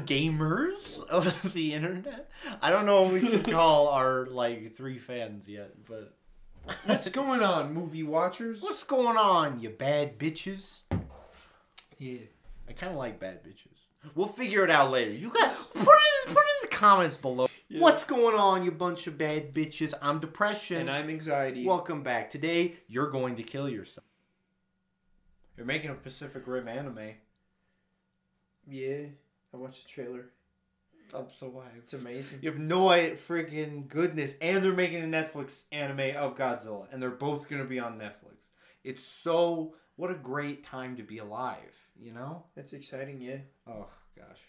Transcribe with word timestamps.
on, 0.00 0.06
gamers 0.06 1.04
of 1.08 1.52
the 1.54 1.74
internet. 1.74 2.30
I 2.62 2.70
don't 2.70 2.86
know 2.86 3.02
what 3.02 3.12
we 3.14 3.20
should 3.26 3.50
call 3.50 3.88
our 3.90 4.26
like 4.26 4.74
three 4.74 4.98
fans 4.98 5.48
yet, 5.48 5.72
but 5.88 6.12
What's 6.84 7.08
going 7.08 7.42
on, 7.42 7.72
movie 7.72 8.02
watchers? 8.02 8.60
what's 8.60 8.82
going 8.84 9.16
on, 9.16 9.60
you 9.60 9.70
bad 9.70 10.18
bitches? 10.18 10.80
yeah. 11.98 12.18
I 12.68 12.72
kind 12.72 12.90
of 12.90 12.98
like 12.98 13.20
bad 13.20 13.44
bitches. 13.44 13.78
We'll 14.16 14.26
figure 14.26 14.64
it 14.64 14.70
out 14.70 14.90
later. 14.90 15.12
You 15.12 15.30
guys 15.30 15.56
put 15.72 15.82
it, 15.82 16.26
put 16.26 16.30
it 16.38 16.64
in 16.64 16.68
the 16.70 16.76
comments 16.76 17.16
below. 17.16 17.48
Yeah. 17.68 17.80
What's 17.80 18.02
going 18.02 18.36
on, 18.36 18.64
you 18.64 18.72
bunch 18.72 19.06
of 19.06 19.16
bad 19.16 19.54
bitches? 19.54 19.94
I'm 20.02 20.18
depression. 20.18 20.80
And 20.80 20.90
I'm 20.90 21.08
anxiety. 21.08 21.64
Welcome 21.64 22.02
back. 22.02 22.28
Today, 22.30 22.74
you're 22.88 23.10
going 23.10 23.36
to 23.36 23.44
kill 23.44 23.68
yourself. 23.68 24.04
You're 25.56 25.66
making 25.66 25.90
a 25.90 25.94
Pacific 25.94 26.42
Rim 26.46 26.66
anime. 26.66 27.14
yeah, 28.68 29.04
I 29.56 29.58
watched 29.60 29.84
the 29.84 29.88
trailer. 29.88 30.26
I'm 31.14 31.30
so 31.30 31.48
wild. 31.48 31.68
It's 31.78 31.94
amazing. 31.94 32.40
You 32.42 32.50
have 32.50 32.58
no 32.58 32.90
idea, 32.90 33.14
freaking 33.14 33.88
goodness. 33.88 34.32
And 34.40 34.62
they're 34.64 34.72
making 34.72 35.02
a 35.02 35.06
Netflix 35.06 35.62
anime 35.72 36.16
of 36.16 36.36
Godzilla, 36.36 36.86
and 36.92 37.00
they're 37.00 37.10
both 37.10 37.48
going 37.48 37.62
to 37.62 37.68
be 37.68 37.78
on 37.78 37.98
Netflix. 37.98 38.48
It's 38.84 39.04
so, 39.04 39.74
what 39.96 40.10
a 40.10 40.14
great 40.14 40.62
time 40.64 40.96
to 40.96 41.02
be 41.04 41.18
alive, 41.18 41.72
you 41.98 42.12
know? 42.12 42.44
That's 42.56 42.72
exciting. 42.72 43.20
Yeah. 43.20 43.38
Oh, 43.68 43.86
gosh. 44.16 44.40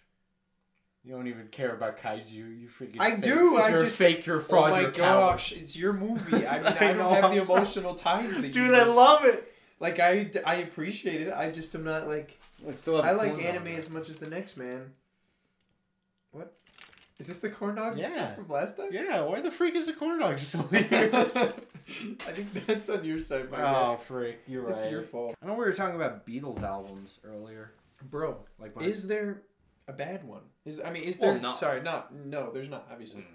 You 1.04 1.14
don't 1.14 1.28
even 1.28 1.48
care 1.48 1.74
about 1.74 1.98
kaiju. 2.00 2.34
You 2.34 2.68
freaking. 2.68 3.00
I 3.00 3.12
fake- 3.12 3.22
do, 3.22 3.58
I 3.58 3.70
You're 3.70 3.84
just- 3.86 3.96
fake. 3.96 4.26
You're 4.26 4.38
a 4.38 4.42
fraud. 4.42 4.72
oh 4.72 4.74
my 4.74 4.80
you're 4.82 4.90
a 4.90 4.94
coward. 4.94 5.32
gosh, 5.34 5.52
it's 5.54 5.78
your 5.78 5.94
movie. 5.94 6.46
I 6.46 6.58
mean, 6.58 6.68
I, 6.68 6.76
I 6.76 6.80
don't 6.94 6.98
know, 6.98 7.10
have 7.12 7.32
the 7.32 7.42
emotional 7.42 7.94
ties 7.96 8.36
that 8.36 8.52
Dude. 8.52 8.74
I 8.74 8.84
love 8.84 9.24
it. 9.26 9.54
Like 9.80 10.00
I, 10.00 10.30
I 10.46 10.56
appreciate 10.58 11.22
it. 11.22 11.34
I 11.34 11.52
just 11.52 11.74
am 11.76 11.84
not 11.84 12.08
like 12.08 12.40
I 12.68 12.72
still 12.74 12.96
have 13.02 13.06
I 13.06 13.10
a 13.12 13.18
like 13.34 13.44
anime 13.44 13.68
as 13.68 13.90
much 13.90 14.10
as 14.10 14.16
the 14.18 14.30
next 14.30 14.58
man. 14.58 14.92
What? 16.32 16.54
Is 17.20 17.28
this 17.28 17.40
the 17.40 17.50
corn 17.50 17.76
dog 17.76 17.98
Yeah. 17.98 18.32
from 18.32 18.48
last 18.50 18.78
time? 18.78 18.90
Yeah, 18.92 19.22
why 19.22 19.42
the 19.42 19.52
freak 19.52 19.76
is 19.76 19.88
the 19.88 19.94
corn 19.94 20.20
dog 20.20 20.38
still 20.38 20.68
here? 20.68 21.10
I 21.14 22.32
think 22.32 22.66
that's 22.68 22.90
on 22.90 23.04
your 23.06 23.20
side, 23.20 23.50
my 23.50 23.58
oh, 23.62 23.98
freak. 23.98 24.40
You're 24.48 24.64
right. 24.64 24.78
It's 24.78 24.92
your 24.92 25.04
fault, 25.04 25.36
I 25.42 25.48
know 25.48 25.54
we 25.54 25.60
were 25.66 25.72
talking 25.72 25.96
about 25.96 26.28
Beatles 26.28 26.62
albums 26.62 27.20
earlier. 27.24 27.72
bro. 28.12 28.38
Like, 28.60 28.76
my- 28.76 28.84
Is 28.84 29.08
there 29.08 29.42
a 29.88 29.94
bad 29.94 30.24
one? 30.24 30.42
Is 30.66 30.80
I 30.84 30.92
mean, 30.92 31.04
is 31.04 31.18
Well, 31.18 31.32
there? 31.34 31.42
no. 31.42 31.54
Sorry, 31.54 31.82
not 31.82 32.14
no. 32.14 32.52
There's 32.52 32.70
not 32.70 32.88
obviously. 32.92 33.22
Mm. 33.22 33.26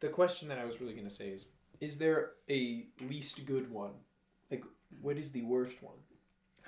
The 0.00 0.08
question 0.08 0.48
that 0.48 0.58
I 0.58 0.64
was 0.64 0.80
really 0.80 0.94
gonna 0.94 1.10
say 1.10 1.28
is: 1.28 1.48
Is 1.80 1.98
there 1.98 2.30
a 2.50 2.86
least 3.00 3.44
good 3.46 3.70
one? 3.70 3.92
Like, 4.96 5.04
what 5.04 5.18
is 5.18 5.32
the 5.32 5.42
worst 5.42 5.82
one? 5.82 5.94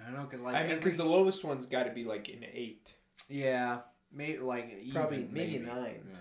I 0.00 0.04
don't 0.04 0.14
know, 0.14 0.24
because 0.24 0.40
like. 0.40 0.54
I 0.56 0.66
mean, 0.66 0.76
because 0.76 0.96
the 0.96 1.04
lowest 1.04 1.44
one's 1.44 1.66
got 1.66 1.84
to 1.84 1.90
be 1.90 2.04
like 2.04 2.28
an 2.28 2.44
eight, 2.52 2.94
Yeah, 3.28 3.78
maybe 4.12 4.38
like 4.38 4.78
even, 4.82 4.92
probably 4.94 5.28
maybe, 5.30 5.56
a 5.56 5.60
maybe. 5.60 5.66
nine. 5.66 6.02
Yeah. 6.08 6.16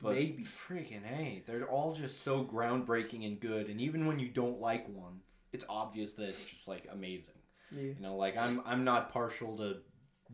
But 0.00 0.14
Maybe. 0.14 0.44
freaking 0.44 1.04
hey, 1.04 1.44
they're 1.46 1.64
all 1.64 1.94
just 1.94 2.22
so 2.22 2.42
groundbreaking 2.42 3.24
and 3.24 3.38
good, 3.38 3.68
and 3.68 3.80
even 3.80 4.06
when 4.06 4.18
you 4.18 4.26
don't 4.26 4.60
like 4.60 4.88
one, 4.88 5.20
it's 5.52 5.64
obvious 5.68 6.14
that 6.14 6.28
it's 6.28 6.44
just 6.44 6.66
like 6.66 6.88
amazing. 6.90 7.36
Yeah. 7.70 7.82
You 7.82 7.96
know, 8.00 8.16
like 8.16 8.36
I'm 8.36 8.60
I'm 8.66 8.82
not 8.82 9.12
partial 9.12 9.56
to 9.58 9.76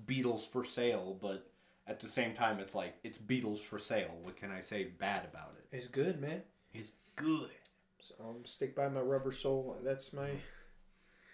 Beatles 0.07 0.49
for 0.49 0.65
sale, 0.65 1.19
but 1.21 1.51
at 1.87 2.01
the 2.01 2.09
same 2.09 2.33
time, 2.33 2.61
it's 2.61 2.75
like 2.75 2.95
it's 3.05 3.19
Beatles 3.19 3.59
for 3.59 3.79
sale. 3.79 4.17
What 4.23 4.37
can 4.39 4.51
I 4.51 4.61
say 4.61 4.85
bad 4.85 5.27
about 5.27 5.55
it? 5.59 5.77
It's 5.77 5.87
good, 5.89 6.19
man. 6.19 6.41
It's 6.73 6.93
good. 7.17 7.51
So 8.01 8.15
I'm 8.21 8.47
stick 8.47 8.75
by 8.75 8.89
my 8.89 9.01
rubber 9.01 9.33
soul. 9.33 9.77
That's 9.85 10.15
my. 10.15 10.31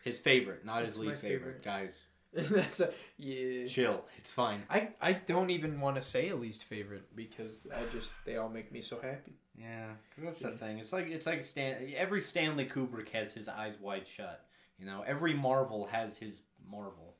His 0.05 0.19
favorite, 0.19 0.64
not 0.64 0.84
his 0.84 0.98
least 0.98 1.19
favorite. 1.19 1.62
Guys, 1.62 1.94
that's 2.34 2.80
a 2.80 2.92
yeah. 3.16 3.64
chill. 3.66 4.05
It's 4.19 4.30
fine. 4.30 4.62
I 4.69 4.91
I 5.00 5.14
don't 5.14 5.50
even 5.50 5.80
want 5.80 5.96
to 5.96 6.02
say 6.02 6.28
a 6.28 6.36
least 6.36 6.64
favorite 6.64 7.16
because 7.16 7.66
I 7.74 7.86
just 7.91 8.12
they 8.27 8.36
all 8.36 8.48
make 8.50 8.70
me 8.70 8.83
so 8.83 9.00
happy. 9.00 9.33
Yeah, 9.58 9.86
'cause 10.14 10.24
that's 10.24 10.38
the 10.41 10.50
thing. 10.50 10.78
It's 10.78 10.92
like 10.92 11.06
it's 11.08 11.27
like 11.27 11.42
Stan. 11.42 11.91
Every 11.96 12.20
Stanley 12.20 12.66
Kubrick 12.66 13.08
has 13.11 13.33
his 13.33 13.48
eyes 13.48 13.78
wide 13.80 14.06
shut. 14.06 14.45
You 14.78 14.86
know, 14.86 15.02
every 15.06 15.33
Marvel 15.33 15.86
has 15.86 16.18
his 16.18 16.42
Marvel, 16.70 17.14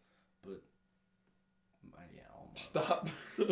but 0.44 0.60
yeah. 2.14 2.20
Stop. 2.54 3.08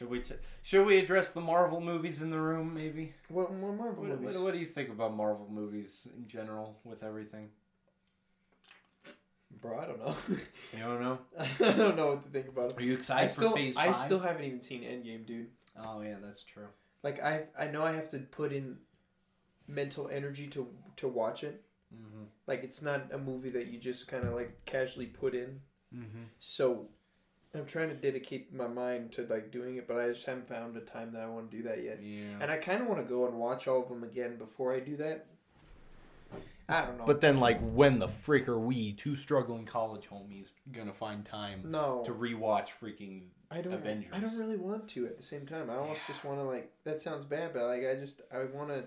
Should 0.00 0.08
we 0.08 0.20
t- 0.20 0.34
should 0.62 0.86
we 0.86 0.96
address 0.96 1.28
the 1.28 1.42
Marvel 1.42 1.78
movies 1.78 2.22
in 2.22 2.30
the 2.30 2.40
room? 2.40 2.72
Maybe. 2.72 3.12
what 3.28 3.52
more 3.52 3.70
Marvel 3.70 4.04
What, 4.04 4.18
movies? 4.18 4.34
what, 4.34 4.44
what 4.44 4.54
do 4.54 4.58
you 4.58 4.64
think 4.64 4.88
about 4.88 5.14
Marvel 5.14 5.46
movies 5.50 6.08
in 6.16 6.26
general 6.26 6.78
with 6.84 7.02
everything? 7.02 7.50
Bro, 9.60 9.78
I 9.78 9.84
don't 9.84 9.98
know. 9.98 10.14
You 10.72 10.84
don't 10.84 11.02
know. 11.02 11.18
I 11.38 11.72
don't 11.72 11.96
know 11.96 12.06
what 12.12 12.22
to 12.22 12.30
think 12.30 12.48
about 12.48 12.70
it. 12.70 12.78
Are 12.78 12.82
you 12.82 12.94
excited 12.94 13.24
I 13.24 13.26
still 13.26 13.50
for 13.50 13.56
Phase 13.58 13.74
Five? 13.74 13.90
I 13.90 13.92
still 13.92 14.20
haven't 14.20 14.44
even 14.44 14.62
seen 14.62 14.84
Endgame, 14.84 15.26
dude. 15.26 15.48
Oh 15.78 16.00
yeah, 16.00 16.16
that's 16.22 16.44
true. 16.44 16.68
Like 17.02 17.22
I 17.22 17.42
I 17.58 17.66
know 17.66 17.82
I 17.82 17.92
have 17.92 18.08
to 18.12 18.20
put 18.20 18.54
in 18.54 18.78
mental 19.68 20.08
energy 20.08 20.46
to 20.46 20.66
to 20.96 21.08
watch 21.08 21.44
it. 21.44 21.62
Mm-hmm. 21.94 22.24
Like 22.46 22.64
it's 22.64 22.80
not 22.80 23.12
a 23.12 23.18
movie 23.18 23.50
that 23.50 23.66
you 23.66 23.78
just 23.78 24.08
kind 24.08 24.24
of 24.24 24.32
like 24.32 24.64
casually 24.64 25.04
put 25.04 25.34
in. 25.34 25.60
Mm-hmm. 25.94 26.22
So 26.38 26.88
I'm 27.54 27.66
trying 27.66 27.88
to 27.88 27.94
dedicate 27.94 28.54
my 28.54 28.68
mind 28.68 29.12
to 29.12 29.26
like 29.26 29.50
doing 29.50 29.76
it, 29.76 29.88
but 29.88 29.98
I 29.98 30.08
just 30.08 30.24
haven't 30.24 30.48
found 30.48 30.76
a 30.76 30.80
time 30.80 31.12
that 31.12 31.22
I 31.22 31.28
want 31.28 31.50
to 31.50 31.56
do 31.56 31.62
that 31.64 31.82
yet. 31.82 32.00
Yeah. 32.02 32.38
And 32.40 32.50
I 32.50 32.56
kind 32.56 32.80
of 32.80 32.86
want 32.86 33.04
to 33.04 33.12
go 33.12 33.26
and 33.26 33.38
watch 33.38 33.66
all 33.66 33.82
of 33.82 33.88
them 33.88 34.04
again 34.04 34.36
before 34.36 34.72
I 34.72 34.80
do 34.80 34.96
that. 34.98 35.26
I 36.68 36.86
don't 36.86 36.98
know. 36.98 37.04
But 37.04 37.20
then, 37.20 37.40
like, 37.40 37.58
when 37.60 37.98
the 37.98 38.06
frick 38.06 38.48
are 38.48 38.58
we, 38.58 38.92
two 38.92 39.16
struggling 39.16 39.64
college 39.64 40.08
homies, 40.08 40.52
gonna 40.70 40.92
find 40.92 41.24
time 41.24 41.62
no, 41.64 42.02
to 42.04 42.12
rewatch 42.12 42.68
freaking 42.68 43.22
I 43.50 43.60
don't. 43.60 43.72
Avengers? 43.72 44.12
I 44.14 44.20
don't 44.20 44.38
really 44.38 44.56
want 44.56 44.86
to 44.90 45.06
at 45.06 45.16
the 45.16 45.24
same 45.24 45.46
time. 45.46 45.68
I 45.68 45.74
almost 45.74 46.06
just 46.06 46.24
want 46.24 46.38
to 46.38 46.44
like. 46.44 46.70
That 46.84 47.00
sounds 47.00 47.24
bad, 47.24 47.52
but 47.52 47.64
like 47.64 47.82
I 47.84 47.96
just 47.96 48.22
I 48.32 48.44
want 48.44 48.68
to. 48.68 48.84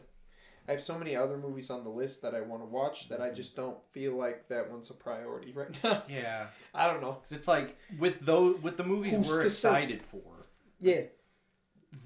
I 0.68 0.72
have 0.72 0.82
so 0.82 0.98
many 0.98 1.16
other 1.16 1.38
movies 1.38 1.70
on 1.70 1.84
the 1.84 1.90
list 1.90 2.22
that 2.22 2.34
I 2.34 2.42
want 2.42 2.62
to 2.62 2.66
watch 2.66 3.10
that 3.10 3.20
I 3.22 3.28
Mm-hmm. 3.28 3.36
just 3.36 3.56
don't 3.56 3.78
feel 3.92 4.16
like 4.16 4.48
that 4.48 4.70
one's 4.72 4.90
a 4.90 4.94
priority 4.94 5.52
right 5.56 5.70
now. 5.84 6.02
Yeah, 6.10 6.48
I 6.74 6.88
don't 6.88 7.02
know. 7.02 7.14
'Cause 7.14 7.32
it's 7.34 7.48
like 7.48 7.78
with 8.00 8.20
those 8.22 8.62
with 8.62 8.78
the 8.78 8.84
movies 8.84 9.14
Who's 9.14 9.28
we're 9.30 9.44
to 9.44 9.50
say? 9.50 9.70
excited 9.70 10.02
for. 10.02 10.22
Yeah, 10.80 11.02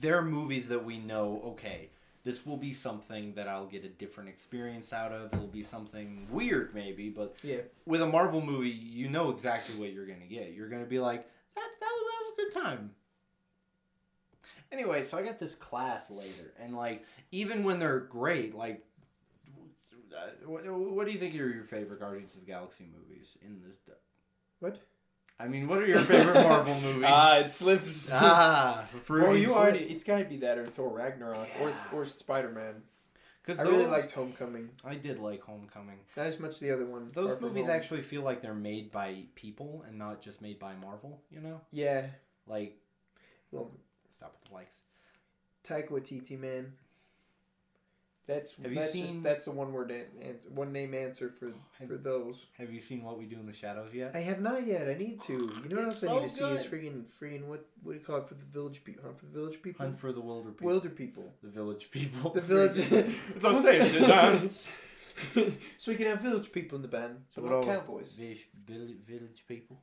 They're 0.01 0.21
movies 0.21 0.67
that 0.69 0.83
we 0.83 0.97
know. 0.97 1.41
Okay, 1.45 1.89
this 2.23 2.45
will 2.45 2.57
be 2.57 2.73
something 2.73 3.33
that 3.35 3.47
I'll 3.47 3.65
get 3.67 3.85
a 3.85 3.89
different 3.89 4.29
experience 4.29 4.91
out 4.93 5.11
of. 5.11 5.33
It'll 5.33 5.47
be 5.47 5.63
something 5.63 6.27
weird, 6.29 6.73
maybe, 6.75 7.09
but 7.09 7.35
yeah. 7.43 7.61
with 7.85 8.01
a 8.01 8.07
Marvel 8.07 8.41
movie, 8.41 8.69
you 8.69 9.07
know 9.09 9.29
exactly 9.31 9.75
what 9.75 9.93
you're 9.93 10.05
gonna 10.05 10.25
get. 10.25 10.53
You're 10.53 10.69
gonna 10.69 10.85
be 10.85 10.99
like, 10.99 11.25
"That's 11.55 11.77
that 11.79 11.89
was 11.95 12.05
that 12.05 12.19
was 12.21 12.33
a 12.33 12.35
good 12.41 12.61
time." 12.63 12.91
Anyway, 14.71 15.03
so 15.03 15.17
I 15.17 15.23
got 15.23 15.39
this 15.39 15.55
class 15.55 16.09
later, 16.11 16.53
and 16.59 16.75
like 16.75 17.03
even 17.31 17.63
when 17.63 17.79
they're 17.79 17.99
great, 17.99 18.53
like, 18.55 18.83
uh, 20.15 20.29
what, 20.45 20.65
what 20.65 21.05
do 21.05 21.11
you 21.11 21.19
think 21.19 21.33
are 21.35 21.49
your 21.49 21.63
favorite 21.63 21.99
Guardians 21.99 22.33
of 22.35 22.41
the 22.41 22.45
Galaxy 22.47 22.85
movies 22.85 23.37
in 23.41 23.61
this? 23.65 23.77
d- 23.77 23.91
What? 24.59 24.79
I 25.39 25.47
mean, 25.47 25.67
what 25.67 25.77
are 25.79 25.85
your 25.85 25.99
favorite 25.99 26.33
Marvel 26.33 26.79
movies? 26.81 27.05
Ah, 27.07 27.37
it 27.37 27.51
slips. 27.51 28.09
ah, 28.13 28.85
Bro, 29.05 29.33
you 29.33 29.47
fruity 29.47 29.47
already. 29.47 29.79
It's 29.85 30.03
got 30.03 30.17
to 30.19 30.25
be 30.25 30.37
that 30.37 30.57
or 30.57 30.65
Thor 30.67 30.89
Ragnarok 30.89 31.47
or 31.61 31.71
or 31.93 32.05
Spider 32.05 32.49
Man. 32.49 32.81
because 33.43 33.59
I 33.59 33.63
really 33.63 33.85
liked 33.85 34.11
Homecoming. 34.11 34.69
I 34.83 34.95
did 34.95 35.19
like 35.19 35.41
Homecoming. 35.43 35.99
Not 36.15 36.25
as 36.25 36.39
much 36.39 36.59
the 36.59 36.71
other 36.71 36.85
one. 36.85 37.11
Those 37.13 37.39
movies 37.39 37.69
actually 37.69 38.01
feel 38.01 38.23
like 38.23 38.41
they're 38.41 38.53
made 38.55 38.91
by 38.91 39.23
people 39.35 39.83
and 39.87 39.97
not 39.99 40.21
just 40.21 40.41
made 40.41 40.57
by 40.57 40.73
Marvel. 40.81 41.21
You 41.29 41.41
know, 41.41 41.61
Yeah. 41.71 42.07
like 42.47 42.75
Well, 43.51 43.69
stop 44.17 44.35
with 44.39 44.49
the 44.49 44.53
likes. 44.55 44.75
Taika 45.63 45.89
Waititi, 45.89 46.39
man. 46.39 46.73
That's 48.25 48.55
Have 48.61 48.73
you 48.73 48.79
that's 48.79 48.91
seen- 48.91 49.05
just 49.05 49.23
that's 49.23 49.45
the 49.45 49.51
one 49.51 49.71
word 49.71 49.93
one 50.49 50.73
name 50.73 50.93
answer 50.93 51.29
for 51.29 51.47
oh, 51.47 51.53
Have- 51.79 51.87
for 51.87 51.95
those. 51.95 52.47
Have 52.57 52.73
you 52.73 52.81
seen 52.81 53.01
What 53.01 53.17
We 53.17 53.25
Do 53.25 53.39
in 53.39 53.45
the 53.45 53.53
Shadows 53.53 53.93
yet? 53.93 54.11
I 54.13 54.19
have 54.19 54.41
not 54.41 54.67
yet. 54.67 54.89
I 54.89 54.95
need 54.95 55.21
to. 55.21 55.33
You 55.33 55.69
know 55.69 55.77
what 55.77 55.87
It's 55.87 56.03
else 56.03 56.11
I 56.11 56.13
need 56.15 56.23
to 56.23 56.29
so 56.29 56.55
see 56.57 56.61
is 56.61 56.67
freaking 56.67 57.05
freaking 57.21 57.45
what 57.45 57.65
what 57.83 57.93
do 57.93 57.99
you 57.99 58.03
call 58.05 58.17
it 58.17 58.27
for 58.27 58.33
the 58.33 58.43
village 58.43 58.83
people? 58.83 59.03
Hunt 59.05 59.17
for 59.17 59.27
the 59.27 59.31
village 59.31 59.61
people. 59.61 59.85
Hunt 59.85 59.97
for 59.97 60.11
the 60.11 60.19
Wilder 60.19 60.51
People. 60.51 60.67
Wilder 60.67 60.89
people. 60.89 61.33
the 61.41 61.49
Village 61.49 61.89
People. 61.89 62.31
The 62.31 62.41
village. 62.41 62.77
It's 63.35 63.43
not 63.43 63.61
safe 63.63 64.71
so 65.77 65.91
we 65.91 65.95
can 65.95 66.07
have 66.07 66.21
village 66.21 66.51
people 66.51 66.75
in 66.75 66.81
the 66.81 66.87
band, 66.87 67.23
So 67.33 67.41
but 67.41 67.49
not 67.49 67.63
cowboys. 67.65 68.13
Village, 68.15 68.47
village 68.67 69.45
people. 69.47 69.79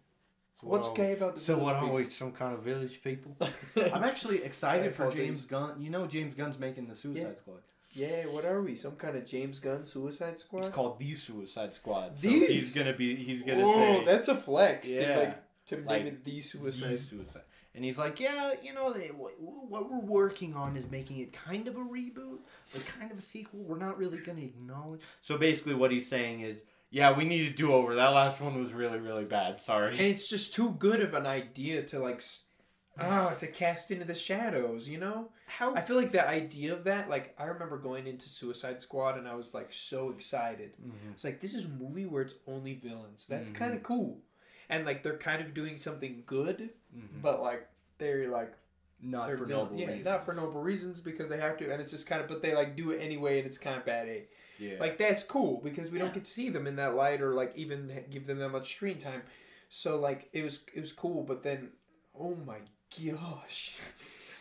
So 0.61 0.69
What's 0.69 0.89
what 0.89 0.99
are 0.99 1.03
gay 1.03 1.13
about 1.15 1.35
the 1.35 1.41
So 1.41 1.55
village 1.57 1.65
what 1.65 1.77
are 1.77 1.93
we? 1.93 2.09
Some 2.11 2.33
kind 2.33 2.55
of 2.55 2.63
village 2.63 3.03
people? 3.03 3.37
I'm 3.77 4.05
actually 4.05 4.43
excited 4.43 4.95
for 4.95 5.05
apologize. 5.05 5.27
James 5.27 5.45
Gunn. 5.47 5.81
You 5.81 5.91
know 5.91 6.07
James 6.07 6.35
Gunn's 6.35 6.59
making 6.59 6.87
the 6.89 6.97
Suicide 6.97 7.29
Yeah. 7.31 7.35
Squad. 7.35 7.59
Yeah, 7.97 8.27
what 8.27 8.45
are 8.45 8.61
we? 8.61 8.75
Some 8.75 8.97
kind 8.97 9.17
of 9.17 9.25
James 9.25 9.61
Gunn 9.61 9.85
Suicide 9.85 10.39
Squad? 10.41 10.61
It's 10.67 10.69
called 10.75 10.99
the 10.99 11.15
Suicide 11.15 11.73
Squad. 11.75 12.19
So 12.19 12.29
These? 12.29 12.49
he's 12.49 12.75
gonna 12.75 12.93
be. 12.93 13.15
He's 13.17 13.43
gonna 13.43 13.65
Whoa, 13.65 13.99
say. 13.99 14.05
that's 14.05 14.29
a 14.29 14.35
flex. 14.35 14.89
Yeah. 14.89 15.13
To, 15.15 15.19
like, 15.21 15.43
to 15.67 15.77
Like, 15.77 15.87
name 16.05 16.07
it 16.09 16.25
the 16.25 16.33
the 16.35 16.41
Suicide. 16.41 16.99
suicide. 16.99 17.43
And 17.77 17.85
he's 17.85 17.99
like, 17.99 18.21
yeah, 18.21 18.53
you 18.63 18.73
know, 18.73 18.93
they, 18.93 19.09
what, 19.09 19.33
what 19.41 19.91
we're 19.91 19.99
working 19.99 20.55
on 20.55 20.77
is 20.77 20.89
making 20.93 21.19
it 21.19 21.33
kind 21.33 21.67
of 21.67 21.75
a 21.77 21.81
reboot, 21.81 22.39
but 22.73 22.87
kind 22.87 23.11
of 23.11 23.19
a 23.19 23.21
sequel. 23.21 23.59
We're 23.65 23.79
not 23.79 23.99
really 23.99 24.19
going 24.19 24.39
to 24.39 24.45
acknowledge. 24.45 25.01
So 25.21 25.37
basically, 25.37 25.75
what 25.75 25.91
he's 25.91 26.09
saying 26.09 26.43
is, 26.43 26.63
yeah, 26.95 27.11
we 27.17 27.25
need 27.25 27.45
to 27.49 27.51
do 27.55 27.73
over. 27.73 27.95
That 27.97 28.13
last 28.13 28.41
one 28.41 28.57
was 28.59 28.73
really, 28.73 29.01
really 29.01 29.25
bad. 29.25 29.61
Sorry. 29.61 29.91
And 29.93 30.01
it's 30.07 30.29
just 30.29 30.55
too 30.55 30.71
good 30.79 31.01
of 31.01 31.13
an 31.15 31.27
idea 31.27 31.83
to 31.91 31.99
like 31.99 32.17
s- 32.19 32.45
ah 32.99 33.31
to 33.31 33.47
cast 33.49 33.91
into 33.91 34.05
the 34.05 34.15
shadows. 34.15 34.89
You 34.89 34.99
know. 34.99 35.29
How 35.47 35.75
I 35.75 35.81
feel 35.83 35.97
like 35.97 36.13
the 36.13 36.27
idea 36.27 36.73
of 36.73 36.85
that, 36.85 37.11
like 37.11 37.35
I 37.39 37.45
remember 37.47 37.77
going 37.79 38.07
into 38.07 38.29
Suicide 38.29 38.81
Squad 38.81 39.19
and 39.19 39.27
I 39.29 39.35
was 39.35 39.53
like 39.55 39.73
so 39.73 40.11
excited. 40.11 40.73
Mhm. 40.81 41.13
It's 41.13 41.25
like 41.25 41.41
this 41.41 41.55
is 41.55 41.65
a 41.67 41.69
movie 41.85 42.07
where 42.07 42.23
it's 42.23 42.35
only 42.47 42.75
villains. 42.75 43.27
That's 43.27 43.51
Mhm. 43.51 43.55
kind 43.57 43.75
of 43.75 43.83
cool, 43.83 44.21
and 44.69 44.87
like 44.87 45.03
they're 45.03 45.19
kind 45.19 45.43
of 45.43 45.53
doing 45.53 45.77
something 45.79 46.23
good, 46.27 46.71
Mhm. 46.97 47.21
but 47.21 47.43
like 47.43 47.67
they're 47.99 48.29
like 48.31 48.55
not 49.03 49.27
they're 49.29 49.37
for 49.37 49.45
villain- 49.45 49.65
noble 49.67 49.79
yeah, 49.81 49.87
reasons. 49.89 50.05
not 50.07 50.25
for 50.25 50.33
noble 50.33 50.63
reasons 50.63 51.01
because 51.01 51.29
they 51.29 51.39
have 51.39 51.57
to, 51.59 51.71
and 51.73 51.81
it's 51.83 51.91
just 51.91 52.07
kind 52.07 52.23
of 52.23 52.29
but 52.29 52.41
they 52.41 52.55
like 52.55 52.75
do 52.77 52.91
it 52.93 52.99
anyway, 53.01 53.39
and 53.39 53.47
it's 53.47 53.59
kind 53.59 53.77
of 53.77 53.85
bad. 53.85 54.09
Eh? 54.09 54.21
Yeah. 54.59 54.77
Like 54.81 54.99
that's 54.99 55.23
cool 55.23 55.61
because 55.63 55.91
we 55.91 55.99
Yeah. 55.99 56.05
don't 56.05 56.15
get 56.15 56.25
to 56.25 56.31
see 56.31 56.49
them 56.51 56.67
in 56.67 56.77
that 56.77 56.95
light 56.95 57.21
or 57.21 57.35
like 57.35 57.53
even 57.57 58.05
give 58.11 58.27
them 58.27 58.39
that 58.39 58.51
much 58.51 58.75
screen 58.75 58.99
time. 58.99 59.23
So 59.69 59.97
like 59.99 60.29
it 60.33 60.43
was 60.43 60.65
it 60.75 60.81
was 60.81 60.93
cool, 60.93 61.23
but 61.23 61.43
then 61.43 61.71
oh 62.19 62.37
my 62.47 62.59
gosh, 63.13 63.73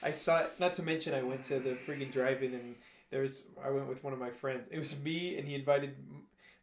I 0.02 0.12
saw 0.12 0.40
it. 0.40 0.52
Not 0.60 0.74
to 0.76 0.84
mention 0.84 1.14
I 1.14 1.24
went 1.24 1.44
to 1.46 1.60
the 1.60 1.72
freaking 1.72 2.12
drive-in 2.12 2.54
and 2.54 2.76
there 3.10 3.22
was 3.22 3.44
I 3.64 3.70
went 3.72 3.88
with 3.88 4.04
one 4.04 4.14
of 4.14 4.20
my 4.20 4.30
friends. 4.30 4.68
It 4.72 4.78
was 4.78 5.00
me 5.00 5.38
and 5.38 5.48
he 5.48 5.56
invited 5.56 5.96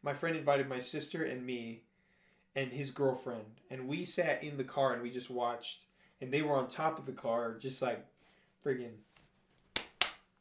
my 0.02 0.14
friend 0.14 0.36
invited 0.36 0.68
my 0.68 0.78
sister 0.78 1.24
and 1.24 1.44
me 1.44 1.82
and 2.56 2.72
his 2.72 2.90
girlfriend 2.90 3.44
and 3.70 3.86
we 3.86 4.04
sat 4.04 4.42
in 4.42 4.56
the 4.56 4.64
car 4.64 4.92
and 4.92 5.02
we 5.02 5.10
just 5.10 5.30
watched 5.30 5.84
and 6.20 6.32
they 6.32 6.42
were 6.42 6.56
on 6.56 6.68
top 6.68 6.98
of 6.98 7.06
the 7.06 7.12
car 7.12 7.56
just 7.58 7.80
like 7.82 8.04
friggin' 8.64 8.94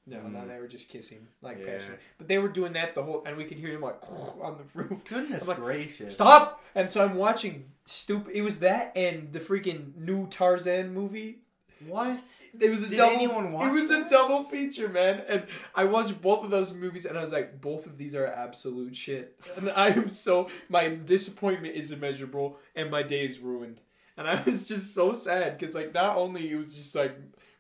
no, 0.10 0.22
no, 0.28 0.40
Mm. 0.40 0.48
they 0.48 0.60
were 0.60 0.68
just 0.68 0.88
kissing 0.90 1.28
like 1.42 1.60
Yeah. 1.60 1.66
passionate. 1.78 2.00
But 2.18 2.28
they 2.28 2.38
were 2.38 2.48
doing 2.50 2.74
that 2.74 2.96
the 2.96 3.04
whole, 3.04 3.24
and 3.26 3.38
we 3.38 3.46
could 3.46 3.58
hear 3.58 3.70
him 3.72 3.82
like 3.82 4.00
on 4.42 4.58
the 4.58 4.80
roof. 4.80 5.04
Goodness 5.06 5.48
like, 5.48 5.58
gracious. 5.58 6.14
Stop! 6.16 6.64
And 6.76 6.90
so 6.92 7.04
I'm 7.04 7.16
watching 7.16 7.72
stupid. 7.86 8.34
It 8.36 8.42
was 8.42 8.60
that 8.60 8.96
and 8.96 9.32
the 9.34 9.40
freaking 9.40 9.96
new 9.98 10.28
Tarzan 10.28 10.94
movie. 10.94 11.40
What? 11.88 12.20
It 12.60 12.70
was 12.70 12.84
a 12.84 12.90
Did 12.90 12.98
double. 12.98 13.16
anyone 13.16 13.54
watch 13.54 13.68
it 13.68 13.72
was 13.72 13.90
a 13.90 14.04
double 14.10 14.44
feature, 14.44 14.90
man. 14.90 15.24
And 15.30 15.46
I 15.74 15.86
watched 15.86 16.22
both 16.22 16.44
of 16.44 16.52
those 16.52 16.74
movies, 16.74 17.06
and 17.06 17.18
I 17.18 17.22
was 17.22 17.32
like, 17.32 17.62
both 17.62 17.86
of 17.86 17.98
these 17.98 18.16
are 18.16 18.26
absolute 18.28 18.96
shit. 18.98 19.40
And 19.56 19.70
I 19.72 19.88
am 19.90 20.10
so 20.10 20.50
my 20.68 20.90
disappointment 20.90 21.76
is 21.76 21.92
immeasurable, 21.94 22.58
and 22.76 22.92
my 22.92 23.02
day 23.02 23.24
is 23.26 23.40
ruined. 23.40 23.80
And 24.18 24.28
I 24.28 24.42
was 24.44 24.68
just 24.68 24.94
so 24.94 25.14
sad 25.14 25.58
because 25.58 25.74
like 25.74 25.94
not 25.94 26.18
only 26.18 26.52
it 26.52 26.58
was 26.58 26.76
just 26.76 26.94
like 26.96 27.16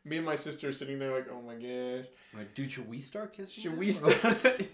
me 0.09 0.17
and 0.17 0.25
my 0.25 0.35
sister 0.35 0.71
sitting 0.71 0.99
there 0.99 1.13
like, 1.15 1.27
oh 1.31 1.41
my 1.41 1.53
gosh, 1.53 2.05
Like, 2.35 2.53
dude, 2.55 2.71
should 2.71 2.89
we 2.89 2.99
start 3.01 3.33
kissing? 3.33 3.63
should 3.63 3.77
we 3.77 3.91
start 3.91 4.67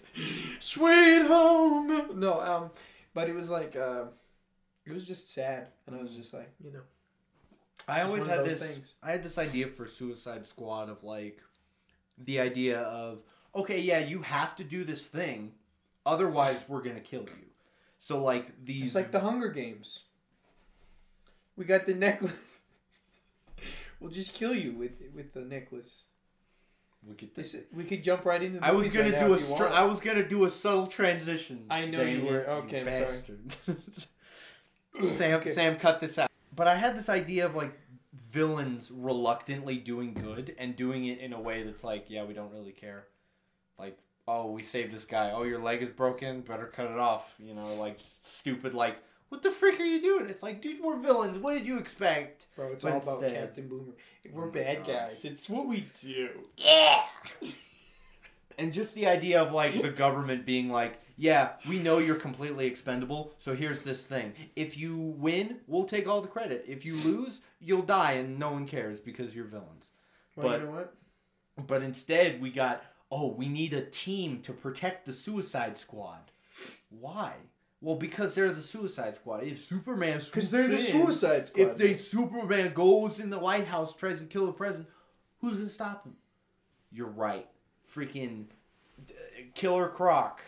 sweet 0.58 1.22
home? 1.26 2.18
No, 2.18 2.40
um, 2.40 2.70
but 3.14 3.28
it 3.28 3.34
was 3.34 3.50
like 3.50 3.76
uh, 3.76 4.04
it 4.84 4.92
was 4.92 5.04
just 5.04 5.32
sad, 5.32 5.68
and 5.86 5.94
I 5.96 6.02
was 6.02 6.12
just 6.12 6.32
like, 6.32 6.50
you 6.64 6.72
know, 6.72 6.80
I 7.86 8.02
always 8.02 8.26
had 8.26 8.44
this. 8.44 8.60
things. 8.60 8.94
I 9.02 9.10
had 9.12 9.22
this 9.22 9.38
idea 9.38 9.66
for 9.68 9.86
Suicide 9.86 10.46
Squad 10.46 10.88
of 10.88 11.04
like, 11.04 11.40
the 12.18 12.40
idea 12.40 12.80
of 12.80 13.22
okay, 13.54 13.80
yeah, 13.80 13.98
you 13.98 14.22
have 14.22 14.56
to 14.56 14.64
do 14.64 14.84
this 14.84 15.06
thing, 15.06 15.52
otherwise 16.04 16.64
we're 16.68 16.82
gonna 16.82 17.00
kill 17.00 17.22
you. 17.22 17.46
So 17.98 18.22
like 18.22 18.64
these, 18.64 18.86
it's 18.86 18.94
like 18.94 19.12
the 19.12 19.20
Hunger 19.20 19.48
Games. 19.48 20.00
We 21.56 21.64
got 21.64 21.86
the 21.86 21.94
necklace. 21.94 22.55
We'll 24.00 24.10
just 24.10 24.34
kill 24.34 24.54
you 24.54 24.72
with 24.72 24.92
with 25.14 25.32
the 25.32 25.40
necklace. 25.40 26.04
look 27.06 27.22
at 27.22 27.34
this. 27.34 27.56
We 27.72 27.84
could 27.84 28.02
jump 28.02 28.24
right 28.24 28.42
into. 28.42 28.58
The 28.60 28.66
I 28.66 28.72
was 28.72 28.88
gonna 28.92 29.10
right 29.10 29.18
do 29.18 29.34
a 29.34 29.38
str- 29.38 29.66
I 29.66 29.84
was 29.84 30.00
gonna 30.00 30.26
do 30.26 30.44
a 30.44 30.50
subtle 30.50 30.86
transition. 30.86 31.66
I 31.70 31.86
know 31.86 32.02
you 32.02 32.24
were. 32.24 32.44
Okay, 32.48 32.80
I'm 32.80 33.08
sorry. 33.08 33.76
Sam, 35.10 35.34
Okay. 35.40 35.52
Sam, 35.52 35.76
cut 35.76 36.00
this 36.00 36.18
out. 36.18 36.30
But 36.54 36.66
I 36.68 36.74
had 36.76 36.96
this 36.96 37.08
idea 37.08 37.44
of 37.46 37.54
like 37.54 37.78
villains 38.32 38.90
reluctantly 38.90 39.76
doing 39.76 40.14
good 40.14 40.54
and 40.58 40.74
doing 40.74 41.04
it 41.06 41.18
in 41.20 41.32
a 41.32 41.40
way 41.40 41.62
that's 41.62 41.84
like, 41.84 42.06
yeah, 42.08 42.24
we 42.24 42.32
don't 42.34 42.52
really 42.52 42.72
care. 42.72 43.04
Like, 43.78 43.98
oh, 44.26 44.50
we 44.50 44.62
saved 44.62 44.92
this 44.94 45.04
guy. 45.04 45.32
Oh, 45.32 45.42
your 45.42 45.60
leg 45.60 45.82
is 45.82 45.90
broken. 45.90 46.40
Better 46.40 46.66
cut 46.66 46.90
it 46.90 46.98
off. 46.98 47.34
You 47.38 47.54
know, 47.54 47.74
like 47.74 47.98
stupid. 48.22 48.72
Like, 48.72 48.96
what 49.28 49.42
the 49.42 49.50
frick 49.50 49.78
are 49.80 49.84
you 49.84 50.00
doing? 50.00 50.26
It's 50.28 50.42
like, 50.42 50.60
dude, 50.62 50.80
we're 50.82 50.96
villains. 50.96 51.38
What 51.38 51.54
did 51.54 51.66
you 51.66 51.78
expect? 51.78 52.46
Bro, 52.56 52.72
it's 52.72 52.84
But 52.84 52.92
all 52.92 52.98
about 53.02 53.22
instead- 53.22 53.40
Captain 53.40 53.68
Boomer. 53.68 53.92
We're 54.32 54.48
Oh 54.48 54.50
bad 54.50 54.78
gosh. 54.78 54.86
guys. 54.86 55.24
It's 55.24 55.48
what 55.48 55.66
we 55.66 55.88
do. 56.00 56.30
Yeah. 56.56 57.02
and 58.58 58.72
just 58.72 58.94
the 58.94 59.06
idea 59.06 59.40
of 59.42 59.52
like 59.52 59.80
the 59.80 59.90
government 59.90 60.46
being 60.46 60.70
like, 60.70 60.98
yeah, 61.18 61.52
we 61.68 61.78
know 61.78 61.98
you're 61.98 62.16
completely 62.16 62.66
expendable, 62.66 63.32
so 63.38 63.54
here's 63.54 63.82
this 63.82 64.02
thing. 64.02 64.32
If 64.54 64.76
you 64.76 64.96
win, 64.98 65.58
we'll 65.66 65.84
take 65.84 66.06
all 66.08 66.20
the 66.20 66.28
credit. 66.28 66.64
If 66.68 66.84
you 66.84 66.94
lose, 66.96 67.40
you'll 67.60 67.82
die 67.82 68.12
and 68.12 68.38
no 68.38 68.52
one 68.52 68.66
cares 68.66 69.00
because 69.00 69.34
you're 69.34 69.44
villains. 69.46 69.90
Well, 70.34 70.48
But- 70.48 70.60
you 70.60 70.66
know 70.66 70.72
what? 70.72 70.94
But 71.66 71.82
instead, 71.82 72.42
we 72.42 72.50
got, 72.50 72.84
oh, 73.10 73.28
we 73.28 73.48
need 73.48 73.72
a 73.72 73.80
team 73.80 74.42
to 74.42 74.52
protect 74.52 75.06
the 75.06 75.12
Suicide 75.14 75.78
Squad. 75.78 76.30
Why? 76.90 77.32
Well, 77.86 77.94
because 77.94 78.34
they're 78.34 78.50
the 78.50 78.62
Suicide 78.62 79.14
Squad. 79.14 79.44
If 79.44 79.60
Superman 79.60 80.18
Because 80.18 80.50
they're 80.50 80.66
the 80.66 80.76
Suicide 80.76 81.46
Squad. 81.46 81.62
if 81.62 81.76
they 81.76 81.94
Superman 81.94 82.72
goes 82.74 83.20
in 83.20 83.30
the 83.30 83.38
White 83.38 83.68
House, 83.68 83.94
tries 83.94 84.18
to 84.18 84.26
kill 84.26 84.44
the 84.44 84.52
president, 84.52 84.88
who's 85.40 85.56
gonna 85.56 85.68
stop 85.68 86.04
him? 86.04 86.16
You're 86.90 87.06
right. 87.06 87.46
Freaking 87.94 88.46
uh, 89.08 89.12
Killer 89.54 89.86
Croc 89.86 90.40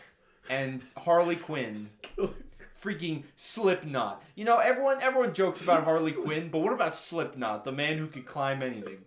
and 0.49 0.81
Harley 0.97 1.37
Quinn. 1.37 1.89
Freaking 2.83 3.23
Slipknot. 3.37 4.21
You 4.35 4.43
know, 4.43 4.57
everyone 4.57 5.01
everyone 5.01 5.33
jokes 5.33 5.61
about 5.61 5.85
Harley 5.85 6.11
Quinn, 6.25 6.49
but 6.49 6.59
what 6.59 6.73
about 6.73 6.97
Slipknot, 6.97 7.63
the 7.63 7.71
man 7.71 7.97
who 7.97 8.07
could 8.07 8.25
climb 8.25 8.61
anything? 8.61 9.05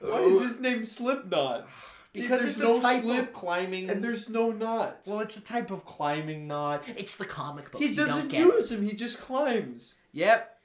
Why 0.00 0.20
is 0.20 0.40
his 0.40 0.60
name 0.60 0.82
Slipknot? 0.82 1.68
Because 2.16 2.56
There's 2.56 2.58
no 2.58 2.80
slip 2.80 3.28
of 3.28 3.32
climbing. 3.32 3.90
And 3.90 4.02
there's 4.02 4.28
no 4.30 4.50
knot. 4.50 5.00
well, 5.06 5.20
it's 5.20 5.36
a 5.36 5.40
type 5.40 5.70
of 5.70 5.84
climbing 5.84 6.46
knot. 6.46 6.84
It's 6.88 7.14
the 7.16 7.26
comic 7.26 7.70
book. 7.70 7.80
he 7.80 7.94
doesn't 7.94 8.32
use 8.32 8.72
him. 8.72 8.82
He 8.82 8.94
just 8.94 9.20
climbs. 9.20 9.96
Yep. 10.12 10.58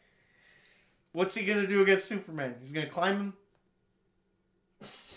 What's 1.11 1.35
he 1.35 1.45
gonna 1.45 1.67
do 1.67 1.81
against 1.81 2.07
Superman? 2.07 2.55
He's 2.61 2.71
gonna 2.71 2.87
climb 2.87 3.17
him. 3.17 3.33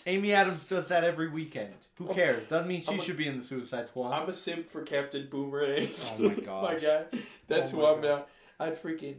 Amy 0.07 0.33
Adams 0.33 0.67
does 0.67 0.89
that 0.89 1.05
every 1.05 1.29
weekend. 1.29 1.75
Who 1.97 2.09
oh. 2.09 2.15
cares? 2.15 2.49
Doesn't 2.49 2.67
mean 2.69 2.83
she 2.83 2.93
I'm 2.93 2.99
a- 2.99 3.03
should 3.03 3.17
be 3.17 3.27
in 3.27 3.39
the 3.39 3.45
Suicide 3.45 3.89
Squad. 3.89 4.13
I'm 4.13 4.29
a 4.29 4.33
simp 4.33 4.69
for 4.69 4.83
Captain 4.83 5.29
Boomerang. 5.31 5.89
Oh 6.11 6.19
my 6.19 6.35
god! 6.35 6.63
my 6.75 6.79
guy. 6.79 7.05
That's 7.47 7.73
Oh 7.73 7.77
who 7.77 7.87
I'm 7.87 8.01
now. 8.01 8.27
I'd 8.59 8.81
freaking. 8.83 9.17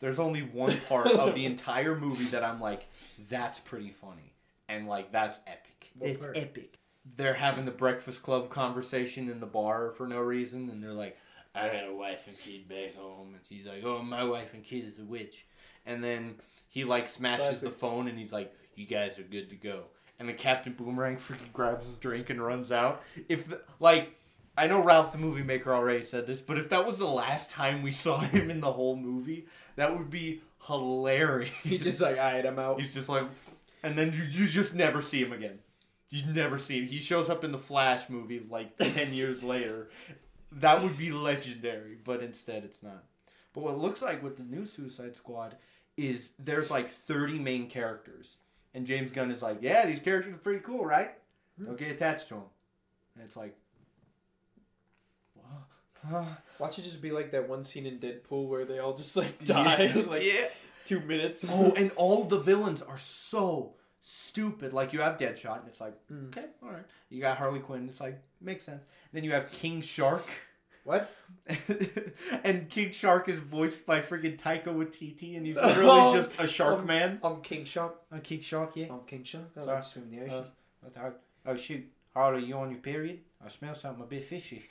There's 0.00 0.18
only 0.18 0.42
one 0.42 0.80
part 0.88 1.08
of 1.08 1.34
the 1.34 1.44
entire 1.46 1.94
movie 1.94 2.26
that 2.26 2.44
I'm 2.44 2.60
like, 2.60 2.86
that's 3.30 3.58
pretty 3.60 3.90
funny, 3.90 4.33
and 4.68 4.86
like 4.88 5.12
that's 5.12 5.38
epic. 5.46 5.90
What 5.96 6.10
it's 6.10 6.24
part? 6.24 6.36
epic. 6.36 6.78
They're 7.16 7.34
having 7.34 7.64
the 7.66 7.70
Breakfast 7.70 8.22
Club 8.22 8.48
conversation 8.48 9.28
in 9.28 9.40
the 9.40 9.46
bar 9.46 9.90
for 9.90 10.06
no 10.06 10.20
reason, 10.20 10.70
and 10.70 10.82
they're 10.82 10.92
like, 10.92 11.18
"I 11.54 11.68
got 11.68 11.88
a 11.88 11.94
wife 11.94 12.26
and 12.26 12.38
kid 12.38 12.68
back 12.68 12.96
home," 12.96 13.34
and 13.34 13.42
she's 13.48 13.66
like, 13.66 13.84
"Oh, 13.84 14.02
my 14.02 14.24
wife 14.24 14.54
and 14.54 14.64
kid 14.64 14.84
is 14.84 14.98
a 14.98 15.04
witch," 15.04 15.46
and 15.84 16.02
then 16.02 16.36
he 16.68 16.84
like 16.84 17.08
smashes 17.08 17.60
the 17.60 17.70
phone, 17.70 18.08
and 18.08 18.18
he's 18.18 18.32
like, 18.32 18.54
"You 18.74 18.86
guys 18.86 19.18
are 19.18 19.24
good 19.24 19.50
to 19.50 19.56
go." 19.56 19.84
And 20.18 20.28
then 20.28 20.36
Captain 20.36 20.72
Boomerang 20.72 21.16
freaking 21.18 21.52
grabs 21.52 21.86
his 21.86 21.96
drink 21.96 22.30
and 22.30 22.42
runs 22.42 22.72
out. 22.72 23.02
If 23.28 23.52
like. 23.80 24.18
I 24.56 24.68
know 24.68 24.80
Ralph 24.80 25.10
the 25.10 25.18
movie 25.18 25.42
maker 25.42 25.74
already 25.74 26.04
said 26.04 26.28
this, 26.28 26.40
but 26.40 26.58
if 26.58 26.68
that 26.68 26.86
was 26.86 26.98
the 26.98 27.08
last 27.08 27.50
time 27.50 27.82
we 27.82 27.90
saw 27.90 28.20
him 28.34 28.52
in 28.52 28.60
the 28.60 28.70
whole 28.70 28.94
movie, 28.94 29.46
that 29.74 29.98
would 29.98 30.10
be 30.10 30.42
hilarious. 30.68 31.50
He 31.64 31.76
just 31.76 32.00
like, 32.00 32.18
alright, 32.18 32.46
I'm 32.46 32.60
out. 32.60 32.80
He's 32.80 32.94
just 32.94 33.08
like, 33.08 33.24
and 33.84 33.96
then 33.98 34.12
you, 34.12 34.22
you 34.24 34.48
just 34.48 34.74
never 34.74 35.02
see 35.02 35.22
him 35.22 35.32
again. 35.32 35.58
You 36.08 36.22
never 36.32 36.58
see 36.58 36.80
him. 36.80 36.86
He 36.86 37.00
shows 37.00 37.28
up 37.28 37.44
in 37.44 37.52
the 37.52 37.58
Flash 37.58 38.08
movie 38.08 38.42
like 38.48 38.76
10 38.78 39.12
years 39.12 39.42
later. 39.42 39.90
That 40.50 40.82
would 40.82 40.96
be 40.96 41.12
legendary, 41.12 41.98
but 42.02 42.22
instead 42.22 42.64
it's 42.64 42.82
not. 42.82 43.04
But 43.52 43.64
what 43.64 43.74
it 43.74 43.78
looks 43.78 44.00
like 44.00 44.22
with 44.22 44.36
the 44.36 44.42
new 44.42 44.66
Suicide 44.66 45.16
Squad 45.16 45.56
is 45.96 46.30
there's 46.38 46.70
like 46.70 46.88
30 46.88 47.38
main 47.38 47.68
characters. 47.68 48.36
And 48.72 48.86
James 48.86 49.12
Gunn 49.12 49.30
is 49.30 49.42
like, 49.42 49.58
yeah, 49.60 49.86
these 49.86 50.00
characters 50.00 50.34
are 50.34 50.38
pretty 50.38 50.60
cool, 50.60 50.84
right? 50.84 51.12
Hmm. 51.58 51.66
Don't 51.66 51.78
get 51.78 51.90
attached 51.90 52.28
to 52.28 52.34
them. 52.34 52.44
And 53.14 53.24
it's 53.24 53.36
like, 53.36 53.56
"Huh? 56.08 56.24
Watch 56.58 56.78
it 56.78 56.82
just 56.82 57.00
be 57.00 57.12
like 57.12 57.30
that 57.32 57.48
one 57.48 57.62
scene 57.62 57.86
in 57.86 57.98
Deadpool 57.98 58.48
where 58.48 58.64
they 58.64 58.78
all 58.78 58.94
just 58.94 59.16
like 59.16 59.44
die 59.44 59.92
in 59.94 60.06
like 60.10 60.22
yeah. 60.22 60.48
Two 60.84 61.00
minutes. 61.00 61.44
Oh, 61.50 61.72
and 61.76 61.90
all 61.96 62.24
the 62.24 62.38
villains 62.50 62.82
are 62.82 62.98
so 62.98 63.74
stupid. 64.00 64.72
Like 64.72 64.92
you 64.92 65.00
have 65.00 65.16
Deadshot, 65.16 65.60
and 65.60 65.68
it's 65.68 65.80
like, 65.80 65.94
Mm. 66.12 66.28
okay, 66.28 66.46
all 66.62 66.70
right. 66.70 66.84
You 67.10 67.20
got 67.20 67.38
Harley 67.38 67.60
Quinn, 67.60 67.88
it's 67.88 68.00
like 68.00 68.20
makes 68.40 68.64
sense. 68.64 68.82
Then 69.12 69.24
you 69.24 69.32
have 69.32 69.50
King 69.52 69.80
Shark, 69.80 70.24
What? 70.84 71.10
and 72.44 72.68
King 72.68 72.90
Shark 72.90 73.28
is 73.28 73.38
voiced 73.38 73.86
by 73.86 74.00
freaking 74.00 74.38
Taika 74.38 74.66
Waititi, 74.66 75.36
and 75.36 75.46
he's 75.46 75.56
literally 75.56 75.88
Oh, 75.90 76.14
just 76.14 76.30
a 76.38 76.46
shark 76.46 76.80
um, 76.80 76.86
man. 76.86 77.18
I'm 77.22 77.40
King 77.40 77.64
Shark. 77.64 77.96
I'm 78.12 78.20
King 78.20 78.40
Shark, 78.40 78.76
yeah. 78.76 78.86
I'm 78.90 79.00
King 79.06 79.24
Shark. 79.24 79.44
I 79.56 79.60
Sorry. 79.60 79.74
like 79.74 79.82
to 79.84 79.88
swim 79.88 80.04
in 80.12 80.18
the 80.18 80.24
ocean. 80.26 80.44
That's 80.82 80.96
hard. 80.96 81.14
Oh 81.46 81.56
shoot, 81.56 81.84
Harley, 82.14 82.44
you 82.44 82.54
on 82.56 82.70
your 82.70 82.80
period? 82.80 83.20
I 83.44 83.48
smell 83.48 83.74
something 83.74 84.02
a 84.02 84.06
bit 84.06 84.24
fishy. 84.24 84.64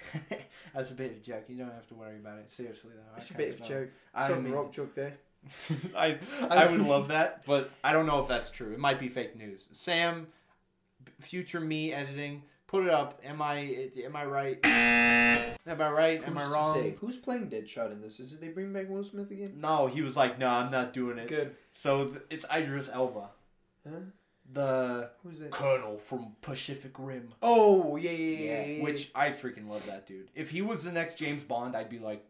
That's 0.73 0.89
a 0.91 0.93
bit 0.95 1.11
of 1.11 1.17
a 1.17 1.19
joke. 1.19 1.43
You 1.47 1.57
don't 1.57 1.71
have 1.73 1.87
to 1.87 1.93
worry 1.95 2.17
about 2.17 2.39
it. 2.39 2.51
Seriously 2.51 2.91
though. 2.95 3.13
I 3.13 3.17
It's 3.17 3.25
a 3.29 3.33
can't 3.33 3.37
bit 3.37 3.53
of 3.55 3.61
a 3.61 3.65
smell 3.65 3.77
it. 3.79 3.81
joke. 3.85 3.89
I 4.15 4.27
Sort 4.27 4.39
of 4.39 4.45
a 4.45 4.49
rock 4.49 4.71
joke 4.71 4.95
there. 4.95 5.13
I 5.95 6.17
I 6.49 6.65
would 6.67 6.81
love 6.81 7.09
that, 7.09 7.45
but 7.45 7.71
I 7.83 7.93
don't 7.93 8.05
know 8.05 8.19
if 8.21 8.27
that's 8.27 8.49
true. 8.51 8.71
It 8.71 8.79
might 8.79 8.99
be 8.99 9.09
fake 9.09 9.35
news. 9.37 9.67
Sam, 9.71 10.27
future 11.19 11.59
me 11.59 11.91
editing, 11.93 12.43
put 12.67 12.83
it 12.85 12.89
up. 12.89 13.19
Am 13.25 13.41
I 13.41 13.89
am 14.03 14.15
I 14.15 14.25
right? 14.25 14.59
Am 14.63 15.81
I 15.81 15.89
right? 15.91 16.23
Am 16.23 16.33
Who's 16.33 16.41
I 16.43 16.45
to 16.47 16.51
wrong? 16.53 16.75
say? 16.75 16.95
Who's 16.99 17.17
playing 17.17 17.49
Deadshot 17.49 17.91
in 17.91 18.01
this? 18.01 18.19
Is 18.19 18.33
it 18.33 18.41
they 18.41 18.49
bring 18.49 18.73
back 18.73 18.89
Will 18.89 19.03
Smith 19.03 19.31
again? 19.31 19.53
No, 19.57 19.87
he 19.87 20.01
was 20.01 20.15
like, 20.17 20.37
no, 20.39 20.47
I'm 20.49 20.71
not 20.71 20.93
doing 20.93 21.17
it. 21.17 21.27
Good. 21.27 21.55
So 21.73 22.07
th- 22.09 22.21
it's 22.29 22.45
Idris 22.53 22.89
Elba, 22.91 23.29
Huh? 23.87 23.95
the 24.51 25.09
Who's 25.23 25.39
that? 25.39 25.51
colonel 25.51 25.97
from 25.97 26.35
Pacific 26.41 26.91
Rim. 26.97 27.33
Oh 27.41 27.95
yeah, 27.95 28.11
yeah, 28.11 28.17
yeah. 28.37 28.37
yeah, 28.61 28.65
yeah. 28.77 28.83
Which 28.83 29.11
I 29.15 29.29
freaking 29.29 29.67
love 29.69 29.85
that 29.87 30.05
dude. 30.05 30.29
If 30.35 30.51
he 30.51 30.61
was 30.61 30.83
the 30.83 30.91
next 30.91 31.15
James 31.17 31.43
Bond, 31.43 31.75
I'd 31.75 31.89
be 31.89 31.99
like, 31.99 32.25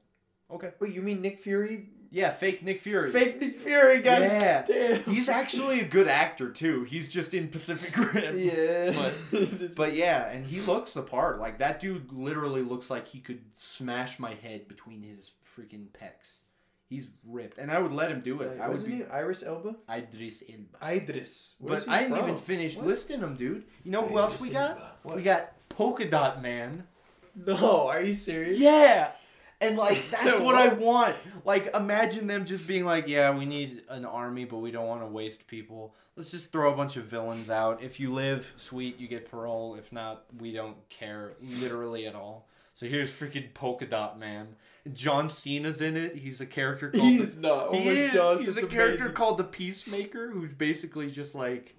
okay. 0.52 0.72
Wait, 0.80 0.94
you 0.94 1.02
mean 1.02 1.22
Nick 1.22 1.40
Fury? 1.40 1.90
Yeah, 2.16 2.30
fake 2.30 2.62
Nick 2.62 2.80
Fury. 2.82 3.10
Fake 3.12 3.42
Nick 3.42 3.56
Fury, 3.56 4.00
guys. 4.04 4.22
Yeah. 4.42 4.62
Damn. 4.68 5.04
He's 5.06 5.28
actually 5.28 5.80
a 5.80 5.84
good 5.84 6.08
actor 6.08 6.52
too. 6.52 6.84
He's 6.84 7.10
just 7.10 7.34
in 7.34 7.48
Pacific 7.48 7.98
Rim. 8.14 8.38
Yeah. 8.38 8.92
But- 9.32 9.76
But 9.76 9.94
yeah, 9.96 10.30
and 10.30 10.46
he 10.46 10.62
looks 10.62 10.94
the 10.94 11.02
part. 11.02 11.40
Like 11.40 11.58
that 11.58 11.80
dude 11.80 12.14
literally 12.14 12.62
looks 12.62 12.92
like 12.92 13.08
he 13.08 13.20
could 13.20 13.42
smash 13.56 14.20
my 14.20 14.36
head 14.36 14.68
between 14.68 15.02
his 15.02 15.32
freaking 15.58 15.88
pecs. 15.88 16.38
He's 16.88 17.08
ripped, 17.26 17.58
and 17.58 17.72
I 17.72 17.80
would 17.80 17.92
let 17.92 18.12
him 18.12 18.22
do 18.22 18.42
it. 18.42 18.60
I 18.62 18.70
would 18.70 18.86
be 18.86 18.98
he 18.98 19.04
Iris 19.06 19.42
Elba? 19.42 19.76
Idris 19.92 20.44
Elba. 20.48 20.94
Idris. 20.96 21.56
Where's 21.58 21.86
But 21.86 21.92
I 21.92 22.02
didn't 22.04 22.18
from? 22.18 22.26
even 22.30 22.38
finish 22.40 22.76
What? 22.78 22.86
listing 22.86 23.22
them, 23.22 23.36
dude. 23.36 23.64
You 23.84 23.92
know 23.92 24.06
who 24.06 24.20
else 24.20 24.40
we 24.40 24.52
got? 24.52 25.00
We 25.04 25.24
got 25.24 25.54
Polka 25.70 26.06
Dot 26.08 26.44
Man. 26.44 26.84
No, 27.36 27.88
are 27.88 28.04
you 28.04 28.14
serious? 28.14 28.60
Yeah. 28.60 29.10
And 29.64 29.78
like 29.78 30.04
that's 30.12 30.40
what 30.40 30.56
I 30.56 30.74
want. 30.74 31.16
Like 31.46 31.76
imagine 31.76 32.28
them 32.28 32.46
just 32.46 32.68
being 32.68 32.86
like, 32.86 33.08
yeah, 33.08 33.36
we 33.36 33.46
need 33.46 33.84
an 33.90 34.06
army, 34.06 34.46
but 34.46 34.58
we 34.58 34.72
don't 34.72 34.88
want 34.88 35.02
to 35.02 35.08
waste 35.08 35.48
people. 35.48 35.96
Let's 36.16 36.32
just 36.32 36.52
throw 36.52 36.72
a 36.72 36.76
bunch 36.76 36.96
of 36.98 37.06
villains 37.06 37.50
out. 37.50 37.82
If 37.82 38.00
you 38.00 38.14
live, 38.14 38.54
sweet, 38.56 39.00
you 39.00 39.08
get 39.08 39.30
parole. 39.30 39.76
If 39.76 39.92
not, 39.92 40.26
we 40.40 40.54
don't 40.54 40.78
care 40.90 41.34
literally 41.60 42.06
at 42.06 42.16
all. 42.16 42.48
So 42.74 42.88
here's 42.88 43.12
freaking 43.12 43.54
Polka 43.54 43.86
Dot 43.86 44.20
Man. 44.20 44.56
John 44.92 45.30
Cena's 45.30 45.80
in 45.80 45.96
it. 45.96 46.16
He's 46.16 46.42
a 46.42 46.46
character 46.46 46.90
called 46.90 47.04
He's 47.04 47.36
the, 47.36 47.42
not. 47.42 47.68
Oh 47.70 47.74
he 47.74 47.90
is. 47.90 48.14
gosh, 48.14 48.40
He's 48.40 48.58
a 48.58 48.68
character 48.68 49.06
amazing. 49.06 49.14
called 49.14 49.38
the 49.38 49.44
Peacemaker, 49.44 50.30
who's 50.30 50.54
basically 50.54 51.10
just 51.10 51.36
like, 51.36 51.76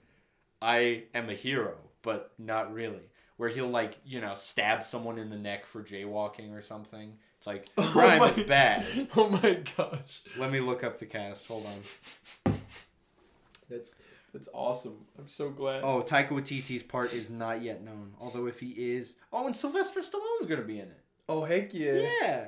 I 0.63 1.05
am 1.15 1.29
a 1.29 1.35
hero, 1.35 1.75
but 2.03 2.33
not 2.39 2.73
really. 2.73 3.11
Where 3.37 3.49
he'll 3.49 3.69
like, 3.69 3.99
you 4.05 4.21
know, 4.21 4.35
stab 4.37 4.85
someone 4.85 5.19
in 5.19 5.29
the 5.29 5.37
neck 5.37 5.67
for 5.67 5.83
jaywalking 5.83 6.57
or 6.57 6.63
something. 6.63 7.19
It's 7.45 7.47
like 7.47 7.67
Oh 7.77 7.83
crime 7.93 8.21
my- 8.21 8.31
is 8.31 8.41
bad. 8.47 8.87
Oh 9.17 9.29
my 9.29 9.61
gosh. 9.77 10.23
Let 10.39 10.51
me 10.51 10.61
look 10.61 10.83
up 10.83 10.99
the 10.99 11.05
cast. 11.05 11.47
Hold 11.47 11.67
on. 11.67 12.55
That's 13.71 13.95
that's 14.33 14.49
awesome. 14.53 15.05
I'm 15.19 15.29
so 15.29 15.49
glad. 15.51 15.85
Oh, 15.85 16.03
Taika 16.03 16.31
Waititi's 16.31 16.83
part 16.83 17.13
is 17.13 17.31
not 17.31 17.63
yet 17.63 17.85
known. 17.85 18.15
Although 18.21 18.47
if 18.49 18.59
he 18.59 18.71
is, 18.71 19.15
oh, 19.33 19.47
and 19.47 19.55
Sylvester 19.55 20.01
Stallone's 20.01 20.47
gonna 20.49 20.63
be 20.63 20.81
in 20.81 20.87
it. 20.89 21.01
Oh 21.29 21.45
heck 21.45 21.73
yeah. 21.73 22.09
Yeah. 22.21 22.45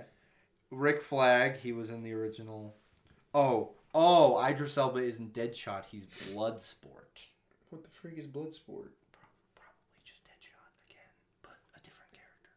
Rick 0.72 1.00
Flag, 1.00 1.56
he 1.58 1.72
was 1.72 1.88
in 1.90 2.02
the 2.02 2.12
original. 2.12 2.74
Oh, 3.32 3.72
oh, 3.94 4.42
Idris 4.44 4.76
Elba 4.76 4.98
isn't 4.98 5.32
Deadshot. 5.32 5.84
He's 5.90 6.06
Bloodsport. 6.34 7.28
What 7.70 7.84
the 7.84 7.90
freak 7.90 8.18
is 8.18 8.26
Bloodsport? 8.26 8.90
Probably 9.54 10.00
just 10.04 10.24
Deadshot 10.24 10.72
again, 10.88 11.12
but 11.42 11.52
a 11.76 11.80
different 11.84 12.12
character. 12.12 12.50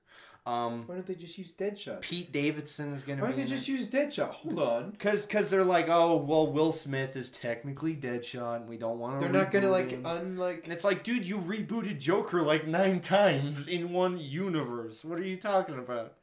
Um, 0.46 0.84
Why 0.88 0.96
don't 0.96 1.05
they 1.05 1.15
just 1.15 1.38
use 1.38 1.51
Deadshot? 1.51 2.01
Pete 2.01 2.31
Davidson 2.31 2.93
is 2.93 3.03
gonna 3.03 3.22
Why 3.22 3.27
don't 3.27 3.38
be 3.38 3.43
they 3.43 3.50
just 3.50 3.67
it. 3.67 3.72
use 3.74 3.88
Deadshot? 3.88 4.29
Hold 4.29 4.60
on. 4.60 4.91
Cause, 4.93 5.25
cause 5.25 5.50
they're 5.50 5.63
like, 5.63 5.89
oh, 5.89 6.15
well, 6.17 6.48
Will 6.51 6.72
Smith 6.72 7.15
is 7.15 7.29
technically 7.29 7.96
Deadshot, 7.96 8.58
and 8.58 8.69
we 8.69 8.77
don't 8.77 8.98
want 9.00 9.19
to. 9.19 9.27
They're 9.27 9.41
not 9.43 9.51
gonna 9.51 9.69
like 9.69 9.91
unlike. 9.91 10.62
And 10.63 10.74
it's 10.74 10.84
like, 10.84 11.03
dude, 11.03 11.25
you 11.25 11.38
rebooted 11.38 12.00
Joker 12.00 12.41
like 12.41 12.65
nine 12.67 13.00
times 13.00 13.67
in 13.67 13.91
one 13.93 14.17
universe. 14.17 15.03
What 15.05 15.19
are 15.19 15.24
you 15.24 15.38
talking 15.38 15.77
about? 15.77 16.13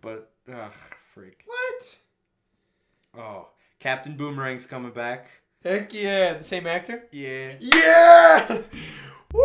But, 0.00 0.30
ugh, 0.52 0.72
freak. 1.12 1.44
What? 1.46 1.98
Oh, 3.18 3.48
Captain 3.78 4.16
Boomerang's 4.16 4.66
coming 4.66 4.92
back. 4.92 5.30
Heck 5.62 5.92
yeah! 5.92 6.34
The 6.34 6.42
same 6.42 6.66
actor? 6.66 7.04
Yeah. 7.12 7.52
Yeah! 7.60 8.58
Woo! 9.34 9.42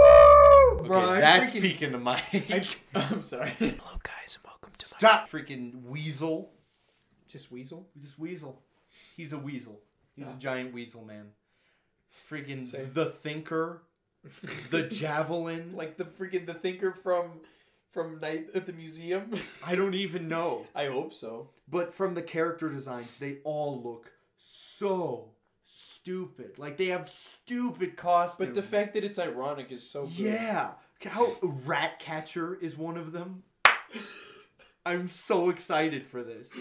Okay, 0.86 0.94
Bro, 0.94 1.10
I 1.10 1.20
that's 1.20 1.52
freaking- 1.52 1.62
peeking 1.62 1.92
the 1.94 1.98
mic. 1.98 2.24
I, 2.52 2.64
I'm 2.94 3.24
sorry. 3.24 3.50
Hello 3.58 3.74
guys, 4.04 4.38
and 4.38 4.44
welcome 4.46 4.72
to 4.78 4.86
my. 4.92 4.98
Stop, 5.00 5.30
freaking 5.32 5.82
weasel. 5.86 6.52
Just 7.28 7.52
Weasel. 7.52 7.88
Just 8.00 8.20
weasel. 8.20 8.62
He's 9.18 9.34
a 9.34 9.38
weasel. 9.40 9.82
He's 10.16 10.26
Yeah. 10.26 10.32
a 10.32 10.36
ah. 10.36 10.40
giant 10.40 10.74
weasel 10.76 11.04
man. 11.04 11.32
Freaking 12.30 12.64
Same. 12.64 12.92
the 12.94 13.06
thinker, 13.08 13.82
the 14.70 14.84
javelin. 14.92 15.74
like 15.76 15.98
the 15.98 16.06
freaking 16.06 16.46
the 16.46 16.54
thinker 16.54 16.92
from 16.92 17.40
from 17.92 18.20
Night 18.20 18.50
at 18.54 18.68
the 18.68 18.74
Museum. 18.74 19.32
I 19.66 19.74
don't 19.74 19.96
even 19.96 20.28
know. 20.28 20.68
I 20.76 20.86
hope 20.86 21.16
so. 21.16 21.50
But 21.68 21.96
from 21.96 22.14
the 22.14 22.22
character 22.22 22.70
designs, 22.70 23.18
they 23.18 23.38
all 23.44 23.82
look 23.82 24.12
so 24.38 25.32
stupid. 26.10 26.60
Like 26.60 26.78
they 26.78 26.88
have 26.88 27.10
stupid 27.10 27.98
costumes. 27.98 28.38
But 28.50 28.54
the 28.56 28.62
fact 28.62 28.94
that 28.94 29.04
it's 29.04 29.18
ironic 29.18 29.72
is 29.72 29.90
so 29.90 30.04
good. 30.06 30.12
Yeah. 30.18 30.72
How 31.04 31.28
Ratcatcher 31.42 32.56
is 32.62 32.78
one 32.78 32.96
of 32.98 33.12
them. 33.12 33.42
I'm 34.86 35.08
so 35.08 35.50
excited 35.50 36.06
for 36.06 36.24
this. 36.24 36.50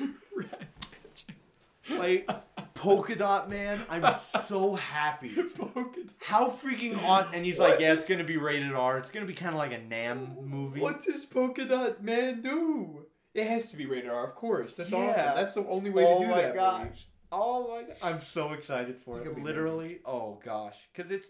Like 1.91 2.27
Polka 2.73 3.15
Dot 3.15 3.51
Man, 3.51 3.79
I'm 3.91 4.11
so 4.15 4.73
happy. 4.75 5.29
Polka 5.59 6.01
dot- 6.01 6.15
How 6.19 6.49
freaking 6.49 7.01
on 7.07 7.27
and 7.35 7.45
he's 7.45 7.59
like, 7.59 7.79
yeah, 7.79 7.93
it's 7.93 8.07
gonna 8.07 8.25
be 8.25 8.39
rated 8.39 8.73
R. 8.73 8.97
It's 8.97 9.11
gonna 9.11 9.27
be 9.27 9.35
kinda 9.35 9.55
like 9.59 9.73
a 9.73 9.79
Nam 9.79 10.35
movie. 10.41 10.81
What 10.81 11.05
does 11.05 11.27
Polka 11.27 11.67
Dot 11.67 12.03
Man 12.03 12.41
do? 12.41 13.05
It 13.35 13.47
has 13.49 13.71
to 13.71 13.77
be 13.77 13.85
rated 13.85 14.09
R, 14.09 14.27
of 14.27 14.35
course. 14.35 14.77
That's 14.77 14.91
Yeah. 14.91 14.99
awesome. 14.99 15.35
That's 15.37 15.55
the 15.57 15.67
only 15.67 15.91
way 15.91 16.07
Oh 16.07 16.21
to 16.21 16.25
do 16.25 16.31
my 16.31 16.41
that. 16.43 16.55
gosh. 16.55 16.81
movie. 16.85 16.97
Oh 17.37 17.69
my 17.75 17.83
god. 17.89 17.97
I'm 18.03 18.21
so 18.21 18.53
excited 18.53 18.97
for 18.99 19.21
it. 19.21 19.43
Literally. 19.43 19.99
Oh 20.05 20.41
gosh. 20.45 20.77
Cause 20.95 21.11
it's 21.11 21.29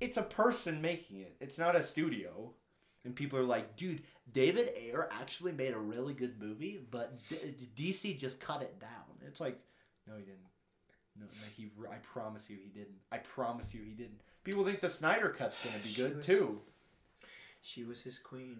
it's 0.00 0.16
a 0.18 0.22
person 0.22 0.82
making 0.82 1.20
it. 1.20 1.36
It's 1.40 1.56
not 1.58 1.74
a 1.76 1.82
studio. 1.82 2.52
And 3.04 3.16
people 3.16 3.38
are 3.38 3.44
like, 3.44 3.76
dude, 3.76 4.02
David 4.30 4.70
Ayer 4.76 5.08
actually 5.10 5.52
made 5.52 5.72
a 5.72 5.78
really 5.78 6.12
good 6.12 6.38
movie, 6.38 6.80
but 6.90 7.18
D- 7.30 7.92
DC 7.92 8.18
just 8.18 8.40
cut 8.40 8.60
it 8.60 8.78
down. 8.78 8.90
It's 9.26 9.40
like, 9.40 9.58
no, 10.06 10.14
he 10.18 10.22
didn't. 10.24 10.38
No, 11.18 11.24
no, 11.24 11.46
he. 11.56 11.70
I 11.90 11.96
promise 11.96 12.50
you, 12.50 12.58
he 12.62 12.68
didn't. 12.68 12.96
I 13.10 13.16
promise 13.18 13.72
you, 13.72 13.80
he 13.82 13.92
didn't. 13.92 14.20
People 14.44 14.64
think 14.66 14.80
the 14.80 14.90
Snyder 14.90 15.30
cut's 15.30 15.58
gonna 15.64 15.78
be 15.82 15.88
She 15.88 16.02
good 16.02 16.16
was- 16.18 16.26
too. 16.26 16.60
She 17.62 17.84
was 17.84 18.02
his 18.02 18.18
queen. 18.18 18.58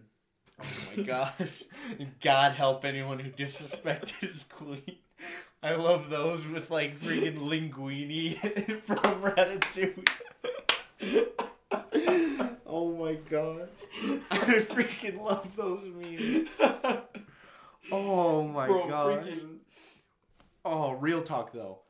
Oh 0.61 0.65
my 0.97 1.03
gosh. 1.05 1.33
God 2.23 2.53
help 2.53 2.85
anyone 2.87 3.19
who 3.19 3.31
disrespected 3.31 4.13
his 4.21 4.45
queen. 4.45 4.97
I 5.63 5.75
love 5.75 6.09
those 6.09 6.47
with 6.47 6.71
like 6.71 6.99
freaking 7.01 7.39
linguini 7.39 8.35
from 8.85 9.23
Ratatouille. 9.23 10.09
oh 12.67 12.97
my 12.97 13.15
god. 13.29 13.69
I 14.31 14.37
freaking 14.37 15.23
love 15.23 15.55
those 15.57 15.85
memes. 15.85 16.49
Oh 17.93 18.49
my 18.49 18.69
god. 18.69 18.89
Bro, 18.89 19.33
freaking. 19.33 19.57
Oh, 20.65 20.93
real 20.93 21.23
talk 21.23 21.53
though. 21.53 21.81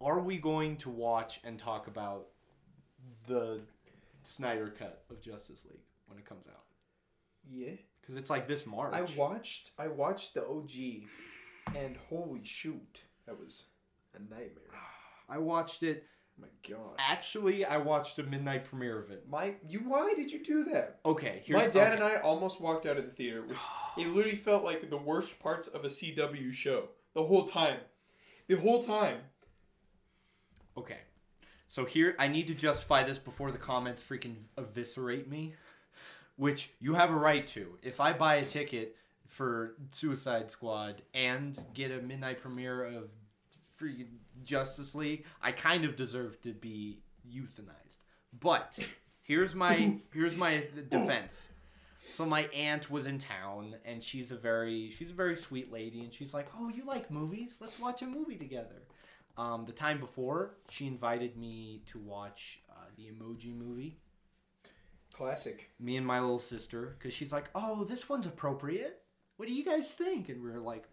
Are 0.00 0.20
we 0.20 0.36
going 0.36 0.76
to 0.78 0.90
watch 0.90 1.40
and 1.44 1.58
talk 1.58 1.86
about 1.86 2.26
the 3.26 3.60
Snyder 4.22 4.68
cut 4.68 5.04
of 5.10 5.22
Justice 5.22 5.62
League 5.64 5.80
when 6.08 6.18
it 6.18 6.26
comes 6.26 6.46
out? 6.46 6.64
Yeah. 7.50 7.72
Because 8.00 8.16
it's 8.16 8.28
like 8.28 8.46
this 8.46 8.66
March. 8.66 8.92
I 8.92 9.02
watched 9.16 9.70
I 9.78 9.88
watched 9.88 10.34
the 10.34 10.46
OG 10.46 11.06
and 11.74 11.96
holy 12.10 12.44
shoot, 12.44 13.02
that 13.26 13.38
was 13.38 13.64
a 14.14 14.18
nightmare. 14.18 14.72
Ah. 14.74 14.94
I 15.28 15.38
watched 15.38 15.82
it. 15.82 16.04
Oh 16.38 16.42
my 16.42 16.74
God. 16.76 16.96
Actually, 16.98 17.64
I 17.64 17.76
watched 17.76 18.18
a 18.18 18.22
midnight 18.22 18.64
premiere 18.64 18.98
of 18.98 19.10
it. 19.10 19.28
My 19.28 19.54
you 19.66 19.80
why 19.80 20.14
did 20.14 20.30
you 20.30 20.42
do 20.42 20.64
that? 20.64 20.98
Okay, 21.06 21.42
here's 21.44 21.58
My 21.58 21.66
dad 21.66 21.92
okay. 21.92 21.94
and 21.94 22.04
I 22.04 22.16
almost 22.20 22.60
walked 22.60 22.86
out 22.86 22.96
of 22.96 23.04
the 23.04 23.10
theater. 23.10 23.38
It 23.38 23.48
was 23.48 23.60
it 23.98 24.08
literally 24.08 24.36
felt 24.36 24.64
like 24.64 24.88
the 24.90 24.96
worst 24.96 25.38
parts 25.38 25.68
of 25.68 25.84
a 25.84 25.88
CW 25.88 26.52
show. 26.52 26.88
The 27.14 27.24
whole 27.24 27.44
time. 27.44 27.78
The 28.48 28.56
whole 28.56 28.82
time. 28.82 29.18
Okay, 30.76 30.98
so 31.68 31.84
here 31.84 32.16
I 32.18 32.26
need 32.26 32.48
to 32.48 32.54
justify 32.54 33.04
this 33.04 33.18
before 33.18 33.52
the 33.52 33.58
comments 33.58 34.02
freaking 34.02 34.34
eviscerate 34.58 35.30
me, 35.30 35.54
which 36.36 36.70
you 36.80 36.94
have 36.94 37.10
a 37.10 37.16
right 37.16 37.46
to. 37.48 37.78
If 37.80 38.00
I 38.00 38.12
buy 38.12 38.36
a 38.36 38.44
ticket 38.44 38.96
for 39.34 39.74
Suicide 39.90 40.50
Squad 40.50 41.02
and 41.12 41.58
get 41.74 41.90
a 41.90 42.00
midnight 42.00 42.40
premiere 42.40 42.84
of 42.84 43.10
freaking 43.80 44.18
Justice 44.44 44.94
League, 44.94 45.24
I 45.42 45.50
kind 45.50 45.84
of 45.84 45.96
deserve 45.96 46.40
to 46.42 46.52
be 46.52 47.00
euthanized. 47.28 47.98
But 48.38 48.78
here's 49.22 49.54
my 49.54 49.98
here's 50.12 50.36
my 50.36 50.64
defense. 50.88 51.48
So 52.14 52.24
my 52.24 52.42
aunt 52.54 52.90
was 52.90 53.06
in 53.08 53.18
town 53.18 53.74
and 53.84 54.00
she's 54.02 54.30
a 54.30 54.36
very 54.36 54.90
she's 54.90 55.10
a 55.10 55.14
very 55.14 55.36
sweet 55.36 55.72
lady 55.72 56.00
and 56.00 56.14
she's 56.14 56.32
like, 56.32 56.46
"Oh, 56.56 56.68
you 56.68 56.84
like 56.84 57.10
movies? 57.10 57.56
Let's 57.60 57.78
watch 57.80 58.02
a 58.02 58.06
movie 58.06 58.36
together." 58.36 58.82
Um, 59.36 59.64
the 59.64 59.72
time 59.72 59.98
before, 59.98 60.54
she 60.70 60.86
invited 60.86 61.36
me 61.36 61.82
to 61.86 61.98
watch 61.98 62.60
uh, 62.70 62.84
the 62.96 63.10
Emoji 63.10 63.52
Movie. 63.52 63.98
Classic. 65.12 65.70
Me 65.80 65.96
and 65.96 66.06
my 66.06 66.20
little 66.20 66.38
sister, 66.38 66.94
because 66.96 67.12
she's 67.12 67.32
like, 67.32 67.50
"Oh, 67.52 67.82
this 67.82 68.08
one's 68.08 68.26
appropriate. 68.26 69.03
What 69.36 69.48
do 69.48 69.54
you 69.54 69.64
guys 69.64 69.88
think?" 69.88 70.28
And 70.28 70.42
we 70.42 70.50
were 70.50 70.60
like, 70.60 70.88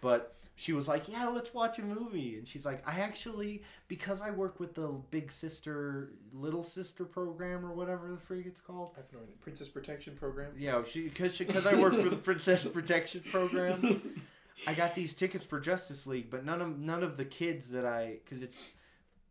But 0.00 0.34
she 0.56 0.72
was 0.72 0.88
like, 0.88 1.08
"Yeah, 1.08 1.28
let's 1.28 1.54
watch 1.54 1.78
a 1.78 1.82
movie." 1.82 2.36
And 2.36 2.46
she's 2.46 2.66
like, 2.66 2.86
"I 2.88 3.00
actually 3.00 3.62
because 3.88 4.20
I 4.20 4.30
work 4.30 4.58
with 4.60 4.74
the 4.74 4.88
big 5.10 5.30
sister, 5.30 6.10
little 6.32 6.64
sister 6.64 7.04
program 7.04 7.64
or 7.64 7.72
whatever 7.72 8.10
the 8.10 8.18
freak 8.18 8.46
it's 8.46 8.60
called." 8.60 8.92
I 8.94 9.00
have 9.00 9.12
no 9.12 9.20
idea. 9.20 9.34
Princess 9.40 9.68
Protection 9.68 10.16
Program. 10.16 10.52
Yeah, 10.58 10.82
she 10.84 11.04
because 11.04 11.38
because 11.38 11.66
I 11.66 11.74
work 11.74 11.94
for 11.94 12.08
the 12.08 12.16
Princess 12.16 12.64
Protection 12.64 13.22
Program. 13.30 14.22
I 14.66 14.74
got 14.74 14.94
these 14.94 15.14
tickets 15.14 15.44
for 15.46 15.58
Justice 15.58 16.06
League, 16.06 16.30
but 16.30 16.44
none 16.44 16.60
of 16.60 16.78
none 16.78 17.02
of 17.02 17.16
the 17.16 17.24
kids 17.24 17.68
that 17.68 17.86
I 17.86 18.18
because 18.24 18.42
it's 18.42 18.70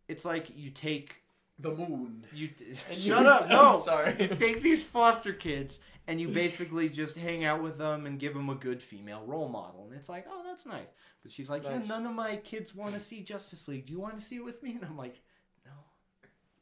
it's 0.08 0.26
like 0.26 0.48
you 0.56 0.70
take 0.70 1.21
The 1.60 1.72
moon. 1.72 2.26
you 2.34 2.48
t- 2.48 2.74
shut 2.92 2.98
you- 2.98 3.14
up 3.16 3.44
I'm 3.46 3.50
no 3.50 3.80
sorry. 3.80 4.16
you 4.20 4.28
take 4.28 4.62
these 4.64 4.84
foster 4.84 5.32
kids 5.34 5.80
and 6.08 6.20
you 6.20 6.28
basically 6.44 6.90
just 6.90 7.16
hang 7.18 7.44
out 7.44 7.62
with 7.62 7.78
them 7.78 8.06
and 8.08 8.20
give 8.20 8.34
them 8.34 8.50
a 8.50 8.56
good 8.56 8.82
female 8.82 9.24
role 9.26 9.48
model 9.48 9.86
and 9.86 9.94
it's 9.94 10.10
like 10.10 10.26
oh 10.30 10.42
that's 10.46 10.66
nice 10.66 10.88
but 11.22 11.32
she's 11.32 11.50
like 11.50 11.64
Nice. 11.64 11.72
yeah 11.88 11.96
none 11.96 12.08
of 12.08 12.14
my 12.16 12.38
kids 12.38 12.74
want 12.74 12.94
to 12.96 13.00
see 13.00 13.22
Justice 13.22 13.68
League 13.68 13.86
do 13.86 13.94
you 13.94 14.00
want 14.00 14.18
to 14.18 14.26
see 14.26 14.38
it 14.38 14.44
with 14.44 14.64
me 14.64 14.72
and 14.72 14.84
I'm 14.86 14.98
like 14.98 15.22
no 15.64 15.72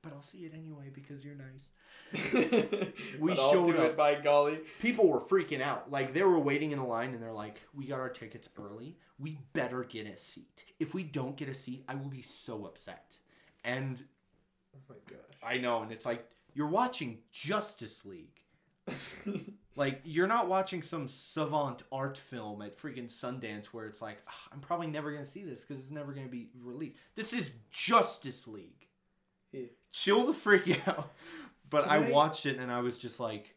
but 0.01 0.12
I'll 0.13 0.22
see 0.22 0.39
it 0.39 0.53
anyway 0.53 0.89
because 0.93 1.24
you're 1.24 1.36
nice 1.36 1.69
We 3.19 3.29
But 3.29 3.39
I'll 3.39 3.51
showed 3.51 3.65
do 3.67 3.77
up. 3.77 3.91
it 3.91 3.98
by 3.98 4.15
golly. 4.15 4.60
people 4.81 5.08
were 5.08 5.19
freaking 5.22 5.62
out. 5.62 5.91
Like 5.91 6.13
they 6.13 6.24
were 6.24 6.39
waiting 6.39 6.72
in 6.72 6.79
the 6.79 6.84
line 6.86 7.13
and 7.13 7.22
they're 7.22 7.31
like, 7.31 7.62
"We 7.75 7.86
got 7.86 8.00
our 8.00 8.10
tickets 8.10 8.50
early. 8.58 8.98
We 9.19 9.38
better 9.53 9.84
get 9.84 10.08
a 10.08 10.17
seat. 10.17 10.65
If 10.79 10.96
we 10.96 11.03
don't 11.03 11.38
get 11.38 11.50
a 11.50 11.53
seat, 11.53 11.84
I 11.88 11.93
will 11.93 12.08
be 12.10 12.24
so 12.24 12.65
upset." 12.65 13.17
And 13.63 14.01
Oh 14.75 14.79
my 14.89 14.95
gosh. 15.09 15.19
I 15.43 15.57
know, 15.57 15.81
and 15.81 15.91
it's 15.91 16.05
like 16.05 16.25
you're 16.53 16.67
watching 16.67 17.19
Justice 17.31 18.05
League. 18.05 18.39
Like 19.75 20.01
you're 20.03 20.27
not 20.27 20.49
watching 20.49 20.81
some 20.81 21.07
savant 21.07 21.83
art 21.89 22.17
film 22.17 22.61
at 22.61 22.77
freaking 22.77 23.05
Sundance 23.07 23.67
where 23.67 23.85
it's 23.85 24.01
like, 24.01 24.17
"Ah, 24.27 24.47
"I'm 24.51 24.59
probably 24.59 24.88
never 24.88 25.09
gonna 25.09 25.23
see 25.23 25.45
this 25.45 25.63
because 25.63 25.81
it's 25.81 25.91
never 25.91 26.11
gonna 26.11 26.27
be 26.27 26.49
released." 26.61 26.97
This 27.15 27.31
is 27.31 27.49
Justice 27.71 28.45
League. 28.45 28.88
Yeah. 29.53 29.67
Chill 29.93 30.25
the 30.25 30.33
freak 30.33 30.85
out. 30.88 31.13
But 31.69 31.88
I 31.88 32.07
I- 32.07 32.09
watched 32.09 32.45
it 32.45 32.57
and 32.59 32.69
I 32.69 32.81
was 32.81 32.97
just 32.97 33.21
like, 33.21 33.55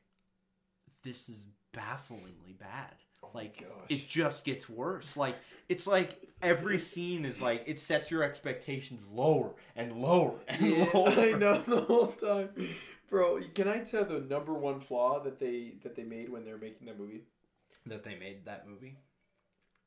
"This 1.02 1.28
is 1.28 1.44
bafflingly 1.72 2.52
bad." 2.56 2.94
Like 3.34 3.60
gosh. 3.60 3.68
it 3.88 4.08
just 4.08 4.44
gets 4.44 4.68
worse. 4.68 5.16
Like 5.16 5.36
it's 5.68 5.86
like 5.86 6.20
every 6.40 6.78
scene 6.78 7.24
is 7.24 7.40
like 7.40 7.64
it 7.66 7.80
sets 7.80 8.10
your 8.10 8.22
expectations 8.22 9.02
lower 9.12 9.50
and 9.76 10.00
lower 10.00 10.34
and 10.48 10.62
Yeah, 10.62 10.90
lower. 10.94 11.08
I 11.16 11.32
know 11.32 11.58
the 11.58 11.80
whole 11.82 12.08
time, 12.08 12.50
bro. 13.08 13.40
Can 13.54 13.68
I 13.68 13.78
tell 13.78 14.04
the 14.04 14.20
number 14.20 14.54
one 14.54 14.80
flaw 14.80 15.22
that 15.22 15.38
they 15.38 15.74
that 15.82 15.96
they 15.96 16.04
made 16.04 16.28
when 16.28 16.44
they 16.44 16.52
were 16.52 16.58
making 16.58 16.86
that 16.86 16.98
movie? 16.98 17.22
that 17.86 18.04
they 18.04 18.14
made 18.14 18.44
that 18.44 18.68
movie. 18.68 18.96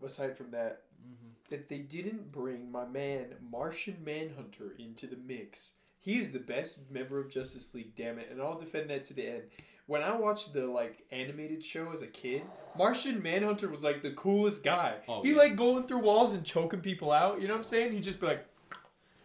Aside 0.03 0.37
from 0.37 0.51
that, 0.51 0.83
mm-hmm. 1.01 1.29
that 1.49 1.69
they 1.69 1.79
didn't 1.79 2.31
bring 2.31 2.71
my 2.71 2.85
man 2.85 3.35
Martian 3.49 3.97
Manhunter 4.03 4.75
into 4.77 5.07
the 5.07 5.17
mix. 5.17 5.73
He 5.99 6.19
is 6.19 6.31
the 6.31 6.39
best 6.39 6.79
member 6.91 7.19
of 7.19 7.29
Justice 7.29 7.73
League, 7.73 7.95
damn 7.95 8.19
it, 8.19 8.29
and 8.29 8.41
I'll 8.41 8.59
defend 8.59 8.89
that 8.89 9.05
to 9.05 9.13
the 9.13 9.27
end. 9.27 9.43
When 9.87 10.01
I 10.01 10.15
watched 10.17 10.53
the 10.53 10.65
like 10.65 11.03
animated 11.11 11.63
show 11.63 11.91
as 11.91 12.01
a 12.01 12.07
kid, 12.07 12.41
Martian 12.77 13.21
Manhunter 13.21 13.69
was 13.69 13.83
like 13.83 14.01
the 14.01 14.11
coolest 14.11 14.63
guy. 14.63 14.95
Oh, 15.07 15.21
he 15.21 15.31
yeah. 15.31 15.37
like 15.37 15.55
going 15.55 15.83
through 15.87 15.99
walls 15.99 16.33
and 16.33 16.43
choking 16.43 16.81
people 16.81 17.11
out. 17.11 17.39
You 17.39 17.47
know 17.47 17.53
what 17.53 17.59
I'm 17.59 17.65
saying? 17.65 17.91
He'd 17.91 18.03
just 18.03 18.19
be 18.19 18.25
like, 18.25 18.45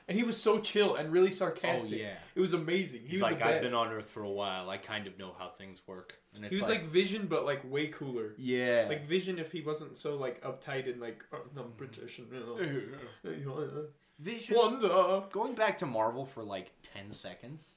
and 0.07 0.19
he 0.19 0.25
was 0.25 0.37
so 0.37 0.59
chill 0.59 0.97
and 0.97 1.13
really 1.13 1.31
sarcastic. 1.31 1.93
Oh, 1.93 2.03
yeah. 2.03 2.15
it 2.35 2.41
was 2.41 2.53
amazing. 2.53 3.03
He 3.03 3.13
He's 3.13 3.23
was 3.23 3.31
like, 3.31 3.43
I've 3.43 3.63
been 3.63 3.75
on 3.75 3.89
Earth 3.93 4.11
for 4.11 4.23
a 4.23 4.29
while. 4.29 4.69
I 4.69 4.77
kind 4.77 5.07
of 5.07 5.17
know 5.19 5.33
how 5.39 5.51
things 5.51 5.83
work. 5.87 6.17
And 6.35 6.45
it's 6.45 6.53
He 6.53 6.61
was 6.61 6.69
like, 6.69 6.85
Vision, 6.89 7.27
but 7.27 7.45
like 7.47 7.63
way 7.71 7.87
cooler. 7.87 8.35
yeah, 8.37 8.87
Like 8.89 9.07
Vision, 9.07 9.39
if 9.39 9.53
he 9.53 9.63
wasn't 9.63 9.97
so 9.97 10.17
like 10.17 10.43
uptight 10.43 10.91
and 10.91 11.01
like, 11.01 11.25
oh, 11.33 11.39
I'm 11.57 11.71
British 11.77 12.19
and 12.19 12.29
you 12.33 13.45
know, 13.47 13.85
Vision. 14.19 14.57
Wonder. 14.57 15.23
Going 15.31 15.55
back 15.55 15.79
to 15.79 15.87
Marvel 15.87 16.27
for 16.27 16.43
like 16.43 16.73
ten 16.83 17.11
seconds. 17.11 17.77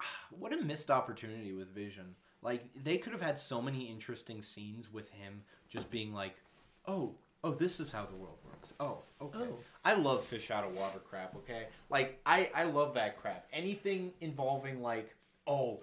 What 0.38 0.52
a 0.52 0.56
missed 0.56 0.90
opportunity 0.90 1.52
with 1.52 1.74
Vision. 1.74 2.14
Like 2.42 2.64
they 2.74 2.98
could 2.98 3.12
have 3.12 3.22
had 3.22 3.38
so 3.38 3.60
many 3.62 3.84
interesting 3.86 4.42
scenes 4.42 4.92
with 4.92 5.08
him 5.10 5.42
just 5.68 5.90
being 5.90 6.12
like, 6.12 6.36
"Oh, 6.86 7.14
oh, 7.42 7.52
this 7.52 7.80
is 7.80 7.90
how 7.90 8.04
the 8.06 8.14
world 8.16 8.38
works." 8.44 8.72
Oh, 8.78 8.98
okay. 9.20 9.38
Oh. 9.40 9.58
I 9.84 9.94
love 9.94 10.24
fish 10.24 10.50
out 10.50 10.64
of 10.64 10.76
water 10.76 10.98
crap, 10.98 11.34
okay? 11.36 11.66
Like 11.90 12.20
I 12.26 12.50
I 12.54 12.64
love 12.64 12.94
that 12.94 13.16
crap. 13.20 13.46
Anything 13.52 14.12
involving 14.20 14.82
like, 14.82 15.14
"Oh, 15.46 15.80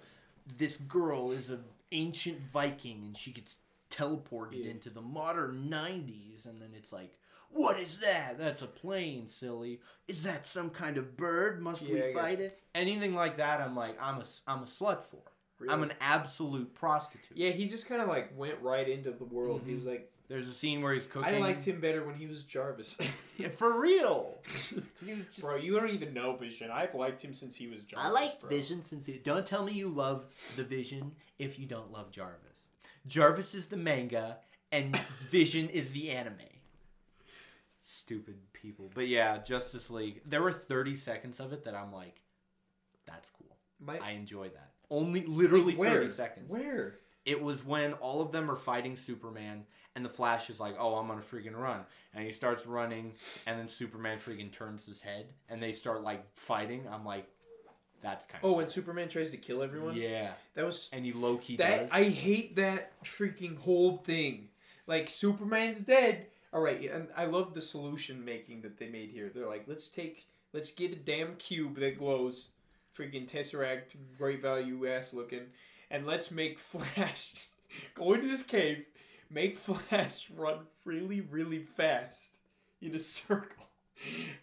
this 0.58 0.76
girl 0.76 1.32
is 1.32 1.50
an 1.50 1.64
ancient 1.92 2.40
Viking 2.40 3.02
and 3.04 3.16
she 3.16 3.30
gets 3.32 3.56
teleported 3.90 4.64
Yeah. 4.64 4.70
into 4.70 4.90
the 4.90 5.00
modern 5.02 5.68
90s 5.70 6.46
and 6.46 6.60
then 6.60 6.70
it's 6.76 6.92
like 6.92 7.16
what 7.54 7.78
is 7.78 7.98
that? 7.98 8.38
That's 8.38 8.62
a 8.62 8.66
plane, 8.66 9.28
silly. 9.28 9.80
Is 10.08 10.22
that 10.24 10.46
some 10.46 10.70
kind 10.70 10.98
of 10.98 11.16
bird? 11.16 11.62
Must 11.62 11.82
Yeah, 11.82 11.94
we 12.08 12.12
fight 12.14 12.40
it? 12.40 12.58
Anything 12.74 13.14
like 13.14 13.36
that, 13.38 13.60
I'm 13.60 13.74
like, 13.76 13.96
I'm 14.02 14.16
a, 14.20 14.24
I'm 14.46 14.60
a 14.60 14.66
slut 14.66 15.00
for. 15.02 15.20
I'm 15.68 15.82
an 15.82 15.92
absolute 16.00 16.74
prostitute. 16.74 17.36
Yeah, 17.36 17.50
he 17.50 17.66
just 17.68 17.88
kind 17.88 18.02
of 18.02 18.08
like 18.08 18.32
went 18.36 18.60
right 18.60 18.86
into 18.86 19.12
the 19.12 19.24
world. 19.24 19.62
He 19.64 19.72
Mhm. 19.72 19.76
was 19.76 19.86
like, 19.86 20.10
There's 20.28 20.48
a 20.48 20.52
scene 20.52 20.82
where 20.82 20.92
he's 20.92 21.06
cooking. 21.06 21.34
I 21.34 21.38
liked 21.38 21.62
him 21.64 21.80
better 21.80 22.04
when 22.04 22.14
he 22.16 22.26
was 22.26 22.42
Jarvis. 22.42 22.98
Yeah, 23.38 23.48
for 23.48 23.80
real. 23.80 24.38
he 25.04 25.12
was 25.14 25.24
just, 25.26 25.40
bro, 25.40 25.56
you 25.56 25.78
don't 25.78 25.90
even 25.90 26.14
know 26.14 26.36
Vision. 26.36 26.70
I've 26.70 26.94
liked 26.94 27.20
him 27.24 27.34
since 27.34 27.56
he 27.56 27.66
was 27.66 27.82
Jarvis. 27.82 28.06
I 28.06 28.10
like 28.10 28.40
bro. 28.40 28.48
Vision 28.48 28.84
since 28.84 29.08
you 29.08 29.18
don't 29.22 29.44
tell 29.46 29.64
me 29.64 29.72
you 29.72 29.88
love 29.88 30.26
the 30.56 30.62
Vision 30.64 31.12
if 31.38 31.58
you 31.58 31.66
don't 31.66 31.90
love 31.92 32.10
Jarvis. 32.10 32.40
Jarvis 33.06 33.54
is 33.54 33.66
the 33.66 33.76
manga 33.76 34.38
and 34.72 34.96
Vision 35.30 35.68
is 35.68 35.90
the 35.90 36.10
anime. 36.10 36.36
Stupid 38.06 38.36
people. 38.52 38.90
But 38.94 39.08
yeah, 39.08 39.38
Justice 39.38 39.90
League. 39.90 40.20
There 40.26 40.42
were 40.42 40.52
30 40.52 40.96
seconds 40.96 41.40
of 41.40 41.52
it 41.52 41.64
that 41.64 41.74
I'm 41.74 41.92
like, 41.92 42.20
that's 43.06 43.30
cool. 43.30 43.56
My, 43.80 43.98
I 43.98 44.10
enjoy 44.12 44.48
that. 44.50 44.72
Only 44.90 45.24
literally 45.24 45.74
Wait, 45.74 45.78
where? 45.78 45.90
30 46.02 46.08
seconds. 46.10 46.52
Where? 46.52 46.94
It 47.24 47.42
was 47.42 47.64
when 47.64 47.94
all 47.94 48.20
of 48.20 48.32
them 48.32 48.50
are 48.50 48.56
fighting 48.56 48.96
Superman, 48.98 49.64
and 49.96 50.04
the 50.04 50.10
Flash 50.10 50.50
is 50.50 50.60
like, 50.60 50.76
"Oh, 50.78 50.96
I'm 50.96 51.08
gonna 51.08 51.22
freaking 51.22 51.56
run," 51.56 51.80
and 52.12 52.22
he 52.22 52.30
starts 52.30 52.66
running, 52.66 53.14
and 53.46 53.58
then 53.58 53.66
Superman 53.66 54.18
freaking 54.18 54.52
turns 54.52 54.84
his 54.84 55.00
head, 55.00 55.28
and 55.48 55.62
they 55.62 55.72
start 55.72 56.02
like 56.02 56.22
fighting. 56.36 56.86
I'm 56.90 57.06
like, 57.06 57.26
"That's 58.02 58.26
kind 58.26 58.44
of. 58.44 58.50
Oh, 58.50 58.52
of 58.52 58.56
when 58.58 58.68
Superman 58.68 59.08
tries 59.08 59.30
to 59.30 59.38
kill 59.38 59.62
everyone. 59.62 59.96
yeah," 59.96 60.32
That 60.52 60.66
was 60.66 60.90
and 60.92 61.02
he 61.02 61.12
low 61.12 61.38
key 61.38 61.56
that. 61.56 61.80
does. 61.84 61.92
I 61.92 62.04
hate 62.04 62.56
that 62.56 62.92
freaking 63.04 63.56
whole 63.56 63.96
thing. 63.96 64.50
Like 64.86 65.08
Superman's 65.08 65.80
dead. 65.80 66.26
All 66.54 66.60
right, 66.60 66.88
and 66.88 67.08
I 67.16 67.24
love 67.24 67.52
the 67.52 67.60
solution 67.60 68.24
making 68.24 68.62
that 68.62 68.78
they 68.78 68.86
made 68.86 69.10
here. 69.10 69.28
They're 69.34 69.48
like, 69.48 69.64
let's 69.66 69.88
take, 69.88 70.28
let's 70.52 70.70
get 70.70 70.92
a 70.92 70.96
damn 70.96 71.34
cube 71.34 71.80
that 71.80 71.98
glows, 71.98 72.46
freaking 72.96 73.28
tesseract, 73.28 73.96
great 74.16 74.40
value 74.40 74.88
ass 74.88 75.12
looking, 75.12 75.46
and 75.90 76.06
let's 76.06 76.30
make 76.30 76.58
Flash 76.60 77.48
go 77.96 78.12
into 78.12 78.28
this 78.28 78.44
cave, 78.44 78.84
make 79.28 79.58
Flash 79.58 80.30
run 80.30 80.60
really, 80.84 81.22
really 81.22 81.58
fast 81.58 82.38
in 82.80 82.94
a 82.94 83.00
circle. 83.00 83.66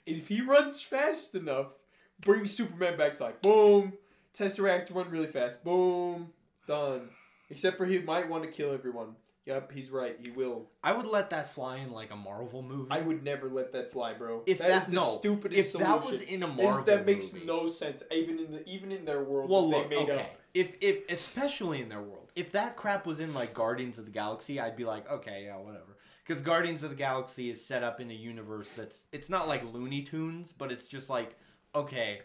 If 0.06 0.28
he 0.28 0.42
runs 0.42 0.82
fast 0.82 1.34
enough, 1.34 1.76
bring 2.20 2.46
Superman 2.46 2.98
back 2.98 3.16
to 3.16 3.24
like 3.24 3.42
boom, 3.42 3.94
Tesseract 4.34 4.94
run 4.94 5.10
really 5.10 5.28
fast, 5.28 5.64
boom, 5.64 6.32
done. 6.68 7.08
Except 7.50 7.78
for 7.78 7.86
he 7.86 8.00
might 8.00 8.28
want 8.28 8.44
to 8.44 8.50
kill 8.50 8.74
everyone. 8.74 9.16
Yep, 9.46 9.72
he's 9.72 9.90
right. 9.90 10.16
He 10.24 10.30
will. 10.32 10.68
I 10.84 10.92
would 10.94 11.08
let 11.08 11.32
that 11.32 11.54
fly 11.54 11.78
in 11.78 11.92
like 11.92 12.12
a 12.12 12.16
Marvel 12.16 12.62
movie. 12.62 12.92
I 12.92 13.02
would 13.02 13.24
never 13.24 13.50
let 13.50 13.72
that 13.74 13.92
fly, 13.92 14.14
bro. 14.14 14.44
If 14.46 14.60
that 14.60 14.68
that- 14.68 14.82
is 14.84 14.88
the 14.90 14.96
no, 14.96 15.06
stupidest 15.18 15.60
if 15.60 15.66
solution. 15.72 15.92
that 15.92 16.06
was 16.10 16.22
in 16.22 16.44
a 16.44 16.48
Is- 16.50 16.56
Marvel 16.58 16.84
that 16.84 17.06
makes 17.08 17.34
movie. 17.34 17.46
no 17.46 17.68
sense. 17.68 18.04
Even 18.12 18.38
in 18.40 18.52
the 18.52 18.70
even 18.70 18.92
in 18.92 19.04
their 19.06 19.24
world, 19.24 19.50
Well, 19.50 19.68
that 19.70 19.78
look, 19.78 19.90
they 19.90 19.96
made 19.96 20.10
okay. 20.12 20.22
up. 20.22 20.36
If 20.54 20.78
if 20.84 21.10
especially 21.10 21.82
in 21.82 21.90
their 21.90 22.02
world, 22.02 22.30
if 22.36 22.52
that 22.52 22.76
crap 22.76 23.06
was 23.08 23.20
in 23.20 23.34
like 23.34 23.54
Guardians 23.56 23.98
of 23.98 24.06
the 24.06 24.12
Galaxy, 24.12 24.60
I'd 24.60 24.76
be 24.76 24.86
like, 24.86 25.10
okay, 25.10 25.46
yeah, 25.46 25.58
whatever. 25.58 25.98
Because 26.24 26.44
Guardians 26.44 26.84
of 26.84 26.92
the 26.92 26.96
Galaxy 26.96 27.50
is 27.50 27.66
set 27.66 27.84
up 27.84 28.00
in 28.00 28.12
a 28.12 28.14
universe 28.14 28.72
that's 28.74 29.06
it's 29.12 29.30
not 29.30 29.48
like 29.48 29.64
Looney 29.74 30.04
Tunes, 30.04 30.52
but 30.56 30.72
it's 30.72 30.88
just 30.88 31.10
like, 31.10 31.36
okay, 31.74 32.22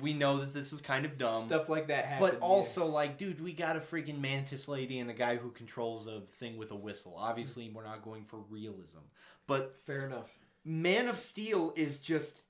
we 0.00 0.12
know 0.12 0.38
that 0.38 0.52
this 0.52 0.72
is 0.72 0.80
kind 0.80 1.04
of 1.04 1.16
dumb. 1.16 1.34
Stuff 1.34 1.68
like 1.68 1.88
that 1.88 2.06
happened. 2.06 2.38
but 2.38 2.44
also, 2.44 2.86
like, 2.86 3.18
dude, 3.18 3.40
we 3.40 3.52
got 3.52 3.76
a 3.76 3.80
freaking 3.80 4.20
mantis 4.20 4.66
lady 4.66 4.98
and 4.98 5.10
a 5.10 5.14
guy 5.14 5.36
who 5.36 5.50
controls 5.50 6.06
a 6.06 6.22
thing 6.38 6.56
with 6.56 6.72
a 6.72 6.76
whistle. 6.76 7.14
Obviously, 7.16 7.70
we're 7.70 7.84
not 7.84 8.02
going 8.02 8.24
for 8.24 8.38
realism. 8.50 8.98
But 9.46 9.76
fair 9.84 10.06
enough. 10.06 10.28
Man 10.64 11.06
of 11.06 11.16
Steel 11.16 11.72
is 11.76 12.00
just 12.00 12.42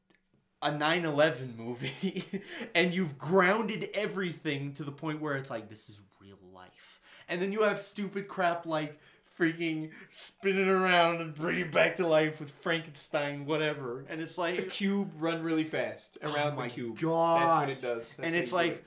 a 0.62 0.70
9/11 0.70 1.57
movie 1.59 2.25
and 2.75 2.94
you've 2.94 3.18
grounded 3.18 3.90
everything 3.92 4.72
to 4.72 4.85
the 4.85 4.90
point 4.92 5.20
where 5.20 5.35
it's 5.35 5.51
like 5.51 5.68
this 5.68 5.90
is 5.90 6.01
real 6.20 6.38
life. 6.55 7.01
And 7.29 7.42
then 7.42 7.53
you 7.53 7.62
have 7.62 7.79
stupid 7.79 8.29
crap 8.29 8.64
like 8.64 8.99
freaking 9.38 9.90
spinning 10.11 10.68
around 10.68 11.20
and 11.20 11.35
bringing 11.35 11.70
back 11.70 11.96
to 11.96 12.07
life 12.07 12.40
with 12.40 12.51
Frankenstein, 12.51 13.46
whatever. 13.46 14.05
And 14.09 14.20
it's 14.20 14.37
A 14.37 14.40
like, 14.40 14.70
cube 14.70 15.12
run 15.18 15.42
really 15.42 15.64
fast 15.64 16.18
around 16.22 16.55
Oh 16.55 16.57
my 16.57 16.68
the 16.68 16.75
cube. 16.75 16.99
God. 17.01 17.42
That's 17.42 17.57
what 17.57 17.68
it 17.70 17.83
does. 17.83 18.14
That's 18.14 18.27
and 18.27 18.35
it's 18.35 18.53
like, 18.53 18.72
it. 18.72 18.85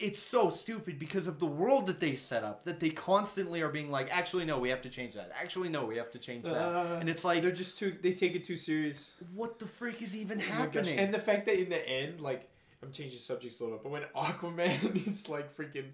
it's 0.00 0.20
so 0.20 0.50
stupid 0.50 0.98
because 0.98 1.26
of 1.26 1.38
the 1.38 1.46
world 1.46 1.86
that 1.86 2.00
they 2.00 2.14
set 2.14 2.42
up 2.44 2.64
that 2.64 2.80
they 2.80 2.90
constantly 2.90 3.62
are 3.62 3.68
being 3.68 3.90
like, 3.90 4.08
actually, 4.10 4.44
no, 4.44 4.58
we 4.58 4.68
have 4.70 4.80
to 4.82 4.90
change 4.90 5.14
that. 5.14 5.30
Actually, 5.40 5.68
no, 5.68 5.84
we 5.84 5.96
have 5.96 6.10
to 6.10 6.18
change 6.18 6.44
that. 6.44 6.54
Uh, 6.54 6.96
and 7.00 7.08
it's 7.08 7.24
like, 7.24 7.42
they're 7.42 7.52
just 7.52 7.78
too. 7.78 7.96
They 8.02 8.12
take 8.12 8.34
it 8.34 8.44
too 8.44 8.56
serious. 8.56 9.14
what 9.32 9.58
the 9.58 9.66
freak 9.66 10.02
is 10.02 10.14
even 10.16 10.40
Oh 10.40 10.44
happening? 10.44 10.98
And 10.98 11.14
the 11.14 11.18
fact 11.18 11.46
that 11.46 11.58
in 11.60 11.68
the 11.70 11.88
end, 11.88 12.20
like, 12.20 12.48
I'm 12.84 12.92
changing 12.92 13.18
subjects 13.18 13.60
a 13.60 13.64
little 13.64 13.78
bit, 13.78 13.84
but 13.84 13.92
when 13.92 14.02
Aquaman 14.16 15.06
is 15.08 15.28
like 15.28 15.56
freaking, 15.56 15.86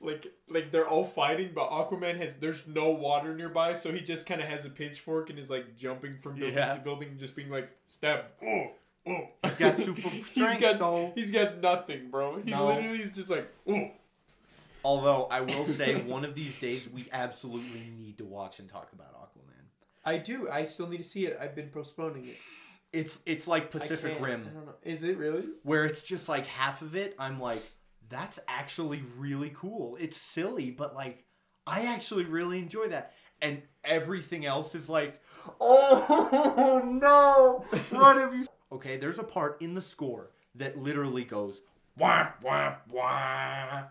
like, 0.00 0.26
like 0.48 0.70
they're 0.70 0.86
all 0.88 1.04
fighting, 1.04 1.50
but 1.54 1.70
Aquaman 1.70 2.16
has 2.18 2.36
there's 2.36 2.66
no 2.66 2.90
water 2.90 3.34
nearby, 3.34 3.74
so 3.74 3.92
he 3.92 4.00
just 4.00 4.26
kind 4.26 4.40
of 4.40 4.46
has 4.48 4.64
a 4.64 4.70
pitchfork 4.70 5.30
and 5.30 5.38
is 5.38 5.50
like 5.50 5.76
jumping 5.76 6.18
from 6.18 6.34
building 6.36 6.56
Yeah. 6.56 6.74
to 6.74 6.80
building, 6.80 7.16
just 7.18 7.34
being 7.34 7.50
like 7.50 7.70
stab. 7.86 8.24
Oh, 8.44 8.66
oh. 9.06 9.28
He's 9.44 9.52
got 9.58 9.78
super 9.88 10.08
he's 10.08 10.26
strength, 10.26 10.60
got 10.60 10.78
though. 10.78 11.12
he's 11.14 11.30
got 11.32 11.60
nothing, 11.60 12.10
bro. 12.10 12.40
He 12.42 12.50
No. 12.50 12.66
literally 12.66 13.02
is 13.02 13.10
just 13.10 13.30
like 13.30 13.48
oh. 13.68 13.90
Although 14.84 15.28
I 15.30 15.40
will 15.40 15.64
say, 15.64 16.02
one 16.02 16.26
of 16.26 16.34
these 16.34 16.58
days 16.58 16.88
we 16.92 17.06
absolutely 17.10 17.90
need 17.98 18.18
to 18.18 18.24
watch 18.24 18.58
and 18.58 18.68
talk 18.68 18.92
about 18.92 19.14
Aquaman. 19.14 19.62
I 20.04 20.18
do. 20.18 20.50
I 20.50 20.64
still 20.64 20.86
need 20.88 20.98
to 20.98 21.04
see 21.04 21.24
it. 21.26 21.38
I've 21.40 21.54
been 21.54 21.70
postponing 21.70 22.28
it. 22.28 22.36
It's 22.94 23.18
it's 23.26 23.48
like 23.48 23.70
Pacific. 23.72 24.18
Rim, 24.20 24.46
I 24.48 24.54
don't 24.54 24.66
know. 24.66 24.74
Is 24.84 25.02
it 25.02 25.18
really? 25.18 25.44
where 25.64 25.84
it's 25.84 26.02
just 26.04 26.28
like 26.28 26.46
half 26.46 26.80
of 26.80 26.94
it. 26.94 27.16
I'm 27.18 27.40
like, 27.40 27.62
that's 28.08 28.38
actually 28.46 29.02
really 29.18 29.52
cool. 29.54 29.96
It's 30.00 30.16
silly, 30.16 30.70
but 30.70 30.94
like, 30.94 31.24
I 31.66 31.86
actually 31.86 32.24
really 32.24 32.58
enjoy 32.58 32.88
that. 32.88 33.12
And 33.42 33.62
everything 33.82 34.46
else 34.46 34.76
is 34.76 34.88
like, 34.88 35.20
oh 35.60 36.82
no, 36.84 37.64
what 37.90 38.16
have 38.16 38.34
you? 38.34 38.46
Okay, 38.72 38.96
there's 38.96 39.20
a 39.20 39.24
part 39.24 39.62
in 39.62 39.74
the 39.74 39.80
score 39.80 40.30
that 40.56 40.76
literally 40.76 41.22
goes 41.22 41.62
wah 41.96 42.28
wah 42.42 42.74
wah, 42.90 43.84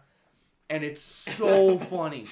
and 0.70 0.84
it's 0.84 1.02
so 1.02 1.78
funny. 1.92 2.28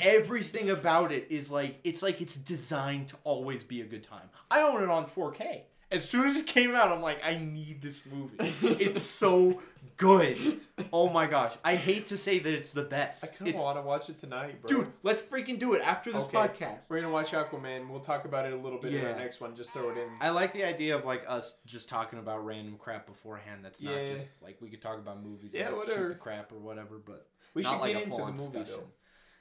Everything 0.00 0.68
about 0.68 1.10
it 1.10 1.28
is 1.30 1.50
like 1.50 1.80
it's 1.84 2.02
like 2.02 2.20
it's 2.20 2.36
designed 2.36 3.08
to 3.08 3.16
always 3.24 3.64
be 3.64 3.80
a 3.80 3.86
good 3.86 4.02
time. 4.02 4.28
I 4.50 4.60
own 4.60 4.82
it 4.82 4.90
on 4.90 5.06
4K. 5.06 5.62
As 5.92 6.08
soon 6.08 6.28
as 6.28 6.36
it 6.36 6.46
came 6.46 6.74
out, 6.74 6.92
I'm 6.92 7.02
like, 7.02 7.18
I 7.26 7.36
need 7.36 7.82
this 7.82 8.00
movie. 8.10 8.36
It's 8.84 9.02
so 9.02 9.60
good. 9.96 10.60
Oh 10.92 11.08
my 11.10 11.26
gosh. 11.26 11.54
I 11.64 11.74
hate 11.74 12.06
to 12.08 12.16
say 12.16 12.38
that 12.38 12.54
it's 12.54 12.72
the 12.72 12.82
best. 12.82 13.24
I 13.24 13.26
kind 13.26 13.54
of 13.54 13.60
want 13.60 13.76
to 13.76 13.82
watch 13.82 14.08
it 14.08 14.18
tonight, 14.20 14.60
bro. 14.62 14.68
dude, 14.68 14.92
let's 15.02 15.22
freaking 15.22 15.58
do 15.58 15.74
it 15.74 15.82
after 15.82 16.12
this 16.12 16.22
Okay. 16.22 16.36
podcast. 16.38 16.78
We're 16.88 17.00
gonna 17.00 17.12
watch 17.12 17.32
Aquaman. 17.32 17.88
We'll 17.90 18.00
talk 18.00 18.24
about 18.24 18.46
it 18.46 18.52
a 18.52 18.56
little 18.56 18.78
bit 18.78 18.94
in 18.94 19.02
Yeah. 19.02 19.10
our 19.10 19.18
next 19.18 19.40
one. 19.40 19.54
Just 19.56 19.72
throw 19.72 19.90
it 19.90 19.98
in. 19.98 20.08
I 20.20 20.30
like 20.30 20.52
the 20.52 20.64
idea 20.64 20.96
of 20.96 21.04
like 21.04 21.24
us 21.28 21.56
just 21.66 21.88
talking 21.88 22.18
about 22.18 22.44
random 22.46 22.76
crap 22.78 23.06
beforehand. 23.06 23.64
That's 23.64 23.82
not 23.82 23.94
Yeah. 23.94 24.06
just 24.06 24.26
like 24.42 24.58
we 24.60 24.68
could 24.70 24.80
talk 24.82 24.98
about 24.98 25.22
movies. 25.22 25.50
Yeah, 25.52 25.66
and, 25.68 25.76
like, 25.76 25.86
whatever. 25.88 26.06
Shoot 26.06 26.08
the 26.10 26.14
crap 26.20 26.52
or 26.52 26.58
whatever, 26.58 26.98
but 27.04 27.26
We 27.54 27.62
not 27.62 27.72
should 27.72 27.80
like 27.80 27.92
get 27.94 27.96
a 27.96 28.04
into 28.04 28.10
the 28.10 28.16
full-on 28.16 28.36
movie 28.36 28.58
discussion. 28.60 28.74
though. 28.84 28.90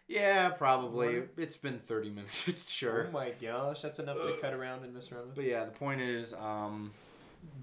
Yeah, 0.09 0.49
probably. 0.49 1.19
What? 1.19 1.29
It's 1.37 1.55
been 1.57 1.79
30 1.79 2.09
minutes. 2.09 2.43
It's 2.47 2.69
sure. 2.69 3.07
Oh 3.07 3.11
my 3.11 3.29
gosh, 3.39 3.81
that's 3.81 3.99
enough 3.99 4.17
to 4.17 4.33
cut 4.41 4.53
around 4.53 4.83
in 4.83 4.93
this 4.93 5.11
with. 5.11 5.35
But 5.35 5.45
yeah, 5.45 5.63
the 5.65 5.71
point 5.71 6.01
is, 6.01 6.33
um, 6.33 6.91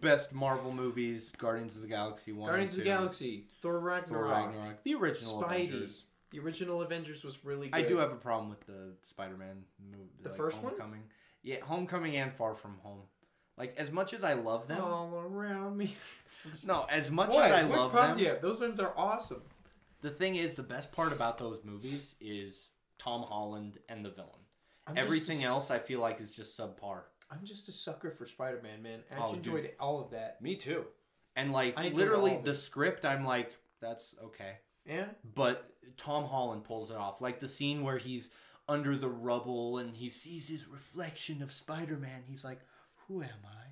best 0.01 0.33
Marvel 0.33 0.73
movies: 0.73 1.33
Guardians 1.39 1.75
of 1.77 1.83
the 1.83 1.89
Galaxy 1.89 2.33
one, 2.33 2.49
Guardians 2.49 2.73
of 2.75 2.79
the 2.79 2.85
Galaxy, 2.85 3.45
Thor 3.61 3.81
Ragnarok, 3.81 4.09
Thor 4.09 4.25
Ragnarok, 4.29 4.83
the 4.85 4.95
original 4.95 5.43
Spidey. 5.43 5.65
Avengers. 5.65 6.05
The 6.31 6.39
original 6.41 6.83
Avengers 6.83 7.25
was 7.25 7.45
really 7.45 7.69
good. 7.69 7.77
I 7.79 7.83
do 7.87 7.97
have 7.99 8.13
a 8.13 8.17
problem 8.17 8.49
with 8.51 8.65
the 8.67 8.95
Spider-Man 9.05 9.65
movie. 9.91 10.11
The 10.23 10.31
first 10.31 10.63
one? 10.63 10.73
Homecoming. 10.73 11.03
Yeah, 11.43 11.57
Homecoming 11.63 12.17
and 12.17 12.33
Far 12.33 12.55
From 12.55 12.77
Home. 12.83 13.03
Like 13.59 13.75
as 13.77 13.91
much 13.91 14.13
as 14.13 14.23
I 14.23 14.35
love 14.35 14.69
them, 14.69 14.83
all 14.83 15.15
around 15.19 15.77
me. 15.77 15.97
no, 16.67 16.87
as 16.91 17.11
much 17.11 17.31
What? 17.31 17.51
as 17.51 17.53
I 17.53 17.65
What 17.65 17.79
love 17.79 17.93
problem 17.93 18.19
them, 18.19 18.27
Yeah. 18.27 18.35
Those 18.41 18.61
ones 18.61 18.79
are 18.81 18.93
awesome. 18.97 19.43
The 20.03 20.11
thing 20.11 20.37
is, 20.37 20.55
the 20.55 20.63
best 20.63 20.93
part 20.93 21.13
about 21.13 21.39
those 21.39 21.61
movies 21.65 22.15
is 22.21 22.71
Tom 22.99 23.23
Holland 23.23 23.79
and 23.89 24.05
the 24.05 24.11
villain. 24.11 24.31
I'm 24.87 24.97
Everything 24.99 25.39
just 25.39 25.47
else, 25.47 25.71
I 25.71 25.79
feel 25.79 26.01
like, 26.01 26.21
is 26.21 26.31
just 26.31 26.59
subpar. 26.59 27.03
I'm 27.31 27.45
just 27.45 27.69
a 27.69 27.73
sucker 27.73 28.11
for 28.11 28.25
Spider-Man, 28.27 28.83
man. 28.83 29.01
I 29.11 29.17
Oh, 29.21 29.33
enjoyed 29.33 29.63
dude. 29.65 29.73
all 29.81 30.01
of 30.01 30.11
that. 30.13 30.41
Me 30.41 30.55
too. 30.55 30.85
And 31.35 31.53
like 31.53 31.75
I 31.77 31.89
literally 31.89 32.39
the 32.43 32.51
it. 32.53 32.55
script, 32.55 33.05
I'm 33.05 33.25
like, 33.25 33.53
that's 33.81 34.15
okay. 34.25 34.59
Yeah. 34.89 35.07
but 35.35 35.69
Tom 35.97 36.25
Holland 36.25 36.63
pulls 36.63 36.91
it 36.93 36.97
off. 36.97 37.21
Like 37.21 37.41
the 37.41 37.49
scene 37.49 37.83
where 37.83 37.99
he's 37.99 38.31
under 38.69 38.97
the 38.97 39.09
rubble 39.09 39.79
and 39.79 39.95
he 39.97 40.09
sees 40.09 40.49
his 40.49 40.69
reflection 40.69 41.43
of 41.43 41.51
Spider 41.51 41.97
Man. 41.97 42.23
He's 42.29 42.45
like, 42.45 42.61
Who 43.09 43.23
am 43.23 43.29
I? 43.45 43.65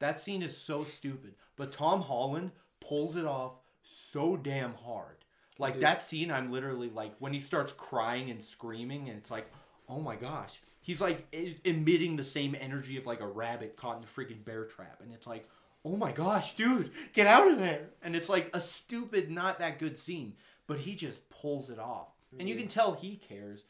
That 0.00 0.18
scene 0.20 0.42
is 0.42 0.56
so 0.56 0.82
stupid. 0.82 1.36
But 1.54 1.70
Tom 1.72 2.02
Holland 2.02 2.50
pulls 2.80 3.14
it 3.16 3.24
off 3.24 3.60
so 3.82 4.36
damn 4.36 4.74
hard. 4.74 5.24
Like 5.58 5.80
that 5.80 6.02
scene, 6.02 6.30
I'm 6.30 6.50
literally 6.50 6.90
like, 6.90 7.12
when 7.18 7.32
he 7.32 7.40
starts 7.40 7.72
crying 7.72 8.30
and 8.30 8.42
screaming, 8.42 9.08
and 9.08 9.18
it's 9.18 9.30
like, 9.30 9.50
Oh 9.88 10.00
my 10.00 10.16
gosh. 10.16 10.60
He's 10.80 11.00
like 11.00 11.26
emitting 11.64 12.16
the 12.16 12.24
same 12.24 12.56
energy 12.60 12.96
of 12.96 13.06
like 13.06 13.20
a 13.20 13.26
rabbit 13.26 13.76
caught 13.76 13.98
in 13.98 14.04
a 14.04 14.06
freaking 14.06 14.44
bear 14.44 14.64
trap. 14.64 15.00
And 15.02 15.12
it's 15.12 15.26
like, 15.26 15.48
Oh 15.84 15.96
my 15.96 16.12
gosh, 16.12 16.56
dude, 16.56 16.90
get 17.12 17.26
out 17.26 17.50
of 17.50 17.58
there. 17.58 17.90
And 18.02 18.16
it's 18.16 18.28
like 18.28 18.50
a 18.54 18.60
stupid, 18.60 19.30
not 19.30 19.60
that 19.60 19.78
good 19.78 19.98
scene 19.98 20.34
but 20.66 20.78
he 20.78 20.94
just 20.94 21.28
pulls 21.30 21.70
it 21.70 21.78
off. 21.78 22.08
And 22.38 22.48
you 22.48 22.56
can 22.56 22.68
tell 22.68 22.92
he 22.92 23.16
cares. 23.16 23.64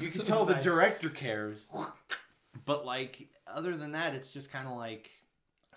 You 0.00 0.10
can 0.10 0.24
tell 0.24 0.44
the 0.44 0.54
director 0.62 1.08
cares. 1.08 1.66
But 2.64 2.84
like 2.84 3.28
other 3.46 3.76
than 3.76 3.92
that, 3.92 4.14
it's 4.14 4.32
just 4.32 4.52
kind 4.52 4.68
of 4.68 4.74
like 4.74 5.10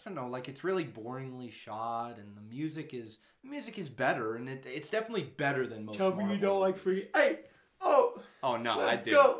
I 0.05 0.09
don't 0.09 0.15
know, 0.15 0.27
like 0.27 0.47
it's 0.49 0.63
really 0.63 0.85
boringly 0.85 1.51
shot 1.51 2.17
and 2.17 2.35
the 2.35 2.41
music 2.41 2.93
is 2.93 3.19
the 3.43 3.49
music 3.49 3.77
is 3.77 3.87
better 3.89 4.35
and 4.35 4.49
it, 4.49 4.65
it's 4.67 4.89
definitely 4.89 5.23
better 5.37 5.67
than 5.67 5.85
most 5.85 5.97
Tell 5.97 6.13
me 6.15 6.31
you 6.33 6.37
don't 6.39 6.59
like 6.59 6.77
free. 6.77 7.07
Hey, 7.15 7.39
oh, 7.81 8.21
Oh 8.43 8.57
no, 8.57 8.79
let's 8.79 9.03
I 9.03 9.05
do. 9.05 9.11
go. 9.11 9.39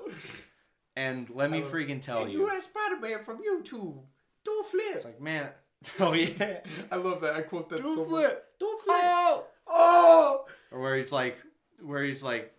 And 0.96 1.30
let 1.30 1.50
me 1.50 1.62
freaking 1.62 2.02
tell 2.02 2.28
you. 2.28 2.40
You 2.42 2.48
are 2.48 2.60
Spider-Man 2.62 3.24
from 3.24 3.38
YouTube. 3.38 3.98
Don't 4.44 4.68
flip. 4.68 4.96
It's 4.96 5.06
like, 5.06 5.22
man, 5.22 5.50
oh 6.00 6.14
yeah. 6.14 6.60
I 6.92 6.96
love 6.98 7.22
that. 7.22 7.36
I 7.36 7.42
quote 7.42 7.70
that 7.70 7.80
so 7.80 7.84
Do 7.84 7.96
much. 8.02 8.10
flip. 8.10 8.46
Don't 8.60 8.84
flip. 8.84 8.96
Oh! 9.00 9.44
Oh. 9.68 10.46
Or 10.72 10.80
where 10.82 10.96
he's 10.98 11.12
like, 11.12 11.38
where 11.82 12.04
he's 12.04 12.22
like, 12.22 12.54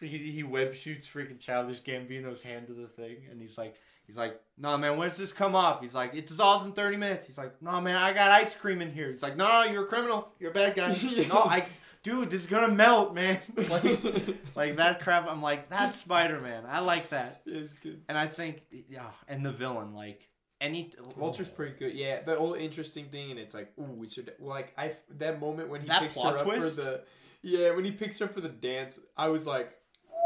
he, 0.00 0.08
he 0.08 0.42
web 0.42 0.74
shoots 0.74 1.06
freaking 1.06 1.38
Childish 1.38 1.82
Gambino's 1.82 2.42
hand 2.42 2.66
to 2.66 2.72
the 2.72 2.88
thing, 2.88 3.16
and 3.30 3.40
he's 3.40 3.56
like, 3.56 3.76
he's 4.06 4.16
like, 4.16 4.40
nah, 4.58 4.76
man, 4.76 4.96
when's 4.96 5.16
this 5.16 5.32
come 5.32 5.54
off? 5.54 5.80
He's 5.80 5.94
like, 5.94 6.14
it 6.14 6.26
dissolves 6.26 6.64
in 6.64 6.72
30 6.72 6.96
minutes. 6.96 7.26
He's 7.26 7.38
like, 7.38 7.60
nah, 7.62 7.80
man, 7.80 7.96
I 7.96 8.12
got 8.12 8.30
ice 8.30 8.54
cream 8.56 8.80
in 8.80 8.92
here. 8.92 9.10
He's 9.10 9.22
like, 9.22 9.36
no, 9.36 9.48
no, 9.48 9.62
you're 9.64 9.84
a 9.84 9.86
criminal. 9.86 10.28
You're 10.38 10.50
a 10.50 10.54
bad 10.54 10.74
guy. 10.76 10.88
no, 11.28 11.40
I, 11.40 11.66
dude, 12.02 12.30
this 12.30 12.42
is 12.42 12.46
gonna 12.46 12.72
melt, 12.72 13.14
man. 13.14 13.40
like, 13.56 13.84
like 14.54 14.76
that 14.76 15.00
crap. 15.00 15.28
I'm 15.28 15.42
like, 15.42 15.68
that's 15.68 16.00
Spider 16.00 16.40
Man. 16.40 16.64
I 16.68 16.80
like 16.80 17.10
that. 17.10 17.42
Yeah, 17.44 17.58
it's 17.58 17.72
good. 17.72 18.02
And 18.08 18.16
I 18.16 18.28
think, 18.28 18.62
yeah, 18.88 19.10
and 19.26 19.44
the 19.44 19.52
villain, 19.52 19.94
like, 19.94 20.28
any. 20.60 20.90
Vulture's 21.16 21.50
oh. 21.50 21.56
pretty 21.56 21.76
good. 21.78 21.94
Yeah, 21.94 22.22
the 22.22 22.36
whole 22.36 22.54
interesting 22.54 23.06
thing, 23.06 23.30
and 23.30 23.40
it's 23.40 23.54
like, 23.54 23.72
ooh, 23.78 23.82
we 23.82 24.08
should 24.08 24.32
like 24.38 24.72
I 24.78 24.92
that 25.18 25.40
moment 25.40 25.68
when 25.68 25.80
he 25.80 25.88
That 25.88 26.02
picks 26.02 26.20
her 26.20 26.28
up 26.28 26.42
twist? 26.42 26.76
for 26.76 26.82
the 26.82 27.00
yeah 27.42 27.72
when 27.72 27.84
he 27.84 27.90
picks 27.90 28.18
her 28.18 28.26
up 28.26 28.34
for 28.34 28.40
the 28.40 28.48
dance. 28.48 29.00
I 29.16 29.28
was 29.28 29.46
like, 29.46 29.76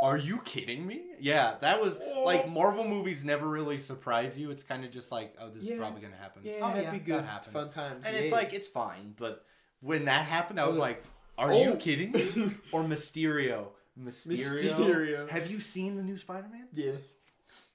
Are 0.03 0.17
you 0.17 0.39
kidding 0.45 0.87
me? 0.87 1.03
Yeah, 1.21 1.57
that 1.61 1.81
was 1.81 1.99
like 2.25 2.49
Marvel 2.49 2.85
movies 2.85 3.25
never 3.25 3.49
really 3.49 3.79
surprise 3.79 4.39
you. 4.39 4.51
It's 4.51 4.63
kind 4.63 4.85
of 4.85 4.91
just 4.91 5.11
like, 5.11 5.35
oh, 5.41 5.51
this 5.51 5.65
Yeah. 5.65 5.75
is 5.75 5.79
probably 5.79 6.01
gonna 6.03 6.17
happen. 6.17 6.43
yeah, 6.45 6.59
oh, 6.63 6.73
that'd 6.75 6.93
be 6.93 6.99
good. 6.99 7.25
That 7.25 7.27
happens. 7.29 7.53
fun 7.53 7.71
times. 7.71 8.05
And 8.05 8.15
yeah. 8.15 8.23
it's 8.23 8.33
like 8.33 8.53
it's 8.53 8.69
fine, 8.69 9.15
but 9.17 9.45
when 9.81 10.05
that 10.07 10.27
happened, 10.27 10.61
I 10.61 10.67
was 10.67 10.77
Oh. 10.79 10.81
like, 10.81 11.03
"Are 11.37 11.53
Oh. 11.53 11.63
you 11.63 11.75
kidding 11.77 12.13
me?" 12.13 12.53
Or 12.73 12.83
Mysterio. 12.83 13.69
Mysterio. 13.99 14.75
Mysterio. 14.77 15.29
Have 15.29 15.51
you 15.51 15.61
seen 15.61 15.97
the 15.97 16.03
new 16.03 16.17
Spider-Man? 16.17 16.69
yeah. 16.73 16.93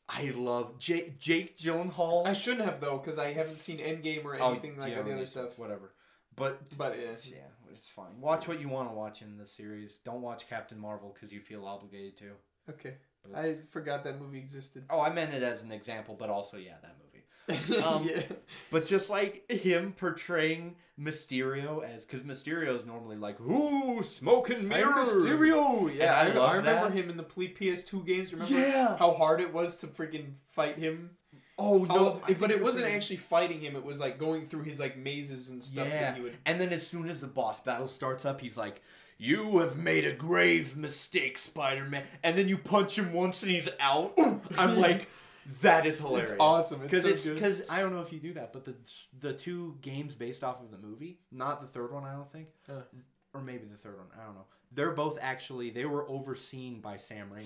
I 0.08 0.32
love 0.36 0.80
Jake 0.80 1.18
Jake 1.20 1.58
Gyllenhaal. 1.58 2.28
I 2.28 2.34
shouldn't 2.34 2.66
have 2.66 2.80
though 2.82 2.98
because 2.98 3.18
I 3.18 3.34
haven't 3.34 3.60
seen 3.62 3.78
Endgame 3.80 4.24
or 4.26 4.40
Oh, 4.40 4.52
anything 4.52 4.78
like 4.78 4.92
yeah, 4.92 5.02
the 5.02 5.14
other 5.14 5.26
stuff. 5.26 5.58
Whatever. 5.58 5.94
But 6.36 6.78
But 6.78 7.00
yeah. 7.00 7.12
yeah, 7.26 7.38
it's 7.74 7.90
fine. 7.90 8.20
Watch 8.20 8.48
what 8.48 8.60
you 8.60 8.70
want 8.70 8.90
to 8.90 8.94
watch 8.96 9.22
in 9.22 9.38
the 9.38 9.48
series. 9.48 9.98
Don't 10.06 10.22
watch 10.22 10.48
Captain 10.50 10.80
Marvel 10.80 11.12
because 11.14 11.32
you 11.34 11.40
feel 11.42 11.66
obligated 11.66 12.18
to. 12.18 12.32
Okay. 12.70 12.96
But- 13.24 13.38
I 13.40 13.58
forgot 13.70 14.04
that 14.04 14.20
movie 14.22 14.40
existed. 14.40 14.86
Oh, 14.90 15.00
I 15.02 15.12
meant 15.12 15.34
it 15.34 15.44
as 15.44 15.64
an 15.64 15.72
example, 15.72 16.16
but 16.18 16.30
also 16.30 16.58
yeah, 16.58 16.76
that 16.82 16.96
movie. 16.98 17.00
Um, 17.84 18.08
yeah. 18.08 18.22
But 18.72 18.86
just 18.86 19.10
like 19.10 19.50
him 19.52 19.92
portraying 19.98 20.76
Mysterio 20.98 21.84
as, 21.84 22.06
because 22.06 22.24
Mysterio 22.24 22.74
is 22.78 22.86
normally 22.86 23.18
like, 23.18 23.40
"Ooh, 23.42 24.02
smoke 24.04 24.50
and 24.50 24.68
mirrors." 24.70 25.14
Mysterio. 25.14 25.94
Yeah, 25.94 26.14
I 26.16 26.22
I, 26.30 26.56
remember 26.56 26.62
that. 26.90 26.94
him 26.94 27.10
in 27.10 27.18
the 27.18 27.24
ple- 27.24 27.44
PS2 27.60 28.06
games. 28.06 28.32
Remember 28.32 28.54
Yeah. 28.54 28.96
how 28.98 29.12
hard 29.14 29.42
it 29.42 29.54
was 29.54 29.76
to 29.78 29.88
freaking 29.88 30.36
fight 30.48 30.78
him? 30.78 31.18
Oh 31.58 31.84
no! 31.86 32.10
Of- 32.10 32.24
I 32.28 32.34
but 32.34 32.50
it 32.52 32.62
wasn't 32.64 32.84
thinking- 32.86 32.96
actually 32.98 33.18
fighting 33.18 33.62
him. 33.62 33.76
It 33.76 33.84
was 33.84 34.00
like 34.00 34.18
going 34.18 34.46
through 34.48 34.64
his 34.64 34.80
like 34.80 34.98
mazes 34.98 35.50
and 35.50 35.64
stuff 35.64 35.88
Yeah. 35.88 36.18
would. 36.20 36.38
And 36.46 36.60
then 36.60 36.70
as 36.74 36.86
soon 36.86 37.10
as 37.10 37.22
the 37.22 37.28
boss 37.28 37.60
battle 37.60 37.88
starts 37.88 38.26
up, 38.26 38.42
he's 38.42 38.58
like, 38.58 38.82
"You 39.18 39.60
have 39.60 39.78
made 39.78 40.06
a 40.06 40.14
grave 40.14 40.76
mistake, 40.76 41.38
Spider-Man." 41.38 42.04
And 42.24 42.38
then 42.38 42.48
you 42.48 42.58
punch 42.58 42.98
him 42.98 43.14
once 43.14 43.44
and 43.44 43.52
he's 43.52 43.70
out. 43.80 44.18
I'm 44.58 44.78
like, 44.80 45.08
that 45.62 45.86
is 45.86 46.00
hilarious. 46.00 46.34
awesome. 46.40 46.82
It's 46.82 46.90
Because 46.92 47.04
so 47.04 47.10
it's 47.10 47.30
because 47.30 47.62
I 47.70 47.82
don't 47.82 47.94
know 47.94 48.02
if 48.02 48.12
you 48.12 48.20
do 48.20 48.34
that, 48.34 48.52
but 48.54 48.66
the 48.66 48.76
the 49.20 49.34
two 49.34 49.78
games 49.82 50.16
based 50.16 50.44
off 50.44 50.60
of 50.62 50.72
the 50.72 50.78
movie, 50.80 51.20
not 51.32 51.62
the 51.62 51.68
third 51.68 51.92
one, 51.94 52.04
I 52.04 52.14
don't 52.14 52.32
think, 52.32 52.48
Uh. 52.68 52.82
or 53.34 53.42
maybe 53.42 53.66
the 53.66 53.78
third 53.78 53.98
one, 53.98 54.08
I 54.20 54.26
don't 54.26 54.34
know. 54.36 54.46
They're 54.72 54.92
both 54.94 55.20
actually 55.22 55.70
they 55.70 55.86
were 55.86 56.10
overseen 56.10 56.82
by 56.82 56.98
Sam 56.98 57.30
Raimi. 57.30 57.46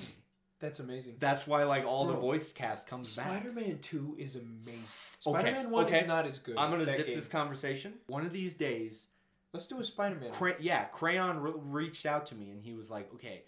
That's 0.60 0.80
amazing. 0.80 1.18
That's 1.20 1.46
why 1.46 1.64
like 1.64 1.86
all 1.86 2.06
the 2.06 2.16
voice 2.16 2.52
cast 2.52 2.88
comes 2.88 3.16
back. 3.16 3.28
Spider-Man 3.28 3.80
Two 3.80 4.16
is 4.18 4.36
amazing. 4.36 4.82
Okay, 5.26 5.40
Spider-Man 5.40 5.70
One 5.70 5.86
okay. 5.86 6.02
is 6.02 6.08
not 6.08 6.26
as 6.26 6.40
good. 6.40 6.58
I'm 6.58 6.72
gonna 6.72 6.86
zip 6.86 7.06
game. 7.08 7.16
this 7.16 7.28
conversation. 7.28 7.94
One 8.08 8.26
of 8.26 8.34
these 8.34 8.54
days, 8.54 9.08
Let's 9.54 9.68
do 9.68 9.80
a 9.80 9.84
Spider-Man. 9.84 10.32
Cray- 10.32 10.56
yeah, 10.60 10.84
Crayon 10.86 11.40
re- 11.40 11.52
reached 11.56 12.06
out 12.06 12.26
to 12.28 12.36
me 12.36 12.50
and 12.52 12.62
he 12.62 12.74
was 12.74 12.92
like, 12.92 13.12
"Okay, 13.14 13.44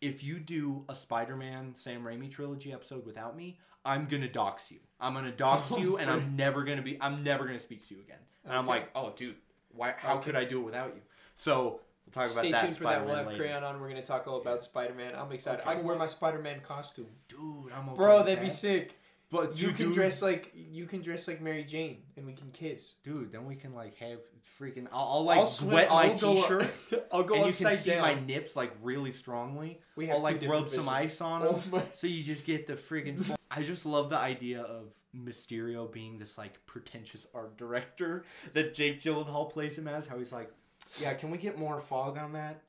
if 0.00 0.22
you 0.22 0.38
do 0.38 0.84
a 0.88 0.94
Spider-Man 0.94 1.74
Sam 1.74 2.02
Raimi 2.04 2.30
trilogy 2.30 2.72
episode 2.72 3.06
without 3.06 3.36
me, 3.36 3.58
I'm 3.84 4.06
gonna 4.06 4.28
dox 4.28 4.70
you. 4.70 4.78
I'm 5.00 5.14
gonna 5.14 5.30
dox 5.32 5.70
oh 5.72 5.78
you, 5.78 5.96
and 5.98 6.10
I'm 6.10 6.36
never 6.36 6.62
gonna 6.64 6.82
be. 6.82 7.00
I'm 7.00 7.22
never 7.22 7.44
gonna 7.46 7.58
speak 7.60 7.86
to 7.88 7.94
you 7.94 8.00
again." 8.00 8.18
And 8.44 8.54
I'm 8.54 8.66
like, 8.66 8.90
"Oh, 8.94 9.12
dude, 9.16 9.36
why? 9.74 9.94
How 9.96 10.16
Okay. 10.16 10.26
could 10.26 10.36
I 10.36 10.44
do 10.44 10.58
it 10.60 10.64
without 10.64 10.94
you?" 10.94 11.02
So 11.34 11.80
we'll 12.06 12.12
talk 12.12 12.32
about 12.32 12.40
Stay 12.42 12.52
that. 12.52 12.60
tuned 12.62 12.76
for 12.76 12.84
that. 12.84 13.04
We'll 13.06 13.14
have 13.16 13.26
later. 13.26 13.38
Crayon 13.38 13.64
on. 13.64 13.80
We're 13.80 13.88
gonna 13.88 14.02
talk 14.02 14.26
all 14.26 14.40
about 14.40 14.62
Spider-Man. 14.64 15.14
I'm 15.14 15.30
excited. 15.32 15.60
Okay. 15.62 15.70
I 15.70 15.74
can 15.76 15.84
wear 15.84 15.96
my 15.96 16.06
Spider-Man 16.06 16.60
costume. 16.66 17.06
Dude, 17.28 17.72
I'm 17.74 17.88
okay 17.90 17.96
Bro, 17.96 18.16
with 18.18 18.26
that'd 18.26 18.40
be 18.40 18.48
that. 18.48 18.54
sick. 18.54 18.96
But 19.32 19.56
You 19.56 19.68
two 19.68 19.74
can 19.74 19.84
dudes- 19.86 19.96
dress 19.96 20.22
like 20.22 20.50
you 20.54 20.86
can 20.86 21.02
dress 21.02 21.28
like 21.28 21.40
Mary 21.40 21.62
Jane, 21.62 21.98
and 22.16 22.26
we 22.26 22.32
can 22.32 22.50
kiss. 22.50 22.94
dude. 23.04 23.30
Then 23.30 23.46
we 23.46 23.54
can 23.54 23.72
like 23.74 23.96
have 23.98 24.18
freaking. 24.60 24.88
I'll, 24.92 25.08
I'll 25.08 25.24
like 25.24 25.38
I'll 25.38 25.46
swim- 25.46 25.72
wet 25.74 25.88
my 25.88 26.10
I'll 26.10 26.18
go- 26.18 26.34
t-shirt. 26.42 26.70
I'll 27.12 27.22
go 27.22 27.34
and 27.36 27.46
you 27.46 27.52
can 27.52 27.76
see 27.76 27.90
down. 27.90 28.00
my 28.02 28.14
nips 28.14 28.56
like 28.56 28.72
really 28.82 29.12
strongly. 29.12 29.80
We 29.94 30.08
have 30.08 30.16
I'll 30.16 30.20
two 30.20 30.24
like 30.24 30.40
different 30.40 30.62
rub 30.62 30.70
some 30.70 30.88
ice 30.88 31.20
on 31.20 31.42
oh 31.44 31.52
them, 31.52 31.74
Oh 31.80 31.86
so 31.94 32.08
you 32.08 32.24
just 32.24 32.44
get 32.44 32.66
the 32.66 32.72
freaking. 32.74 33.36
I 33.52 33.62
just 33.62 33.86
love 33.86 34.10
the 34.10 34.18
idea 34.18 34.62
of 34.62 34.92
Mysterio 35.16 35.90
being 35.92 36.18
this 36.18 36.36
like 36.36 36.64
pretentious 36.66 37.24
art 37.32 37.56
director 37.56 38.24
that 38.54 38.74
Jake 38.74 39.00
Gyllenhaal 39.00 39.48
plays 39.50 39.78
him 39.78 39.86
as. 39.86 40.06
How 40.08 40.18
he's 40.18 40.32
like, 40.32 40.50
yeah, 40.98 41.14
can 41.14 41.30
we 41.30 41.38
get 41.38 41.58
more 41.58 41.80
fog 41.80 42.18
on 42.18 42.32
that? 42.32 42.62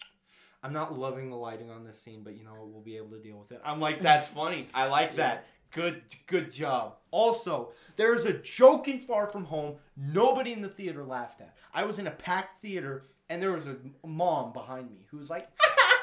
I'm 0.63 0.73
not 0.73 0.97
loving 0.97 1.29
the 1.29 1.36
lighting 1.36 1.71
on 1.71 1.84
this 1.84 1.99
scene, 1.99 2.21
but 2.23 2.38
you 2.38 2.43
know 2.43 2.51
we'll 2.60 2.84
be 2.84 2.97
able 2.97 3.10
to 3.10 3.19
deal 3.19 3.38
with 3.38 3.51
it. 3.51 3.62
I'm 3.65 3.79
like, 3.79 4.01
that's 4.01 4.27
funny. 4.39 4.67
I 4.73 4.86
like 4.86 5.15
that. 5.15 5.45
Good, 5.71 6.01
good 6.27 6.51
job. 6.51 6.97
Also, 7.12 7.71
there's 7.95 8.25
a 8.25 8.34
joke 8.34 8.88
in 8.88 8.99
Far 8.99 9.27
From 9.27 9.45
Home 9.45 9.75
nobody 9.95 10.51
in 10.51 10.62
the 10.62 10.69
theater 10.69 11.03
laughed 11.03 11.39
at. 11.41 11.55
I 11.73 11.86
was 11.86 11.97
in 11.97 12.07
a 12.07 12.12
packed 12.12 12.62
theater, 12.62 13.03
and 13.29 13.41
there 13.41 13.53
was 13.53 13.67
a 13.67 13.77
mom 14.05 14.51
behind 14.51 14.91
me 14.91 15.07
who 15.10 15.17
was 15.17 15.29
like, 15.29 15.49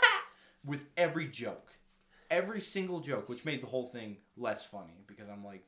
with 0.64 0.80
every 0.96 1.28
joke, 1.28 1.74
every 2.30 2.62
single 2.62 3.00
joke, 3.00 3.28
which 3.28 3.44
made 3.44 3.62
the 3.62 3.66
whole 3.66 3.86
thing 3.86 4.16
less 4.36 4.64
funny 4.64 5.04
because 5.06 5.28
I'm 5.28 5.44
like, 5.44 5.64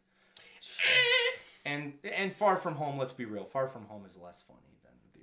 and 1.64 1.92
and 2.02 2.32
Far 2.32 2.56
From 2.56 2.74
Home. 2.76 2.98
Let's 2.98 3.12
be 3.12 3.26
real, 3.26 3.44
Far 3.44 3.68
From 3.68 3.84
Home 3.84 4.04
is 4.06 4.16
less 4.16 4.42
funny. 4.46 4.69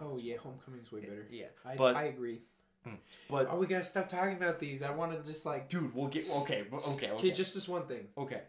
Oh 0.02 0.18
yeah, 0.18 0.38
Homecoming's 0.38 0.92
way 0.92 1.02
better. 1.02 1.28
Yeah, 1.32 1.46
I, 1.66 1.76
but 1.76 1.96
I 1.96 2.04
agree. 2.06 2.42
Hmm. 2.84 2.96
but 3.30 3.48
Oh, 3.52 3.58
we 3.58 3.68
gotta 3.68 3.84
stop 3.84 4.08
talking 4.10 4.36
about 4.38 4.60
these. 4.60 4.82
I 4.82 4.92
want 4.92 5.12
to 5.12 5.30
just 5.30 5.46
like. 5.46 5.68
dude, 5.70 5.94
we'll 5.96 6.08
get 6.08 6.30
okay, 6.30 6.66
okay, 6.72 6.90
okay. 6.92 7.10
Okay, 7.12 7.32
just 7.32 7.54
this 7.54 7.68
one 7.68 7.86
thing. 7.88 8.08
Okay. 8.18 8.42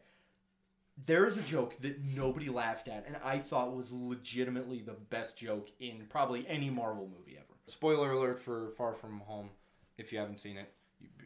There 1.07 1.27
is 1.27 1.39
a 1.39 1.43
joke 1.43 1.77
that 1.81 2.01
nobody 2.17 2.49
laughed 2.49 2.89
at, 2.89 3.05
and 3.07 3.17
I 3.25 3.39
thought 3.39 3.75
was 3.75 3.93
legitimately 3.93 4.81
the 4.81 4.95
best 4.95 5.37
joke 5.37 5.71
in 5.79 6.07
probably 6.09 6.45
any 6.49 6.71
Marvel 6.71 7.09
movie 7.17 7.37
ever. 7.37 7.47
Spoiler 7.67 8.11
alert 8.13 8.41
for 8.41 8.71
Far 8.71 8.95
From 8.95 9.21
Home, 9.21 9.51
if 9.97 10.13
you 10.13 10.19
haven't 10.19 10.39
seen 10.39 10.57
it, 10.57 10.73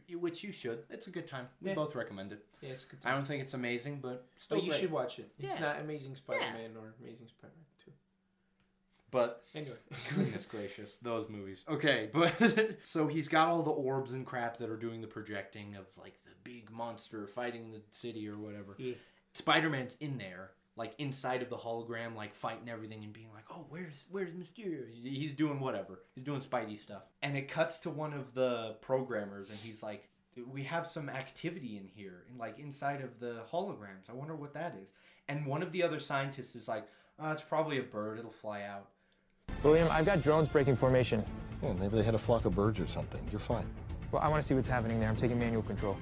you, 0.06 0.18
which 0.18 0.44
you 0.44 0.52
should. 0.52 0.80
It's 0.90 1.06
a 1.06 1.10
good 1.10 1.26
time. 1.26 1.48
We 1.62 1.70
Yeah. 1.70 1.74
both 1.76 1.94
recommend 1.94 2.32
it. 2.32 2.44
Yeah, 2.60 2.70
it's 2.70 2.84
a 2.84 2.88
good 2.88 2.98
I 3.04 3.12
don't 3.12 3.26
think 3.26 3.42
it's 3.42 3.54
amazing, 3.54 4.00
but 4.00 4.26
still 4.36 4.58
But 4.58 4.64
you 4.64 4.70
great. 4.70 4.80
should 4.82 4.90
watch 4.90 5.18
it. 5.18 5.30
It's 5.38 5.54
Yeah. 5.54 5.60
not 5.60 5.80
Amazing 5.80 6.16
Spider-Man 6.16 6.76
or 6.76 6.94
Amazing 7.00 7.28
Spider-Man 7.28 7.64
Two. 7.64 7.71
But 9.12 9.44
Anyway. 9.54 9.76
goodness 10.16 10.46
gracious, 10.46 10.96
those 11.02 11.28
movies. 11.28 11.64
Okay, 11.68 12.08
but 12.12 12.32
so 12.82 13.06
he's 13.06 13.28
got 13.28 13.46
all 13.48 13.62
the 13.62 13.70
orbs 13.70 14.14
and 14.14 14.26
crap 14.26 14.56
that 14.56 14.70
are 14.70 14.76
doing 14.76 15.02
the 15.02 15.06
projecting 15.06 15.76
of 15.76 15.86
like 15.96 16.14
the 16.24 16.32
big 16.42 16.70
monster 16.70 17.26
fighting 17.26 17.70
the 17.70 17.82
city 17.90 18.26
or 18.26 18.38
whatever. 18.38 18.74
Yeah. 18.78 18.94
Spider 19.34 19.68
Man's 19.68 19.96
in 20.00 20.16
there, 20.16 20.52
like 20.76 20.94
inside 20.98 21.42
of 21.42 21.50
the 21.50 21.56
hologram, 21.58 22.16
like 22.16 22.34
fighting 22.34 22.70
everything 22.70 23.04
and 23.04 23.12
being 23.12 23.28
like, 23.34 23.44
"Oh, 23.50 23.66
where's 23.68 24.06
where's 24.10 24.30
Mysterio?" 24.30 24.84
He's 24.90 25.34
doing 25.34 25.60
whatever. 25.60 26.00
He's 26.14 26.24
doing 26.24 26.40
Spidey 26.40 26.78
stuff, 26.78 27.02
and 27.22 27.36
it 27.36 27.48
cuts 27.48 27.78
to 27.80 27.90
one 27.90 28.14
of 28.14 28.32
the 28.32 28.76
programmers, 28.80 29.50
and 29.50 29.58
he's 29.58 29.82
like, 29.82 30.08
"We 30.50 30.62
have 30.62 30.86
some 30.86 31.10
activity 31.10 31.76
in 31.76 31.86
here, 31.86 32.24
and 32.30 32.38
like 32.38 32.58
inside 32.58 33.02
of 33.02 33.20
the 33.20 33.42
holograms. 33.52 34.08
I 34.08 34.14
wonder 34.14 34.34
what 34.34 34.54
that 34.54 34.74
is." 34.82 34.94
And 35.28 35.46
one 35.46 35.62
of 35.62 35.70
the 35.72 35.82
other 35.82 36.00
scientists 36.00 36.56
is 36.56 36.66
like, 36.66 36.86
oh, 37.18 37.30
"It's 37.30 37.42
probably 37.42 37.78
a 37.78 37.82
bird. 37.82 38.18
It'll 38.18 38.30
fly 38.30 38.62
out." 38.62 38.88
William, 39.62 39.88
I've 39.90 40.06
got 40.06 40.22
drones 40.22 40.48
breaking 40.48 40.76
formation. 40.76 41.24
Yeah, 41.62 41.72
maybe 41.74 41.96
they 41.96 42.02
had 42.02 42.14
a 42.14 42.18
flock 42.18 42.44
of 42.44 42.54
birds 42.54 42.80
or 42.80 42.86
something. 42.86 43.20
You're 43.30 43.40
fine. 43.40 43.68
Well, 44.10 44.20
I 44.22 44.28
want 44.28 44.42
to 44.42 44.46
see 44.46 44.54
what's 44.54 44.68
happening 44.68 44.98
there. 45.00 45.08
I'm 45.08 45.16
taking 45.16 45.38
manual 45.38 45.62
control. 45.62 45.96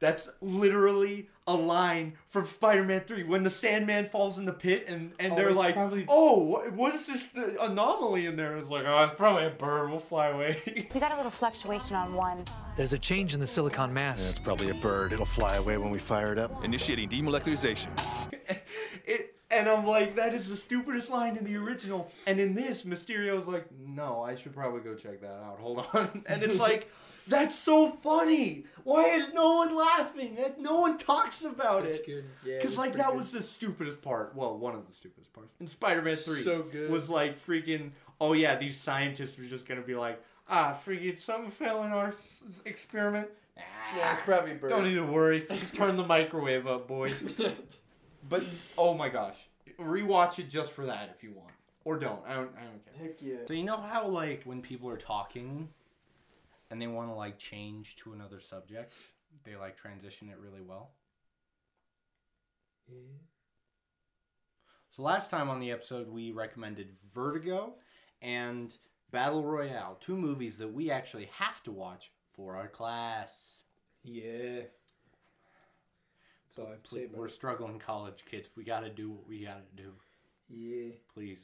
That's 0.00 0.30
literally 0.40 1.28
a 1.46 1.54
line 1.54 2.14
from 2.26 2.46
Spider-Man 2.46 3.02
3 3.06 3.24
when 3.24 3.42
the 3.42 3.50
Sandman 3.50 4.06
falls 4.06 4.38
in 4.38 4.46
the 4.46 4.52
pit 4.52 4.86
and, 4.88 5.12
and 5.20 5.34
Oh, 5.34 5.36
they're 5.36 5.50
like, 5.52 5.74
probably- 5.74 6.06
"Oh, 6.08 6.38
what, 6.38 6.72
what 6.72 6.94
is 6.94 7.06
this 7.06 7.28
the 7.28 7.62
anomaly 7.62 8.24
in 8.24 8.34
there?" 8.34 8.56
It's 8.56 8.70
like, 8.70 8.84
"Oh, 8.86 9.04
it's 9.04 9.12
probably 9.14 9.44
a 9.44 9.50
bird. 9.50 9.90
We'll 9.90 9.98
fly 10.00 10.28
away." 10.28 10.62
We 10.94 11.00
got 11.00 11.12
a 11.12 11.16
little 11.16 11.30
fluctuation 11.30 11.96
on 11.96 12.14
one. 12.14 12.44
There's 12.78 12.94
a 12.94 12.98
change 12.98 13.34
in 13.34 13.40
the 13.40 13.46
silicon 13.46 13.92
mass. 13.92 14.22
Yeah, 14.24 14.30
it's 14.30 14.38
probably 14.38 14.70
a 14.70 14.74
bird. 14.74 15.12
It'll 15.12 15.26
fly 15.26 15.56
away 15.56 15.76
when 15.76 15.90
we 15.90 15.98
fire 15.98 16.32
it 16.32 16.38
up. 16.38 16.64
Initiating 16.64 17.10
demolecularization. 17.10 17.90
it, 19.04 19.36
and 19.50 19.68
I'm 19.68 19.86
like, 19.86 20.16
that 20.16 20.34
is 20.34 20.48
the 20.48 20.56
stupidest 20.56 21.10
line 21.10 21.36
in 21.36 21.44
the 21.44 21.56
original. 21.56 22.10
And 22.26 22.38
in 22.40 22.54
this, 22.54 22.84
Mysterio's 22.84 23.46
like, 23.46 23.66
"No, 23.78 24.22
I 24.22 24.34
should 24.34 24.54
probably 24.54 24.80
go 24.80 24.94
check 24.94 25.20
that 25.22 25.42
out. 25.44 25.58
Hold 25.60 25.86
on." 25.92 26.22
And 26.26 26.42
it's 26.42 26.58
like, 26.58 26.90
that's 27.28 27.58
so 27.58 27.90
funny. 27.90 28.64
Why 28.84 29.08
is 29.08 29.32
no 29.32 29.56
one 29.56 29.76
laughing? 29.76 30.36
That 30.36 30.60
no 30.60 30.80
one 30.80 30.98
talks 30.98 31.44
about 31.44 31.82
That's 31.84 31.96
it. 31.96 32.06
good. 32.06 32.24
Yeah. 32.44 32.58
Because 32.58 32.76
like 32.76 32.94
that 32.96 33.08
good. 33.08 33.16
was 33.18 33.30
the 33.32 33.42
stupidest 33.42 34.00
part. 34.02 34.34
Well, 34.34 34.56
one 34.58 34.74
of 34.74 34.86
the 34.86 34.92
stupidest 34.92 35.32
parts 35.32 35.54
in 35.60 35.66
Spider-Man 35.66 36.16
Three. 36.16 36.42
So 36.42 36.62
good. 36.62 36.90
Was 36.90 37.08
like 37.08 37.44
freaking. 37.44 37.90
Oh 38.20 38.32
yeah, 38.34 38.56
these 38.56 38.76
scientists 38.76 39.38
were 39.38 39.44
just 39.44 39.66
gonna 39.66 39.80
be 39.82 39.94
like, 39.94 40.22
ah, 40.48 40.78
freaking 40.86 41.18
something 41.18 41.50
fell 41.50 41.82
in 41.84 41.90
our 41.92 42.08
s- 42.08 42.42
experiment. 42.64 43.28
Yeah, 43.96 44.12
it's 44.12 44.22
probably 44.22 44.52
a. 44.52 44.54
Don't 44.68 44.84
need 44.84 44.94
to 44.94 45.02
worry. 45.04 45.40
Turn 45.72 45.96
the 45.96 46.06
microwave 46.06 46.66
up, 46.66 46.86
boys. 46.86 47.14
but 48.30 48.42
oh 48.78 48.94
my 48.94 49.10
gosh, 49.10 49.36
rewatch 49.78 50.38
it 50.38 50.48
just 50.48 50.72
for 50.72 50.86
that 50.86 51.12
if 51.14 51.22
you 51.22 51.32
want, 51.34 51.52
or 51.84 51.98
don't. 51.98 52.22
I 52.26 52.34
don't. 52.34 52.52
I 52.56 52.64
don't 52.64 52.82
care. 52.82 52.94
Heck 52.98 53.20
yeah. 53.20 53.44
So 53.46 53.52
you 53.52 53.64
know 53.64 53.76
how 53.76 54.06
like 54.06 54.44
when 54.44 54.62
people 54.62 54.88
are 54.88 54.96
talking, 54.96 55.68
and 56.70 56.80
they 56.80 56.86
want 56.86 57.10
to 57.10 57.14
like 57.14 57.36
change 57.38 57.96
to 57.96 58.12
another 58.14 58.40
subject, 58.40 58.94
they 59.44 59.56
like 59.56 59.76
transition 59.76 60.30
it 60.30 60.38
really 60.38 60.62
well. 60.62 60.92
Yeah. 62.88 62.96
So 64.90 65.02
last 65.02 65.30
time 65.30 65.50
on 65.50 65.60
the 65.60 65.70
episode, 65.70 66.08
we 66.08 66.30
recommended 66.30 66.88
Vertigo 67.14 67.74
and 68.22 68.74
Battle 69.10 69.44
Royale, 69.44 69.96
two 70.00 70.16
movies 70.16 70.56
that 70.58 70.72
we 70.72 70.90
actually 70.90 71.28
have 71.36 71.62
to 71.64 71.72
watch 71.72 72.10
for 72.32 72.56
our 72.56 72.68
class. 72.68 73.62
Yeah. 74.02 74.62
That's 76.50 76.58
all 76.58 76.66
I 76.66 76.70
have 76.70 76.82
to 76.82 76.90
say 76.90 77.06
We're 77.12 77.26
it. 77.26 77.30
struggling 77.30 77.78
college 77.78 78.24
kids. 78.28 78.50
We 78.56 78.64
got 78.64 78.80
to 78.80 78.90
do 78.90 79.10
what 79.10 79.28
we 79.28 79.44
got 79.44 79.60
to 79.76 79.82
do. 79.82 79.92
Yeah. 80.48 80.94
Please. 81.14 81.38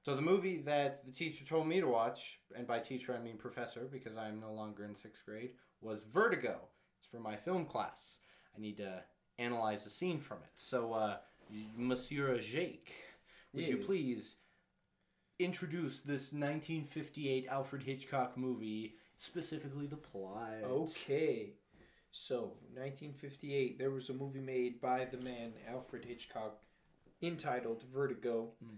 So 0.00 0.14
the 0.14 0.22
movie 0.22 0.58
that 0.58 1.04
the 1.04 1.10
teacher 1.10 1.44
told 1.44 1.66
me 1.66 1.80
to 1.80 1.88
watch, 1.88 2.38
and 2.56 2.64
by 2.64 2.78
teacher 2.78 3.16
I 3.18 3.24
mean 3.24 3.36
professor 3.36 3.88
because 3.90 4.16
I 4.16 4.28
am 4.28 4.38
no 4.38 4.52
longer 4.52 4.84
in 4.84 4.94
sixth 4.94 5.24
grade, 5.24 5.50
was 5.80 6.04
Vertigo. 6.04 6.60
It's 7.00 7.08
for 7.10 7.18
my 7.18 7.34
film 7.34 7.64
class. 7.64 8.18
I 8.56 8.60
need 8.60 8.76
to 8.76 9.02
analyze 9.40 9.86
a 9.86 9.90
scene 9.90 10.20
from 10.20 10.38
it. 10.38 10.50
So, 10.54 10.92
uh, 10.92 11.16
Monsieur 11.76 12.38
Jake, 12.38 12.94
would 13.52 13.68
you 13.68 13.78
please 13.78 14.36
introduce 15.40 16.00
this 16.00 16.32
1958 16.32 17.48
Alfred 17.50 17.82
Hitchcock 17.82 18.36
movie, 18.36 18.94
specifically 19.16 19.86
the 19.86 19.96
plot? 19.96 20.62
Okay. 20.62 21.54
So, 22.16 22.52
1958, 22.74 23.76
there 23.76 23.90
was 23.90 24.08
a 24.08 24.14
movie 24.14 24.38
made 24.38 24.80
by 24.80 25.04
the 25.04 25.16
man 25.16 25.52
Alfred 25.68 26.04
Hitchcock 26.04 26.60
entitled 27.20 27.82
Vertigo. 27.92 28.50
Hmm. 28.64 28.76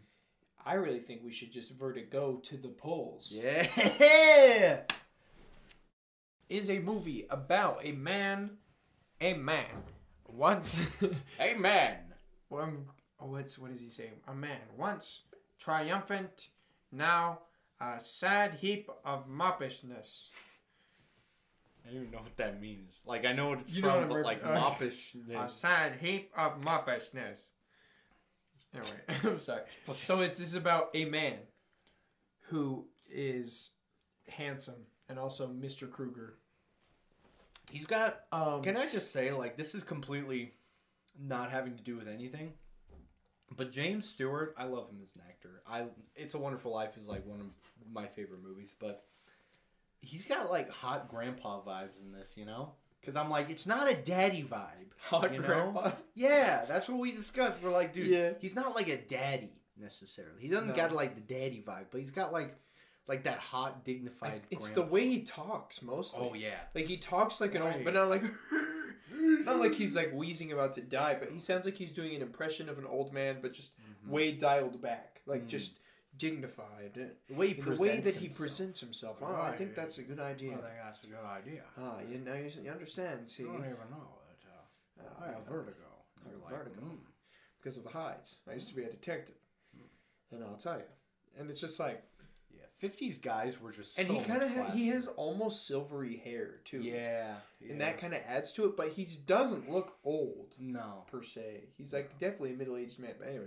I 0.65 0.73
really 0.73 1.01
think 1.01 1.21
we 1.23 1.31
should 1.31 1.53
just 1.53 1.73
vertigo 1.73 2.37
to 2.45 2.57
the 2.57 2.71
polls. 2.71 3.31
Yeah. 3.31 4.79
Is 6.49 6.71
a 6.71 6.79
movie 6.79 7.27
about 7.29 7.81
a 7.85 7.93
man, 7.93 8.53
a 9.21 9.35
man, 9.35 9.83
once. 10.27 10.81
Amen. 11.39 11.99
well, 12.49 12.63
I'm, 12.63 12.87
oh, 13.21 13.27
what's 13.27 13.59
what 13.59 13.71
does 13.71 13.83
he 13.83 13.91
say? 13.91 14.13
A 14.29 14.35
man 14.35 14.61
once 14.79 15.25
triumphant, 15.59 16.49
now 16.91 17.41
a 17.83 18.01
sad 18.01 18.55
heap 18.55 18.89
of 19.05 19.29
moppishness. 19.29 20.31
I 21.87 21.93
don't 21.93 22.01
even 22.01 22.11
know 22.11 22.19
what 22.19 22.37
that 22.37 22.61
means. 22.61 23.01
Like 23.07 23.25
I 23.25 23.33
know 23.33 23.51
what 23.51 23.61
it's 23.61 23.73
You 23.73 23.83
know 23.83 24.01
from, 24.01 24.09
what 24.09 24.17
but 24.17 24.25
like 24.25 24.45
ref- 24.45 24.57
uh, 24.57 24.59
A 24.59 24.61
moppishness. 24.61 25.51
sad 25.51 25.93
heap 26.01 26.33
of 26.37 26.61
moppishness. 26.61 27.43
Anyway, 28.75 28.91
I'm 29.25 29.39
sorry. 29.39 29.63
So 29.97 30.21
it's 30.21 30.39
this 30.39 30.49
is 30.49 30.55
about 30.55 30.91
a 30.95 31.05
man 31.07 31.39
who 32.49 32.87
is 33.11 33.71
handsome 34.29 34.87
and 35.09 35.19
also 35.19 35.49
Mr. 35.49 35.91
Kruger. 35.91 36.35
He's 37.71 37.87
got. 37.87 38.21
Um, 38.33 38.63
Can 38.63 38.77
I 38.77 38.87
just 38.89 39.13
say, 39.13 39.33
like, 39.33 39.57
this 39.57 39.75
is 39.75 39.83
completely 39.83 40.55
not 41.19 41.51
having 41.51 41.77
to 41.77 41.83
do 41.83 41.97
with 41.97 42.09
anything. 42.09 42.53
But 43.57 43.71
James 43.73 44.09
Stewart, 44.09 44.55
I 44.59 44.65
love 44.65 44.91
him 44.91 44.99
as 45.03 45.15
an 45.15 45.23
actor. 45.29 45.63
I 45.67 45.87
It's 46.17 46.35
a 46.35 46.39
Wonderful 46.39 46.73
Life 46.73 46.97
is 47.01 47.07
like 47.07 47.25
one 47.27 47.41
of 47.41 47.47
my 47.93 48.07
favorite 48.07 48.43
movies, 48.43 48.75
but 48.79 49.05
he's 50.01 50.27
got 50.27 50.51
like 50.51 50.71
hot 50.71 51.09
grandpa 51.09 51.61
vibes 51.63 52.01
in 52.01 52.13
this, 52.13 52.35
you 52.37 52.45
know? 52.47 52.73
Because 53.01 53.17
I'm 53.17 53.31
like, 53.31 53.51
it's 53.51 53.67
not 53.67 53.91
a 53.91 53.95
daddy 53.95 54.43
vibe. 54.43 54.91
Hot 55.11 55.33
you 55.33 55.39
know? 55.41 55.47
grandpa? 55.47 55.93
Yeah, 56.15 56.65
that's 56.67 56.89
what 56.89 56.99
we 56.99 57.13
discussed. 57.13 57.63
We're 57.63 57.71
like, 57.71 57.93
dude, 57.93 58.09
Yeah. 58.09 58.33
he's 58.41 58.57
not 58.57 58.75
like 58.75 58.89
a 58.89 58.97
daddy 58.97 59.53
necessarily. 59.79 60.41
He 60.41 60.49
doesn't 60.49 60.69
No. 60.69 60.75
got 60.75 60.91
like 60.93 61.15
the 61.15 61.21
daddy 61.21 61.63
vibe, 61.65 61.87
but 61.93 62.01
he's 62.01 62.11
got 62.11 62.33
like 62.33 62.57
like 63.09 63.23
that 63.23 63.39
hot, 63.39 63.85
dignified. 63.85 64.43
it's 64.51 64.71
the 64.73 64.83
way 64.83 65.07
he 65.09 65.21
talks 65.23 65.81
mostly. 65.83 66.19
Oh 66.21 66.35
yeah. 66.35 66.57
Like 66.75 66.87
he 66.87 66.97
talks 66.97 67.41
like 67.41 67.55
an 67.55 67.63
old, 67.63 67.75
Right. 67.77 67.85
but 67.85 67.95
not 67.95 68.09
like, 68.09 68.25
not 69.13 69.61
like 69.61 69.75
he's 69.75 69.95
like 69.95 70.13
wheezing 70.13 70.51
about 70.53 70.75
to 70.75 70.81
die. 70.81 71.15
But 71.19 71.31
he 71.31 71.39
sounds 71.39 71.65
like 71.65 71.77
he's 71.77 71.93
doing 71.93 72.15
an 72.17 72.23
impression 72.23 72.69
of 72.69 72.79
an 72.79 72.87
old 72.87 73.13
man, 73.13 73.37
but 73.41 73.53
just 73.53 73.71
Mm-hmm. 73.79 74.11
way 74.11 74.33
dialed 74.33 74.81
back, 74.83 75.21
like 75.27 75.45
Mm. 75.45 75.49
just 75.49 75.79
dignified. 76.19 77.11
The 77.29 77.35
way 77.35 77.49
he 77.49 77.55
the 77.55 77.63
presents 77.63 77.81
way 77.81 78.01
that 78.01 78.15
he 78.15 78.27
himself. 78.27 78.39
presents 78.39 78.81
himself. 78.81 79.17
Oh, 79.23 79.27
I 79.43 79.53
think 79.57 79.75
that's 79.75 79.99
a 79.99 80.03
good 80.03 80.21
idea. 80.21 80.53
I 80.53 80.57
think 80.57 80.73
that's 80.85 81.05
a 81.05 81.07
good 81.07 81.25
idea. 81.25 81.63
Ah, 81.79 81.97
you 82.11 82.19
know, 82.19 82.35
you, 82.35 82.51
you 82.65 82.71
understand, 82.71 83.29
see, 83.29 83.43
I 83.45 83.47
don't 83.47 83.57
even 83.57 83.91
know 83.91 84.09
that 84.29 84.49
uh, 84.49 85.09
Ah, 85.21 85.25
I 85.25 85.33
have 85.33 85.47
vertigo. 85.47 85.77
I 86.25 86.31
You're 86.31 86.41
have 86.41 86.43
like, 86.53 86.65
vertigo. 86.65 86.81
mm. 86.87 86.97
because 87.59 87.77
of 87.77 87.85
the 87.85 87.91
hides. 87.91 88.37
I 88.51 88.55
used 88.55 88.69
to 88.69 88.75
be 88.75 88.85
a 88.85 88.91
detective, 88.91 89.37
and 90.33 90.43
I'll 90.45 90.57
tell 90.57 90.79
you. 90.79 90.85
And 91.39 91.51
it's 91.51 91.61
just 91.61 91.79
like, 91.79 92.03
Yeah, 92.51 92.63
fifties 92.79 93.19
guys 93.19 93.61
were 93.61 93.73
just. 93.73 93.99
and 93.99 94.09
so 94.09 94.15
he 94.15 94.21
kind 94.25 94.43
of 94.43 94.51
ha- 94.51 94.71
he 94.73 94.89
has 94.89 95.07
almost 95.09 95.67
silvery 95.67 96.17
hair 96.25 96.61
too. 96.65 96.81
Yeah, 96.81 97.35
and 97.69 97.81
that 97.83 97.99
kind 97.99 98.15
of 98.15 98.21
adds 98.27 98.53
to 98.53 98.65
it. 98.65 98.77
But 98.77 98.89
he 98.93 99.05
doesn't 99.27 99.71
look 99.71 99.99
old. 100.03 100.55
no. 100.59 101.05
per 101.11 101.23
se. 101.23 101.65
He's 101.77 101.93
like 101.93 102.19
definitely 102.19 102.53
a 102.55 102.57
middle 102.57 102.77
aged 102.79 102.99
man. 102.99 103.13
But 103.19 103.29
anyway, 103.29 103.47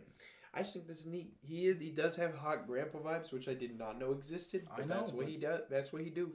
I 0.54 0.60
just 0.60 0.74
think 0.74 0.88
this 0.88 1.00
is 1.00 1.06
neat. 1.06 1.34
He 1.42 1.68
is 1.68 1.78
he 1.80 1.92
does 1.92 2.16
have 2.16 2.36
hot 2.36 2.66
grandpa 2.68 3.00
vibes, 3.00 3.32
which 3.32 3.48
I 3.48 3.54
did 3.54 3.78
not 3.78 4.00
know 4.00 4.12
existed. 4.12 4.68
But 4.76 4.84
I 4.84 4.88
know, 4.88 4.96
that's 4.96 5.12
what 5.14 5.28
he 5.28 5.38
does. 5.38 5.62
That's 5.70 5.94
what 5.94 6.02
he 6.02 6.10
do. 6.10 6.32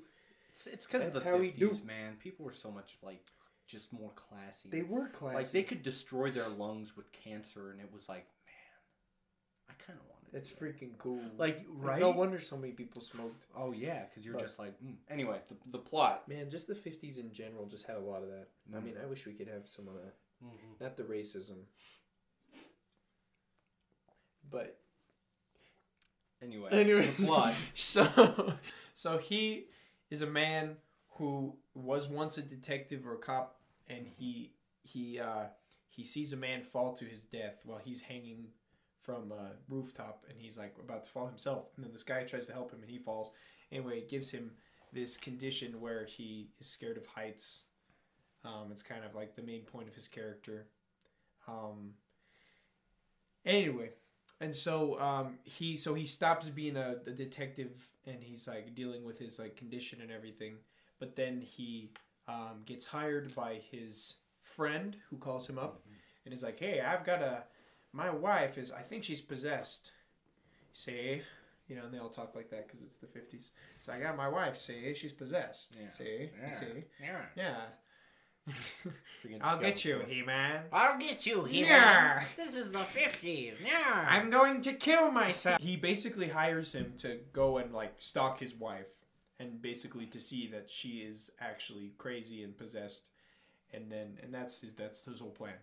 It's 0.52 0.66
it's 0.66 0.86
because 0.86 1.08
of 1.08 1.14
the 1.14 1.28
how 1.28 1.40
he 1.40 1.50
do. 1.50 1.72
man. 1.84 2.14
People 2.22 2.44
were 2.44 2.52
so 2.52 2.70
much 2.70 2.96
like 3.02 3.26
just 3.66 3.92
more 3.92 4.10
classy. 4.14 4.68
They 4.70 4.82
were 4.82 5.08
classy. 5.08 5.36
like 5.36 5.50
they 5.50 5.62
could 5.64 5.82
destroy 5.82 6.30
their 6.30 6.48
lungs 6.48 6.96
with 6.96 7.10
cancer, 7.12 7.70
and 7.70 7.80
it 7.80 7.90
was 7.92 8.08
like, 8.08 8.26
man, 8.46 9.70
I 9.70 9.72
kind 9.84 9.98
of 9.98 10.04
wanted. 10.06 10.32
That's 10.32 10.48
that. 10.48 10.60
freaking 10.60 10.96
cool. 10.98 11.20
Like 11.36 11.64
right? 11.68 11.98
No 11.98 12.10
wonder 12.10 12.38
so 12.40 12.56
many 12.56 12.72
people 12.72 13.02
smoked. 13.02 13.46
Oh 13.56 13.72
yeah, 13.72 14.04
because 14.08 14.24
you're 14.24 14.34
But- 14.34 14.42
just 14.42 14.58
like. 14.60 14.74
Mm. 14.80 14.94
Anyway, 15.10 15.38
the, 15.48 15.56
the 15.72 15.78
plot. 15.78 16.28
Man, 16.28 16.48
just 16.50 16.68
the 16.68 16.74
fifties 16.76 17.18
in 17.18 17.32
general 17.32 17.66
just 17.66 17.86
had 17.86 17.96
a 17.96 18.00
lot 18.00 18.22
of 18.22 18.28
that. 18.28 18.46
I 18.72 18.78
Mm. 18.78 18.84
mean, 18.84 18.94
I 19.02 19.06
wish 19.06 19.26
we 19.26 19.32
could 19.32 19.48
have 19.48 19.66
some 19.68 19.88
of 19.88 19.94
that. 19.94 20.14
Mm-hmm. 20.44 20.84
Not 20.84 20.96
the 20.96 21.04
racism. 21.04 21.58
But 24.50 24.78
Anyway, 26.44 26.68
anyway, 26.72 27.06
the 27.06 27.24
plot. 27.24 27.54
so, 27.74 28.54
so 28.92 29.18
he 29.18 29.66
is 30.10 30.22
a 30.22 30.26
man 30.26 30.76
who 31.12 31.54
was 31.74 32.08
once 32.08 32.38
a 32.38 32.42
detective 32.42 33.06
or 33.06 33.14
a 33.14 33.18
cop, 33.18 33.60
and 33.88 34.06
he 34.06 34.52
he 34.82 35.18
uh, 35.18 35.44
he 35.88 36.04
sees 36.04 36.32
a 36.32 36.36
man 36.36 36.62
fall 36.62 36.92
to 36.94 37.04
his 37.04 37.24
death 37.24 37.60
while 37.64 37.78
he's 37.82 38.00
hanging 38.00 38.48
from 39.00 39.32
a 39.32 39.52
rooftop, 39.68 40.26
and 40.28 40.38
he's 40.38 40.58
like 40.58 40.74
about 40.78 41.04
to 41.04 41.10
fall 41.10 41.26
himself, 41.26 41.68
and 41.76 41.84
then 41.84 41.92
this 41.92 42.02
guy 42.02 42.22
tries 42.24 42.46
to 42.46 42.52
help 42.52 42.70
him, 42.70 42.80
and 42.82 42.90
he 42.90 42.98
falls. 42.98 43.30
Anyway, 43.72 43.98
it 43.98 44.10
gives 44.10 44.30
him 44.30 44.52
this 44.92 45.16
condition 45.16 45.80
where 45.80 46.04
he 46.04 46.48
is 46.60 46.66
scared 46.66 46.98
of 46.98 47.06
heights. 47.06 47.62
Um, 48.44 48.68
it's 48.70 48.82
kind 48.82 49.04
of 49.04 49.14
like 49.14 49.34
the 49.34 49.42
main 49.42 49.62
point 49.62 49.88
of 49.88 49.94
his 49.94 50.06
character. 50.06 50.66
Um, 51.48 51.94
anyway, 53.46 53.90
and 54.40 54.54
so 54.54 54.98
um, 55.00 55.38
he 55.44 55.76
so 55.76 55.94
he 55.94 56.06
stops 56.06 56.48
being 56.48 56.76
a, 56.76 56.96
a 57.06 57.10
detective 57.10 57.72
and 58.06 58.22
he's 58.22 58.46
like 58.48 58.74
dealing 58.74 59.04
with 59.04 59.18
his 59.18 59.38
like 59.38 59.56
condition 59.56 60.00
and 60.00 60.10
everything. 60.10 60.56
But 61.00 61.16
then 61.16 61.40
he 61.40 61.90
um, 62.28 62.62
gets 62.66 62.84
hired 62.84 63.34
by 63.34 63.54
his 63.70 64.14
friend 64.42 64.96
who 65.10 65.16
calls 65.16 65.48
him 65.48 65.58
up 65.58 65.82
and 66.24 66.32
is 66.34 66.42
like, 66.42 66.58
"Hey, 66.60 66.80
I've 66.80 67.04
got 67.04 67.22
a 67.22 67.44
my 67.92 68.10
wife 68.10 68.58
is 68.58 68.72
I 68.72 68.82
think 68.82 69.04
she's 69.04 69.20
possessed." 69.20 69.92
Say, 70.72 71.22
you 71.68 71.76
know, 71.76 71.84
and 71.84 71.94
they 71.94 71.98
all 71.98 72.08
talk 72.08 72.34
like 72.34 72.50
that 72.50 72.66
because 72.66 72.82
it's 72.82 72.96
the 72.96 73.06
fifties. 73.06 73.50
So 73.82 73.92
I 73.92 74.00
got 74.00 74.16
my 74.16 74.28
wife. 74.28 74.56
Say 74.58 74.92
she's 74.94 75.12
possessed. 75.12 75.76
Yeah. 75.80 75.88
Say, 75.88 76.30
Yeah. 76.42 76.50
say, 76.50 76.84
Yeah. 77.00 77.20
yeah. 77.36 77.56
I'll 79.40 79.58
get 79.58 79.84
you, 79.84 80.00
He 80.06 80.22
Man. 80.22 80.62
I'll 80.72 80.98
get 80.98 81.26
you 81.26 81.44
here. 81.44 81.66
Yeah. 81.66 82.24
This 82.36 82.54
is 82.54 82.70
the 82.70 82.78
50s. 82.78 83.54
Yeah. 83.64 84.06
I'm 84.08 84.30
going 84.30 84.60
to 84.62 84.74
kill 84.74 85.10
myself. 85.10 85.60
He 85.62 85.76
basically 85.76 86.28
hires 86.28 86.74
him 86.74 86.92
to 86.98 87.18
go 87.32 87.58
and 87.58 87.72
like 87.72 87.94
stalk 87.98 88.38
his 88.38 88.54
wife 88.54 88.88
and 89.40 89.60
basically 89.60 90.06
to 90.06 90.20
see 90.20 90.48
that 90.48 90.68
she 90.68 90.98
is 90.98 91.30
actually 91.40 91.92
crazy 91.98 92.42
and 92.42 92.56
possessed 92.56 93.10
and 93.72 93.90
then 93.90 94.18
and 94.22 94.32
that's 94.32 94.60
his 94.60 94.74
that's 94.74 95.04
his 95.04 95.20
whole 95.20 95.30
plan. 95.30 95.54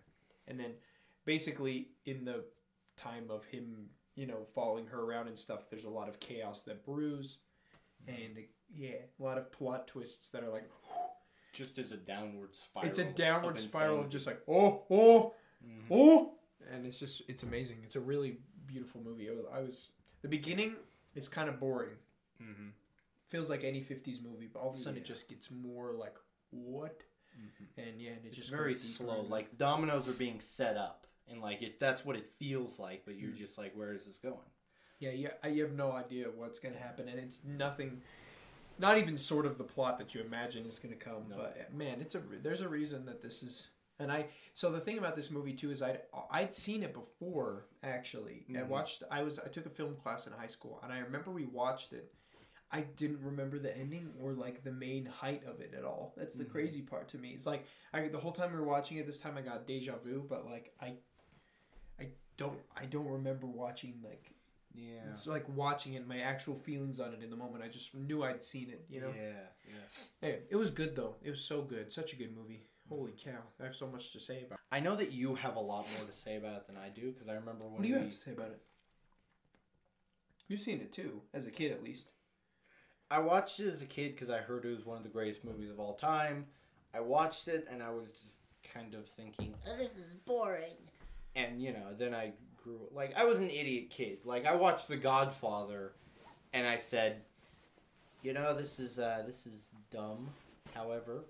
And 0.48 0.58
then 0.58 0.72
basically 1.24 1.88
in 2.04 2.24
the 2.24 2.44
time 2.96 3.24
of 3.30 3.44
him, 3.44 3.86
you 4.16 4.26
know, 4.26 4.44
following 4.54 4.86
her 4.86 5.02
around 5.02 5.28
and 5.28 5.38
stuff, 5.38 5.70
there's 5.70 5.84
a 5.84 5.90
lot 5.90 6.08
of 6.08 6.20
chaos 6.20 6.64
that 6.64 6.84
brews 6.84 7.38
mm-hmm. 8.06 8.22
and 8.22 8.44
yeah, 8.74 8.96
a 9.18 9.22
lot 9.22 9.38
of 9.38 9.50
plot 9.52 9.86
twists 9.86 10.30
that 10.30 10.42
are 10.42 10.50
like 10.50 10.68
Just 11.52 11.78
as 11.78 11.92
a 11.92 11.96
downward 11.96 12.54
spiral. 12.54 12.88
it's 12.88 12.98
a 12.98 13.04
downward 13.04 13.56
of 13.56 13.60
spiral 13.60 14.00
of 14.00 14.08
just 14.08 14.26
like 14.26 14.40
oh 14.48 14.82
oh 14.90 15.34
Mm-hmm. 15.64 15.92
oh 15.94 16.32
and 16.72 16.84
it's 16.84 16.98
just 16.98 17.22
it's 17.28 17.44
amazing 17.44 17.76
it's 17.84 17.94
a 17.94 18.00
really 18.00 18.38
beautiful 18.66 19.00
movie 19.00 19.28
it 19.28 19.36
was 19.36 19.44
i 19.54 19.60
was 19.60 19.90
the 20.22 20.28
beginning 20.28 20.74
is 21.14 21.28
kind 21.28 21.48
of 21.48 21.60
boring 21.60 21.94
Mhm. 22.42 22.70
feels 23.28 23.48
like 23.48 23.62
any 23.62 23.80
50s 23.80 24.20
movie 24.24 24.48
but 24.52 24.58
all 24.60 24.70
of 24.70 24.74
a 24.74 24.78
sudden 24.80 24.98
it 24.98 25.04
just 25.04 25.28
gets 25.28 25.52
more 25.52 25.92
like 25.92 26.16
what 26.50 27.02
and 27.76 28.00
yeah 28.00 28.10
and 28.10 28.24
it 28.24 28.28
It's 28.30 28.36
just 28.38 28.50
very 28.50 28.72
goes 28.72 28.82
slow. 28.96 29.20
and- 29.20 29.30
Like 29.30 29.56
dominoes 29.56 30.08
are 30.08 30.12
being 30.14 30.40
set 30.40 30.76
up, 30.76 31.06
and 31.28 31.40
like 31.40 31.62
it, 31.62 31.78
that's 31.78 32.04
what 32.04 32.16
it 32.16 32.28
feels 32.28 32.78
like. 32.80 33.04
But 33.04 33.14
Mm. 33.14 33.20
you're 33.22 33.30
just 33.44 33.56
like, 33.56 33.72
where 33.76 33.92
is 33.92 34.04
this 34.04 34.18
going? 34.18 34.48
yeah 34.98 35.10
you, 35.10 35.28
you 35.50 35.62
have 35.62 35.72
no 35.72 35.92
idea 35.92 36.26
what's 36.30 36.58
going 36.60 36.74
to 36.74 36.80
happen 36.80 37.08
and 37.08 37.18
it's 37.18 37.42
nothing 37.44 38.00
not 38.78 38.98
even 38.98 39.16
sort 39.16 39.46
of 39.46 39.58
the 39.58 39.64
plot 39.64 39.98
that 39.98 40.14
you 40.14 40.20
imagine 40.20 40.66
is 40.66 40.78
going 40.78 40.92
to 40.96 40.98
come 41.04 41.24
No. 41.28 41.36
but 41.36 41.72
man 41.74 42.00
it's 42.00 42.14
a 42.14 42.22
there's 42.42 42.60
a 42.60 42.68
reason 42.68 43.04
that 43.06 43.20
this 43.22 43.42
is 43.42 43.68
and 43.98 44.10
i 44.10 44.26
so 44.54 44.70
the 44.72 44.80
thing 44.80 44.98
about 44.98 45.14
this 45.16 45.30
movie 45.30 45.52
too 45.52 45.70
is 45.70 45.82
i'd 45.82 46.00
i'd 46.30 46.52
seen 46.54 46.82
it 46.82 46.92
before 46.94 47.66
actually 47.82 48.44
i 48.50 48.58
Mhm. 48.60 48.68
watched 48.68 49.02
i 49.10 49.22
was 49.22 49.38
i 49.38 49.48
took 49.48 49.66
a 49.66 49.70
film 49.70 49.94
class 49.96 50.26
in 50.26 50.32
high 50.32 50.46
school 50.46 50.80
and 50.82 50.92
i 50.92 50.98
remember 50.98 51.30
we 51.30 51.44
watched 51.44 51.92
it 51.92 52.12
i 52.70 52.80
didn't 52.80 53.20
remember 53.22 53.58
the 53.58 53.76
ending 53.76 54.12
or 54.20 54.32
like 54.32 54.64
the 54.64 54.72
main 54.72 55.04
height 55.04 55.44
of 55.44 55.60
it 55.60 55.74
at 55.74 55.84
all 55.84 56.14
that's 56.16 56.34
the 56.36 56.44
Mhm. 56.44 56.50
crazy 56.50 56.82
part 56.82 57.06
to 57.08 57.18
me 57.18 57.30
it's 57.30 57.46
like 57.46 57.66
i 57.92 58.08
the 58.08 58.18
whole 58.18 58.32
time 58.32 58.50
we 58.52 58.58
were 58.58 58.64
watching 58.66 58.96
it 58.96 59.06
this 59.06 59.18
time 59.18 59.36
i 59.36 59.42
got 59.42 59.66
deja 59.66 59.96
vu 60.02 60.24
but 60.28 60.46
like 60.46 60.74
i 60.80 60.96
i 62.00 62.08
don't 62.38 62.58
i 62.76 62.86
don't 62.86 63.06
remember 63.08 63.46
watching 63.46 64.00
like 64.02 64.32
Yeah. 64.74 65.10
it's 65.10 65.26
like 65.26 65.46
watching 65.50 65.94
it, 65.94 66.06
my 66.06 66.20
actual 66.20 66.54
feelings 66.56 66.98
on 67.00 67.12
it 67.12 67.22
in 67.22 67.30
the 67.30 67.36
moment. 67.36 67.62
I 67.64 67.68
just 67.68 67.94
knew 67.94 68.22
I'd 68.24 68.42
seen 68.42 68.70
it, 68.70 68.84
you 68.88 69.00
know? 69.00 69.12
Yeah. 69.14 69.32
Yeah. 69.68 69.74
Hey, 70.20 70.38
it 70.50 70.56
was 70.56 70.70
good 70.70 70.96
though. 70.96 71.16
It 71.22 71.30
was 71.30 71.42
so 71.44 71.62
good. 71.62 71.92
Such 71.92 72.12
a 72.12 72.16
good 72.16 72.34
movie. 72.36 72.62
Holy 72.88 73.12
cow. 73.12 73.38
I 73.60 73.64
have 73.64 73.76
so 73.76 73.86
much 73.86 74.12
to 74.12 74.20
say 74.20 74.42
about 74.46 74.54
it. 74.54 74.60
I 74.70 74.80
know 74.80 74.96
that 74.96 75.12
you 75.12 75.34
have 75.34 75.56
a 75.56 75.60
lot 75.60 75.86
more 75.96 76.06
to 76.06 76.12
say 76.12 76.36
about 76.36 76.56
it 76.56 76.66
than 76.66 76.76
I 76.76 76.88
do 76.88 77.10
because 77.12 77.28
I 77.28 77.34
remember 77.34 77.64
when 77.64 77.74
What 77.74 77.82
do 77.82 77.88
you 77.88 77.94
we, 77.96 78.00
have 78.02 78.10
to 78.10 78.16
say 78.16 78.32
about 78.32 78.48
it? 78.50 78.60
You've 80.48 80.60
seen 80.60 80.80
it 80.80 80.92
too, 80.92 81.22
as 81.32 81.46
a 81.46 81.50
kid 81.50 81.72
at 81.72 81.82
least. 81.82 82.12
I 83.10 83.18
watched 83.20 83.60
it 83.60 83.68
as 83.68 83.82
a 83.82 83.86
kid 83.86 84.12
because 84.14 84.30
I 84.30 84.38
heard 84.38 84.64
it 84.64 84.68
was 84.74 84.86
one 84.86 84.96
of 84.96 85.02
the 85.02 85.08
greatest 85.08 85.44
movies 85.44 85.70
of 85.70 85.78
all 85.78 85.94
time. 85.94 86.46
I 86.94 87.00
watched 87.00 87.48
it 87.48 87.66
and 87.70 87.82
I 87.82 87.90
was 87.90 88.10
just 88.10 88.38
kind 88.72 88.94
of 88.94 89.06
thinking, 89.08 89.54
Oh, 89.66 89.76
this 89.76 89.92
is 89.96 90.12
boring. 90.26 90.76
and 91.36 91.60
you 91.60 91.72
know, 91.72 91.94
then 91.96 92.14
I 92.14 92.32
grew 92.62 92.80
like 92.92 93.16
I 93.16 93.24
was 93.24 93.38
an 93.38 93.50
idiot 93.50 93.90
kid. 93.90 94.18
Like 94.24 94.46
I 94.46 94.54
watched 94.54 94.88
The 94.88 94.96
Godfather, 94.96 95.92
and 96.52 96.66
I 96.66 96.76
said, 96.76 97.22
you 98.22 98.32
know, 98.32 98.54
this 98.54 98.78
is 98.78 98.98
uh, 98.98 99.22
this 99.26 99.46
is 99.46 99.70
dumb. 99.90 100.28
However, 100.74 101.24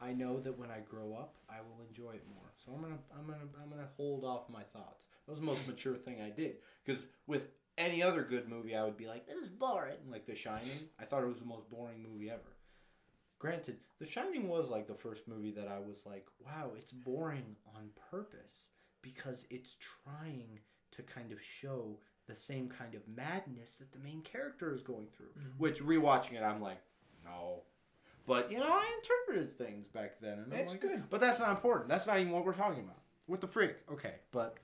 I 0.00 0.12
know 0.12 0.40
that 0.40 0.58
when 0.58 0.70
I 0.70 0.80
grow 0.80 1.14
up, 1.14 1.34
I 1.48 1.60
will 1.60 1.84
enjoy 1.86 2.12
it 2.12 2.24
more. 2.34 2.50
So 2.56 2.72
I'm 2.74 2.82
gonna 2.82 2.98
I'm 3.16 3.26
gonna 3.26 3.48
I'm 3.62 3.70
gonna 3.70 3.88
hold 3.96 4.24
off 4.24 4.48
my 4.50 4.62
thoughts. 4.72 5.06
That 5.26 5.32
was 5.32 5.40
the 5.40 5.46
most 5.46 5.66
mature 5.68 5.96
thing 5.96 6.20
I 6.20 6.30
did. 6.30 6.56
Because 6.84 7.06
with 7.26 7.48
any 7.78 8.02
other 8.02 8.22
good 8.22 8.48
movie, 8.48 8.74
I 8.74 8.84
would 8.84 8.96
be 8.96 9.06
like, 9.06 9.26
"This 9.26 9.38
is 9.38 9.50
boring." 9.50 9.96
Like 10.10 10.26
The 10.26 10.34
Shining, 10.34 10.88
I 10.98 11.04
thought 11.04 11.22
it 11.22 11.28
was 11.28 11.38
the 11.38 11.46
most 11.46 11.70
boring 11.70 12.02
movie 12.02 12.30
ever. 12.30 12.56
Granted, 13.38 13.78
The 13.98 14.06
Shining 14.06 14.48
was 14.48 14.68
like 14.68 14.86
the 14.86 14.94
first 14.94 15.26
movie 15.26 15.52
that 15.52 15.68
I 15.68 15.78
was 15.78 16.04
like, 16.04 16.26
"Wow, 16.44 16.72
it's 16.76 16.92
boring 16.92 17.56
on 17.74 17.90
purpose 18.10 18.68
because 19.02 19.46
it's 19.50 19.76
trying 20.04 20.60
to 20.92 21.02
kind 21.02 21.32
of 21.32 21.42
show 21.42 21.98
the 22.26 22.34
same 22.36 22.68
kind 22.68 22.94
of 22.94 23.02
madness 23.08 23.74
that 23.74 23.92
the 23.92 23.98
main 23.98 24.22
character 24.22 24.74
is 24.74 24.82
going 24.82 25.08
through." 25.16 25.32
Which 25.58 25.82
rewatching 25.82 26.32
it, 26.34 26.42
I'm 26.42 26.60
like, 26.60 26.80
"No." 27.24 27.62
But 28.26 28.52
you 28.52 28.58
know, 28.58 28.68
I 28.68 28.86
interpreted 28.98 29.58
things 29.58 29.88
back 29.88 30.20
then, 30.20 30.38
and 30.38 30.54
I'm 30.54 30.66
like, 30.66 30.80
good. 30.80 31.10
But 31.10 31.20
that's 31.20 31.38
not 31.38 31.50
important. 31.50 31.88
That's 31.88 32.06
not 32.06 32.20
even 32.20 32.32
what 32.32 32.44
we're 32.44 32.52
talking 32.52 32.84
about. 32.84 32.98
What 33.26 33.40
the 33.40 33.46
freak? 33.46 33.76
Okay, 33.90 34.14
but 34.30 34.58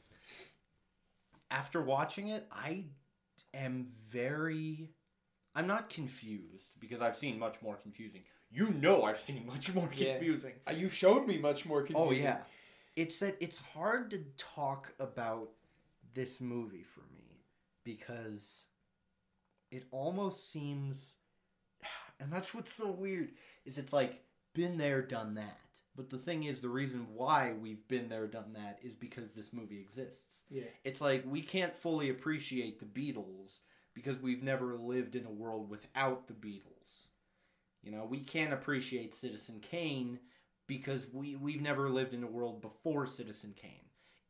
after 1.50 1.82
watching 1.82 2.28
it, 2.28 2.46
I 2.52 2.84
am 3.54 3.86
very. 4.10 4.90
I'm 5.54 5.66
not 5.66 5.88
confused 5.88 6.72
because 6.78 7.00
I've 7.00 7.16
seen 7.16 7.38
much 7.38 7.62
more 7.62 7.76
confusing. 7.76 8.22
You 8.50 8.70
know, 8.70 9.02
I've 9.04 9.18
seen 9.18 9.46
much 9.46 9.74
more 9.74 9.88
confusing. 9.88 10.52
Uh, 10.68 10.72
you 10.72 10.88
showed 10.88 11.26
me 11.26 11.38
much 11.38 11.66
more 11.66 11.82
confusing. 11.82 12.08
Oh 12.08 12.12
yeah, 12.12 12.38
it's 12.96 13.18
that 13.18 13.36
it's 13.40 13.58
hard 13.58 14.10
to 14.10 14.24
talk 14.36 14.94
about 14.98 15.50
this 16.14 16.40
movie 16.40 16.82
for 16.82 17.02
me 17.14 17.44
because 17.84 18.66
it 19.70 19.84
almost 19.90 20.50
seems, 20.50 21.14
and 22.20 22.32
that's 22.32 22.54
what's 22.54 22.72
so 22.72 22.90
weird 22.90 23.30
is 23.64 23.78
it's 23.78 23.92
like 23.92 24.22
been 24.54 24.78
there, 24.78 25.02
done 25.02 25.34
that. 25.34 25.58
But 25.94 26.10
the 26.10 26.18
thing 26.18 26.44
is, 26.44 26.60
the 26.60 26.68
reason 26.68 27.06
why 27.14 27.54
we've 27.58 27.86
been 27.88 28.08
there, 28.08 28.26
done 28.26 28.52
that 28.54 28.78
is 28.82 28.94
because 28.94 29.32
this 29.32 29.52
movie 29.52 29.80
exists. 29.80 30.42
Yeah. 30.50 30.64
It's 30.84 31.00
like 31.00 31.24
we 31.26 31.40
can't 31.40 31.74
fully 31.74 32.10
appreciate 32.10 32.78
the 32.78 32.84
Beatles 32.84 33.60
because 33.94 34.18
we've 34.20 34.42
never 34.42 34.74
lived 34.74 35.16
in 35.16 35.24
a 35.24 35.30
world 35.30 35.70
without 35.70 36.26
the 36.28 36.34
Beatles. 36.34 37.06
You 37.82 37.92
know, 37.92 38.04
we 38.04 38.20
can't 38.20 38.52
appreciate 38.52 39.14
Citizen 39.14 39.60
Kane 39.60 40.18
because 40.66 41.06
we 41.12 41.36
we've 41.36 41.60
never 41.60 41.88
lived 41.88 42.14
in 42.14 42.22
a 42.24 42.26
world 42.26 42.60
before 42.60 43.06
Citizen 43.06 43.54
Kane. 43.60 43.72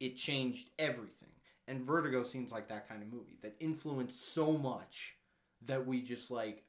It 0.01 0.17
changed 0.17 0.71
everything. 0.79 1.31
And 1.69 1.85
Vertigo 1.85 2.23
seems 2.23 2.53
like 2.53 2.69
that 2.69 2.89
kind 2.89 3.03
of 3.03 3.13
movie 3.13 3.39
that 3.43 3.57
influenced 3.59 4.33
so 4.35 4.53
much 4.53 5.17
that 5.67 5.85
we 5.87 6.01
just 6.01 6.31
like 6.31 6.65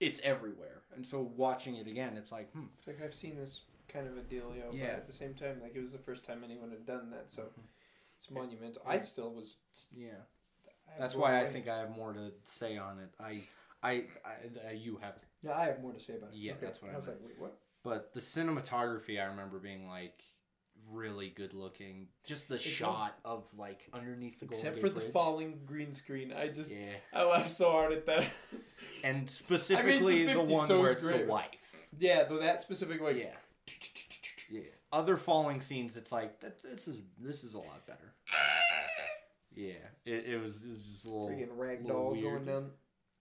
it's 0.00 0.20
everywhere. 0.24 0.82
And 0.94 1.06
so 1.06 1.30
watching 1.36 1.76
it 1.76 1.86
again, 1.86 2.16
it's 2.16 2.32
like, 2.32 2.50
hmm, 2.52 2.64
It's 2.78 2.86
like 2.86 3.02
I've 3.02 3.14
seen 3.14 3.36
this 3.36 3.62
kind 3.88 4.06
of 4.08 4.16
a 4.16 4.22
dealio, 4.22 4.72
Yeah. 4.72 4.86
but 4.86 4.94
at 4.96 5.06
the 5.06 5.12
same 5.12 5.34
time, 5.34 5.60
like 5.62 5.74
it 5.76 5.80
was 5.80 5.92
the 5.92 5.98
first 5.98 6.24
time 6.24 6.42
anyone 6.44 6.70
had 6.70 6.84
done 6.86 7.10
that, 7.10 7.30
so 7.30 7.44
it's 8.16 8.30
monumental. 8.30 8.82
I 8.86 8.98
still 8.98 9.32
was. 9.32 9.56
yeah. 9.96 10.08
I 10.88 10.98
That's 10.98 11.14
why 11.14 11.40
I 11.40 11.46
think 11.46 11.68
I 11.68 11.78
have 11.78 11.90
more 11.96 12.12
to 12.12 12.32
say 12.44 12.76
on 12.76 12.98
it. 12.98 13.10
I 13.20 13.42
I, 13.82 14.04
I, 14.24 14.68
I 14.68 14.72
you 14.72 14.98
have 15.00 15.14
No, 15.42 15.52
I 15.52 15.66
have 15.66 15.80
more 15.80 15.92
to 15.92 16.00
say 16.00 16.14
about 16.16 16.30
it. 16.32 16.36
Yeah, 16.38 16.52
okay. 16.52 16.66
that's 16.66 16.82
what 16.82 16.90
I 16.90 16.94
I 16.94 16.96
was 16.96 17.08
like, 17.08 17.18
wait, 17.24 17.38
what? 17.38 17.56
But 17.84 18.14
the 18.14 18.20
cinematography, 18.20 19.20
I 19.20 19.26
remember 19.26 19.58
being 19.58 19.86
like 19.86 20.22
really 20.90 21.28
good 21.28 21.54
looking. 21.54 22.08
Just 22.26 22.48
the 22.48 22.56
does. 22.56 22.64
shot 22.64 23.18
of 23.24 23.44
like 23.56 23.88
underneath 23.92 24.40
the 24.40 24.46
Except 24.46 24.76
Golden 24.76 24.80
for 24.80 25.00
Gate 25.00 25.06
the 25.06 25.12
falling 25.12 25.60
green 25.66 25.92
screen, 25.92 26.32
I 26.32 26.48
just 26.48 26.72
Yeah, 26.72 26.94
I 27.12 27.24
laughed 27.24 27.50
so 27.50 27.70
hard 27.70 27.92
at 27.92 28.06
that. 28.06 28.26
and 29.04 29.30
specifically 29.30 30.24
the 30.24 30.40
one 30.42 30.66
so 30.66 30.80
where 30.80 30.92
it's 30.92 31.04
great. 31.04 31.26
the 31.26 31.32
wife. 31.32 31.46
yeah, 31.98 32.24
though 32.24 32.40
that 32.40 32.58
specific 32.58 33.02
one. 33.02 33.18
Yeah, 33.18 33.34
yeah. 34.50 34.62
Other 34.90 35.16
falling 35.16 35.60
scenes, 35.60 35.96
it's 35.96 36.10
like 36.10 36.40
that. 36.40 36.62
This 36.62 36.88
is 36.88 36.96
this 37.20 37.44
is 37.44 37.54
a 37.54 37.58
lot 37.58 37.86
better. 37.86 38.14
Yeah, 39.56 39.74
it, 40.04 40.24
it 40.26 40.42
was 40.42 40.56
it 40.56 40.68
was 40.68 40.82
just 40.82 41.04
a 41.04 41.08
little 41.08 41.28
Freaking 41.28 41.56
ragdoll 41.56 42.20
going 42.20 42.44
down 42.44 42.70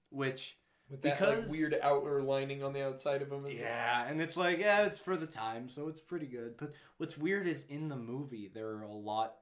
Which 0.09 0.57
with 0.93 1.01
that 1.01 1.17
Because- 1.19 1.49
like, 1.49 1.51
weird 1.51 1.77
outer 1.81 2.21
lining 2.21 2.63
on 2.63 2.71
the 2.71 2.81
outside 2.85 3.21
of 3.21 3.31
him. 3.31 3.45
Yeah, 3.49 4.07
and 4.07 4.21
it's 4.21 4.37
like, 4.37 4.59
yeah, 4.59 4.85
it's 4.85 4.99
for 4.99 5.17
the 5.17 5.27
time, 5.27 5.67
so 5.67 5.87
it's 5.89 5.99
pretty 6.01 6.27
good. 6.27 6.55
But 6.57 6.71
what's 6.97 7.17
weird 7.17 7.47
is 7.47 7.63
in 7.67 7.89
the 7.89 7.95
movie 7.97 8.47
there 8.53 8.69
are 8.69 8.83
a 8.83 8.91
lot 8.93 9.35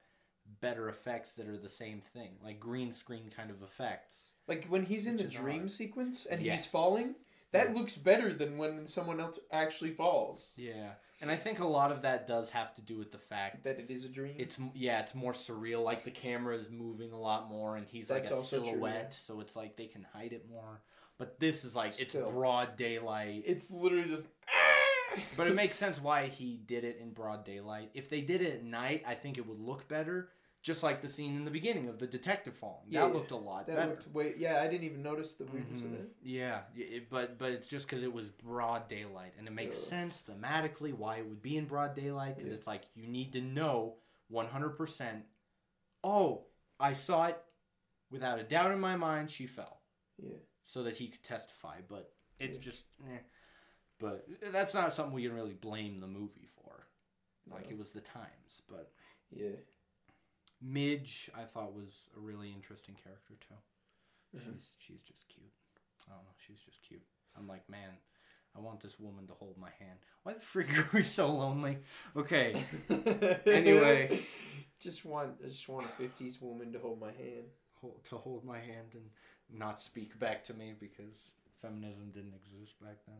better 0.60 0.88
effects 0.88 1.34
that 1.34 1.46
are 1.48 1.56
the 1.58 1.68
same 1.68 2.00
thing, 2.12 2.32
like 2.42 2.58
green 2.58 2.90
screen 2.92 3.30
kind 3.34 3.50
of 3.50 3.62
effects. 3.62 4.34
Like 4.48 4.66
when 4.66 4.84
he's 4.86 5.06
in 5.06 5.16
the 5.16 5.24
dream 5.24 5.62
odd. 5.64 5.70
sequence 5.70 6.26
and 6.26 6.42
Yes. 6.42 6.64
he's 6.64 6.70
falling, 6.72 7.14
that 7.52 7.74
looks 7.74 7.96
better 7.96 8.32
than 8.32 8.56
when 8.58 8.86
someone 8.86 9.20
else 9.20 9.38
actually 9.50 9.92
falls. 9.92 10.50
Yeah, 10.56 10.94
and 11.20 11.30
I 11.30 11.36
think 11.36 11.60
a 11.60 11.66
lot 11.66 11.92
of 11.92 12.02
that 12.02 12.26
does 12.26 12.50
have 12.50 12.74
to 12.74 12.80
do 12.82 12.96
with 12.98 13.12
the 13.12 13.18
fact 13.18 13.64
That 13.64 13.78
it 13.78 13.90
is 13.90 14.04
a 14.04 14.08
dream. 14.08 14.34
it's 14.38 14.58
yeah, 14.74 15.00
it's 15.00 15.14
more 15.14 15.32
surreal. 15.32 15.84
Like 15.84 16.02
the 16.04 16.10
camera 16.10 16.56
is 16.56 16.68
moving 16.70 17.12
a 17.12 17.20
lot 17.20 17.48
more, 17.48 17.76
and 17.76 17.86
he's 17.86 18.10
like 18.10 18.26
a 18.26 18.34
also 18.34 18.58
true, 18.58 18.66
silhouette, 18.66 19.08
yeah. 19.12 19.16
so 19.16 19.40
it's 19.40 19.54
like 19.54 19.76
they 19.76 19.86
can 19.86 20.02
hide 20.12 20.32
it 20.32 20.48
more. 20.50 20.82
But 21.22 21.38
this 21.38 21.64
is 21.64 21.76
like 21.76 21.92
Still. 21.92 22.04
it's 22.26 22.34
broad 22.34 22.76
daylight. 22.76 23.44
it's 23.46 23.70
literally 23.70 24.08
just. 24.08 24.26
But 25.36 25.46
it 25.46 25.54
makes 25.62 25.76
sense 25.78 26.00
why 26.02 26.26
he 26.26 26.56
did 26.66 26.82
it 26.82 26.98
in 27.00 27.10
broad 27.12 27.44
daylight. 27.44 27.90
If 27.94 28.10
they 28.10 28.22
did 28.22 28.42
it 28.42 28.54
at 28.54 28.64
night, 28.64 29.04
I 29.06 29.14
think 29.14 29.38
it 29.38 29.46
would 29.46 29.60
look 29.60 29.86
better. 29.86 30.30
Just 30.62 30.82
like 30.82 31.00
the 31.00 31.08
scene 31.08 31.36
in 31.36 31.44
the 31.44 31.50
beginning 31.52 31.88
of 31.88 32.00
the 32.00 32.08
detective 32.08 32.54
falling, 32.56 32.86
Yeah, 32.88 33.02
that 33.06 33.14
looked 33.14 33.30
a 33.30 33.36
lot 33.36 33.68
That 33.68 33.76
better. 33.76 33.90
looked 33.90 34.08
way. 34.08 34.34
Yeah, 34.36 34.60
I 34.62 34.66
didn't 34.66 34.82
even 34.84 35.00
notice 35.02 35.34
the 35.34 35.44
weirdness 35.44 35.82
of 35.82 35.88
Mhm. 35.90 35.98
that. 35.98 36.08
Yeah, 36.24 36.62
it, 36.74 37.08
but 37.08 37.38
but 37.38 37.52
it's 37.52 37.68
just 37.68 37.86
because 37.88 38.02
it 38.02 38.12
was 38.12 38.28
broad 38.30 38.88
daylight, 38.88 39.34
and 39.38 39.46
it 39.46 39.52
makes 39.52 39.76
Yeah. 39.78 39.84
sense 39.90 40.22
thematically 40.28 40.92
why 40.92 41.18
it 41.18 41.26
would 41.26 41.40
be 41.42 41.56
in 41.56 41.66
broad 41.66 41.94
daylight. 41.94 42.36
Because 42.36 42.50
Yeah. 42.50 42.56
it's 42.58 42.66
like 42.66 42.82
you 42.94 43.06
need 43.06 43.32
to 43.34 43.40
know 43.40 43.98
one 44.28 44.46
hundred 44.48 44.70
percent. 44.70 45.24
Oh, 46.02 46.46
I 46.80 46.94
saw 46.94 47.26
it 47.26 47.40
without 48.10 48.40
a 48.40 48.44
doubt 48.44 48.72
in 48.72 48.80
my 48.80 48.96
mind. 48.96 49.30
She 49.30 49.46
fell, 49.46 49.82
Yeah. 50.18 50.34
So 50.64 50.82
that 50.84 50.96
he 50.96 51.08
could 51.08 51.22
testify. 51.22 51.80
But 51.88 52.12
it's 52.38 52.58
Yeah. 52.58 52.64
just, 52.64 52.82
eh. 53.10 53.18
but 53.98 54.26
that's 54.52 54.74
not 54.74 54.92
something 54.92 55.14
we 55.14 55.22
can 55.24 55.34
really 55.34 55.54
blame 55.54 56.00
the 56.00 56.06
movie 56.08 56.46
for. 56.56 56.86
Like 57.50 57.64
No. 57.64 57.70
it 57.70 57.78
was 57.78 57.92
the 57.92 58.00
times, 58.00 58.62
but 58.68 58.92
Yeah. 59.30 59.56
Midge, 60.60 61.28
I 61.34 61.44
thought 61.44 61.74
was 61.74 62.08
a 62.16 62.20
really 62.20 62.52
interesting 62.52 62.94
character 62.94 63.34
too. 63.40 64.38
Mhm. 64.38 64.54
She's 64.54 64.72
she's 64.78 65.02
just 65.02 65.28
cute. 65.28 65.52
I 66.08 66.14
don't 66.14 66.24
know. 66.24 66.30
She's 66.46 66.60
just 66.60 66.82
cute. 66.82 67.04
I'm 67.36 67.48
like, 67.48 67.68
man, 67.68 67.96
I 68.54 68.60
want 68.60 68.80
this 68.80 68.98
woman 69.00 69.26
to 69.26 69.34
hold 69.34 69.56
my 69.58 69.70
hand. 69.70 69.98
Why 70.22 70.34
the 70.34 70.40
freak 70.40 70.68
are 70.78 70.88
we 70.92 71.02
so 71.02 71.32
lonely? 71.34 71.78
Okay. 72.16 72.64
Anyway. 73.46 74.24
just 74.78 75.04
want 75.04 75.40
I 75.44 75.48
just 75.48 75.68
want 75.68 75.86
a 75.86 76.02
'50s 76.02 76.40
woman 76.40 76.72
to 76.72 76.78
hold 76.78 77.00
my 77.00 77.12
hand. 77.12 77.46
Hold, 77.80 78.04
to 78.04 78.16
hold 78.16 78.44
my 78.44 78.58
hand 78.60 78.94
and 78.94 79.10
not 79.56 79.80
speak 79.80 80.18
back 80.18 80.44
to 80.44 80.54
me 80.54 80.74
because 80.78 81.32
feminism 81.60 82.10
didn't 82.14 82.34
exist 82.34 82.80
back 82.80 82.96
then. 83.06 83.16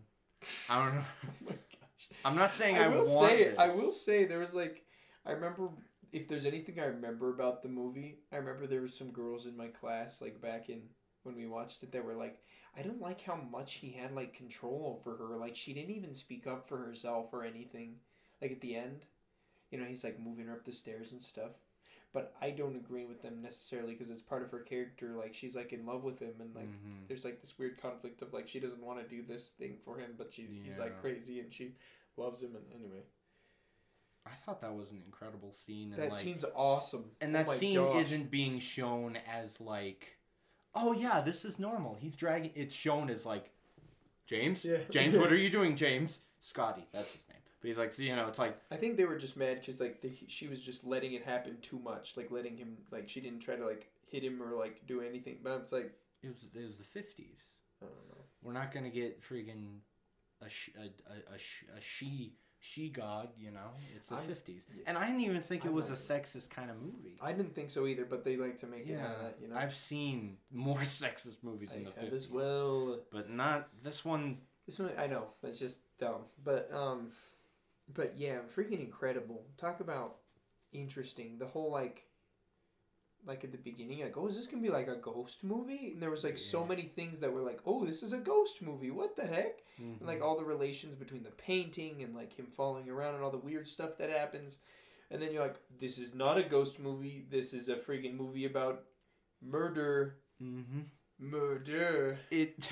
I 0.68 0.84
don't 0.84 0.94
know. 0.96 1.04
Oh 1.24 1.44
my 1.44 1.50
gosh. 1.52 2.08
I'm 2.24 2.36
not 2.36 2.54
saying 2.54 2.76
I, 2.76 2.84
I 2.84 2.88
will 2.88 2.96
want 2.96 3.30
say 3.30 3.44
this. 3.44 3.58
I 3.58 3.66
will 3.68 3.92
say 3.92 4.24
there 4.24 4.38
was 4.38 4.54
like 4.54 4.84
I 5.24 5.32
remember 5.32 5.68
if 6.12 6.28
there's 6.28 6.46
anything 6.46 6.80
I 6.80 6.84
remember 6.86 7.30
about 7.30 7.62
the 7.62 7.68
movie, 7.68 8.18
I 8.32 8.36
remember 8.36 8.66
there 8.66 8.82
was 8.82 8.96
some 8.96 9.10
girls 9.10 9.46
in 9.46 9.56
my 9.56 9.68
class 9.68 10.20
like 10.20 10.40
back 10.40 10.68
in 10.68 10.82
when 11.22 11.36
we 11.36 11.46
watched 11.46 11.82
it 11.82 11.92
that 11.92 12.04
were 12.04 12.14
like 12.14 12.38
I 12.76 12.82
don't 12.82 13.00
like 13.00 13.20
how 13.20 13.36
much 13.36 13.74
he 13.74 13.92
had 13.92 14.14
like 14.14 14.34
control 14.34 15.00
over 15.00 15.16
her. 15.16 15.36
Like 15.36 15.56
she 15.56 15.74
didn't 15.74 15.94
even 15.94 16.14
speak 16.14 16.46
up 16.46 16.66
for 16.66 16.78
herself 16.78 17.32
or 17.32 17.44
anything. 17.44 17.96
Like 18.40 18.52
at 18.52 18.60
the 18.60 18.74
end, 18.74 19.02
you 19.70 19.78
know, 19.78 19.84
he's 19.84 20.04
like 20.04 20.18
moving 20.18 20.46
her 20.46 20.54
up 20.54 20.64
the 20.64 20.72
stairs 20.72 21.12
and 21.12 21.22
stuff. 21.22 21.52
But 22.14 22.34
I 22.42 22.50
don't 22.50 22.76
agree 22.76 23.06
with 23.06 23.22
them 23.22 23.40
necessarily 23.40 23.92
because 23.94 24.10
it's 24.10 24.20
part 24.20 24.42
of 24.42 24.50
her 24.50 24.58
character. 24.58 25.14
Like 25.16 25.32
she's 25.34 25.56
like 25.56 25.72
in 25.72 25.86
love 25.86 26.04
with 26.04 26.18
him 26.18 26.34
and 26.40 26.54
like 26.54 26.66
Mhm. 26.68 27.08
there's 27.08 27.24
like 27.24 27.40
this 27.40 27.58
weird 27.58 27.80
conflict 27.80 28.20
of 28.20 28.32
like 28.34 28.46
she 28.46 28.60
doesn't 28.60 28.82
want 28.82 29.00
to 29.00 29.08
do 29.08 29.22
this 29.22 29.48
thing 29.50 29.78
for 29.82 29.96
him, 29.98 30.14
but 30.18 30.32
she 30.32 30.46
he's 30.62 30.78
like 30.78 31.00
crazy 31.00 31.40
and 31.40 31.52
she 31.52 31.74
loves 32.18 32.42
him. 32.42 32.54
And 32.54 32.64
anyway, 32.74 33.00
I 34.26 34.34
thought 34.34 34.60
that 34.60 34.74
was 34.74 34.90
an 34.90 35.00
incredible 35.06 35.52
scene. 35.52 35.92
And 35.94 36.02
that 36.02 36.12
like, 36.12 36.20
scene's 36.20 36.44
awesome. 36.54 37.12
and 37.20 37.34
Oh 37.34 37.38
that 37.38 37.46
my 37.46 37.56
scene 37.56 37.76
gosh. 37.76 38.02
isn't 38.02 38.30
being 38.30 38.58
shown 38.60 39.16
as 39.26 39.58
like, 39.60 40.18
oh 40.74 40.92
yeah, 40.92 41.22
this 41.22 41.44
is 41.46 41.58
normal. 41.58 41.94
He's 41.98 42.14
dragging. 42.14 42.52
It's 42.54 42.74
shown 42.74 43.08
as 43.10 43.24
like, 43.24 43.50
James. 44.26 44.64
Yeah. 44.66 44.78
James, 44.90 45.16
what 45.16 45.32
are 45.32 45.36
you 45.36 45.48
doing, 45.50 45.76
James? 45.76 46.20
Scotty, 46.40 46.86
that's 46.92 47.12
his. 47.14 47.22
But 47.62 47.68
he's 47.68 47.78
like, 47.78 47.96
you 47.98 48.14
know, 48.14 48.26
it's 48.26 48.38
like, 48.40 48.58
I 48.70 48.76
think 48.76 48.96
they 48.98 49.04
were 49.04 49.16
just 49.16 49.36
mad 49.36 49.60
because 49.60 49.80
like 49.80 50.00
the, 50.02 50.10
she 50.26 50.48
was 50.48 50.60
just 50.60 50.84
letting 50.84 51.12
it 51.14 51.24
happen 51.24 51.56
too 51.62 51.78
much, 51.78 52.16
like 52.16 52.30
letting 52.30 52.56
him 52.58 52.76
like 52.90 53.08
she 53.08 53.20
didn't 53.20 53.40
try 53.40 53.54
to 53.56 53.64
like 53.64 53.88
hit 54.04 54.22
him 54.24 54.42
or 54.42 54.56
like 54.56 54.86
do 54.86 55.00
anything. 55.00 55.38
But 55.42 55.60
it's 55.62 55.72
like 55.72 55.92
it 56.22 56.28
was 56.28 56.44
it 56.54 56.66
was 56.66 56.78
the 56.78 56.84
fifties. 56.84 57.38
I 57.80 57.86
don't 57.86 58.08
know. 58.10 58.24
We're 58.42 58.52
not 58.52 58.72
gonna 58.74 58.90
get 58.90 59.22
freaking 59.22 59.78
a 60.44 60.48
sh- 60.50 60.70
a, 60.76 60.82
a, 61.10 61.34
a, 61.36 61.38
sh- 61.38 61.64
a 61.76 61.80
she 61.80 62.34
she 62.58 62.88
god, 62.88 63.28
you 63.38 63.50
know. 63.52 63.70
It's 63.96 64.08
the 64.08 64.16
fifties, 64.18 64.62
and 64.86 64.98
I 64.98 65.06
didn't 65.06 65.20
even 65.22 65.40
think 65.40 65.64
it 65.64 65.68
I'm 65.68 65.74
was 65.74 65.86
a 65.86 65.90
not- 65.90 65.98
sexist 65.98 66.50
kind 66.50 66.68
of 66.70 66.76
movie. 66.80 67.16
I 67.20 67.32
didn't 67.32 67.54
think 67.54 67.70
so 67.70 67.86
either, 67.86 68.04
but 68.04 68.24
they 68.24 68.36
like 68.36 68.56
to 68.58 68.66
make 68.66 68.88
it 68.88 68.98
out 68.98 69.16
of 69.16 69.22
that, 69.22 69.36
you 69.40 69.48
know. 69.48 69.56
I've 69.56 69.74
seen 69.74 70.36
more 70.52 70.78
sexist 70.80 71.42
movies 71.42 71.70
in 71.72 71.82
I 71.82 71.84
the 71.84 71.90
have 71.90 71.94
fifties, 71.94 72.22
as 72.24 72.28
well. 72.28 72.98
but 73.12 73.30
not 73.30 73.68
this 73.84 74.04
one. 74.04 74.38
This 74.66 74.78
one 74.78 74.90
I 74.98 75.06
know 75.08 75.24
it's 75.44 75.58
just 75.58 75.80
dumb, 75.98 76.22
but 76.44 76.68
um, 76.72 77.10
but 77.94 78.14
yeah, 78.16 78.38
freaking 78.54 78.80
incredible. 78.80 79.44
Talk 79.56 79.80
about 79.80 80.16
interesting. 80.72 81.38
The 81.38 81.46
whole 81.46 81.70
like, 81.70 82.04
like 83.24 83.44
at 83.44 83.52
the 83.52 83.58
beginning, 83.58 84.00
like, 84.00 84.16
oh, 84.16 84.26
is 84.26 84.34
this 84.36 84.46
gonna 84.46 84.62
be 84.62 84.68
like 84.68 84.88
a 84.88 84.96
ghost 84.96 85.44
movie? 85.44 85.90
And 85.92 86.02
there 86.02 86.10
was 86.10 86.24
like 86.24 86.38
so 86.38 86.64
many 86.66 86.82
things 86.82 87.20
that 87.20 87.32
were 87.32 87.42
like, 87.42 87.60
oh, 87.66 87.84
this 87.84 88.02
is 88.02 88.12
a 88.12 88.18
ghost 88.18 88.62
movie. 88.62 88.90
What 88.90 89.16
the 89.16 89.26
heck? 89.26 89.58
And 89.78 89.96
Mm-hmm. 89.96 90.06
like 90.06 90.22
all 90.22 90.36
the 90.38 90.44
relations 90.44 90.94
between 90.94 91.22
the 91.22 91.30
painting 91.30 92.02
and 92.02 92.14
like 92.14 92.32
him 92.36 92.46
falling 92.46 92.88
around 92.90 93.14
and 93.14 93.24
all 93.24 93.30
the 93.30 93.38
weird 93.38 93.66
stuff 93.66 93.96
that 93.98 94.10
happens. 94.10 94.58
And 95.10 95.20
then 95.20 95.32
you're 95.32 95.42
like, 95.42 95.56
this 95.80 95.98
is 95.98 96.14
not 96.14 96.36
a 96.38 96.42
ghost 96.42 96.78
movie. 96.78 97.24
This 97.30 97.52
is 97.54 97.68
a 97.68 97.76
freaking 97.76 98.16
movie 98.16 98.44
about 98.44 98.82
murder. 99.40 100.16
Mm-hmm. 100.42 100.80
Murder. 101.18 102.18
It, 102.30 102.68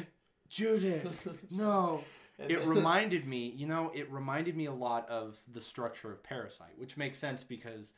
Judith, 0.48 1.28
no. 1.50 2.02
It 2.48 2.66
reminded 2.66 3.26
me, 3.26 3.52
you 3.56 3.66
know, 3.66 3.90
it 3.94 4.10
reminded 4.10 4.56
me 4.56 4.66
a 4.66 4.72
lot 4.72 5.08
of 5.08 5.38
the 5.52 5.60
structure 5.60 6.10
of 6.12 6.22
Parasite, 6.22 6.76
which 6.78 6.96
makes 6.96 7.18
sense 7.18 7.44
because 7.44 7.92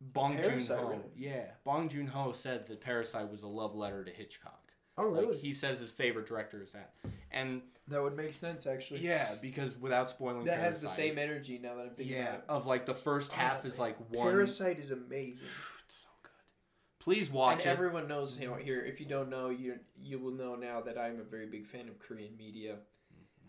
Bong 0.00 0.40
Joon 0.42 0.66
Ho, 0.66 0.88
really? 0.88 1.02
yeah, 1.16 1.44
Bong 1.64 1.88
Joon 1.88 2.06
Ho 2.08 2.32
said 2.32 2.66
that 2.66 2.80
Parasite 2.80 3.30
was 3.30 3.42
a 3.42 3.48
love 3.48 3.74
letter 3.74 4.04
to 4.04 4.10
Hitchcock. 4.10 4.72
Oh, 4.98 5.08
Like 5.08 5.36
he 5.36 5.52
says 5.52 5.78
his 5.80 5.90
favorite 5.90 6.26
director 6.26 6.62
is 6.62 6.72
that, 6.72 6.92
and 7.30 7.62
that 7.88 8.02
would 8.02 8.16
make 8.16 8.34
sense 8.34 8.66
actually. 8.66 9.00
yeah, 9.00 9.34
because 9.40 9.76
without 9.78 10.10
spoiling, 10.10 10.44
That 10.44 10.58
has 10.58 10.80
the 10.80 10.88
same 10.88 11.18
energy 11.18 11.58
now 11.62 11.76
that 11.76 11.82
I'm 11.82 11.94
thinking 11.94 12.16
Yeah, 12.16 12.28
about 12.28 12.34
it. 12.38 12.44
of 12.48 12.66
like 12.66 12.84
the 12.86 12.94
first 12.94 13.32
oh, 13.34 13.36
half 13.38 13.64
is 13.64 13.78
like 13.78 13.96
one. 14.10 14.28
Parasite 14.28 14.78
is 14.78 14.90
amazing. 14.90 15.48
It's 15.86 15.96
so 16.02 16.08
good. 16.22 16.30
Please 17.00 17.30
watch 17.30 17.58
and 17.62 17.66
it. 17.66 17.68
everyone 17.68 18.06
knows 18.08 18.38
you 18.38 18.48
know, 18.48 18.54
here. 18.54 18.80
If 18.84 19.00
you 19.00 19.06
don't 19.06 19.30
know, 19.30 19.48
you 19.50 19.78
you 20.00 20.18
will 20.18 20.32
know 20.32 20.56
now 20.56 20.80
that 20.82 20.98
I'm 20.98 21.20
a 21.20 21.24
very 21.24 21.46
big 21.46 21.66
fan 21.66 21.88
of 21.88 21.98
Korean 21.98 22.36
media. 22.36 22.76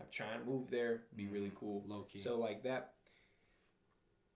I'm 0.00 0.06
trying 0.10 0.40
to 0.40 0.44
move 0.44 0.70
there. 0.70 1.02
Be 1.16 1.26
really 1.26 1.52
cool. 1.54 1.80
Mm-hmm. 1.82 1.90
Low-key. 1.92 2.18
So 2.18 2.38
like 2.38 2.62
that. 2.64 2.92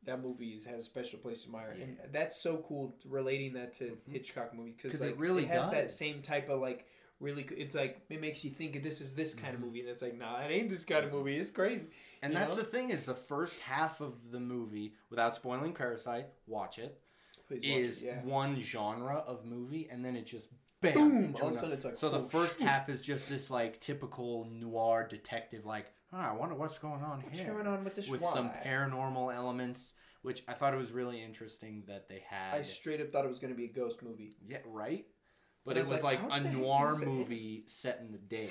That 0.04 0.22
movie 0.22 0.50
is, 0.50 0.64
has 0.64 0.82
a 0.82 0.84
special 0.84 1.18
place 1.18 1.44
in 1.44 1.50
my 1.50 1.58
heart, 1.58 1.76
and 1.82 1.98
that's 2.12 2.40
so 2.40 2.64
cool. 2.68 2.94
Relating 3.04 3.52
that 3.54 3.72
to 3.74 3.98
Hitchcock 4.08 4.54
movies 4.54 4.74
because 4.76 4.92
'Cause 4.92 5.00
it 5.02 5.06
like, 5.12 5.20
really 5.20 5.44
has 5.46 5.70
that 5.72 5.90
same 5.90 6.22
type 6.22 6.48
of 6.48 6.60
like 6.60 6.86
really. 7.18 7.42
It's 7.56 7.74
like 7.74 8.00
it 8.08 8.20
makes 8.20 8.44
you 8.44 8.50
think 8.52 8.80
this 8.84 9.00
is 9.00 9.14
this 9.16 9.34
kind 9.34 9.54
Mm-hmm. 9.54 9.62
of 9.62 9.66
movie, 9.68 9.80
and 9.80 9.88
it's 9.88 10.00
like 10.00 10.16
nah, 10.16 10.38
it 10.40 10.50
ain't 10.52 10.70
this 10.70 10.84
kind 10.84 11.04
of 11.04 11.12
movie. 11.12 11.36
It's 11.36 11.50
crazy. 11.50 11.86
And 12.22 12.32
you 12.32 12.38
that's 12.38 12.56
know? 12.56 12.62
the 12.62 12.68
thing 12.68 12.90
is 12.90 13.04
the 13.04 13.14
first 13.14 13.60
half 13.60 14.00
of 14.00 14.14
the 14.30 14.38
movie, 14.40 14.94
without 15.10 15.34
spoiling 15.34 15.72
Parasite, 15.74 16.26
watch 16.46 16.78
it, 16.78 17.00
Please 17.48 17.62
watch 17.64 17.78
is 17.80 18.02
it. 18.02 18.06
Yeah. 18.06 18.22
one 18.22 18.60
genre 18.62 19.16
of 19.26 19.44
movie, 19.44 19.88
and 19.90 20.04
then 20.04 20.14
it 20.14 20.26
just 20.26 20.48
bam. 20.80 20.94
Boom! 20.94 21.36
All 21.40 21.48
of 21.48 21.54
a 21.54 21.58
sudden 21.58 21.72
it's 21.72 21.84
like, 21.84 21.96
so 21.96 22.10
the 22.10 22.18
oh, 22.18 22.22
first 22.28 22.58
shoot. 22.58 22.66
half 22.66 22.88
is 22.88 23.00
just 23.00 23.28
this 23.28 23.50
like 23.50 23.80
typical 23.80 24.46
noir 24.50 25.06
detective, 25.08 25.64
like 25.66 25.92
oh, 26.12 26.18
I 26.18 26.32
wonder 26.32 26.54
what's 26.54 26.78
going 26.78 27.02
on 27.02 27.20
What's 27.22 27.38
here. 27.40 27.52
going 27.52 27.66
on 27.66 27.84
with 27.84 27.94
this 27.94 28.08
with 28.08 28.22
some 28.22 28.50
paranormal 28.64 29.34
elements, 29.34 29.92
which 30.22 30.42
I 30.48 30.54
thought 30.54 30.74
it 30.74 30.78
was 30.78 30.92
really 30.92 31.22
interesting 31.22 31.84
that 31.88 32.08
they 32.08 32.22
had. 32.28 32.54
I 32.58 32.62
straight 32.62 33.00
up 33.00 33.12
thought 33.12 33.24
it 33.24 33.28
was 33.28 33.38
going 33.38 33.52
to 33.52 33.56
be 33.56 33.64
a 33.66 33.72
ghost 33.72 34.02
movie. 34.02 34.36
yeah, 34.46 34.58
right. 34.66 35.06
But 35.64 35.72
And 35.72 35.78
it 35.78 35.80
was 35.80 35.90
was 35.90 36.02
like, 36.02 36.22
like, 36.30 36.44
a 36.46 36.50
noir 36.50 36.92
does 36.92 37.02
it- 37.02 37.08
movie 37.08 37.64
set 37.66 37.98
in 38.00 38.10
the 38.12 38.18
day. 38.18 38.48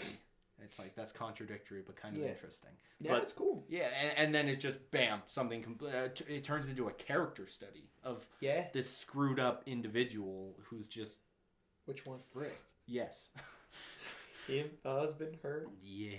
It's 0.63 0.77
like 0.79 0.95
that's 0.95 1.11
contradictory, 1.11 1.83
but 1.85 1.95
kind 1.95 2.15
of 2.17 2.23
Yeah. 2.23 2.29
interesting. 2.29 2.71
Yeah, 2.99 3.11
but 3.13 3.23
it's 3.23 3.31
cool. 3.33 3.63
yeah, 3.69 3.89
and, 4.01 4.17
and 4.17 4.35
then 4.35 4.47
it 4.47 4.59
just 4.59 4.89
bam, 4.89 5.21
something. 5.27 5.61
compl- 5.63 5.93
Uh, 5.93 6.07
t- 6.09 6.25
it 6.33 6.43
turns 6.43 6.67
into 6.67 6.87
a 6.87 6.91
character 6.93 7.45
study 7.47 7.89
of 8.03 8.27
Yeah. 8.39 8.67
this 8.73 8.89
screwed 8.89 9.39
up 9.39 9.61
individual 9.67 10.55
who's 10.63 10.87
just 10.87 11.19
Which 11.87 12.05
one? 12.05 12.21
frick. 12.31 12.53
Yes. 12.87 13.29
Him, 14.47 14.69
the 14.83 14.91
husband, 14.91 15.37
her. 15.43 15.67
yeah. 15.81 16.17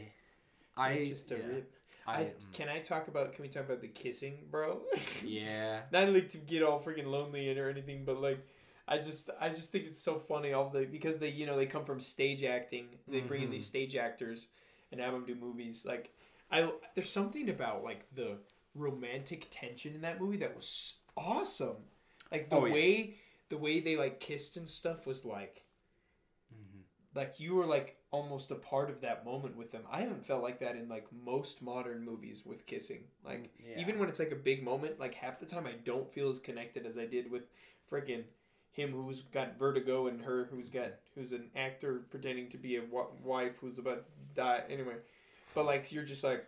I 0.76 0.92
it's 0.92 1.08
just 1.08 1.30
a 1.32 1.36
yeah. 1.36 1.46
rip. 1.46 1.74
I, 2.06 2.12
I, 2.12 2.24
mm, 2.24 2.52
can 2.52 2.68
I 2.68 2.80
talk 2.80 3.08
about? 3.08 3.32
Can 3.34 3.42
we 3.42 3.48
talk 3.48 3.64
about 3.64 3.80
the 3.82 3.88
kissing, 3.88 4.46
bro? 4.50 4.82
yeah. 5.24 5.80
Not 5.92 6.08
like 6.10 6.28
to 6.30 6.38
get 6.38 6.62
all 6.62 6.80
freaking 6.80 7.06
lonely 7.06 7.50
and 7.50 7.58
or 7.58 7.70
anything, 7.70 8.04
but 8.04 8.20
like, 8.20 8.46
I 8.86 8.98
just 8.98 9.30
I 9.40 9.48
just 9.50 9.72
think 9.72 9.86
it's 9.86 10.00
so 10.00 10.18
funny 10.18 10.52
all 10.52 10.70
the 10.70 10.84
because 10.86 11.18
they 11.18 11.30
you 11.30 11.46
know 11.46 11.56
they 11.56 11.66
come 11.66 11.84
from 11.84 12.00
stage 12.00 12.44
acting. 12.44 12.88
They 13.10 13.20
bring 13.20 13.42
in 13.42 13.50
these 13.50 13.62
Mm-hmm. 13.62 13.66
stage 13.66 13.96
actors 13.96 14.48
and 14.92 15.00
have 15.00 15.12
them 15.12 15.26
do 15.26 15.34
movies. 15.34 15.84
Like, 15.86 16.12
I 16.50 16.70
there's 16.94 17.10
something 17.10 17.50
about 17.50 17.84
like 17.84 18.06
the 18.14 18.38
romantic 18.74 19.48
tension 19.50 19.94
in 19.94 20.02
that 20.02 20.20
movie 20.20 20.38
that 20.38 20.54
was 20.56 20.96
awesome. 21.16 21.76
Like 22.32 22.50
the 22.50 22.56
Oh, 22.56 22.64
yeah. 22.66 22.72
way 22.72 23.16
the 23.48 23.58
way 23.58 23.80
they 23.80 23.96
like 23.96 24.20
kissed 24.20 24.56
and 24.56 24.68
stuff 24.68 25.06
was 25.06 25.24
like 25.24 25.64
Mm-hmm. 26.54 27.18
like 27.18 27.38
you 27.38 27.54
were 27.54 27.66
like 27.66 27.96
almost 28.10 28.50
a 28.50 28.54
part 28.54 28.88
of 28.88 29.02
that 29.02 29.24
moment 29.24 29.56
with 29.56 29.70
them. 29.70 29.82
I 29.90 30.00
haven't 30.00 30.24
felt 30.24 30.42
like 30.42 30.60
that 30.60 30.76
in 30.76 30.88
like 30.88 31.06
most 31.12 31.60
modern 31.60 32.02
movies 32.04 32.42
with 32.46 32.64
kissing. 32.66 33.04
Like 33.24 33.50
yeah. 33.58 33.78
even 33.80 33.98
when 33.98 34.08
it's 34.08 34.18
like 34.18 34.32
a 34.32 34.36
big 34.36 34.62
moment, 34.64 34.98
like 34.98 35.14
half 35.14 35.38
the 35.38 35.46
time 35.46 35.66
I 35.66 35.72
don't 35.84 36.10
feel 36.10 36.30
as 36.30 36.38
connected 36.38 36.86
as 36.86 36.96
I 36.98 37.04
did 37.06 37.30
with 37.30 37.42
freaking 37.90 38.24
him 38.70 38.92
who's 38.92 39.22
got 39.22 39.58
vertigo 39.58 40.06
and 40.06 40.22
her 40.22 40.48
who's 40.50 40.68
got 40.70 40.92
who's 41.14 41.32
an 41.32 41.50
actor 41.56 42.06
pretending 42.10 42.48
to 42.50 42.56
be 42.56 42.76
a 42.76 42.82
wife 43.22 43.58
who's 43.60 43.78
about 43.78 44.04
to 44.06 44.12
die 44.34 44.62
anyway. 44.70 44.94
But 45.54 45.66
like 45.66 45.92
you're 45.92 46.04
just 46.04 46.24
like 46.24 46.46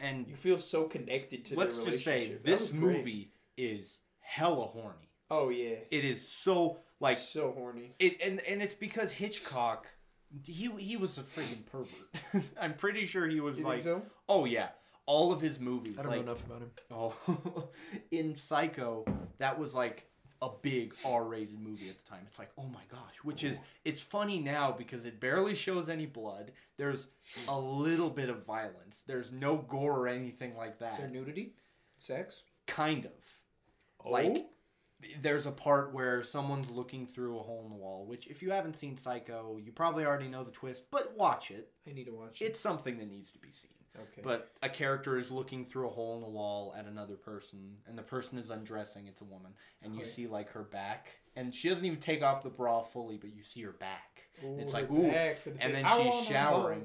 And 0.00 0.26
you 0.26 0.36
feel 0.36 0.58
so 0.58 0.84
connected 0.84 1.44
to 1.46 1.56
let's 1.56 1.78
just 1.78 2.04
say. 2.04 2.38
This 2.42 2.72
movie 2.72 3.32
is 3.56 4.00
hella 4.20 4.66
horny. 4.66 5.09
Oh 5.30 5.48
yeah. 5.48 5.76
It 5.90 6.04
is 6.04 6.26
so 6.26 6.78
like 6.98 7.18
so 7.18 7.52
horny. 7.56 7.94
it, 7.98 8.20
and 8.24 8.40
and 8.40 8.60
it's 8.62 8.74
because 8.74 9.12
Hitchcock, 9.12 9.86
he 10.46 10.70
he 10.78 10.96
was 10.96 11.18
a 11.18 11.22
freaking 11.22 11.64
pervert. 11.66 12.44
I'm 12.60 12.74
pretty 12.74 13.06
sure 13.06 13.26
he 13.28 13.40
was 13.40 13.58
You 13.58 13.64
like, 13.64 13.82
think 13.82 13.84
so? 13.84 14.02
oh 14.28 14.44
yeah, 14.44 14.68
all 15.06 15.32
of 15.32 15.40
his 15.40 15.60
movies. 15.60 15.98
I 15.98 16.02
don't 16.02 16.12
like, 16.12 16.24
know 16.24 16.32
enough 16.32 16.44
about 16.46 16.60
him. 16.62 16.70
Oh, 16.90 17.68
in 18.10 18.36
Psycho, 18.36 19.04
that 19.38 19.58
was 19.58 19.74
like 19.74 20.06
a 20.42 20.48
big 20.62 20.94
R-rated 21.04 21.60
movie 21.60 21.90
at 21.90 22.02
the 22.02 22.10
time. 22.10 22.20
It's 22.26 22.38
like, 22.38 22.50
oh 22.58 22.66
my 22.66 22.82
gosh, 22.90 23.16
which 23.22 23.44
is 23.44 23.60
it's 23.84 24.02
funny 24.02 24.38
now 24.40 24.72
because 24.72 25.04
it 25.04 25.20
barely 25.20 25.54
shows 25.54 25.88
any 25.88 26.06
blood. 26.06 26.52
There's 26.76 27.08
a 27.46 27.58
little 27.58 28.08
bit 28.10 28.30
of 28.30 28.44
violence. 28.46 29.04
There's 29.06 29.32
no 29.32 29.58
gore 29.58 30.00
or 30.00 30.08
anything 30.08 30.56
like 30.56 30.72
Is 30.72 30.78
there 30.80 30.92
that. 30.98 31.12
nudity? 31.12 31.54
Sex? 31.98 32.42
Kind 32.66 33.04
of. 33.04 33.12
Oh? 34.04 34.10
Like 34.10 34.46
there's 35.22 35.46
a 35.46 35.50
part 35.50 35.92
where 35.94 36.22
someone's 36.22 36.70
looking 36.70 37.06
through 37.06 37.38
a 37.38 37.42
hole 37.42 37.62
in 37.64 37.70
the 37.70 37.76
wall, 37.76 38.04
which 38.06 38.26
if 38.26 38.42
you 38.42 38.50
haven't 38.50 38.76
seen 38.76 38.96
Psycho, 38.96 39.58
you 39.62 39.72
probably 39.72 40.04
already 40.04 40.28
know 40.28 40.44
the 40.44 40.50
twist, 40.50 40.84
but 40.90 41.16
watch 41.16 41.50
it. 41.50 41.72
I 41.88 41.92
need 41.92 42.04
to 42.04 42.12
watch 42.14 42.42
it. 42.42 42.46
It's 42.46 42.60
something 42.60 42.98
that 42.98 43.08
needs 43.08 43.32
to 43.32 43.38
be 43.38 43.50
seen. 43.50 43.70
Okay. 43.96 44.20
But 44.22 44.50
a 44.62 44.68
character 44.68 45.18
is 45.18 45.30
looking 45.32 45.64
through 45.64 45.88
a 45.88 45.90
hole 45.90 46.14
in 46.16 46.22
the 46.22 46.28
wall 46.28 46.74
at 46.78 46.86
another 46.86 47.16
person, 47.16 47.76
and 47.88 47.98
the 47.98 48.02
person 48.02 48.38
is 48.38 48.50
undressing. 48.50 49.08
It's 49.08 49.20
a 49.20 49.24
woman, 49.24 49.52
and 49.82 49.94
you 49.94 50.02
Okay. 50.02 50.08
see 50.08 50.26
like 50.28 50.50
her 50.50 50.62
back, 50.62 51.08
and 51.34 51.52
she 51.52 51.68
doesn't 51.68 51.84
even 51.84 51.98
take 51.98 52.22
off 52.22 52.42
the 52.42 52.50
bra 52.50 52.82
fully, 52.82 53.16
but 53.16 53.34
you 53.34 53.42
see 53.42 53.62
her 53.62 53.72
back. 53.72 54.28
it's 54.58 54.72
Ooh, 54.72 54.76
like 54.76 54.90
ooh, 54.90 55.02
the 55.02 55.36
and 55.58 55.74
then 55.74 55.84
I 55.84 55.98
she's 55.98 56.26
showering. 56.28 56.84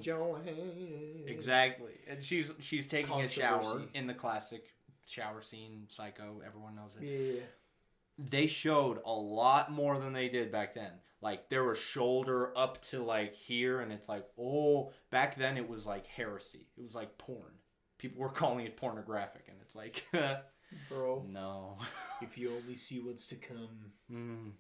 Exactly, 1.28 1.93
and 2.07 2.24
she's 2.24 2.51
she's 2.59 2.88
taking 2.88 3.22
a 3.22 3.28
shower 3.28 3.84
in 3.93 4.07
the 4.07 4.13
classic 4.13 4.74
shower 5.05 5.41
scene, 5.41 5.86
Psycho. 5.89 6.41
Everyone 6.45 6.76
knows 6.76 6.95
it. 6.99 7.05
Yeah. 7.05 7.41
They 8.18 8.47
showed 8.47 8.99
a 9.05 9.11
lot 9.13 9.72
more 9.72 9.99
than 9.99 10.13
they 10.13 10.30
did 10.30 10.51
back 10.51 10.74
then. 10.76 10.91
Like 11.22 11.49
there 11.49 11.63
was 11.63 11.78
shoulder 11.78 12.57
up 12.57 12.82
to 12.89 13.03
like 13.03 13.36
here, 13.36 13.82
and 13.82 13.91
it's 13.91 14.07
like 14.07 14.26
oh, 14.39 14.91
back 15.11 15.36
then 15.36 15.57
it 15.57 15.68
was 15.68 15.86
like 15.86 16.05
heresy. 16.07 16.68
It 16.78 16.82
was 16.82 16.93
like 16.95 17.18
porn. 17.18 17.53
People 17.97 18.22
were 18.22 18.30
calling 18.41 18.66
it 18.66 18.78
pornographic, 18.78 19.45
and 19.47 19.57
it's 19.61 19.76
like. 19.76 20.05
Bro, 20.89 21.28
No. 21.30 21.78
if 22.22 22.38
you 22.38 22.51
only 22.55 22.76
see 22.76 22.99
what's 22.99 23.28
to 23.28 23.36
come. 23.36 23.91
Mm, 24.11 24.51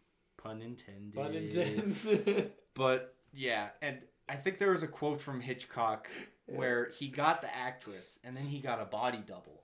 pun 0.41 0.61
intended. 0.61 1.13
Pun 1.13 1.33
intended. 1.33 2.51
But 2.75 3.15
yeah, 3.33 3.69
and 3.81 3.99
I 4.29 4.35
think 4.35 4.59
there 4.59 4.71
was 4.71 4.83
a 4.83 4.87
quote 4.87 5.19
from 5.19 5.41
Hitchcock 5.41 6.07
where 6.45 6.89
he 6.99 7.07
got 7.09 7.41
the 7.41 7.53
actress 7.53 8.19
and 8.23 8.37
then 8.37 8.43
he 8.43 8.59
got 8.59 8.81
a 8.81 8.85
body 8.85 9.23
double. 9.25 9.63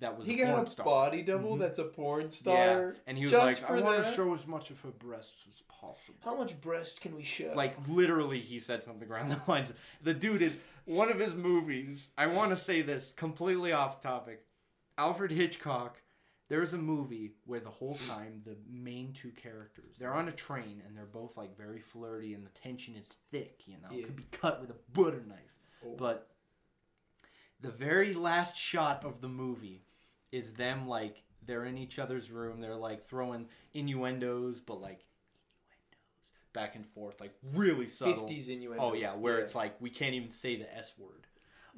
That 0.00 0.18
was 0.18 0.26
he 0.26 0.40
a 0.42 0.46
porn 0.46 0.58
got 0.58 0.66
a 0.66 0.70
star. 0.70 0.84
body 0.84 1.22
double 1.22 1.52
mm-hmm. 1.52 1.60
that's 1.60 1.78
a 1.78 1.84
porn 1.84 2.30
star. 2.30 2.54
Yeah, 2.54 2.66
star. 2.74 2.96
and 3.06 3.16
he 3.18 3.24
was 3.24 3.30
Just 3.32 3.62
like, 3.62 3.70
"I 3.70 3.80
want 3.80 4.02
that? 4.02 4.08
to 4.10 4.14
show 4.14 4.34
as 4.34 4.46
much 4.46 4.70
of 4.70 4.80
her 4.80 4.90
breasts 4.90 5.46
as 5.48 5.62
possible." 5.68 6.18
How 6.24 6.36
much 6.36 6.60
breast 6.60 7.00
can 7.00 7.14
we 7.14 7.22
show? 7.22 7.52
Like 7.54 7.76
literally, 7.88 8.40
he 8.40 8.58
said 8.58 8.82
something 8.82 9.08
around 9.08 9.30
the 9.30 9.40
lines. 9.46 9.72
The 10.02 10.14
dude 10.14 10.42
is 10.42 10.56
one 10.84 11.10
of 11.10 11.18
his 11.18 11.34
movies. 11.34 12.10
I 12.18 12.26
want 12.26 12.50
to 12.50 12.56
say 12.56 12.82
this 12.82 13.12
completely 13.12 13.72
off 13.72 14.02
topic. 14.02 14.44
Alfred 14.98 15.30
Hitchcock. 15.30 16.00
There's 16.50 16.74
a 16.74 16.78
movie 16.78 17.32
where 17.46 17.58
the 17.60 17.70
whole 17.70 17.98
time 18.06 18.42
the 18.44 18.56
main 18.70 19.14
two 19.14 19.30
characters 19.30 19.96
they're 19.98 20.12
on 20.12 20.28
a 20.28 20.32
train 20.32 20.82
and 20.86 20.94
they're 20.94 21.06
both 21.06 21.38
like 21.38 21.56
very 21.56 21.80
flirty 21.80 22.34
and 22.34 22.44
the 22.44 22.50
tension 22.50 22.94
is 22.96 23.10
thick. 23.30 23.62
You 23.66 23.76
know, 23.82 23.88
Yeah. 23.90 24.04
could 24.04 24.16
be 24.16 24.26
cut 24.30 24.60
with 24.60 24.70
a 24.70 24.76
butter 24.92 25.22
knife. 25.26 25.38
Oh. 25.84 25.94
But 25.96 26.33
the 27.64 27.70
very 27.70 28.12
last 28.14 28.56
shot 28.56 29.04
of 29.04 29.20
the 29.20 29.28
movie 29.28 29.82
is 30.30 30.52
them 30.52 30.86
like 30.86 31.22
they're 31.46 31.64
in 31.64 31.78
each 31.78 31.98
other's 31.98 32.30
room. 32.30 32.60
They're 32.60 32.74
like 32.76 33.02
throwing 33.02 33.46
innuendos, 33.72 34.60
but 34.60 34.80
like 34.80 35.00
innuendos, 35.00 36.52
back 36.52 36.74
and 36.76 36.84
forth, 36.84 37.20
like 37.20 37.32
really 37.54 37.86
subtle. 37.88 38.26
50s 38.28 38.48
innuendos. 38.48 38.80
Oh 38.82 38.94
yeah, 38.94 39.14
where 39.16 39.38
Yeah. 39.38 39.44
it's 39.44 39.54
like 39.54 39.80
we 39.80 39.90
can't 39.90 40.14
even 40.14 40.30
say 40.30 40.56
the 40.56 40.72
S 40.76 40.92
word. 40.98 41.26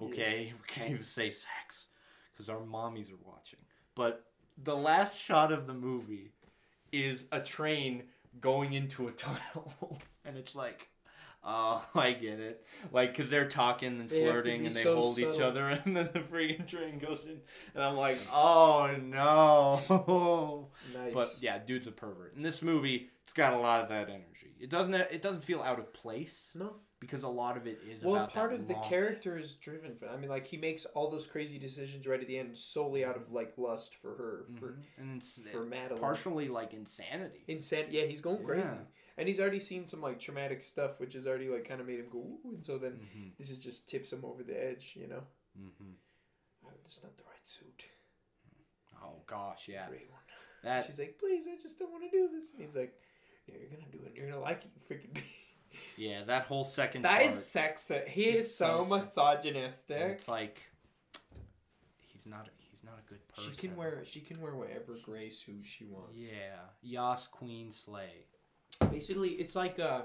Okay, 0.02 0.52
we 0.60 0.66
can't 0.66 0.90
even 0.90 1.02
say 1.02 1.30
sex 1.30 1.86
because 2.32 2.48
our 2.48 2.58
mommies 2.60 3.10
are 3.12 3.18
watching. 3.24 3.60
But 3.94 4.24
the 4.62 4.76
last 4.76 5.16
shot 5.16 5.52
of 5.52 5.66
the 5.66 5.72
movie 5.74 6.32
is 6.92 7.24
a 7.32 7.40
train 7.40 8.02
going 8.40 8.72
into 8.74 9.08
a 9.08 9.12
tunnel, 9.12 10.00
and 10.24 10.36
it's 10.36 10.54
like. 10.54 10.88
Oh, 11.48 11.84
I 11.94 12.12
get 12.12 12.40
it. 12.40 12.66
Like, 12.92 13.16
cause 13.16 13.30
they're 13.30 13.48
talking 13.48 14.00
and 14.00 14.10
They 14.10 14.20
flirting, 14.22 14.66
and 14.66 14.74
they 14.74 14.82
so 14.82 14.96
hold 14.96 15.18
each 15.18 15.38
other, 15.40 15.68
and 15.84 15.96
then 15.96 16.10
the 16.12 16.18
freaking 16.20 16.66
train 16.66 16.98
goes 16.98 17.22
in, 17.24 17.38
and 17.74 17.84
I'm 17.84 17.96
like, 17.96 18.18
oh 18.32 18.90
no. 19.00 20.68
Nice. 20.92 21.14
But 21.14 21.36
yeah, 21.40 21.58
dude's 21.58 21.86
a 21.86 21.92
pervert. 21.92 22.34
In 22.36 22.42
this 22.42 22.62
movie, 22.62 23.10
it's 23.24 23.32
got 23.32 23.52
a 23.52 23.58
lot 23.58 23.80
of 23.80 23.88
that 23.90 24.08
energy. 24.08 24.54
It 24.58 24.70
doesn't. 24.70 24.92
It 24.94 25.22
doesn't 25.22 25.44
feel 25.44 25.62
out 25.62 25.78
of 25.78 25.92
place 25.92 26.52
no. 26.58 26.76
because 26.98 27.22
a 27.22 27.28
lot 27.28 27.56
of 27.56 27.66
it 27.66 27.78
is 27.88 28.02
Well, 28.04 28.26
part 28.26 28.52
of 28.54 28.66
the 28.66 28.74
character 28.74 29.36
is 29.38 29.54
driven. 29.54 29.94
For, 29.96 30.08
I 30.08 30.16
mean, 30.16 30.30
like 30.30 30.46
he 30.46 30.56
makes 30.56 30.84
all 30.86 31.10
those 31.10 31.26
crazy 31.26 31.58
decisions 31.58 32.06
right 32.06 32.20
at 32.20 32.26
the 32.26 32.38
end 32.38 32.56
solely 32.56 33.04
out 33.04 33.16
of 33.16 33.30
like 33.30 33.52
lust 33.58 33.94
for 33.94 34.14
her, 34.16 34.46
for 34.58 34.68
Mhm. 34.72 34.82
and 34.98 35.24
for 35.52 35.62
Madeleine. 35.64 36.00
partially 36.00 36.48
like 36.48 36.72
insanity. 36.72 37.44
Insane. 37.48 37.86
Yeah, 37.90 38.04
he's 38.04 38.20
going 38.22 38.42
crazy, 38.44 38.62
Yeah. 38.62 38.78
And 39.18 39.28
he's 39.28 39.40
already 39.40 39.60
seen 39.60 39.86
some 39.86 40.00
like 40.00 40.18
traumatic 40.20 40.62
stuff, 40.62 40.98
which 41.00 41.14
has 41.14 41.26
already 41.26 41.48
like 41.48 41.66
kind 41.68 41.80
of 41.80 41.86
made 41.86 41.98
him 42.00 42.08
go. 42.10 42.18
Ooh, 42.18 42.50
and 42.54 42.64
so 42.64 42.78
then 42.78 42.92
Mhm. 43.16 43.36
this 43.38 43.50
is 43.50 43.58
just 43.58 43.88
tips 43.88 44.12
him 44.12 44.24
over 44.24 44.42
the 44.42 44.54
edge, 44.62 44.94
you 44.96 45.06
know. 45.06 45.24
Mhm. 45.58 45.94
Oh, 46.64 46.70
it's 46.84 47.02
not 47.02 47.16
the 47.16 47.24
right 47.24 47.46
suit. 47.46 47.84
Oh 49.02 49.22
gosh, 49.26 49.68
yeah. 49.68 49.88
Gray 49.88 50.04
one. 50.10 50.20
That 50.62 50.84
She's 50.86 50.98
like, 50.98 51.16
please, 51.18 51.46
I 51.46 51.56
just 51.60 51.78
don't 51.78 51.92
want 51.92 52.04
to 52.04 52.10
do 52.10 52.28
this, 52.32 52.52
and 52.52 52.60
he's 52.62 52.74
like, 52.74 53.00
yeah, 53.46 53.54
you're 53.60 53.70
gonna 53.70 53.90
do 53.92 53.98
it. 54.04 54.08
and 54.08 54.16
You're 54.16 54.28
gonna 54.30 54.40
like 54.40 54.64
it, 54.64 54.70
you 54.74 54.80
freaking. 54.96 55.22
yeah, 55.96 56.24
that 56.24 56.44
whole 56.46 56.64
second 56.64 57.02
That 57.02 57.20
part. 57.22 57.26
is 57.32 57.36
sexist. 57.38 58.08
He 58.08 58.24
is 58.24 58.52
so, 58.54 58.84
so 58.84 58.96
misogynistic. 58.98 59.96
It's 60.00 60.28
like 60.28 60.60
he's 62.12 62.26
not. 62.26 62.48
He's 62.70 62.82
not 62.84 62.98
a 62.98 63.08
good 63.08 63.26
person. 63.28 63.52
She 63.52 63.68
can 63.68 63.76
wear 63.76 64.04
she 64.04 64.20
can 64.20 64.40
wear 64.40 64.54
whatever 64.54 64.96
gray 65.02 65.30
suit 65.30 65.64
she 65.64 65.84
wants. 65.84 66.16
Yeah, 66.16 66.58
Yas 66.82 67.26
Queen 67.28 67.70
Slay. 67.70 68.26
Basically, 68.90 69.30
it's 69.30 69.54
like 69.56 69.78
uh 69.78 70.02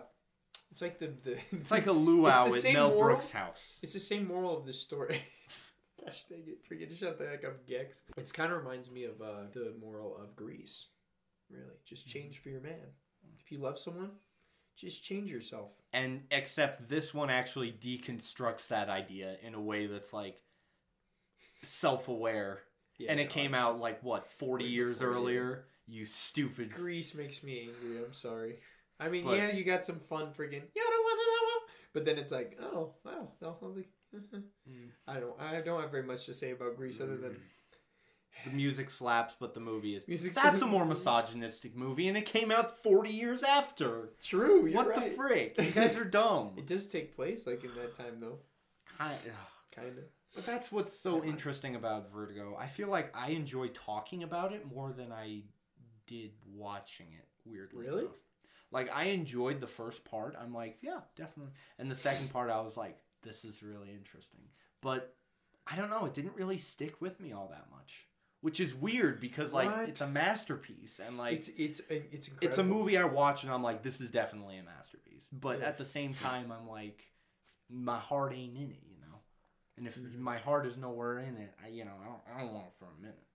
it's 0.72 0.82
like 0.82 0.99
the, 0.99 1.13
the 1.24 1.38
It's 1.51 1.72
like 1.72 1.88
a 1.88 1.91
luau 1.91 2.47
at 2.53 2.63
Mel 2.74 2.89
moral- 2.89 3.09
Brooks' 3.15 3.32
house. 3.32 3.80
It's 3.82 3.93
the 3.93 3.99
same 3.99 4.28
moral 4.28 4.57
of 4.57 4.65
the 4.65 4.74
story. 4.74 5.22
Gosh 6.03 6.24
dang 6.30 6.43
it! 6.47 6.59
Freaking 6.67 6.97
shut 6.97 7.19
the 7.19 7.28
heck 7.28 7.45
up, 7.45 7.67
Gex. 7.67 8.01
It's 8.17 8.32
kind 8.32 8.51
of 8.51 8.57
reminds 8.59 8.89
me 8.89 9.03
of 9.03 9.22
uh, 9.22 9.43
the 9.53 9.76
moral 9.80 10.17
of 10.17 10.36
Grease. 10.36 10.88
Really, 11.49 11.76
just 11.86 12.07
change 12.07 12.39
for 12.39 12.49
your 12.49 12.61
man. 12.61 12.80
If 13.39 13.51
you 13.51 13.59
love 13.59 13.78
someone, 13.78 14.11
just 14.76 15.03
change 15.03 15.32
yourself. 15.32 15.74
and 15.93 16.22
except 16.32 16.88
this 16.89 17.13
one 17.13 17.30
actually 17.30 17.72
deconstructs 17.72 18.69
that 18.69 18.89
idea 18.89 19.36
in 19.43 19.53
a 19.53 19.61
way 19.61 19.86
that's 19.86 20.11
like 20.13 20.41
self-aware 21.61 22.61
Yeah, 22.97 23.11
and 23.11 23.19
it 23.19 23.26
no, 23.26 23.30
came 23.30 23.53
out 23.53 23.80
like 23.80 24.01
what 24.03 24.28
40 24.28 24.65
years 24.65 25.01
earlier 25.01 25.65
you 25.91 26.05
stupid 26.05 26.73
Grease 26.73 27.13
makes 27.13 27.43
me 27.43 27.61
angry. 27.61 28.03
I'm 28.03 28.13
sorry. 28.13 28.59
I 28.99 29.09
mean, 29.09 29.25
But- 29.25 29.37
yeah, 29.37 29.51
you 29.51 29.63
got 29.63 29.83
some 29.85 29.99
fun 29.99 30.27
freaking. 30.27 30.61
You 30.75 30.83
don't 30.83 31.03
want 31.03 31.19
to 31.19 31.25
know, 31.25 31.73
but 31.93 32.05
then 32.05 32.17
it's 32.17 32.31
like, 32.31 32.57
oh 32.61 32.93
wow, 33.03 33.29
no, 33.41 33.57
I'll 33.61 33.71
be- 33.71 33.87
I 35.07 35.19
don't. 35.19 35.39
I 35.39 35.61
don't 35.61 35.81
have 35.81 35.91
very 35.91 36.03
much 36.03 36.25
to 36.25 36.33
say 36.33 36.51
about 36.51 36.75
Grease 36.75 36.99
other 36.99 37.15
than 37.17 37.31
mm. 37.31 38.43
the 38.45 38.51
music 38.51 38.89
slaps 38.91 39.35
but 39.39 39.53
the 39.53 39.59
movie 39.59 39.95
is 39.95 40.07
Music's 40.07 40.35
that's 40.35 40.61
a 40.61 40.65
more 40.65 40.85
misogynistic 40.85 41.75
movie 41.75 42.07
and 42.07 42.17
it 42.17 42.25
came 42.25 42.51
out 42.51 42.77
40 42.77 43.09
years 43.09 43.43
after 43.43 44.09
true. 44.21 44.65
You're 44.65 44.75
what 44.75 44.87
right. 44.89 45.09
the 45.09 45.15
frick 45.15 45.55
you 45.57 45.71
guys 45.81 45.95
are 45.97 46.03
dumb 46.03 46.51
It 46.57 46.67
does 46.67 46.87
take 46.87 47.15
place 47.15 47.45
like 47.47 47.63
in 47.63 47.73
that 47.75 47.93
time 47.93 48.19
though, 48.19 48.39
kind 48.97 49.17
kind 49.75 49.97
of. 49.97 50.03
but 50.35 50.45
that's 50.45 50.71
what's 50.71 50.97
so 50.97 51.23
interesting 51.23 51.75
about 51.75 52.11
vertigo 52.11 52.57
i 52.59 52.67
feel 52.67 52.89
like 52.89 53.15
i 53.15 53.29
enjoy 53.29 53.67
talking 53.67 54.23
about 54.23 54.51
it 54.53 54.65
more 54.73 54.91
than 54.91 55.11
i 55.11 55.41
did 56.07 56.31
watching 56.45 57.07
it 57.17 57.27
weirdly 57.45 57.85
Really? 57.87 58.01
enough. 58.03 58.15
like 58.71 58.89
i 58.95 59.05
enjoyed 59.05 59.59
the 59.59 59.67
first 59.67 60.03
part 60.05 60.35
i'm 60.41 60.53
like 60.53 60.77
yeah 60.81 60.99
definitely 61.15 61.53
and 61.79 61.89
the 61.89 61.95
second 61.95 62.31
part 62.31 62.49
i 62.49 62.59
was 62.61 62.77
like 62.77 62.97
this 63.23 63.43
is 63.45 63.61
really 63.63 63.89
interesting 63.91 64.41
but 64.81 65.15
i 65.67 65.75
don't 65.75 65.89
know 65.89 66.05
it 66.05 66.13
didn't 66.13 66.35
really 66.35 66.57
stick 66.57 66.99
with 67.01 67.19
me 67.19 67.31
all 67.33 67.47
that 67.49 67.67
much 67.71 68.07
which 68.41 68.59
is 68.59 68.73
weird 68.73 69.19
because 69.19 69.53
like 69.53 69.69
What? 69.69 69.89
it's 69.89 70.01
a 70.01 70.07
masterpiece 70.07 70.99
and 70.99 71.17
like 71.17 71.33
it's 71.33 71.49
it's 71.49 71.79
it's 71.89 72.27
incredible. 72.27 72.47
it's 72.47 72.57
a 72.57 72.63
movie 72.63 72.97
I 72.97 73.03
watch 73.03 73.43
and 73.43 73.51
I'm 73.51 73.61
like, 73.61 73.83
this 73.83 74.01
is 74.01 74.09
definitely 74.09 74.57
a 74.57 74.63
masterpiece. 74.63 75.27
But 75.31 75.59
Yeah. 75.59 75.67
at 75.67 75.77
the 75.77 75.85
same 75.85 76.13
time, 76.27 76.51
I'm 76.51 76.67
like, 76.67 77.11
my 77.69 77.99
heart 77.99 78.33
ain't 78.33 78.57
in 78.57 78.71
it, 78.71 78.81
you 78.89 78.97
know. 78.99 79.19
And 79.77 79.85
if 79.85 79.95
Mm-hmm. 79.95 80.19
my 80.19 80.39
heart 80.39 80.65
is 80.65 80.75
nowhere 80.75 81.19
in 81.19 81.37
it, 81.37 81.53
I, 81.63 81.67
you 81.67 81.85
know, 81.85 81.91
I 82.01 82.05
don't, 82.07 82.21
I 82.35 82.41
don't 82.41 82.51
want 82.51 82.65
it 82.65 82.73
for 82.79 82.85
a 82.85 82.99
minute. 82.99 83.27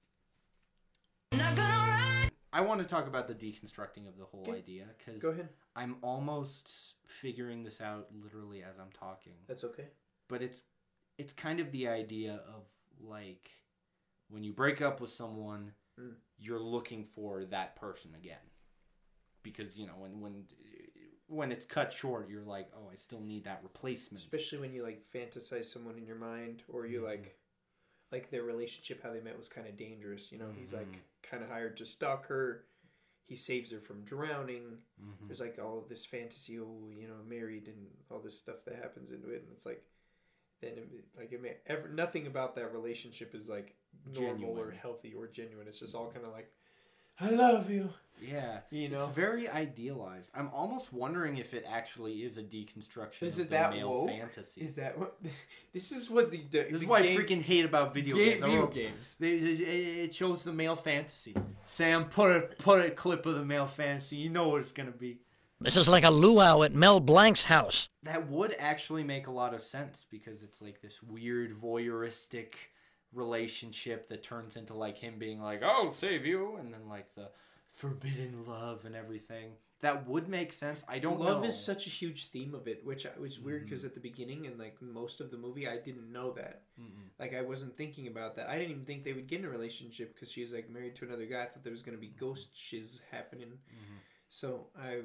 I 2.57 2.63
want 2.63 2.81
to 2.81 2.87
talk 2.87 3.07
about 3.07 3.29
the 3.29 3.35
deconstructing 3.35 4.09
of 4.09 4.17
the 4.17 4.25
whole 4.25 4.41
Okay. 4.49 4.59
idea 4.59 4.87
because 4.97 5.23
Go 5.23 5.31
ahead. 5.31 5.51
I'm 5.75 5.97
almost 6.03 6.95
figuring 7.07 7.63
this 7.65 7.83
out 7.83 8.09
literally 8.23 8.63
as 8.63 8.79
I'm 8.81 8.91
talking. 8.93 9.35
That's 9.47 9.63
okay. 9.65 9.89
But 10.29 10.43
it's 10.43 10.63
it's 11.19 11.33
kind 11.35 11.61
of 11.61 11.71
the 11.71 11.89
idea 11.89 12.41
of 12.49 12.65
like 12.99 13.51
when 14.29 14.43
you 14.43 14.53
break 14.53 14.81
up 14.81 15.01
with 15.01 15.11
someone, 15.11 15.73
Mm. 16.01 16.15
you're 16.39 16.61
looking 16.61 17.05
for 17.05 17.45
that 17.47 17.75
person 17.77 18.15
again. 18.15 18.47
Because 19.43 19.77
you 19.77 19.87
know 19.87 19.95
when 19.99 20.21
when 20.21 20.45
when 21.29 21.53
it's 21.53 21.67
cut 21.67 21.93
short, 21.93 22.29
you're 22.31 22.45
like, 22.45 22.71
oh, 22.77 22.89
I 22.91 22.95
still 22.95 23.21
need 23.21 23.45
that 23.45 23.61
replacement. 23.63 24.23
Especially 24.23 24.59
when 24.59 24.73
you 24.73 24.83
like 24.83 25.05
fantasize 25.05 25.65
someone 25.67 25.99
in 25.99 26.07
your 26.07 26.17
mind, 26.17 26.63
or 26.69 26.87
you 26.87 27.03
like, 27.05 27.37
like 28.13 28.31
their 28.31 28.43
relationship, 28.43 29.03
how 29.03 29.13
they 29.13 29.21
met 29.21 29.37
was 29.39 29.49
kind 29.49 29.67
of 29.67 29.77
dangerous. 29.77 30.31
You 30.33 30.39
know, 30.39 30.51
he's 30.57 30.73
like 30.73 30.87
kind 31.23 31.43
of 31.43 31.49
hired 31.51 31.77
to 31.79 31.87
stalk 31.87 32.27
her. 32.29 32.65
He 33.27 33.35
saves 33.35 33.73
her 33.73 33.81
from 33.81 34.03
drowning. 34.05 34.79
Mhm. 35.03 35.27
There's 35.27 35.41
like 35.41 35.59
all 35.59 35.79
of 35.79 35.89
this 35.89 36.05
fantasy, 36.07 36.59
oh, 36.61 36.89
you 36.95 37.09
know, 37.09 37.23
married 37.29 37.67
and 37.67 37.89
all 38.11 38.21
this 38.21 38.39
stuff 38.39 38.65
that 38.67 38.77
happens 38.77 39.11
into 39.11 39.31
it, 39.31 39.43
and 39.43 39.53
it's 39.53 39.67
like, 39.67 39.83
then 40.61 40.73
it, 40.79 40.89
like 41.17 41.33
it 41.33 41.43
may, 41.43 41.57
ever 41.67 41.89
nothing 41.89 42.27
about 42.29 42.55
that 42.55 42.73
relationship 42.73 43.35
is 43.35 43.49
like 43.49 43.75
normal 44.15 44.57
or 44.59 44.71
healthy 44.71 45.13
or 45.15 45.27
genuine. 45.27 45.67
It's 45.67 45.81
just 45.81 45.95
all 45.95 46.11
kind 46.11 46.25
of 46.25 46.33
like, 46.33 46.51
I 47.21 47.31
love 47.31 47.71
you. 47.71 47.93
Yeah, 48.21 48.61
You 48.71 48.89
know? 48.89 49.05
it's 49.05 49.15
very 49.15 49.49
idealized. 49.49 50.31
I'm 50.35 50.49
almost 50.55 50.93
wondering 50.93 51.37
if 51.37 51.53
it 51.55 51.65
actually 51.69 52.25
is 52.25 52.39
a 52.39 52.43
deconstruction 52.43 53.23
Is 53.23 53.39
of 53.39 53.47
it 53.47 53.51
the 53.51 53.57
that 53.57 53.71
male 53.73 53.91
woke? 53.91 54.09
fantasy. 54.11 54.61
Is 54.63 54.77
that 54.77 54.99
what? 54.99 55.19
This 55.73 55.93
is 55.93 56.09
what 56.09 56.31
the. 56.31 56.39
the 56.51 56.63
this 56.65 56.73
is 56.73 56.81
the 56.81 56.87
what 56.87 57.03
game- 57.03 57.19
I 57.19 57.23
freaking 57.23 57.43
hate 57.43 57.65
about 57.67 57.93
video 57.93 58.17
Ga- 58.17 58.25
games. 58.31 58.41
video 58.43 58.63
Oh, 58.63 58.67
games. 58.67 59.17
They, 59.21 59.33
it 59.33 59.61
it 60.07 60.15
shows 60.15 60.43
the 60.45 60.53
male 60.53 60.77
fantasy. 60.77 61.35
Sam, 61.67 62.07
put 62.07 62.31
a 62.35 62.41
put 62.63 62.85
a 62.85 62.91
clip 62.91 63.27
of 63.27 63.35
the 63.35 63.45
male 63.45 63.67
fantasy. 63.67 64.17
You 64.17 64.31
know 64.31 64.49
what 64.49 64.61
it's 64.61 64.73
gonna 64.73 64.91
be. 64.93 65.19
This 65.61 65.77
is 65.77 65.89
like 65.89 66.05
a 66.05 66.11
luau 66.11 66.63
at 66.63 66.75
Mel 66.75 67.01
Blanc's 67.01 67.43
house. 67.43 67.89
That 68.03 68.29
would 68.31 68.55
actually 68.59 69.05
make 69.05 69.27
a 69.27 69.31
lot 69.31 69.53
of 69.55 69.63
sense 69.63 70.05
because 70.11 70.43
it's 70.43 70.61
like 70.63 70.81
this 70.83 71.03
weird 71.03 71.59
voyeuristic 71.61 72.55
relationship 73.13 74.09
that 74.09 74.23
turns 74.23 74.57
into 74.57 74.75
like 74.75 74.99
him 74.99 75.19
being 75.19 75.41
like, 75.41 75.63
"I'll 75.63 75.93
save 75.93 76.25
you," 76.27 76.57
and 76.57 76.73
then 76.73 76.89
like 76.89 77.15
the 77.15 77.29
forbidden 77.77 78.45
love 78.47 78.85
and 78.85 78.97
everything. 78.97 79.53
That 79.83 80.09
would 80.09 80.27
make 80.27 80.55
sense. 80.55 80.83
I 80.89 80.99
don't 80.99 81.21
Love 81.21 81.43
know. 81.43 81.49
is 81.49 81.63
such 81.63 81.87
a 81.87 81.91
huge 81.91 82.31
theme 82.31 82.55
of 82.55 82.67
it, 82.67 82.85
which 82.85 83.05
uh, 83.05 83.11
I- 83.15 83.21
was 83.21 83.39
weird 83.39 83.61
mm-hmm. 83.61 83.67
because 83.67 83.85
at 83.85 83.93
the 83.93 84.01
beginning 84.01 84.47
and 84.47 84.59
like 84.59 84.81
most 84.81 85.21
of 85.21 85.31
the 85.31 85.37
movie, 85.37 85.69
I 85.69 85.77
didn't 85.77 86.11
know 86.11 86.33
that. 86.33 86.63
Mm-hmm. 86.81 87.03
Like 87.21 87.35
I 87.35 87.43
wasn't 87.43 87.77
thinking 87.77 88.07
about 88.07 88.37
that. 88.37 88.49
I 88.49 88.57
didn't 88.57 88.71
even 88.71 88.85
think 88.87 89.05
they 89.05 89.13
would 89.13 89.27
get 89.29 89.41
in 89.41 89.45
a 89.45 89.51
relationship 89.51 90.15
because 90.15 90.31
she's 90.33 90.55
like 90.55 90.71
married 90.71 90.97
to 90.97 91.05
another 91.05 91.27
guy. 91.27 91.43
I 91.43 91.47
thought 91.47 91.63
there 91.63 91.73
was 91.73 91.83
gonna 91.83 91.99
be 91.99 92.07
mm-hmm. 92.09 92.25
ghost 92.25 92.49
shiz 92.55 93.03
happening. 93.11 93.53
So 94.31 94.67
I, 94.77 95.03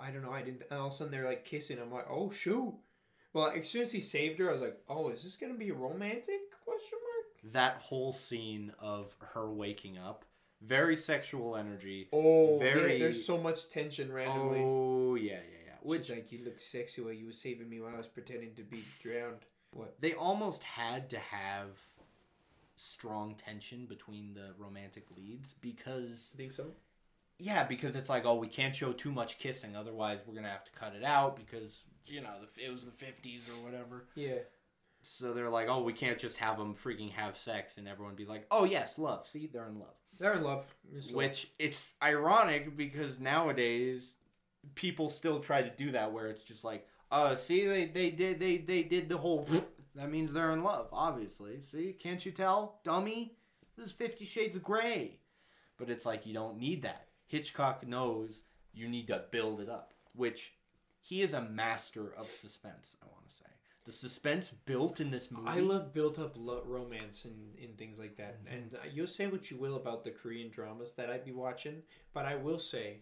I 0.00 0.10
don't 0.10 0.22
know. 0.22 0.32
I 0.32 0.42
didn't. 0.42 0.62
And 0.70 0.80
all 0.80 0.86
of 0.88 0.94
a 0.94 0.96
sudden 0.96 1.12
they're 1.12 1.28
like 1.28 1.44
kissing. 1.44 1.78
I'm 1.78 1.92
like, 1.92 2.06
oh 2.10 2.30
shoot. 2.30 2.74
Well, 3.34 3.52
as 3.54 3.68
soon 3.68 3.82
as 3.82 3.92
he 3.92 4.00
saved 4.00 4.38
her, 4.38 4.48
I 4.48 4.52
was 4.52 4.62
like, 4.62 4.78
oh, 4.88 5.10
is 5.10 5.22
this 5.22 5.36
gonna 5.36 5.54
be 5.54 5.70
romantic? 5.72 6.40
Question 6.64 6.98
mark. 7.04 7.52
that 7.52 7.76
whole 7.82 8.12
scene 8.14 8.72
of 8.80 9.14
her 9.34 9.52
waking 9.52 9.98
up, 9.98 10.24
very 10.62 10.96
sexual 10.96 11.56
energy. 11.56 12.08
Oh, 12.12 12.58
very. 12.58 12.94
yeah, 12.94 12.98
there's 13.00 13.24
so 13.24 13.38
much 13.38 13.68
tension 13.70 14.12
randomly. 14.12 14.60
Oh 14.62 15.14
yeah, 15.14 15.32
yeah, 15.32 15.38
yeah. 15.66 15.72
Which 15.82 16.02
She's 16.06 16.10
like, 16.10 16.32
you 16.32 16.44
look 16.44 16.58
sexy 16.60 17.02
while 17.02 17.12
you 17.12 17.26
were 17.26 17.32
saving 17.32 17.68
me 17.68 17.80
while 17.80 17.92
I 17.94 17.98
was 17.98 18.06
pretending 18.08 18.54
to 18.54 18.62
be 18.62 18.84
drowned. 19.02 19.44
What? 19.72 20.00
they 20.00 20.14
almost 20.14 20.62
had 20.64 21.10
to 21.10 21.18
have 21.18 21.78
strong 22.76 23.34
tension 23.34 23.86
between 23.86 24.34
the 24.34 24.52
romantic 24.58 25.04
leads 25.16 25.54
because 25.60 26.34
Think 26.36 26.52
so? 26.52 26.66
yeah 27.38 27.64
because 27.64 27.96
it's 27.96 28.08
like 28.08 28.24
oh 28.26 28.34
we 28.36 28.48
can't 28.48 28.74
show 28.74 28.92
too 28.92 29.10
much 29.10 29.38
kissing 29.38 29.74
otherwise 29.76 30.20
we're 30.26 30.34
gonna 30.34 30.48
have 30.48 30.64
to 30.64 30.72
cut 30.72 30.94
it 30.94 31.04
out 31.04 31.36
because 31.36 31.84
you 32.06 32.20
know 32.20 32.30
the, 32.40 32.64
it 32.64 32.70
was 32.70 32.84
the 32.84 32.90
50s 32.90 33.48
or 33.50 33.64
whatever 33.64 34.06
Yeah. 34.14 34.36
so 35.00 35.32
they're 35.32 35.50
like 35.50 35.68
oh 35.68 35.82
we 35.82 35.92
can't 35.94 36.18
just 36.18 36.36
have 36.38 36.58
them 36.58 36.74
freaking 36.74 37.10
have 37.12 37.36
sex 37.36 37.78
and 37.78 37.88
everyone 37.88 38.14
be 38.14 38.24
like 38.26 38.46
oh 38.50 38.64
yes 38.64 38.98
love 38.98 39.26
see 39.26 39.46
they're 39.52 39.68
in 39.68 39.78
love 39.78 39.96
They're 40.18 40.34
in 40.34 40.42
love. 40.42 40.64
Which 41.12 41.50
it's 41.58 41.92
ironic 42.02 42.76
because 42.76 43.20
nowadays 43.20 44.14
people 44.74 45.08
still 45.08 45.40
try 45.40 45.62
to 45.62 45.70
do 45.70 45.92
that 45.92 46.12
where 46.12 46.28
it's 46.28 46.44
just 46.44 46.64
like, 46.64 46.86
uh, 47.10 47.34
see, 47.34 47.66
they 47.66 47.86
they 47.86 48.10
did 48.10 48.38
they 48.38 48.58
they 48.58 48.82
did 48.82 49.08
the 49.08 49.18
whole. 49.18 49.48
That 49.94 50.10
means 50.10 50.32
they're 50.32 50.52
in 50.52 50.62
love, 50.62 50.88
obviously. 50.92 51.62
See, 51.62 51.96
can't 51.98 52.24
you 52.24 52.30
tell, 52.30 52.80
dummy? 52.84 53.34
This 53.76 53.86
is 53.86 53.92
Fifty 53.92 54.26
Shades 54.26 54.54
of 54.54 54.62
Grey. 54.62 55.18
But 55.78 55.88
it's 55.88 56.04
like 56.04 56.26
you 56.26 56.34
don't 56.34 56.58
need 56.58 56.82
that. 56.82 57.06
Hitchcock 57.26 57.86
knows 57.86 58.42
you 58.74 58.88
need 58.88 59.06
to 59.08 59.24
build 59.30 59.60
it 59.60 59.70
up, 59.70 59.94
which 60.14 60.52
he 61.00 61.22
is 61.22 61.32
a 61.32 61.40
master 61.40 62.12
of 62.16 62.26
suspense. 62.28 62.96
I 63.02 63.06
want 63.06 63.26
to 63.28 63.34
say 63.34 63.45
the 63.86 63.92
suspense 63.92 64.52
built 64.64 65.00
in 65.00 65.12
this 65.12 65.30
movie. 65.30 65.48
I 65.48 65.60
love 65.60 65.94
built 65.94 66.18
up 66.18 66.34
lo- 66.36 66.64
romance 66.66 67.24
and 67.24 67.56
in 67.56 67.74
things 67.76 68.00
like 68.00 68.16
that. 68.16 68.44
Mm-hmm. 68.44 68.54
And 68.54 68.74
uh, 68.74 68.78
you'll 68.92 69.06
say 69.06 69.28
what 69.28 69.48
you 69.48 69.56
will 69.56 69.76
about 69.76 70.02
the 70.02 70.10
Korean 70.10 70.50
dramas 70.50 70.92
that 70.94 71.08
I'd 71.08 71.24
be 71.24 71.32
watching, 71.32 71.82
but 72.12 72.26
I 72.26 72.34
will 72.34 72.58
say, 72.58 72.98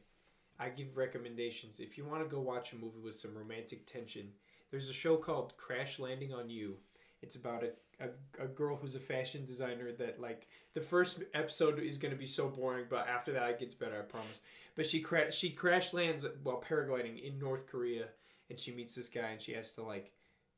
I 0.61 0.68
give 0.68 0.97
recommendations. 0.97 1.80
If 1.80 1.97
you 1.97 2.05
want 2.05 2.22
to 2.22 2.28
go 2.28 2.41
watch 2.41 2.72
a 2.72 2.76
movie 2.76 3.01
with 3.03 3.14
some 3.14 3.35
romantic 3.35 3.87
tension, 3.87 4.28
there's 4.70 4.91
a 4.91 4.93
show 4.93 5.16
called 5.16 5.57
Crash 5.57 5.99
Landing 5.99 6.35
on 6.35 6.51
You. 6.51 6.76
It's 7.22 7.37
about 7.37 7.64
a, 7.64 7.70
a, 8.05 8.45
a 8.45 8.47
girl 8.47 8.76
who's 8.76 8.95
a 8.95 9.01
fashion 9.01 9.47
designer 9.47 9.91
that 9.93 10.20
like 10.20 10.49
the 10.74 10.82
first 10.82 11.22
episode 11.32 11.78
is 11.80 11.97
going 11.97 12.12
to 12.12 12.18
be 12.18 12.26
so 12.26 12.49
boring, 12.49 12.85
but 12.91 13.09
after 13.09 13.32
that 13.32 13.49
it 13.49 13.59
gets 13.59 13.74
better, 13.74 13.99
I 13.99 14.03
promise. 14.03 14.41
But 14.76 14.87
she 14.87 15.01
cra- 15.01 15.32
she 15.32 15.49
crash 15.49 15.95
lands 15.95 16.26
while 16.43 16.62
paragliding 16.62 17.26
in 17.26 17.39
North 17.39 17.66
Korea, 17.66 18.09
and 18.51 18.59
she 18.59 18.72
meets 18.72 18.95
this 18.95 19.09
guy, 19.09 19.30
and 19.30 19.41
she 19.41 19.55
has 19.55 19.72
to 19.72 19.82
like 19.82 20.12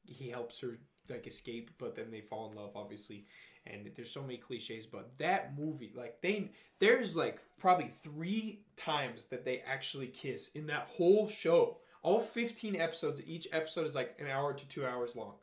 he 0.06 0.30
helps 0.30 0.60
her 0.60 0.78
like 1.08 1.26
escape, 1.26 1.70
but 1.78 1.94
then 1.94 2.10
they 2.10 2.20
fall 2.20 2.50
in 2.50 2.56
love, 2.56 2.72
obviously. 2.74 3.26
And 3.66 3.90
there's 3.96 4.10
so 4.10 4.22
many 4.22 4.36
cliches, 4.36 4.86
but 4.86 5.10
that 5.18 5.58
movie, 5.58 5.92
like 5.96 6.20
they, 6.20 6.50
there's 6.78 7.16
like 7.16 7.40
probably 7.58 7.90
three 8.02 8.60
times 8.76 9.26
that 9.26 9.44
they 9.44 9.62
actually 9.66 10.06
kiss 10.06 10.50
in 10.54 10.66
that 10.66 10.88
whole 10.96 11.28
show. 11.28 11.78
All 12.02 12.20
15 12.20 12.76
episodes. 12.76 13.20
Each 13.26 13.48
episode 13.52 13.86
is 13.86 13.96
like 13.96 14.14
an 14.20 14.28
hour 14.28 14.52
to 14.54 14.68
two 14.68 14.86
hours 14.86 15.16
long, 15.16 15.34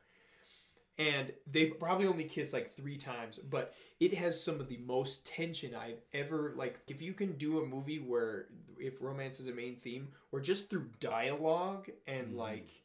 and 0.97 1.33
they 1.51 1.65
probably 1.65 2.07
only 2.07 2.23
kiss 2.23 2.53
like 2.53 2.73
three 2.73 2.95
times. 2.95 3.37
But 3.37 3.73
it 3.99 4.13
has 4.13 4.41
some 4.41 4.61
of 4.61 4.69
the 4.69 4.77
most 4.77 5.25
tension 5.25 5.75
I've 5.75 5.99
ever 6.13 6.53
like. 6.55 6.79
If 6.87 7.01
you 7.01 7.13
can 7.13 7.33
do 7.33 7.59
a 7.59 7.65
movie 7.65 7.99
where 7.99 8.45
if 8.79 9.01
romance 9.01 9.41
is 9.41 9.47
a 9.47 9.53
main 9.53 9.75
theme, 9.75 10.07
or 10.31 10.39
just 10.39 10.69
through 10.69 10.87
dialogue 11.01 11.89
and 12.07 12.27
mm-hmm. 12.27 12.37
like 12.37 12.82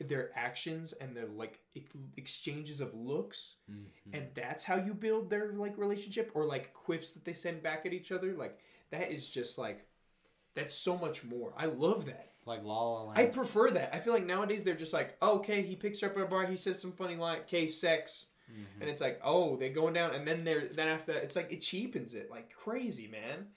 their 0.00 0.30
actions 0.36 0.92
and 0.92 1.16
their 1.16 1.26
like 1.26 1.60
ex- 1.76 1.96
exchanges 2.16 2.80
of 2.80 2.94
looks. 2.94 3.56
Mm-hmm. 3.70 4.16
And 4.16 4.26
that's 4.34 4.64
how 4.64 4.76
you 4.76 4.94
build 4.94 5.30
their 5.30 5.52
like 5.52 5.76
relationship 5.76 6.30
or 6.34 6.44
like 6.44 6.72
quips 6.72 7.12
that 7.12 7.24
they 7.24 7.32
send 7.32 7.62
back 7.62 7.86
at 7.86 7.92
each 7.92 8.12
other. 8.12 8.32
Like 8.32 8.58
that 8.90 9.10
is 9.10 9.28
just 9.28 9.58
like 9.58 9.86
that's 10.54 10.74
so 10.74 10.96
much 10.96 11.24
more. 11.24 11.52
I 11.56 11.66
love 11.66 12.06
that. 12.06 12.26
Like 12.46 12.64
La 12.64 12.80
La 12.80 13.02
Land. 13.02 13.18
i 13.18 13.26
prefer 13.26 13.70
that. 13.72 13.94
I 13.94 14.00
feel 14.00 14.14
like 14.14 14.24
nowadays 14.24 14.62
they're 14.62 14.74
just 14.74 14.92
like 14.92 15.16
oh, 15.20 15.36
okay 15.36 15.62
he 15.62 15.76
picks 15.76 16.00
her 16.00 16.08
up 16.08 16.16
at 16.16 16.22
a 16.22 16.26
bar 16.26 16.46
he 16.46 16.56
says 16.56 16.80
some 16.80 16.92
funny 16.92 17.16
line 17.16 17.40
okay 17.40 17.68
sex. 17.68 18.26
Mm-hmm. 18.50 18.82
And 18.82 18.90
it's 18.90 19.00
like 19.00 19.20
oh 19.24 19.56
they're 19.56 19.68
going 19.70 19.94
down. 19.94 20.14
And 20.14 20.26
then 20.26 20.44
they're 20.44 20.68
then 20.68 20.88
after 20.88 21.12
that 21.12 21.24
it's 21.24 21.36
like 21.36 21.52
it 21.52 21.60
cheapens 21.60 22.14
it 22.14 22.30
like 22.30 22.54
crazy 22.54 23.08
man 23.08 23.48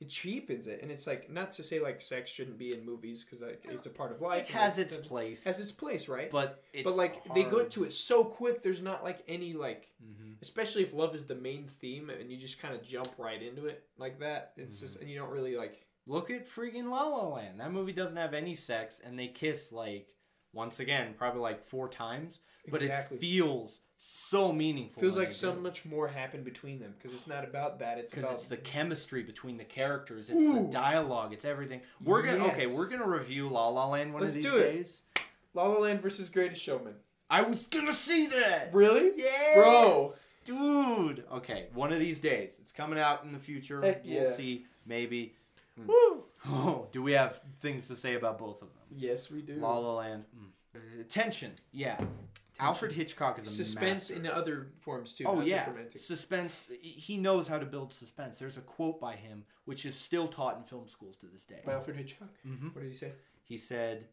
it 0.00 0.08
cheapens 0.10 0.66
it 0.66 0.80
and 0.82 0.90
it's 0.90 1.06
like 1.06 1.30
not 1.30 1.50
to 1.52 1.62
say 1.62 1.80
like 1.80 2.00
sex 2.02 2.30
shouldn't 2.30 2.58
be 2.58 2.74
in 2.74 2.84
movies 2.84 3.24
because 3.24 3.40
like, 3.42 3.64
it's 3.70 3.86
a 3.86 3.90
part 3.90 4.12
of 4.12 4.20
life 4.20 4.48
it 4.48 4.52
has 4.54 4.78
it's- 4.78 5.06
place, 5.06 5.44
has 5.44 5.58
its 5.58 5.72
place 5.72 6.06
right 6.08 6.30
but 6.30 6.62
it's 6.74 6.84
but 6.84 6.96
like 6.96 7.22
they 7.34 7.44
go 7.44 7.64
to 7.64 7.84
it 7.84 7.92
so 7.92 8.22
quick 8.22 8.62
there's 8.62 8.82
not 8.82 9.02
like 9.02 9.20
any 9.28 9.52
like 9.54 9.90
Mm-hmm. 10.04 10.32
especially 10.42 10.82
if 10.82 10.92
love 10.92 11.14
is 11.14 11.24
the 11.26 11.34
main 11.34 11.66
theme 11.80 12.10
and 12.10 12.30
you 12.30 12.36
just 12.36 12.60
kind 12.60 12.74
of 12.74 12.82
jump 12.82 13.08
right 13.18 13.42
into 13.42 13.66
it 13.66 13.84
like 13.96 14.18
that 14.20 14.52
it's 14.58 14.76
Mm-hmm. 14.76 14.84
just 14.84 15.00
and 15.00 15.08
you 15.10 15.18
don't 15.18 15.30
really 15.30 15.56
like 15.56 15.82
Look 16.08 16.30
at 16.30 16.48
freaking 16.48 16.84
La 16.88 17.02
La 17.08 17.26
Land. 17.26 17.58
That 17.58 17.72
movie 17.72 17.92
doesn't 17.92 18.16
have 18.16 18.32
any 18.32 18.54
sex, 18.54 19.00
and 19.04 19.18
they 19.18 19.26
kiss 19.26 19.72
like 19.72 20.14
once 20.52 20.78
again, 20.78 21.14
probably 21.18 21.40
like 21.40 21.64
four 21.66 21.88
times. 21.88 22.38
But 22.70 22.80
Exactly. 22.82 23.16
it 23.16 23.20
feels 23.20 23.80
so 23.98 24.52
meaningful. 24.52 25.00
feels 25.00 25.16
like 25.16 25.32
so 25.32 25.52
do 25.52 25.60
much 25.60 25.84
more 25.84 26.08
happened 26.08 26.44
between 26.44 26.78
them 26.78 26.94
because 26.96 27.14
it's 27.14 27.26
not 27.26 27.44
about 27.44 27.78
that 27.78 27.98
it's 27.98 28.12
because 28.12 28.30
it's 28.32 28.46
the 28.46 28.56
chemistry 28.56 29.22
between 29.22 29.56
the 29.56 29.64
characters, 29.64 30.30
it's 30.30 30.40
Ooh. 30.40 30.54
the 30.54 30.70
dialogue, 30.70 31.32
it's 31.32 31.44
everything. 31.44 31.80
We're 32.02 32.22
gonna 32.22 32.46
okay, 32.46 32.66
we're 32.66 32.88
gonna 32.88 33.08
review 33.08 33.48
La 33.48 33.68
La 33.68 33.88
Land 33.88 34.12
one 34.12 34.22
Let's 34.22 34.36
of 34.36 34.42
these 34.42 34.52
do 34.52 34.58
it. 34.58 34.72
days. 34.72 35.02
La 35.54 35.66
La 35.66 35.78
Land 35.78 36.02
versus 36.02 36.28
Greatest 36.28 36.62
Showman 36.62 36.94
I 37.28 37.42
was 37.42 37.66
gonna 37.66 37.92
see 37.92 38.26
that, 38.26 38.70
really 38.72 39.10
yeah, 39.16 39.54
bro 39.54 40.14
dude. 40.46 41.24
Okay, 41.30 41.66
one 41.74 41.92
of 41.92 41.98
these 41.98 42.18
days, 42.18 42.56
it's 42.60 42.72
coming 42.72 42.98
out 42.98 43.24
in 43.24 43.32
the 43.32 43.38
future. 43.38 43.82
Heck 43.82 44.04
We'll 44.04 44.14
yeah. 44.14 44.32
see, 44.32 44.64
maybe. 44.86 45.34
Hmm. 45.78 45.88
Woo. 45.88 46.24
Oh, 46.48 46.86
do 46.92 47.02
we 47.02 47.12
have 47.12 47.40
things 47.60 47.88
to 47.88 47.96
say 47.96 48.14
about 48.14 48.38
both 48.38 48.62
of 48.62 48.68
them? 48.68 48.82
yes 48.96 49.30
we 49.30 49.42
do 49.42 49.54
La 49.56 49.76
La 49.78 49.94
Land. 49.96 50.24
Mm. 50.38 50.46
Uh, 50.76 51.02
Tension. 52.58 52.66
Alfred 52.68 52.92
Hitchcock 52.92 53.38
is 53.38 53.46
a 53.46 53.50
suspense 53.50 54.10
master. 54.10 54.14
in 54.14 54.26
other 54.26 54.68
forms 54.80 55.12
too 55.14 55.24
Oh 55.26 55.36
not 55.36 55.46
yeah, 55.46 55.56
just 55.58 55.68
romantic 55.68 56.00
suspense. 56.00 56.64
He 56.80 57.16
knows 57.16 57.48
how 57.48 57.58
to 57.58 57.66
build 57.66 57.92
suspense. 57.92 58.38
There's 58.38 58.56
a 58.56 58.62
quote 58.62 59.00
by 59.00 59.16
him 59.16 59.44
which 59.66 59.84
is 59.84 59.94
still 59.94 60.26
taught 60.28 60.56
in 60.56 60.64
film 60.64 60.88
schools 60.88 61.16
to 61.18 61.26
this 61.26 61.44
day. 61.44 61.60
by 61.66 61.72
Alfred 61.74 61.96
Hitchcock 61.96 62.28
Mhm. 62.46 62.74
what 62.74 62.82
did 62.82 62.90
he 62.92 62.96
say 62.96 63.12
He 63.44 63.58
said, 63.58 64.08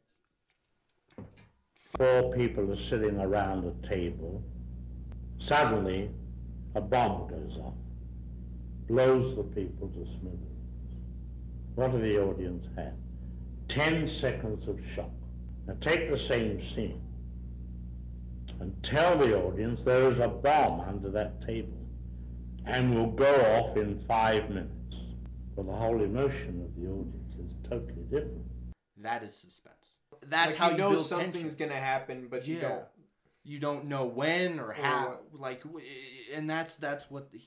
Four 1.98 2.34
people 2.34 2.72
are 2.72 2.78
sitting 2.78 3.20
around 3.20 3.66
a 3.66 3.88
table. 3.88 4.44
Suddenly, 5.40 6.10
a 6.76 6.82
bomb 6.82 7.28
goes 7.28 7.58
off, 7.58 7.76
blows 8.88 9.36
the 9.36 9.44
people 9.44 9.88
to 9.90 10.06
smithereens. 10.06 10.96
What 11.76 11.92
do 11.92 12.00
the 12.02 12.20
audience 12.20 12.66
have? 12.76 12.94
Ten 13.68 14.08
seconds 14.08 14.68
of 14.68 14.80
shock. 14.96 15.12
Now 15.68 15.76
take 15.82 16.10
the 16.10 16.18
same 16.18 16.62
scene 16.62 17.02
and 18.64 18.82
tell 18.82 19.18
the 19.18 19.36
audience 19.38 19.82
there 19.82 20.10
is 20.10 20.20
a 20.20 20.28
bomb 20.28 20.80
under 20.82 21.10
that 21.12 21.46
table 21.46 21.78
and 22.66 22.96
will 22.96 23.12
go 23.12 23.36
off 23.58 23.76
in 23.76 24.00
five 24.08 24.50
minutes. 24.50 24.96
Well, 25.56 25.66
the 25.66 25.74
whole 25.74 26.02
emotion 26.02 26.62
of 26.62 26.82
the 26.82 26.90
audience 26.90 27.34
is 27.38 27.52
totally 27.70 28.04
different. 28.04 28.46
"That 28.98 29.22
is 29.22 29.36
suspense. 29.36 29.96
That's 30.22 30.52
like 30.52 30.56
how 30.56 30.70
you 30.72 30.78
know 30.78 30.90
build 30.92 31.02
something's 31.06 31.56
gonna 31.56 31.76
happen 31.76 32.28
but 32.30 32.48
you 32.48 32.56
Yeah. 32.58 32.70
don't 32.70 32.86
You 33.46 33.60
don't 33.60 33.86
know 33.86 34.06
when 34.06 34.58
or 34.62 34.72
how. 34.72 35.20
what. 35.32 35.42
Like, 35.42 35.64
and 36.34 36.50
that's 36.50 36.76
that's 36.76 37.12
what 37.12 37.30
the, 37.32 37.42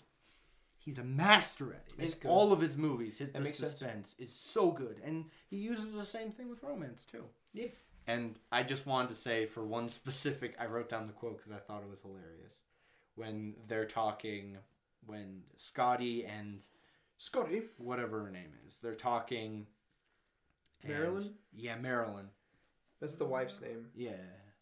he's 0.77 0.99
a 0.99 1.05
master 1.05 1.73
at. 1.73 1.95
It. 1.99 2.12
In 2.12 2.19
good. 2.21 2.29
all 2.29 2.53
of 2.53 2.61
his 2.61 2.77
movies, 2.77 3.17
his 3.17 3.33
That 3.33 3.39
the 3.39 3.45
makes 3.45 3.57
sense. 3.57 3.71
suspense 3.71 4.14
is 4.19 4.31
so 4.35 4.71
good, 4.71 5.01
and 5.03 5.31
he 5.49 5.57
uses 5.57 5.95
the 5.95 6.05
same 6.05 6.33
thing 6.33 6.51
with 6.51 6.62
romance 6.62 7.07
too. 7.07 7.25
Yeah. 7.55 7.69
And 8.07 8.39
I 8.53 8.63
just 8.63 8.87
wanted 8.87 9.09
to 9.09 9.15
say 9.17 9.47
for 9.47 9.65
one 9.65 9.89
specific, 10.01 10.55
I 10.61 10.67
wrote 10.67 10.89
down 10.89 11.07
the 11.07 11.13
quote 11.13 11.39
because 11.39 11.53
I 11.53 11.59
thought 11.59 11.83
it 11.83 11.91
was 11.91 12.01
hilarious. 12.01 12.55
When 13.15 13.55
they're 13.67 13.87
talking, 13.87 14.59
when 15.07 15.43
Scotty 15.57 16.25
and 16.25 16.63
Scotty 17.17 17.63
whatever 17.79 18.25
her 18.25 18.31
name 18.31 18.53
is, 18.67 18.79
they're 18.83 18.95
talking. 18.95 19.67
and- 20.83 20.93
Marilyn? 20.93 21.35
Yeah, 21.55 21.77
Marilyn. 21.77 22.27
that's 23.01 23.17
the 23.17 23.25
wife's 23.25 23.61
name 23.61 23.87
Yeah, 23.95 24.13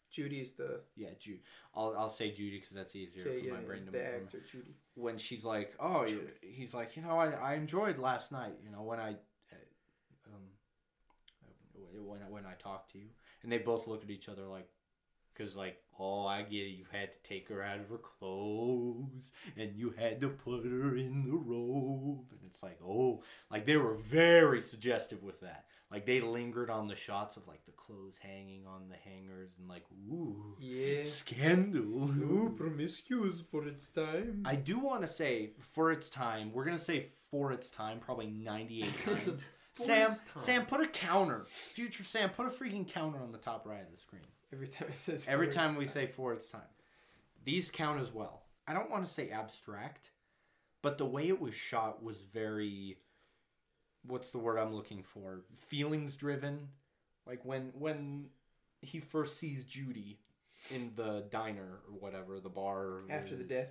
Judy's 0.09 0.53
the 0.53 0.79
yeah, 0.95 1.09
Judy. 1.19 1.41
I'll 1.75 1.93
I'll 1.97 2.09
say 2.09 2.31
Judy 2.31 2.57
because 2.59 2.71
that's 2.71 2.95
easier 2.95 3.23
for 3.25 3.29
yeah, 3.37 3.53
my 3.53 3.59
brain 3.59 3.85
to 3.85 3.91
the 3.91 4.05
actor 4.05 4.39
Judy 4.49 4.75
When 4.93 5.17
she's 5.17 5.43
like, 5.43 5.75
"Oh," 5.79 6.05
you- 6.07 6.29
he's 6.41 6.73
like, 6.73 6.95
"You 6.95 7.01
know, 7.03 7.17
I, 7.19 7.31
I 7.31 7.53
enjoyed 7.55 7.97
last 7.97 8.31
night. 8.31 8.53
You 8.63 8.69
know, 8.71 8.83
when 8.83 8.99
I, 9.01 9.09
uh, 9.09 10.27
um, 10.33 10.43
when 12.05 12.21
I, 12.21 12.29
when 12.29 12.45
I 12.45 12.53
talked 12.53 12.91
to 12.93 12.97
you." 12.99 13.09
And 13.45 13.51
they 13.51 13.59
both 13.59 13.85
look 13.85 14.03
at 14.03 14.09
each 14.09 14.27
other 14.27 14.41
like, 14.47 14.67
because 15.31 15.55
like, 15.55 15.77
oh, 15.99 16.25
I 16.25 16.41
get 16.41 16.63
it. 16.63 16.77
You 16.77 16.85
had 16.91 17.11
to 17.11 17.17
take 17.23 17.47
her 17.49 17.61
out 17.61 17.79
of 17.79 17.89
her 17.89 17.99
clothes, 17.99 19.31
and 19.55 19.75
you 19.75 19.93
had 19.95 20.19
to 20.21 20.29
put 20.29 20.63
her 20.65 20.97
in 20.97 21.25
the 21.25 21.35
robe, 21.35 22.25
and 22.31 22.39
it's 22.49 22.63
like, 22.63 22.79
oh, 22.83 23.21
like 23.51 23.67
they 23.67 23.77
were 23.77 23.93
very 23.93 24.61
suggestive 24.61 25.21
with 25.21 25.41
that. 25.41 25.65
Like 25.91 26.07
they 26.07 26.19
lingered 26.19 26.71
on 26.71 26.87
the 26.87 26.95
shots 26.95 27.37
of 27.37 27.47
like 27.47 27.63
the 27.65 27.71
clothes 27.71 28.17
hanging 28.19 28.65
on 28.65 28.89
the 28.89 28.95
hangers, 28.95 29.51
and 29.59 29.69
like, 29.69 29.83
ooh, 30.11 30.57
yeah 30.59 31.03
scandal. 31.03 32.09
Ooh, 32.09 32.53
promiscuous 32.57 33.41
for 33.41 33.67
its 33.67 33.89
time. 33.89 34.41
I 34.43 34.55
do 34.55 34.79
want 34.79 35.01
to 35.01 35.07
say 35.07 35.51
for 35.59 35.91
its 35.91 36.09
time, 36.09 36.51
we're 36.51 36.65
gonna 36.65 36.79
say 36.79 37.05
for 37.29 37.51
its 37.51 37.69
time, 37.69 37.99
probably 37.99 38.27
ninety-eight 38.27 39.05
times. 39.05 39.41
Sam, 39.75 40.07
time. 40.07 40.17
Sam, 40.37 40.65
put 40.65 40.81
a 40.81 40.87
counter. 40.87 41.45
Future 41.47 42.03
Sam, 42.03 42.29
put 42.29 42.47
a 42.47 42.49
freaking 42.49 42.87
counter 42.87 43.19
on 43.19 43.31
the 43.31 43.37
top 43.37 43.65
right 43.67 43.81
of 43.81 43.91
the 43.91 43.97
screen. 43.97 44.23
Every 44.53 44.67
time 44.67 44.87
it 44.89 44.97
says. 44.97 45.25
Every 45.27 45.49
time 45.49 45.75
we 45.75 45.85
say 45.85 46.07
for 46.07 46.33
its 46.33 46.49
time. 46.49 46.61
These 47.43 47.69
count 47.69 47.99
as 47.99 48.13
well. 48.13 48.43
I 48.67 48.73
don't 48.73 48.89
want 48.89 49.03
to 49.03 49.09
say 49.09 49.29
abstract, 49.29 50.09
but 50.81 50.97
the 50.97 51.05
way 51.05 51.27
it 51.27 51.39
was 51.39 51.53
shot 51.53 52.01
was 52.03 52.21
very 52.21 52.97
what's 54.07 54.31
the 54.31 54.37
word 54.37 54.57
I'm 54.57 54.73
looking 54.73 55.03
for? 55.03 55.43
Feelings 55.55 56.15
driven. 56.15 56.69
Like 57.27 57.43
when 57.43 57.71
when 57.77 58.27
he 58.81 58.99
first 58.99 59.39
sees 59.39 59.63
Judy 59.65 60.19
in 60.71 60.91
the 60.95 61.25
diner 61.29 61.79
or 61.87 61.97
whatever, 61.99 62.39
the 62.39 62.49
bar 62.49 63.01
after 63.09 63.35
the 63.35 63.43
death. 63.43 63.67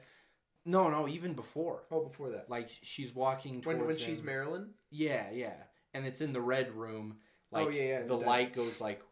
No, 0.66 0.88
no, 0.88 1.06
even 1.08 1.34
before. 1.34 1.82
Oh, 1.90 2.04
before 2.04 2.30
that. 2.30 2.48
Like 2.48 2.70
she's 2.82 3.14
walking 3.14 3.60
towards 3.60 3.78
When 3.78 3.86
when 3.86 3.96
she's 3.96 4.20
him. 4.20 4.26
Marilyn. 4.26 4.70
Yeah, 4.90 5.30
yeah. 5.32 5.54
And 5.94 6.04
it's 6.06 6.20
in 6.20 6.32
the 6.32 6.40
red 6.40 6.74
room. 6.74 7.16
Oh, 7.52 7.58
like 7.58 7.66
Oh, 7.66 7.70
yeah, 7.70 7.82
yeah, 7.82 8.02
the 8.02 8.16
light 8.16 8.52
goes 8.52 8.80
like 8.80 9.02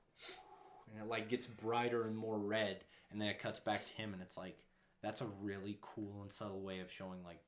and 0.92 1.00
it 1.02 1.08
like 1.08 1.28
gets 1.28 1.46
brighter 1.46 2.06
and 2.06 2.16
more 2.16 2.38
red 2.38 2.84
and 3.10 3.20
then 3.20 3.28
it 3.28 3.38
cuts 3.38 3.60
back 3.60 3.86
to 3.86 3.92
him 3.94 4.12
and 4.12 4.20
it's 4.22 4.36
like 4.36 4.58
that's 5.02 5.20
a 5.20 5.26
really 5.40 5.78
cool 5.80 6.20
and 6.22 6.32
subtle 6.32 6.60
way 6.60 6.80
of 6.80 6.90
showing 6.90 7.22
like 7.24 7.40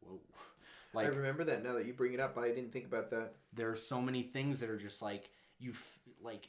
whoa. 0.00 0.20
Like, 0.92 1.06
I 1.06 1.10
remember 1.10 1.44
that 1.44 1.62
now 1.62 1.74
that 1.74 1.86
you 1.86 1.92
bring 1.92 2.14
it 2.14 2.20
up, 2.20 2.34
but 2.34 2.42
I 2.42 2.48
didn't 2.48 2.72
think 2.72 2.84
about 2.84 3.10
that. 3.10 3.34
there 3.52 3.70
are 3.70 3.76
so 3.76 4.00
many 4.00 4.24
things 4.24 4.58
that 4.58 4.68
are 4.68 4.76
just 4.76 5.00
like 5.00 5.30
you 5.60 5.70
f- 5.70 6.00
like 6.20 6.48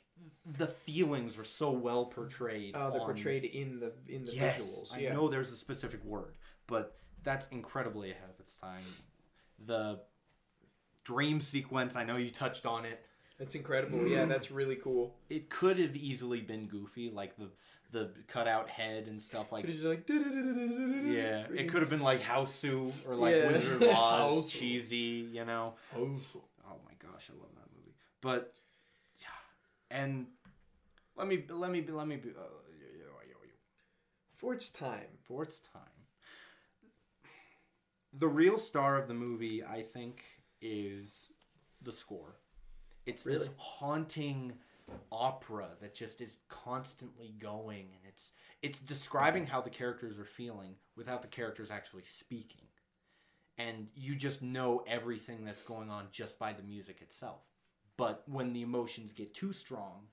the 0.58 0.68
feelings 0.68 1.38
are 1.38 1.44
so 1.44 1.70
well 1.70 2.06
portrayed. 2.06 2.76
Oh, 2.76 2.90
they're 2.90 3.02
on- 3.02 3.06
portrayed 3.06 3.46
in 3.46 3.80
the 3.80 3.94
in 4.08 4.26
the 4.26 4.34
yes, 4.34 4.60
visuals. 4.60 4.98
I 4.98 5.14
know 5.14 5.28
there's 5.28 5.52
a 5.52 5.58
specific 5.58 6.04
word, 6.04 6.38
but 6.66 6.98
that's 7.24 7.46
incredibly 7.52 8.10
ahead 8.10 8.30
of 8.34 8.40
its 8.40 8.58
time. 8.58 8.82
The 9.64 10.00
dream 11.04 11.42
sequence, 11.42 11.96
I 11.96 12.04
know 12.04 12.18
you 12.18 12.32
touched 12.32 12.66
on 12.66 12.86
it. 12.86 13.04
It's 13.40 13.56
incredible. 13.56 14.06
Yeah, 14.08 14.26
that's 14.26 14.52
really 14.52 14.76
cool. 14.76 15.16
It 15.30 15.50
could 15.50 15.80
have 15.80 15.96
easily 15.96 16.42
been 16.42 16.68
goofy, 16.68 17.10
like 17.10 17.36
the 17.38 17.50
the 17.92 18.12
cutout 18.28 18.70
head 18.70 19.08
and 19.08 19.22
stuff 19.22 19.52
like. 19.52 19.66
Could 19.66 19.84
like 19.84 20.08
Yeah, 20.10 21.48
it 21.54 21.68
could 21.70 21.82
have 21.82 21.90
been 21.90 22.02
like 22.02 22.22
Hausu 22.22 22.92
or 23.08 23.16
like 23.16 23.36
Yeah. 23.36 23.48
Wizard 23.48 23.82
of 23.82 23.90
Oz, 23.90 24.52
cheesy, 24.52 25.28
you 25.32 25.44
know. 25.44 25.74
Oh 25.96 26.78
my 26.86 26.94
gosh, 27.00 27.30
I 27.30 27.34
love 27.40 27.50
that 27.56 27.68
movie. 27.76 27.96
But 28.22 28.54
and 29.90 30.28
let 31.18 31.28
me 31.28 31.44
let 31.50 31.72
me 31.72 31.86
let 31.90 32.08
me 32.08 32.16
be 32.16 32.30
uh, 32.30 32.44
For 34.34 34.54
its 34.54 34.70
time. 34.70 35.18
for 35.24 35.44
its 35.44 35.60
time. 35.60 35.82
The 38.14 38.28
real 38.28 38.58
star 38.58 38.98
of 38.98 39.08
the 39.08 39.14
movie, 39.14 39.64
I 39.64 39.84
think, 39.84 40.24
is 40.62 41.32
the 41.82 41.92
score. 41.92 42.36
It's 43.06 43.24
this 43.24 43.50
haunting 43.58 44.54
opera 45.12 45.70
that 45.82 45.96
just 45.96 46.22
is 46.22 46.38
constantly 46.50 47.34
going 47.40 47.88
and 47.94 48.02
it's 48.08 48.32
it's 48.62 48.80
describing 48.80 49.46
how 49.46 49.62
the 49.62 49.70
characters 49.70 50.20
are 50.20 50.26
feeling 50.26 50.76
without 50.96 51.22
the 51.22 51.28
characters 51.28 51.72
actually 51.72 52.04
speaking. 52.04 52.62
And 53.58 53.88
you 53.96 54.16
just 54.16 54.42
know 54.42 54.84
everything 54.88 55.44
that's 55.44 55.62
going 55.62 55.90
on 55.90 56.08
just 56.12 56.38
by 56.38 56.54
the 56.54 56.64
music 56.64 57.02
itself. 57.02 57.42
But 57.98 58.24
when 58.28 58.54
the 58.54 58.62
emotions 58.62 59.14
get 59.14 59.34
too 59.34 59.54
strong, 59.54 60.08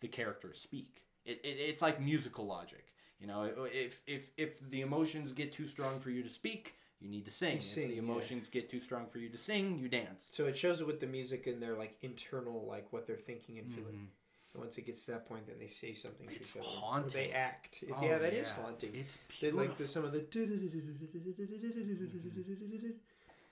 the 0.00 0.08
characters 0.08 0.60
speak. 0.60 1.04
It, 1.24 1.40
it, 1.44 1.56
it's 1.58 1.82
like 1.82 2.00
musical 2.00 2.46
logic. 2.46 2.86
You 3.20 3.26
know, 3.26 3.44
if, 3.70 4.00
if 4.06 4.30
if 4.38 4.58
the 4.70 4.80
emotions 4.80 5.32
get 5.32 5.52
too 5.52 5.66
strong 5.66 6.00
for 6.00 6.10
you 6.10 6.22
to 6.22 6.30
speak, 6.30 6.76
you 7.00 7.08
need 7.08 7.24
to 7.24 7.30
sing. 7.30 7.52
You 7.52 7.56
if 7.58 7.64
sing, 7.64 7.88
the 7.88 7.94
yeah. 7.94 8.00
emotions 8.00 8.48
get 8.48 8.68
too 8.68 8.80
strong 8.80 9.06
for 9.10 9.18
you 9.18 9.28
to 9.30 9.38
sing, 9.38 9.78
you 9.78 9.88
dance. 9.88 10.26
So 10.30 10.46
it 10.46 10.56
shows 10.56 10.80
it 10.80 10.86
with 10.86 11.00
the 11.00 11.06
music 11.06 11.46
and 11.46 11.62
their 11.62 11.76
like 11.76 11.96
internal 12.02 12.66
like 12.68 12.92
what 12.92 13.06
they're 13.06 13.16
thinking 13.16 13.58
and 13.58 13.72
feeling. 13.72 13.94
Mm-hmm. 13.94 14.04
And 14.52 14.62
once 14.62 14.78
it 14.78 14.86
gets 14.86 15.04
to 15.04 15.12
that 15.12 15.28
point, 15.28 15.46
then 15.46 15.56
they 15.60 15.68
say 15.68 15.92
something 15.92 16.28
It's 16.30 16.56
haunting. 16.60 17.12
they 17.12 17.30
act. 17.32 17.84
Oh, 17.94 18.02
yeah, 18.02 18.18
that 18.18 18.32
is 18.32 18.52
yeah. 18.56 18.64
haunting. 18.64 18.90
It's 18.94 19.16
They 19.40 19.52
like 19.52 19.76
the, 19.76 19.84
beautiful. 19.84 19.86
some 19.86 20.04
of 20.04 20.12
the. 20.12 20.26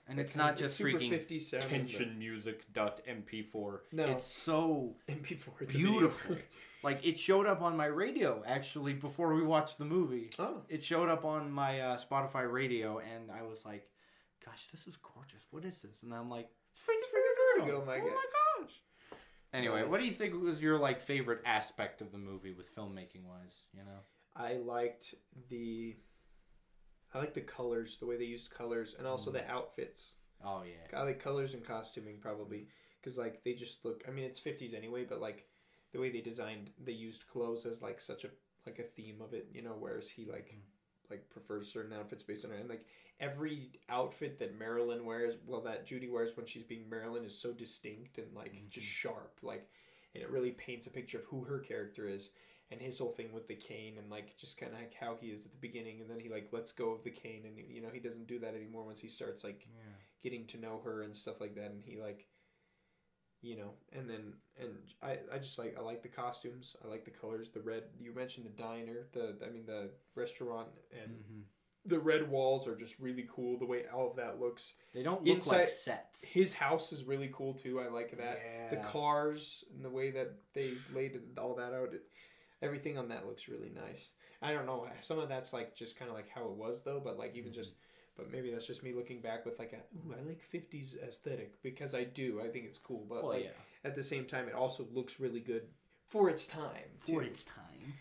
And 0.09 0.19
it's 0.19 0.35
not 0.35 0.57
just 0.57 0.81
freaking 0.81 1.11
50s 1.11 1.41
sound 1.43 1.63
and 1.63 1.71
tension 1.71 2.19
music 2.19 2.65
dot 2.73 2.99
mp4. 3.07 3.79
No. 3.93 4.05
It's 4.07 4.25
so 4.25 4.95
MP4. 5.07 5.47
It's 5.61 5.75
beautiful. 5.75 6.35
like 6.83 7.05
it 7.05 7.17
showed 7.17 7.45
up 7.45 7.61
on 7.61 7.75
my 7.77 7.85
radio 7.87 8.43
actually 8.45 8.93
before 8.93 9.33
we 9.33 9.43
watched 9.43 9.77
the 9.77 9.85
movie. 9.85 10.29
Oh. 10.39 10.61
It 10.69 10.83
showed 10.83 11.09
up 11.09 11.25
on 11.25 11.51
my 11.51 11.81
uh, 11.81 11.97
Spotify 11.97 12.49
radio, 12.51 12.99
and 12.99 13.31
I 13.31 13.43
was 13.43 13.65
like, 13.65 13.87
"Gosh, 14.45 14.67
this 14.67 14.87
is 14.87 14.95
gorgeous. 14.97 15.45
What 15.51 15.65
is 15.65 15.81
this?" 15.81 16.01
And 16.03 16.13
I'm 16.13 16.29
like, 16.29 16.49
"It's 16.71 16.81
freaking 16.81 17.11
Vertigo! 17.59 17.79
Vertigo, 17.81 17.85
my 17.85 17.95
oh 17.97 17.99
God. 18.09 18.15
my 18.15 18.65
gosh!" 18.65 18.73
Anyway, 19.53 19.83
what 19.83 19.99
do 19.99 20.05
you 20.05 20.11
think 20.11 20.33
was 20.41 20.61
your 20.61 20.77
like 20.77 21.01
favorite 21.01 21.41
aspect 21.45 22.01
of 22.01 22.11
the 22.11 22.17
movie 22.17 22.53
with 22.53 22.73
filmmaking 22.75 23.23
wise? 23.27 23.63
You 23.73 23.83
know, 23.83 23.99
I 24.35 24.53
liked 24.53 25.15
the. 25.49 25.95
I 27.13 27.17
like 27.17 27.33
the 27.33 27.41
colors, 27.41 27.97
the 27.97 28.05
way 28.05 28.17
they 28.17 28.25
used 28.25 28.51
colors, 28.51 28.95
and 28.97 29.07
also 29.07 29.31
Mm. 29.31 29.33
the 29.33 29.49
outfits. 29.51 30.13
oh 30.45 30.61
yeah, 30.63 30.97
I 30.97 31.03
like 31.03 31.19
colors 31.19 31.53
and 31.55 31.63
costuming 31.63 32.19
probably 32.21 32.67
because 33.01 33.17
like 33.17 33.43
they 33.43 33.53
just 33.53 33.83
look. 33.83 34.03
I 34.07 34.11
mean, 34.11 34.25
it's 34.25 34.37
fifties 34.39 34.73
anyway, 34.75 35.03
but 35.03 35.19
like 35.19 35.47
the 35.91 35.99
way 35.99 36.09
they 36.09 36.21
designed, 36.21 36.69
they 36.83 36.91
used 36.91 37.27
clothes 37.27 37.65
as 37.65 37.81
like 37.81 37.99
such 37.99 38.23
a 38.23 38.29
like 38.65 38.79
a 38.79 38.83
theme 38.83 39.21
of 39.21 39.33
it, 39.33 39.47
you 39.53 39.61
know. 39.61 39.75
Whereas 39.77 40.09
he 40.09 40.25
like 40.25 40.55
mm. 40.55 41.09
like 41.09 41.29
prefers 41.29 41.71
certain 41.71 41.93
outfits 41.93 42.23
based 42.23 42.45
on 42.45 42.51
it, 42.51 42.59
and 42.59 42.69
like 42.69 42.85
every 43.19 43.71
outfit 43.89 44.39
that 44.39 44.57
Marilyn 44.57 45.05
wears, 45.05 45.35
well, 45.45 45.61
that 45.61 45.85
Judy 45.85 46.09
wears 46.09 46.35
when 46.35 46.45
she's 46.45 46.63
being 46.63 46.89
Marilyn 46.89 47.25
is 47.25 47.37
so 47.37 47.51
distinct 47.51 48.17
and 48.17 48.33
like 48.35 48.53
mm-hmm. 48.53 48.69
just 48.69 48.87
sharp, 48.87 49.39
like, 49.41 49.67
and 50.13 50.23
it 50.23 50.31
really 50.31 50.51
paints 50.51 50.87
a 50.87 50.91
picture 50.91 51.19
of 51.19 51.25
who 51.25 51.43
her 51.43 51.59
character 51.59 52.07
is. 52.07 52.31
And 52.71 52.79
his 52.79 52.99
whole 52.99 53.11
thing 53.11 53.33
with 53.33 53.47
the 53.47 53.55
cane 53.55 53.95
and 53.97 54.11
like 54.11 54.37
just 54.37 54.59
kind 54.59 54.71
of 54.71 54.77
like 54.77 54.93
how 54.93 55.17
he 55.19 55.29
is 55.29 55.43
at 55.47 55.51
the 55.51 55.57
beginning, 55.57 56.01
and 56.01 56.09
then 56.09 56.19
he 56.19 56.29
like 56.29 56.49
lets 56.51 56.71
go 56.71 56.91
of 56.91 57.03
the 57.03 57.09
cane, 57.09 57.45
and 57.45 57.57
you 57.67 57.81
know 57.81 57.89
he 57.91 57.99
doesn't 57.99 58.27
do 58.27 58.37
that 58.37 58.53
anymore 58.53 58.85
once 58.85 58.99
he 58.99 59.09
starts 59.09 59.43
like 59.43 59.67
getting 60.21 60.45
to 60.47 60.59
know 60.59 60.79
her 60.83 61.03
and 61.03 61.15
stuff 61.15 61.39
like 61.39 61.55
that 61.55 61.71
and 61.71 61.83
he 61.83 61.97
like 61.99 62.27
you 63.41 63.55
know 63.55 63.71
and 63.93 64.09
then 64.09 64.33
and 64.59 64.71
i 65.01 65.17
i 65.33 65.37
just 65.37 65.57
like 65.57 65.75
i 65.79 65.81
like 65.81 66.01
the 66.03 66.09
costumes. 66.09 66.75
I 66.83 66.87
like 66.87 67.05
the 67.05 67.11
colors. 67.11 67.49
The 67.49 67.61
red 67.61 67.83
you 67.99 68.13
mentioned 68.13 68.45
the 68.45 68.61
diner 68.61 69.07
the 69.13 69.37
i 69.45 69.49
mean 69.49 69.65
the 69.65 69.91
restaurant 70.15 70.67
and 70.91 71.11
Mm-hmm. 71.11 71.41
the 71.85 71.99
red 71.99 72.29
walls 72.29 72.67
are 72.67 72.75
just 72.75 72.99
really 72.99 73.27
cool 73.33 73.57
the 73.57 73.65
way 73.65 73.83
all 73.93 74.09
of 74.09 74.17
that 74.17 74.39
looks. 74.39 74.73
They 74.93 75.03
don't 75.03 75.23
look 75.23 75.47
like 75.47 75.69
sets. 75.69 76.23
his 76.23 76.53
house 76.53 76.91
is 76.91 77.05
really 77.05 77.29
cool 77.33 77.53
too. 77.53 77.79
I 77.79 77.87
like 77.87 78.17
that. 78.17 78.69
The 78.71 78.77
cars 78.77 79.63
and 79.73 79.83
the 79.85 79.89
way 79.89 80.11
that 80.11 80.33
they 80.53 80.71
laid 80.93 81.19
all 81.37 81.55
that 81.55 81.73
out 81.73 81.93
it, 81.93 82.03
everything 82.61 82.97
on 82.97 83.07
that 83.09 83.25
looks 83.25 83.47
really 83.47 83.69
nice. 83.73 84.11
I 84.41 84.51
don't 84.53 84.65
know 84.65 84.87
some 85.01 85.19
of 85.19 85.29
that's 85.29 85.53
like 85.53 85.75
just 85.75 85.97
kind 85.97 86.09
of 86.11 86.15
like 86.15 86.29
how 86.29 86.43
it 86.45 86.51
was 86.55 86.81
though 86.83 87.01
but 87.03 87.17
like 87.17 87.35
even 87.35 87.51
just 87.53 87.73
but 88.19 88.31
maybe 88.31 88.51
that's 88.51 88.67
just 88.67 88.83
me 88.83 88.93
looking 88.93 89.19
back 89.21 89.45
with 89.45 89.57
like 89.57 89.73
a 89.73 89.77
ooh 89.97 90.13
i 90.13 90.21
like 90.27 90.41
50s 90.53 91.01
aesthetic 91.01 91.61
because 91.63 91.95
i 91.95 92.03
do 92.03 92.41
i 92.43 92.47
think 92.47 92.65
it's 92.65 92.77
cool 92.77 93.05
but 93.09 93.23
Well, 93.23 93.33
like 93.33 93.45
yeah. 93.45 93.49
at 93.89 93.95
the 93.95 94.03
same 94.03 94.25
time 94.25 94.47
it 94.47 94.53
also 94.53 94.85
looks 94.93 95.19
really 95.19 95.39
good 95.39 95.63
for 96.07 96.29
its 96.29 96.45
time 96.47 96.89
for 96.99 97.23
its 97.23 97.43
time. 97.43 97.93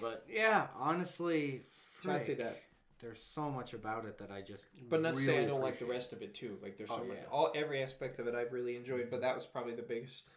But 0.00 0.26
yeah, 0.28 0.66
honestly, 0.78 1.62
So 2.02 2.12
I'd 2.12 2.26
say 2.26 2.34
that. 2.34 2.60
There's 3.00 3.22
so 3.22 3.50
much 3.50 3.72
about 3.74 4.04
it 4.06 4.18
that 4.18 4.30
I 4.30 4.40
just. 4.42 4.64
but 4.90 5.00
not 5.02 5.14
to 5.14 5.20
say 5.20 5.42
i 5.42 5.46
don't 5.46 5.60
like 5.62 5.78
the 5.78 5.84
rest 5.86 6.12
of 6.14 6.22
it 6.22 6.32
too 6.34 6.58
like 6.62 6.76
there's 6.78 6.90
Oh, 6.90 6.98
so 6.98 7.04
much 7.04 7.18
yeah. 7.20 7.28
all 7.30 7.50
every 7.54 7.82
aspect 7.82 8.18
of 8.18 8.26
it 8.26 8.34
i've 8.34 8.52
really 8.52 8.74
enjoyed 8.76 9.08
but 9.10 9.20
that 9.20 9.34
was 9.34 9.46
probably 9.46 9.74
the 9.74 9.82
biggest 9.94 10.30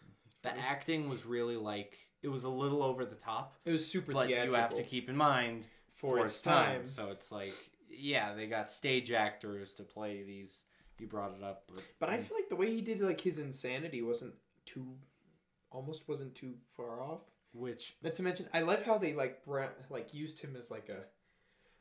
The 0.44 0.58
acting 0.58 1.10
was 1.10 1.26
really 1.26 1.56
like 1.56 1.98
it 2.22 2.28
was 2.30 2.44
a 2.44 2.50
little 2.50 2.84
over 2.84 3.06
the 3.06 3.16
top. 3.16 3.56
it 3.66 3.72
was 3.72 3.86
super 3.86 4.12
but 4.14 4.30
you 4.30 4.54
have 4.54 4.76
to 4.76 4.84
keep 4.84 5.10
in 5.10 5.16
mind 5.16 5.68
For 5.96 6.20
its 6.26 6.42
time. 6.42 6.86
So 6.88 7.08
it's 7.12 7.32
like 7.32 7.54
yeah, 8.00 8.34
they 8.34 8.48
got 8.48 8.72
stage 8.72 9.12
actors 9.12 9.74
to 9.74 9.84
play 9.84 10.24
these. 10.24 10.64
You 11.00 11.08
brought 11.08 11.34
it 11.38 11.44
up, 11.44 11.64
but, 11.74 11.84
But 12.00 12.10
I 12.10 12.18
feel 12.18 12.36
like 12.38 12.50
the 12.50 12.56
way 12.58 12.74
he 12.74 12.82
did 12.82 13.00
like 13.02 13.22
his 13.22 13.40
insanity 13.40 14.02
wasn't 14.02 14.34
too, 14.66 14.86
almost 15.72 16.08
wasn't 16.10 16.36
too 16.36 16.56
far 16.76 17.02
off. 17.02 17.22
which 17.54 17.96
Not 18.04 18.16
to 18.16 18.24
mention, 18.24 18.48
I 18.54 18.60
love 18.62 18.84
how 18.84 18.98
they 18.98 19.14
like 19.14 19.44
bra- 19.46 19.70
like 19.90 20.14
used 20.14 20.40
him 20.42 20.56
as 20.58 20.70
like 20.70 20.90
a, 20.90 21.04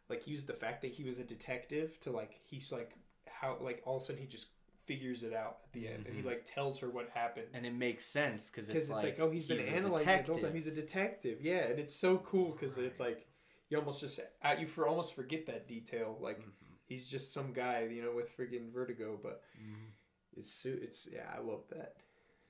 like 0.09 0.27
used 0.29 0.47
the 0.47 0.53
fact 0.55 0.83
that 0.83 0.93
he 0.93 1.03
was 1.05 1.19
a 1.19 1.25
detective 1.25 1.99
to 2.01 2.11
like 2.13 2.39
he's 2.45 2.71
like 2.73 2.93
how 3.29 3.57
like 3.61 3.83
all 3.85 3.97
of 3.97 4.03
a 4.03 4.05
sudden 4.07 4.21
he 4.23 4.27
just 4.29 4.49
figures 4.87 5.23
it 5.23 5.35
out 5.35 5.59
at 5.65 5.73
the 5.73 5.87
end 5.89 6.07
and 6.07 6.15
he 6.17 6.23
Mhm. 6.23 6.27
like 6.27 6.45
tells 6.47 6.79
her 6.79 6.89
what 6.89 7.11
happened. 7.11 7.49
and 7.53 7.67
it 7.67 7.75
makes 7.75 8.07
sense 8.07 8.49
because 8.49 8.67
Because 8.69 8.85
it's, 8.85 8.95
it's, 8.95 9.05
like, 9.05 9.19
like 9.19 9.21
oh, 9.29 9.31
he's 9.31 9.47
been 9.47 9.59
a 9.61 9.63
analyzing 9.65 10.07
the 10.25 10.33
whole 10.33 10.41
time. 10.43 10.55
He's 10.55 10.67
a 10.67 10.71
detective, 10.71 11.43
yeah, 11.43 11.67
and 11.69 11.79
it's 11.79 11.95
so 11.95 12.19
cool 12.19 12.53
because 12.53 12.79
it's 12.79 13.01
like 13.01 13.27
you 13.69 13.79
almost 13.79 14.01
just 14.01 14.21
uh, 14.43 14.55
you 14.59 14.67
for 14.67 14.87
almost 14.87 15.15
forget 15.15 15.47
that 15.47 15.69
detail. 15.69 16.17
Like 16.21 16.39
Mm-hmm. 16.41 16.75
he's 16.87 17.07
just 17.09 17.33
some 17.33 17.53
guy, 17.53 17.87
you 17.91 18.03
know, 18.03 18.13
with 18.15 18.37
friggin' 18.37 18.73
vertigo. 18.73 19.19
But 19.23 19.43
Mm-hmm. 19.61 19.91
it's 20.37 20.65
it's 20.65 21.09
yeah, 21.13 21.27
I 21.37 21.41
love 21.41 21.65
that. 21.71 21.97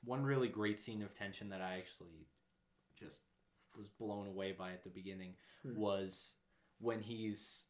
One 0.04 0.22
really 0.24 0.48
great 0.48 0.78
scene 0.80 1.02
of 1.02 1.12
tension 1.14 1.48
that 1.50 1.60
I 1.60 1.74
actually 1.78 2.26
just 2.98 3.22
was 3.76 3.88
blown 3.88 4.26
away 4.26 4.52
by 4.52 4.70
at 4.72 4.82
the 4.84 4.90
beginning 4.90 5.34
Hmm. 5.62 5.76
was 5.76 6.34
when 6.80 7.00
he's 7.00 7.64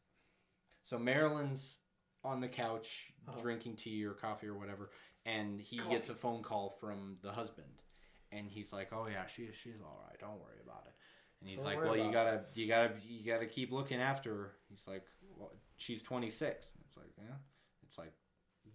so 0.83 0.97
Marilyn's 0.97 1.77
on 2.23 2.41
the 2.41 2.47
couch 2.47 3.13
Uh-huh. 3.27 3.39
drinking 3.41 3.75
tea 3.75 4.03
or 4.05 4.13
coffee 4.13 4.47
or 4.47 4.57
whatever, 4.57 4.91
and 5.25 5.59
he 5.59 5.77
gets 5.77 6.09
a 6.09 6.13
phone 6.15 6.41
call 6.43 6.69
from 6.79 7.17
the 7.21 7.31
husband, 7.31 7.81
and 8.31 8.47
he's 8.49 8.71
like, 8.73 8.91
"Oh 8.93 9.07
yeah, 9.07 9.25
she 9.27 9.49
she's 9.63 9.81
all 9.81 10.03
right. 10.07 10.19
Don't 10.19 10.39
worry 10.39 10.59
about 10.63 10.85
it." 10.87 10.88
And 11.41 11.49
he's 11.49 11.59
Don't 11.59 11.67
like, 11.67 11.83
"Well, 11.83 11.95
you 11.97 12.11
gotta 12.11 12.41
you 12.53 12.67
gotta 12.67 12.91
you 13.07 13.25
gotta 13.25 13.45
keep 13.45 13.71
looking 13.71 13.99
after 14.01 14.33
her." 14.33 14.51
He's 14.69 14.85
like, 14.87 15.05
well, 15.37 15.51
"She's 15.77 16.01
26." 16.01 16.73
It's 16.85 16.97
like, 16.97 17.07
yeah, 17.17 17.35
it's 17.87 17.97
like 17.97 18.13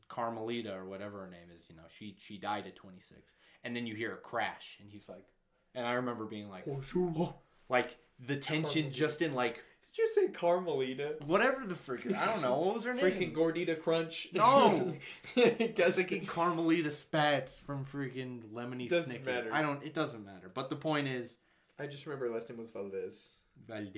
Carmelita 0.09 0.75
or 0.75 0.85
whatever 0.87 1.21
her 1.21 1.31
name 1.31 1.51
is. 1.55 1.65
You 1.69 1.77
know, 1.77 1.83
she 1.99 2.17
she 2.19 2.39
died 2.39 2.67
at 2.67 2.77
26, 2.77 3.33
and 3.65 3.77
then 3.77 3.87
you 3.87 3.95
hear 3.95 4.15
a 4.15 4.19
crash, 4.19 4.79
and 4.81 4.91
he's 4.91 5.09
like, 5.09 5.27
and 5.75 5.87
I 5.87 5.95
remember 5.95 6.25
being 6.25 6.49
like, 6.49 6.65
oh, 6.69 7.35
like 7.69 7.97
the 8.27 8.37
tension 8.37 8.91
just 8.93 9.23
in 9.23 9.35
like 9.35 9.57
Did 9.83 9.99
you 9.99 10.09
say 10.09 10.29
Carmelita? 10.29 11.17
Whatever 11.27 11.67
the 11.67 11.75
freaking 11.75 12.17
I 12.17 12.27
don't 12.27 12.43
know 12.43 12.59
what 12.59 12.75
was 12.75 12.85
her 12.85 12.95
name. 12.95 13.05
Freaking 13.05 13.35
Gordita 13.35 13.81
Crunch. 13.81 14.29
No. 14.35 14.95
Was 15.37 16.01
Carmelita 16.27 16.91
Spats 16.91 17.61
from 17.61 17.85
freaking 17.85 18.43
Lemony 18.53 18.89
Doesn't 18.89 19.23
Snicket. 19.23 19.27
matter. 19.27 19.51
I 19.53 19.63
don't. 19.63 19.83
It 19.83 19.95
doesn't 19.95 20.25
matter. 20.25 20.51
But 20.53 20.71
the 20.71 20.77
point 20.77 21.09
is, 21.09 21.37
I 21.81 21.87
just 21.87 22.07
remember 22.07 22.27
her 22.29 22.35
last 22.35 22.49
name 22.49 22.59
was 22.59 22.71
Valdes. 22.71 23.35
Valdes. 23.67 23.97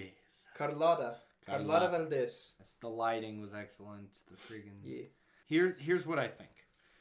Carlotta. 0.57 1.17
Carlotta. 1.47 1.89
Valdes. 1.89 2.55
The 2.81 2.89
lighting 2.89 3.41
was 3.41 3.53
excellent. 3.55 4.19
The 4.31 4.37
friggin' 4.37 4.81
Yeah. 4.83 5.05
Here, 5.47 5.77
here's 5.79 6.07
what 6.07 6.19
I 6.19 6.29
think. 6.29 6.51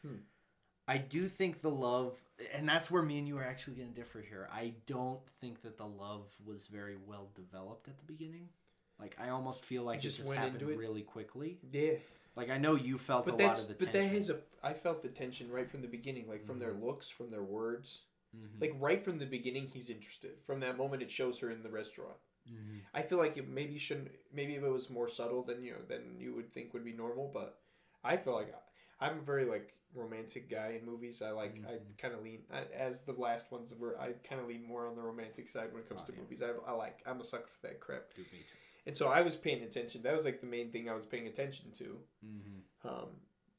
Hmm. 0.06 0.16
I 0.88 0.98
do 0.98 1.28
think 1.28 1.62
the 1.62 1.70
love, 1.72 2.16
and 2.54 2.70
that's 2.70 2.92
where 2.92 3.02
me 3.02 3.18
and 3.18 3.28
you 3.28 3.38
are 3.40 3.44
actually 3.44 3.78
going 3.78 3.90
to 3.90 3.96
differ 3.96 4.22
here. 4.22 4.48
I 4.54 4.74
don't 4.86 5.20
think 5.42 5.64
that 5.64 5.78
the 5.78 5.86
love 5.88 6.28
was 6.46 6.68
very 6.68 6.96
well 7.08 7.30
developed 7.34 7.88
at 7.88 7.98
the 7.98 8.06
beginning. 8.06 8.50
Like 9.00 9.18
I 9.20 9.30
almost 9.30 9.66
feel 9.66 9.84
like 9.84 10.00
Just 10.00 10.20
it 10.20 10.24
just 10.24 10.34
happened 10.36 10.62
it? 10.62 10.78
really 10.78 11.02
quickly. 11.02 11.58
Yeah. 11.72 11.94
Like 12.36 12.50
I 12.50 12.58
know 12.58 12.76
you 12.76 12.98
felt 12.98 13.26
But 13.26 13.40
a 13.40 13.48
lot 13.48 13.60
of 13.60 13.68
the 13.68 13.74
but 13.74 13.92
tension. 13.92 14.12
that 14.12 14.18
is 14.18 14.30
a 14.30 14.38
I 14.64 14.74
felt 14.74 15.02
the 15.02 15.10
tension 15.10 15.50
right 15.52 15.70
from 15.70 15.82
the 15.82 15.88
beginning, 15.88 16.28
like 16.30 16.46
from 16.46 16.60
their 16.60 16.74
looks, 16.74 17.10
from 17.10 17.32
their 17.32 17.44
words. 17.44 18.02
Mhm. 18.36 18.62
Like 18.62 18.74
right 18.80 19.04
from 19.04 19.18
the 19.18 19.26
beginning 19.26 19.68
he's 19.68 19.90
interested. 19.90 20.42
From 20.46 20.60
that 20.62 20.78
moment 20.78 21.02
it 21.02 21.12
shows 21.12 21.40
her 21.40 21.50
in 21.52 21.64
the 21.64 21.70
restaurant. 21.70 22.18
Mhm. 22.50 22.82
I 22.94 23.02
feel 23.02 23.18
like 23.18 23.38
it 23.38 23.48
maybe 23.48 23.80
shouldn't 23.80 24.12
maybe 24.32 24.56
if 24.56 24.64
it 24.64 24.70
was 24.70 24.90
more 24.90 25.08
subtle 25.08 25.44
than 25.44 25.64
you 25.64 25.74
know 25.74 25.82
than 25.88 26.20
you 26.20 26.34
would 26.36 26.54
think 26.54 26.74
would 26.74 26.86
be 26.86 26.94
normal, 26.94 27.30
but 27.34 27.62
I 28.04 28.18
feel 28.18 28.34
like 28.34 28.54
I'm 29.00 29.20
a 29.20 29.22
very 29.22 29.46
like 29.46 29.74
romantic 29.94 30.50
guy 30.50 30.78
in 30.80 30.86
movies. 30.86 31.22
I 31.22 31.32
like 31.32 31.56
I 31.68 31.74
Mm-hmm. 31.74 31.94
kind 31.98 32.14
of 32.14 32.22
lean 32.22 32.44
I, 32.52 32.64
as 32.74 33.02
the 33.04 33.14
last 33.14 33.52
ones 33.52 33.74
were. 33.74 34.00
I 34.00 34.14
kind 34.28 34.42
of 34.42 34.48
lean 34.48 34.64
more 34.68 34.88
on 34.88 34.96
the 34.96 35.02
romantic 35.02 35.48
side 35.50 35.72
when 35.74 35.82
it 35.84 35.88
comes 35.90 36.02
Oh, 36.04 36.08
to 36.08 36.12
yeah. 36.14 36.20
movies. 36.22 36.42
I, 36.42 36.50
I 36.68 36.72
like 36.74 37.02
I'm 37.06 37.20
a 37.22 37.24
sucker 37.24 37.48
for 37.48 37.68
that 37.68 37.80
crap. 37.80 38.14
Dude, 38.16 38.32
me 38.32 38.40
too. 38.40 38.58
And 38.88 38.96
so 38.96 39.08
I 39.08 39.22
was 39.22 39.36
paying 39.36 39.64
attention. 39.64 40.04
That 40.04 40.14
was 40.14 40.26
like 40.26 40.42
the 40.42 40.48
main 40.48 40.72
thing 40.72 40.88
I 40.90 40.94
was 40.94 41.06
paying 41.08 41.26
attention 41.28 41.72
to. 41.74 42.00
Mhm. 42.24 42.62
Um, 42.84 43.10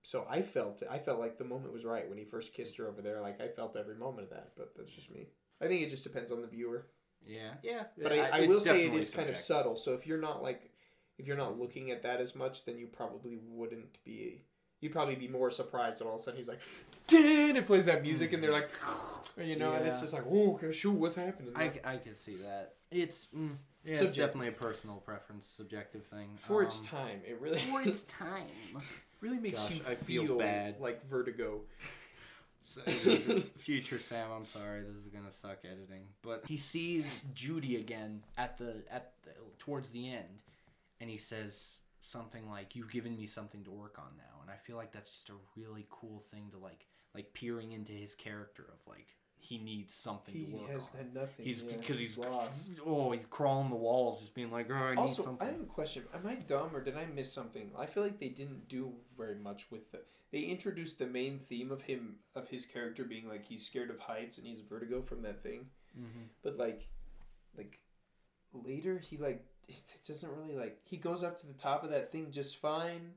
so 0.06 0.24
I 0.30 0.40
felt 0.40 0.84
I 0.88 1.00
felt 1.00 1.18
like 1.18 1.36
the 1.36 1.44
moment 1.44 1.72
was 1.72 1.84
right 1.84 2.08
when 2.08 2.16
he 2.16 2.22
first 2.22 2.54
kissed 2.54 2.76
her 2.76 2.86
over 2.86 3.02
there. 3.02 3.20
Like 3.20 3.40
I 3.40 3.48
felt 3.48 3.76
every 3.76 3.96
moment 3.96 4.28
of 4.28 4.30
that. 4.30 4.52
But 4.56 4.70
that's 4.76 4.92
just 4.92 5.10
me. 5.10 5.26
I 5.60 5.66
think 5.66 5.82
it 5.82 5.90
just 5.90 6.04
depends 6.04 6.30
on 6.30 6.40
the 6.40 6.46
viewer. 6.46 6.86
Yeah, 7.26 7.54
yeah. 7.64 7.86
But 8.00 8.14
yeah, 8.14 8.28
I, 8.32 8.44
I 8.44 8.46
will 8.46 8.60
say 8.60 8.70
it 8.70 8.76
is 8.76 8.84
definitely 8.84 8.98
is 9.00 9.10
kind 9.10 9.30
of 9.30 9.36
subtle. 9.36 9.76
So 9.76 9.94
if 9.94 10.06
you're 10.06 10.20
not 10.20 10.44
like, 10.44 10.70
if 11.18 11.26
you're 11.26 11.36
not 11.36 11.58
looking 11.58 11.90
at 11.90 12.04
that 12.04 12.20
as 12.20 12.36
much, 12.36 12.66
then 12.66 12.78
you 12.78 12.86
probably 12.86 13.36
wouldn't 13.48 13.98
be. 14.04 14.44
You'd 14.80 14.92
probably 14.92 15.16
be 15.16 15.26
more 15.26 15.50
surprised 15.50 15.98
when 15.98 16.08
all 16.08 16.14
of 16.14 16.20
a 16.20 16.22
sudden 16.22 16.38
he's 16.38 16.48
like, 16.48 16.60
"Din!" 17.08 17.56
It 17.56 17.66
plays 17.66 17.86
that 17.86 18.02
music, 18.02 18.32
and 18.32 18.40
they're 18.40 18.52
like, 18.52 18.70
you 19.36 19.56
know, 19.56 19.72
and 19.72 19.88
it's 19.88 20.00
just 20.00 20.12
like, 20.12 20.24
"Oh, 20.30 20.54
okay, 20.54 20.70
shoot, 20.70 20.92
what's 20.92 21.16
happening?" 21.16 21.50
I 21.82 21.96
can 21.96 22.14
see 22.14 22.36
that. 22.36 22.74
It's 22.92 23.26
mm, 23.36 23.56
yeah, 23.86 24.02
it's 24.02 24.16
definitely 24.16 24.48
a 24.48 24.52
personal 24.52 24.96
preference, 24.96 25.46
subjective 25.46 26.04
thing. 26.06 26.30
For 26.36 26.62
its 26.62 26.80
Um, 26.80 26.86
time, 26.86 27.20
it 27.26 27.40
really 27.40 27.58
For 27.58 27.82
its 27.82 28.02
time. 28.08 28.82
really 29.20 29.38
makes 29.38 29.58
Gosh, 29.60 29.70
you 29.72 29.80
I 29.86 29.94
feel 29.94 30.26
feel 30.26 30.38
bad. 30.38 30.80
like 30.80 31.06
vertigo. 31.08 31.62
So, 32.68 32.80
future 33.58 34.00
Sam, 34.00 34.28
I'm 34.32 34.44
sorry, 34.44 34.80
this 34.82 34.96
is 34.96 35.06
gonna 35.06 35.30
suck 35.30 35.58
editing. 35.64 36.08
But 36.22 36.46
he 36.48 36.56
sees 36.56 37.22
Judy 37.32 37.76
again 37.76 38.24
at 38.36 38.58
the 38.58 38.82
at 38.90 39.12
the, 39.22 39.30
towards 39.60 39.92
the 39.92 40.10
end, 40.10 40.42
and 41.00 41.08
he 41.08 41.16
says 41.16 41.78
something 42.00 42.50
like, 42.50 42.74
"You've 42.74 42.90
given 42.90 43.16
me 43.16 43.28
something 43.28 43.62
to 43.64 43.70
work 43.70 44.00
on 44.00 44.16
now," 44.16 44.42
and 44.42 44.50
I 44.50 44.56
feel 44.56 44.76
like 44.76 44.90
that's 44.90 45.12
just 45.12 45.30
a 45.30 45.34
really 45.54 45.86
cool 45.90 46.18
thing 46.28 46.50
to 46.50 46.58
like 46.58 46.88
like 47.14 47.32
peering 47.34 47.70
into 47.70 47.92
his 47.92 48.16
character 48.16 48.64
of 48.64 48.80
like 48.88 49.14
he 49.38 49.58
needs 49.58 49.94
something 49.94 50.34
He 50.34 50.46
to 50.46 50.56
work 50.56 50.70
has 50.70 50.90
on. 50.92 50.98
had 50.98 51.14
nothing. 51.14 51.44
He's 51.44 51.62
because 51.62 51.98
he's, 51.98 52.18
lost. 52.18 52.72
oh 52.86 53.12
he's 53.12 53.26
crawling 53.26 53.70
the 53.70 53.76
walls, 53.76 54.20
just 54.20 54.34
being 54.34 54.50
like, 54.50 54.68
"Oh, 54.70 54.74
I 54.74 54.94
need 54.94 55.14
something." 55.14 55.36
I 55.46 55.52
have 55.52 55.60
a 55.60 55.64
question. 55.64 56.04
Am 56.14 56.26
I 56.26 56.34
dumb 56.36 56.70
or 56.74 56.82
did 56.82 56.96
I 56.96 57.06
miss 57.06 57.32
something? 57.32 57.70
I 57.78 57.86
feel 57.86 58.02
like 58.02 58.18
they 58.18 58.28
didn't 58.30 58.68
do 58.68 58.92
very 59.16 59.36
much 59.36 59.70
with 59.70 59.92
the. 59.92 60.00
They 60.32 60.40
introduced 60.40 60.98
the 60.98 61.06
main 61.06 61.38
theme 61.38 61.70
of 61.70 61.82
him 61.82 62.16
of 62.34 62.48
his 62.48 62.66
character 62.66 63.04
being 63.04 63.28
like 63.28 63.44
he's 63.46 63.64
scared 63.64 63.90
of 63.90 64.00
heights 64.00 64.38
and 64.38 64.46
he's 64.46 64.60
vertigo 64.60 65.00
from 65.00 65.22
that 65.22 65.42
thing, 65.42 65.66
Mhm. 65.96 66.28
but 66.42 66.56
like, 66.58 66.88
like 67.56 67.78
later 68.52 68.98
he 68.98 69.16
like 69.18 69.44
it 69.68 69.80
doesn't 70.06 70.30
really 70.36 70.56
like 70.56 70.80
he 70.84 70.96
goes 70.96 71.22
up 71.22 71.38
to 71.40 71.46
the 71.46 71.52
top 71.54 71.84
of 71.84 71.90
that 71.90 72.10
thing 72.10 72.30
just 72.32 72.56
fine. 72.56 73.12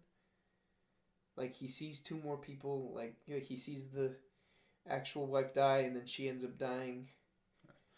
Like 1.36 1.54
he 1.56 1.68
sees 1.68 2.00
two 2.00 2.18
more 2.24 2.38
people. 2.38 2.92
Like 2.94 3.16
like, 3.28 3.44
he 3.44 3.56
sees 3.56 3.88
the 3.88 4.16
actual 4.90 5.28
wife 5.28 5.54
die 5.54 5.80
and 5.80 5.96
then 5.96 6.06
she 6.06 6.28
ends 6.28 6.44
up 6.44 6.58
dying 6.58 7.08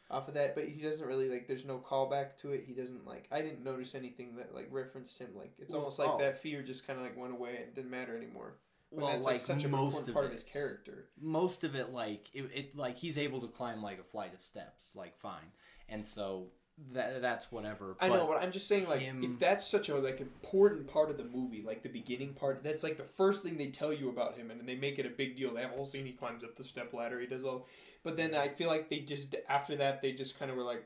off 0.10 0.28
of 0.28 0.34
that 0.34 0.56
but 0.56 0.66
he 0.66 0.82
doesn't 0.82 1.08
really 1.08 1.30
like 1.30 1.48
there's 1.48 1.66
no 1.66 1.78
callback 1.78 2.38
to 2.38 2.52
it. 2.52 2.64
He 2.68 2.74
doesn't 2.74 3.08
like 3.08 3.28
i 3.32 3.42
didn't 3.42 3.64
notice 3.64 3.96
anything 3.96 4.36
that 4.36 4.54
like 4.54 4.68
referenced 4.72 5.18
him. 5.18 5.30
Like 5.36 5.54
it's 5.58 5.72
Well, 5.72 5.80
almost 5.80 6.00
like 6.00 6.10
oh. 6.10 6.18
that 6.20 6.40
fear 6.40 6.62
just 6.62 6.86
kind 6.86 7.00
of 7.00 7.06
like 7.06 7.18
went 7.18 7.34
away 7.34 7.60
and 7.64 7.74
didn't 7.74 7.92
matter 7.92 8.16
anymore. 8.16 8.56
When 8.90 9.04
Well, 9.04 9.14
that's 9.14 9.26
like, 9.26 9.34
like 9.36 9.42
such 9.42 9.64
a 9.64 9.70
most 9.70 10.08
important 10.08 10.10
of 10.10 10.14
part 10.14 10.26
of 10.26 10.32
his 10.34 10.44
character. 10.44 11.08
Most 11.20 11.64
of 11.64 11.76
it 11.76 11.92
like 11.92 12.30
it, 12.34 12.50
it 12.54 12.76
like 12.76 12.98
he's 12.98 13.18
able 13.18 13.40
to 13.42 13.48
climb 13.48 13.82
like 13.82 14.00
a 14.00 14.04
flight 14.04 14.34
of 14.34 14.44
steps 14.44 14.90
like 14.94 15.18
fine. 15.18 15.52
And 15.88 16.06
so 16.06 16.48
that 16.94 17.22
that's 17.22 17.52
whatever 17.52 17.96
i 18.00 18.08
know 18.10 18.26
but 18.28 18.42
i'm 18.42 18.52
just 18.52 18.68
saying 18.68 18.88
like 18.88 19.02
him- 19.02 19.24
if 19.24 19.38
that's 19.40 19.68
such 19.68 19.90
a 19.90 19.96
like 19.98 20.20
important 20.20 20.88
part 20.88 21.10
of 21.12 21.18
the 21.18 21.24
movie 21.24 21.62
like 21.66 21.84
the 21.84 21.90
beginning 21.90 22.34
part 22.34 22.64
that's 22.64 22.84
like 22.84 22.98
the 22.98 23.04
first 23.04 23.44
thing 23.44 23.56
they 23.58 23.68
tell 23.70 23.94
you 23.94 24.10
about 24.10 24.36
him 24.36 24.50
and 24.50 24.60
then 24.60 24.66
they 24.66 24.76
make 24.76 24.98
it 24.98 25.06
a 25.06 25.10
big 25.10 25.38
deal. 25.38 25.54
That 25.54 25.70
whole 25.72 25.86
scene 25.86 26.06
he 26.06 26.12
climbs 26.12 26.44
up 26.44 26.56
the 26.56 26.64
step 26.64 26.92
ladder 26.94 27.20
he 27.20 27.28
does 27.28 27.44
all 27.44 27.68
but 28.04 28.18
then 28.18 28.34
i 28.34 28.48
feel 28.48 28.68
like 28.68 28.90
they 28.90 29.00
just 29.00 29.36
after 29.48 29.76
that 29.76 30.02
they 30.02 30.12
just 30.12 30.40
kind 30.40 30.50
of 30.50 30.58
were 30.58 30.64
like 30.64 30.84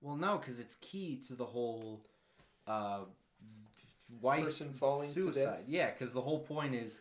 well 0.00 0.16
no 0.16 0.38
because 0.38 0.60
it's 0.60 0.76
key 0.80 1.16
to 1.28 1.34
the 1.34 1.46
whole 1.46 2.04
uh 2.66 3.00
wife 4.20 4.44
Person 4.44 4.72
falling 4.72 5.12
to 5.14 5.24
death. 5.24 5.34
suicide. 5.34 5.64
Yeah 5.66 5.90
because 5.90 6.12
the 6.12 6.20
whole 6.20 6.40
point 6.40 6.74
is 6.74 7.00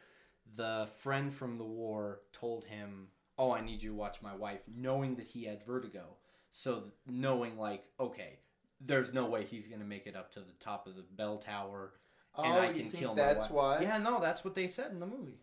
the 0.56 0.88
friend 1.02 1.32
from 1.34 1.58
the 1.58 1.64
war 1.64 2.22
told 2.32 2.64
him 2.66 3.08
oh 3.38 3.52
i 3.52 3.62
need 3.62 3.82
you 3.82 3.90
to 3.90 3.96
watch 3.96 4.22
my 4.22 4.34
wife 4.36 4.60
knowing 4.74 5.16
that 5.16 5.28
he 5.28 5.44
had 5.44 5.64
vertigo 5.66 6.16
so 6.58 6.84
knowing 7.06 7.58
like 7.58 7.84
okay 8.00 8.40
there's 8.80 9.14
no 9.14 9.26
way 9.26 9.44
he's 9.44 9.68
gonna 9.68 9.84
make 9.84 10.08
it 10.08 10.16
up 10.16 10.32
to 10.34 10.40
the 10.40 10.54
top 10.62 10.88
of 10.88 10.96
the 10.96 11.02
bell 11.18 11.38
tower 11.38 11.92
and 12.38 12.54
Oh, 12.54 12.60
I 12.60 12.68
you 12.68 12.74
can 12.74 12.84
think 12.92 12.96
kill 12.96 13.14
that's 13.16 13.50
my 13.50 13.56
wife. 13.56 13.80
why? 13.80 13.86
Yeah, 13.86 13.98
no, 13.98 14.20
that's 14.22 14.44
what 14.46 14.56
they 14.56 14.68
said 14.70 14.92
in 14.92 15.00
the 15.02 15.06
movie. 15.06 15.40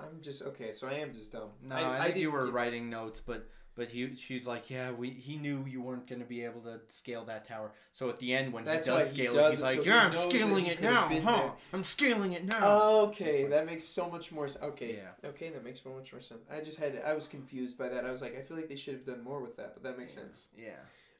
i'm 0.00 0.20
just 0.20 0.42
okay 0.42 0.72
so 0.72 0.88
i 0.88 0.94
am 0.94 1.12
just 1.14 1.30
dumb 1.32 1.50
No, 1.62 1.76
I, 1.76 2.06
think 2.06 2.16
you 2.16 2.32
were 2.32 2.46
get- 2.46 2.52
writing 2.54 2.90
notes, 2.90 3.20
but 3.24 3.48
but 3.76 3.88
he 3.88 4.14
she's 4.16 4.46
like, 4.46 4.70
yeah, 4.70 4.90
we 4.92 5.10
he 5.10 5.36
knew 5.36 5.64
you 5.66 5.80
weren't 5.82 6.06
going 6.06 6.20
to 6.20 6.26
be 6.26 6.44
able 6.44 6.60
to 6.62 6.80
scale 6.88 7.24
that 7.24 7.44
tower. 7.44 7.72
So 7.92 8.08
at 8.08 8.18
the 8.18 8.32
end, 8.34 8.52
when 8.52 8.64
That's 8.64 8.86
he 8.86 8.92
does 8.92 9.10
he 9.10 9.16
scale 9.16 9.32
does 9.32 9.46
it, 9.46 9.50
he's 9.50 9.58
it, 9.58 9.62
like, 9.62 9.76
so 9.76 9.82
he 9.82 9.88
yeah, 9.88 10.06
I'm 10.06 10.14
scaling 10.14 10.66
it 10.66 10.80
now, 10.82 11.08
huh? 11.08 11.08
there. 11.10 11.52
I'm 11.72 11.84
scaling 11.84 12.32
it 12.32 12.44
now. 12.44 12.78
Okay, 13.06 13.46
that 13.48 13.66
makes 13.66 13.84
so 13.84 14.08
much 14.08 14.30
more 14.32 14.48
sense. 14.48 14.64
Okay, 14.64 14.96
Yeah. 14.96 15.28
okay, 15.30 15.50
that 15.50 15.64
makes 15.64 15.82
so 15.82 15.90
much 15.90 16.12
more 16.12 16.20
sense. 16.20 16.42
I 16.50 16.60
just 16.60 16.78
had 16.78 17.02
I 17.04 17.14
was 17.14 17.26
confused 17.28 17.76
by 17.76 17.88
that. 17.88 18.04
I 18.04 18.10
was 18.10 18.22
like, 18.22 18.36
I 18.38 18.42
feel 18.42 18.56
like 18.56 18.68
they 18.68 18.76
should 18.76 18.94
have 18.94 19.06
done 19.06 19.22
more 19.24 19.40
with 19.40 19.56
that, 19.56 19.74
but 19.74 19.82
that 19.82 19.98
makes 19.98 20.14
sense. 20.14 20.48
yeah. 20.56 20.70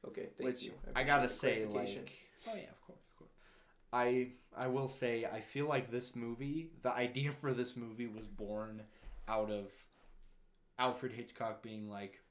Okay, 0.07 0.27
thank 0.37 0.47
Which 0.49 0.63
you. 0.63 0.71
I, 0.95 1.01
appreciate 1.01 1.07
gotta 1.07 1.27
say, 1.27 1.65
like, 1.65 1.87
oh 2.47 2.55
yeah, 2.55 2.61
of 2.69 2.81
course, 2.85 2.99
of 3.09 3.17
course. 3.17 3.31
I 3.91 4.27
I 4.55 4.67
will 4.67 4.87
say, 4.87 5.25
I 5.25 5.39
feel 5.41 5.67
like 5.67 5.89
this 5.89 6.15
movie, 6.15 6.69
the 6.83 6.91
idea 6.93 7.31
for 7.31 7.53
this 7.53 7.75
movie 7.75 8.05
was 8.07 8.27
born 8.27 8.83
out 9.27 9.49
of 9.49 9.71
Alfred 10.77 11.11
Hitchcock 11.13 11.63
being 11.63 11.89
like, 11.89 12.21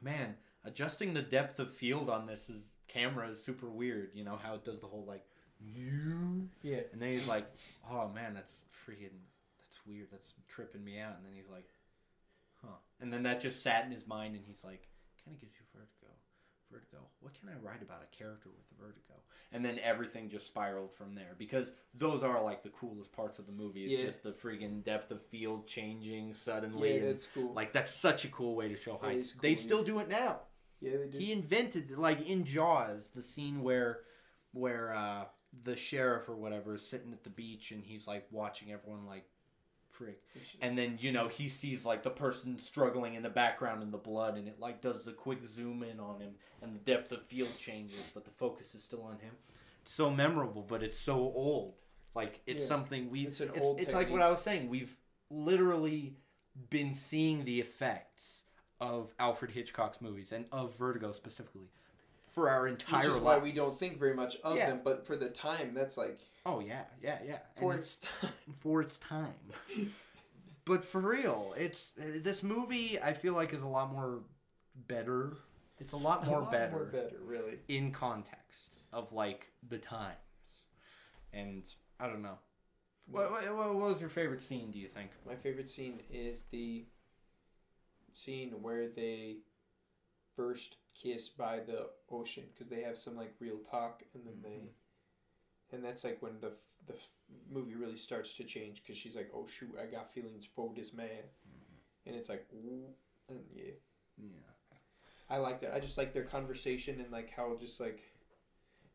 man, 0.00 0.34
adjusting 0.64 1.14
the 1.14 1.22
depth 1.22 1.58
of 1.58 1.72
field 1.72 2.08
on 2.08 2.26
this 2.26 2.48
is 2.48 2.72
camera 2.88 3.28
is 3.28 3.42
super 3.42 3.68
weird. 3.68 4.10
You 4.14 4.24
know 4.24 4.38
how 4.42 4.54
it 4.54 4.64
does 4.64 4.80
the 4.80 4.86
whole 4.86 5.04
like, 5.06 5.24
yeah, 6.62 6.80
and 6.92 7.02
then 7.02 7.10
he's 7.10 7.28
like, 7.28 7.46
oh 7.90 8.08
man, 8.14 8.32
that's 8.34 8.62
freaking, 8.86 9.18
that's 9.58 9.80
weird. 9.86 10.06
That's 10.10 10.34
tripping 10.48 10.84
me 10.84 11.00
out. 11.00 11.16
And 11.16 11.26
then 11.26 11.32
he's 11.34 11.50
like, 11.50 11.68
huh. 12.62 12.76
And 13.00 13.12
then 13.12 13.24
that 13.24 13.40
just 13.40 13.62
sat 13.62 13.84
in 13.84 13.90
his 13.90 14.06
mind, 14.06 14.36
and 14.36 14.44
he's 14.46 14.62
like, 14.62 14.86
kind 15.24 15.36
of 15.36 15.40
gives 15.40 15.54
you 15.58 15.66
vertigo. 15.74 15.97
Vertigo. 16.70 16.98
What 17.20 17.32
can 17.38 17.48
I 17.48 17.52
write 17.66 17.82
about 17.82 18.02
a 18.02 18.16
character 18.16 18.50
with 18.50 18.66
vertigo? 18.78 19.14
And 19.52 19.64
then 19.64 19.78
everything 19.82 20.28
just 20.28 20.46
spiraled 20.46 20.92
from 20.92 21.14
there 21.14 21.34
because 21.38 21.72
those 21.94 22.22
are 22.22 22.42
like 22.42 22.62
the 22.62 22.68
coolest 22.68 23.12
parts 23.12 23.38
of 23.38 23.46
the 23.46 23.52
movie. 23.52 23.84
It's 23.84 23.94
Yeah. 23.94 24.06
just 24.06 24.22
the 24.22 24.32
freaking 24.32 24.84
depth 24.84 25.10
of 25.10 25.24
field 25.24 25.66
changing 25.66 26.34
suddenly. 26.34 26.98
yeah, 26.98 27.06
that's 27.06 27.26
cool. 27.26 27.52
like 27.54 27.72
that's 27.72 27.94
such 27.94 28.24
a 28.24 28.28
cool 28.28 28.54
way 28.54 28.68
to 28.68 28.76
show 28.80 28.98
height. 28.98 29.18
is 29.18 29.32
they 29.40 29.54
cool, 29.54 29.62
still 29.62 29.84
do 29.84 29.98
it 30.00 30.08
now. 30.08 30.40
yeah, 30.80 30.98
they 30.98 31.08
did. 31.08 31.20
He 31.20 31.32
invented 31.32 31.96
like 31.96 32.28
in 32.28 32.44
Jaws 32.44 33.10
the 33.14 33.22
scene 33.22 33.62
where 33.62 34.00
where 34.52 34.92
uh, 34.94 35.24
the 35.62 35.76
sheriff 35.76 36.28
or 36.28 36.36
whatever 36.36 36.74
is 36.74 36.86
sitting 36.86 37.12
at 37.12 37.24
the 37.24 37.30
beach 37.30 37.70
and 37.70 37.82
he's 37.84 38.06
like 38.06 38.26
watching 38.30 38.70
everyone 38.72 39.06
like 39.06 39.24
frick, 39.98 40.22
and 40.62 40.78
then 40.78 40.96
you 41.00 41.10
know 41.12 41.28
he 41.28 41.48
sees 41.48 41.84
like 41.84 42.02
the 42.02 42.10
person 42.10 42.58
struggling 42.58 43.14
in 43.14 43.22
the 43.22 43.28
background 43.30 43.82
in 43.82 43.90
the 43.90 43.98
blood 43.98 44.36
and 44.36 44.46
it 44.48 44.58
like 44.60 44.80
does 44.80 45.06
a 45.06 45.12
quick 45.12 45.44
zoom 45.46 45.82
in 45.82 45.98
on 46.00 46.20
him 46.20 46.30
and 46.62 46.74
the 46.74 46.78
depth 46.78 47.10
of 47.12 47.22
field 47.22 47.50
changes 47.58 48.10
but 48.14 48.24
the 48.24 48.30
focus 48.30 48.74
is 48.74 48.82
still 48.82 49.02
on 49.02 49.18
him. 49.18 49.34
It's 49.82 49.92
so 49.92 50.10
memorable, 50.10 50.62
but 50.62 50.82
it's 50.82 50.98
so 50.98 51.14
old. 51.16 51.74
Like 52.14 52.40
it's 52.46 52.62
Yeah. 52.62 52.68
something 52.68 53.10
we. 53.10 53.26
It's 53.26 53.40
It's, 53.40 53.54
an 53.56 53.60
old 53.62 53.80
it's 53.80 53.94
like 53.94 54.10
what. 54.10 54.22
I 54.22 54.30
was 54.30 54.40
saying. 54.42 54.68
We've 54.68 54.96
literally 55.30 56.16
been 56.70 56.94
seeing 56.94 57.44
the 57.44 57.60
effects 57.60 58.44
of 58.80 59.12
Alfred 59.18 59.50
Hitchcock's 59.52 60.00
movies 60.00 60.32
and 60.32 60.46
of 60.52 60.76
Vertigo 60.76 61.12
specifically 61.12 61.68
for 62.38 62.48
our 62.48 62.68
entire 62.68 63.00
Which 63.00 63.06
is 63.08 63.14
lives. 63.16 63.24
why 63.24 63.38
we 63.38 63.50
don't 63.50 63.76
think 63.76 63.98
very 63.98 64.14
much 64.14 64.36
of 64.44 64.56
Yeah. 64.56 64.70
them. 64.70 64.80
But 64.84 65.04
for 65.04 65.16
the 65.16 65.28
time, 65.28 65.74
that's 65.74 65.96
like 65.96 66.20
Oh 66.46 66.60
yeah, 66.60 66.84
yeah, 67.02 67.18
yeah. 67.26 67.38
for 67.58 67.72
And 67.72 67.80
its 67.80 67.96
time. 67.96 68.30
for 68.56 68.80
its 68.80 68.96
time. 68.98 69.34
but 70.64 70.84
for 70.84 71.00
real, 71.00 71.52
it's 71.58 71.92
this 71.96 72.42
movie. 72.44 73.00
I 73.00 73.12
feel 73.12 73.32
like 73.34 73.52
is 73.52 73.62
a 73.62 73.66
lot 73.68 73.92
more 73.92 74.20
better. 74.86 75.32
It's 75.80 75.92
a 75.92 75.96
lot 75.96 76.24
more 76.26 76.38
A 76.38 76.42
lot 76.42 76.52
better 76.52 76.72
More 76.72 76.84
better, 76.84 77.16
really. 77.24 77.58
in 77.68 77.90
context 77.92 78.78
of 78.92 79.12
like 79.12 79.48
the 79.68 79.78
times, 79.78 80.64
and 81.32 81.68
I 82.00 82.06
don't 82.06 82.22
know. 82.22 82.38
What, 83.10 83.30
what, 83.30 83.56
what 83.56 83.74
was 83.74 84.00
your 84.00 84.10
favorite 84.10 84.42
scene? 84.42 84.70
Do 84.70 84.78
you 84.78 84.88
think? 84.88 85.10
My 85.26 85.34
favorite 85.34 85.70
scene 85.70 86.00
is 86.10 86.44
the 86.50 86.84
scene 88.12 88.50
where 88.62 88.88
they 88.88 89.38
first 90.38 90.76
kiss 90.94 91.28
by 91.28 91.58
the 91.58 91.86
ocean 92.10 92.44
because 92.54 92.68
they 92.68 92.82
have 92.82 92.96
some 92.96 93.16
like 93.16 93.34
real 93.40 93.58
talk 93.68 94.04
and 94.14 94.24
then 94.24 94.34
they 94.42 94.58
mm-hmm. 94.60 95.74
and 95.74 95.84
that's 95.84 96.04
like 96.04 96.22
when 96.22 96.34
the 96.40 96.52
the 96.86 96.94
movie 97.52 97.74
really 97.74 97.96
starts 97.96 98.34
to 98.34 98.44
change 98.44 98.82
because 98.82 98.96
she's 98.96 99.16
like 99.16 99.30
oh 99.34 99.46
shoot 99.46 99.74
i 99.82 99.84
got 99.84 100.12
feelings 100.14 100.48
for 100.54 100.70
this 100.76 100.94
man. 100.94 101.06
Mm-hmm. 101.06 102.08
And 102.08 102.16
it's 102.16 102.28
like 102.28 102.46
ooh, 102.54 102.84
and 103.28 103.40
yeah. 103.54 103.72
Yeah. 104.16 104.78
i 105.28 105.38
liked 105.38 105.62
it. 105.64 105.72
I 105.74 105.80
just 105.80 105.98
like 105.98 106.12
their 106.14 106.24
conversation 106.24 107.00
and 107.00 107.10
like 107.10 107.30
how 107.36 107.56
just 107.60 107.80
like 107.80 108.00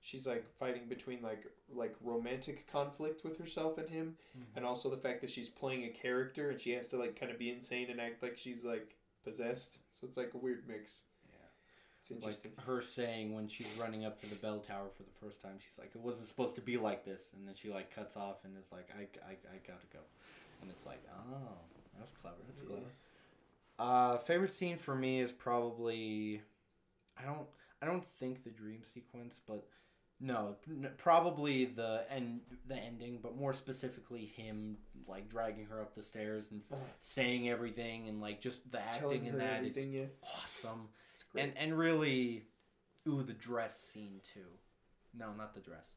she's 0.02 0.26
like 0.26 0.46
fighting 0.58 0.88
between 0.88 1.22
like 1.22 1.46
like 1.74 1.96
romantic 2.02 2.72
conflict 2.72 3.24
with 3.24 3.38
herself 3.38 3.78
and 3.78 3.90
him 3.90 4.16
mm-hmm. 4.38 4.58
and 4.58 4.66
also 4.66 4.90
the 4.90 4.98
fact 4.98 5.22
that 5.22 5.30
she's 5.30 5.50
playing 5.50 5.84
a 5.84 5.90
character 5.90 6.50
and 6.50 6.60
she 6.60 6.72
has 6.72 6.88
to 6.88 6.98
like 6.98 7.20
kind 7.20 7.32
of 7.32 7.38
be 7.38 7.52
insane 7.52 7.90
and 7.90 8.00
act 8.00 8.24
like 8.24 8.38
she's 8.38 8.64
like 8.64 8.96
possessed. 9.24 9.80
So 9.94 10.08
it's 10.08 10.18
like 10.18 10.32
a 10.34 10.38
weird 10.38 10.64
mix. 10.68 11.04
It's 12.04 12.12
interesting 12.12 12.52
Like 12.58 12.66
her 12.66 12.82
saying 12.82 13.34
when 13.34 13.48
she's 13.48 13.72
running 13.80 14.04
up 14.06 14.20
to 14.22 14.30
the 14.30 14.36
bell 14.36 14.60
tower 14.60 14.90
for 14.96 15.04
the 15.04 15.12
first 15.26 15.42
time, 15.42 15.54
she's 15.60 15.78
like, 15.80 15.92
"It 15.96 16.02
wasn't 16.02 16.28
supposed 16.28 16.56
to 16.56 16.62
be 16.62 16.78
like 16.78 17.06
this," 17.06 17.30
and 17.36 17.48
then 17.48 17.56
she 17.56 17.70
like 17.70 17.94
cuts 17.96 18.18
off 18.18 18.44
and 18.44 18.58
is 18.58 18.72
like, 18.72 18.90
"I, 18.98 19.04
I, 19.28 19.32
I 19.32 19.58
gotta 19.66 19.88
go," 19.92 20.00
and 20.62 20.70
it's 20.70 20.86
like, 20.86 21.02
"Oh, 21.10 21.58
that's 21.98 22.12
clever. 22.12 22.36
That's 22.48 22.62
Yeah. 22.62 22.68
clever." 22.68 22.92
Uh, 23.80 24.18
favorite 24.20 24.54
scene 24.54 24.78
for 24.78 24.96
me 24.96 25.20
is 25.20 25.32
probably, 25.32 26.42
I 27.18 27.24
don't, 27.24 27.48
I 27.82 27.86
don't 27.88 28.06
think 28.06 28.44
the 28.44 28.52
dream 28.52 28.84
sequence, 28.84 29.40
but 29.48 29.68
no, 30.20 30.56
n- 30.70 30.92
probably 30.98 31.66
the 31.66 32.06
end, 32.10 32.42
the 32.68 32.76
ending, 32.78 33.20
but 33.22 33.36
more 33.36 33.52
specifically 33.54 34.26
him 34.26 34.78
like 35.08 35.28
dragging 35.28 35.66
her 35.66 35.82
up 35.82 35.96
the 35.96 36.04
stairs 36.04 36.52
and 36.52 36.62
Oh. 36.72 36.78
saying 37.00 37.50
everything 37.50 38.08
and 38.10 38.22
like 38.22 38.40
just 38.42 38.72
the 38.72 38.80
acting 38.80 39.26
in 39.26 39.38
that 39.40 39.64
is 39.64 39.86
yeah 39.88 40.06
awesome 40.38 40.88
great. 41.34 41.44
and 41.46 41.58
and 41.58 41.78
really 41.78 42.44
ooh 43.08 43.24
the 43.24 43.34
dress 43.34 43.80
scene 43.80 44.22
too. 44.34 44.50
No 45.18 45.34
not 45.34 45.54
the 45.54 45.62
dress. 45.62 45.90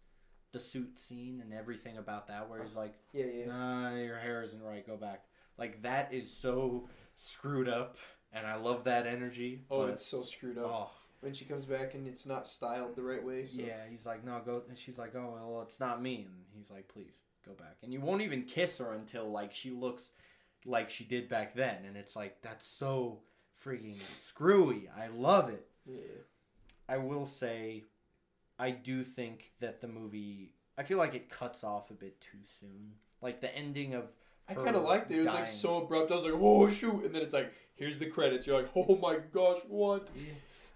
The 0.53 0.61
suit 0.61 0.99
scene 0.99 1.41
and 1.43 1.53
everything 1.53 1.99
about 1.99 2.28
that 2.28 2.49
where 2.49 2.62
he's 2.62 2.76
like 2.76 2.95
yeah 3.12 3.26
yeah. 3.26 3.47
Nah 3.47 3.95
your 3.97 4.18
hair 4.18 4.43
isn't 4.43 4.62
right. 4.62 4.87
Go 4.87 4.97
back. 4.97 5.24
Like 5.59 5.82
that 5.82 6.12
is 6.12 6.30
so 6.30 6.89
screwed 7.16 7.68
up 7.68 7.97
and 8.32 8.47
i 8.47 8.55
love 8.57 8.84
that 8.84 9.07
energy 9.07 9.62
oh 9.70 9.82
but- 9.82 9.91
it's 9.91 10.07
so 10.07 10.22
screwed 10.22 10.59
up. 10.59 10.64
Oh. 10.66 10.91
When 11.20 11.32
she 11.32 11.47
comes 11.47 11.64
back 11.64 11.95
and 11.95 12.07
it's 12.07 12.26
not 12.26 12.47
styled 12.47 12.95
the 12.95 13.03
right 13.03 13.24
way 13.24 13.47
so 13.47 13.62
yeah 13.62 13.80
he's 13.91 14.05
like 14.05 14.22
no 14.24 14.41
go 14.45 14.62
and 14.68 14.76
she's 14.76 14.99
like 14.99 15.14
oh 15.16 15.34
well 15.34 15.62
it's 15.62 15.80
not 15.80 16.03
me. 16.03 16.26
And 16.28 16.45
he's 16.55 16.70
like 16.70 16.89
please 16.89 17.20
go 17.45 17.53
back. 17.55 17.76
And 17.82 17.93
you 17.93 18.01
won't 18.01 18.20
even 18.22 18.43
kiss 18.43 18.78
her 18.78 18.93
until 18.93 19.30
like 19.30 19.53
she 19.53 19.70
looks 19.70 20.12
like 20.66 20.91
she 20.91 21.05
did 21.05 21.28
back 21.28 21.55
then 21.55 21.84
and 21.87 21.97
it's 21.97 22.14
like 22.14 22.43
that's 22.43 22.66
so 22.66 23.20
freaking 23.66 23.96
screwy 24.16 24.88
i 24.96 25.08
love 25.08 25.48
it 25.48 25.66
yeah 25.86 26.22
I 26.88 26.98
will 26.98 27.26
say, 27.26 27.84
I 28.58 28.70
do 28.70 29.02
think 29.02 29.52
that 29.60 29.80
the 29.80 29.88
movie. 29.88 30.52
I 30.78 30.82
feel 30.82 30.98
like 30.98 31.14
it 31.14 31.28
cuts 31.28 31.64
off 31.64 31.90
a 31.90 31.94
bit 31.94 32.20
too 32.20 32.38
soon. 32.44 32.92
Like 33.20 33.40
the 33.40 33.54
ending 33.54 33.94
of. 33.94 34.12
I 34.48 34.54
kind 34.54 34.76
of 34.76 34.84
liked 34.84 35.10
it. 35.10 35.16
It 35.16 35.24
was 35.24 35.34
like 35.34 35.46
so 35.48 35.78
abrupt. 35.78 36.12
I 36.12 36.16
was 36.16 36.24
like, 36.24 36.34
"Oh 36.36 36.68
shoot!" 36.68 37.04
And 37.04 37.14
then 37.14 37.22
it's 37.22 37.34
like, 37.34 37.52
"Here's 37.74 37.98
the 37.98 38.06
credits." 38.06 38.46
You're 38.46 38.60
like, 38.60 38.70
"Oh 38.76 38.96
my 38.96 39.18
gosh, 39.32 39.58
what?" 39.66 40.08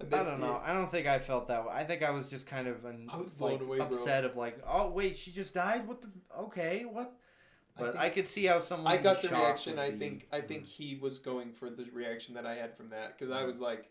And 0.01 0.12
I 0.12 0.24
don't 0.24 0.41
know. 0.41 0.57
it. 0.57 0.62
I 0.64 0.72
don't 0.72 0.91
think 0.91 1.07
I 1.07 1.20
felt 1.20 1.47
that 1.49 1.64
way. 1.64 1.72
I 1.72 1.84
think 1.84 2.03
I 2.03 2.11
was 2.11 2.28
just 2.28 2.47
kind 2.47 2.66
of 2.66 2.84
an, 2.84 3.09
like 3.38 3.61
away, 3.61 3.76
bro. 3.76 3.86
upset 3.86 4.24
of 4.24 4.34
like, 4.34 4.59
oh 4.66 4.91
wait, 4.91 5.16
she 5.16 5.30
just 5.30 5.55
died. 5.55 5.86
What 5.86 6.03
the? 6.03 6.09
Okay, 6.41 6.84
what? 6.91 7.12
I 7.77 7.81
But 7.81 7.93
think- 7.93 8.05
I, 8.05 8.11
could 8.11 8.29
see 8.29 8.47
how 8.47 8.59
someone. 8.59 8.93
I 8.93 8.97
got 8.97 9.23
the 9.23 9.29
reaction. 9.29 9.79
I 9.79 9.93
think. 9.93 10.29
I 10.33 10.41
hmm. 10.41 10.47
think 10.47 10.66
he 10.66 10.97
was 10.97 11.18
going 11.18 11.53
for 11.53 11.71
the 11.71 11.87
reaction 11.93 12.35
that 12.35 12.47
I 12.47 12.55
had 12.55 12.77
from 12.77 12.91
that 12.91 13.16
because 13.16 13.33
I 13.33 13.41
hmm. 13.41 13.47
was 13.47 13.61
like, 13.61 13.91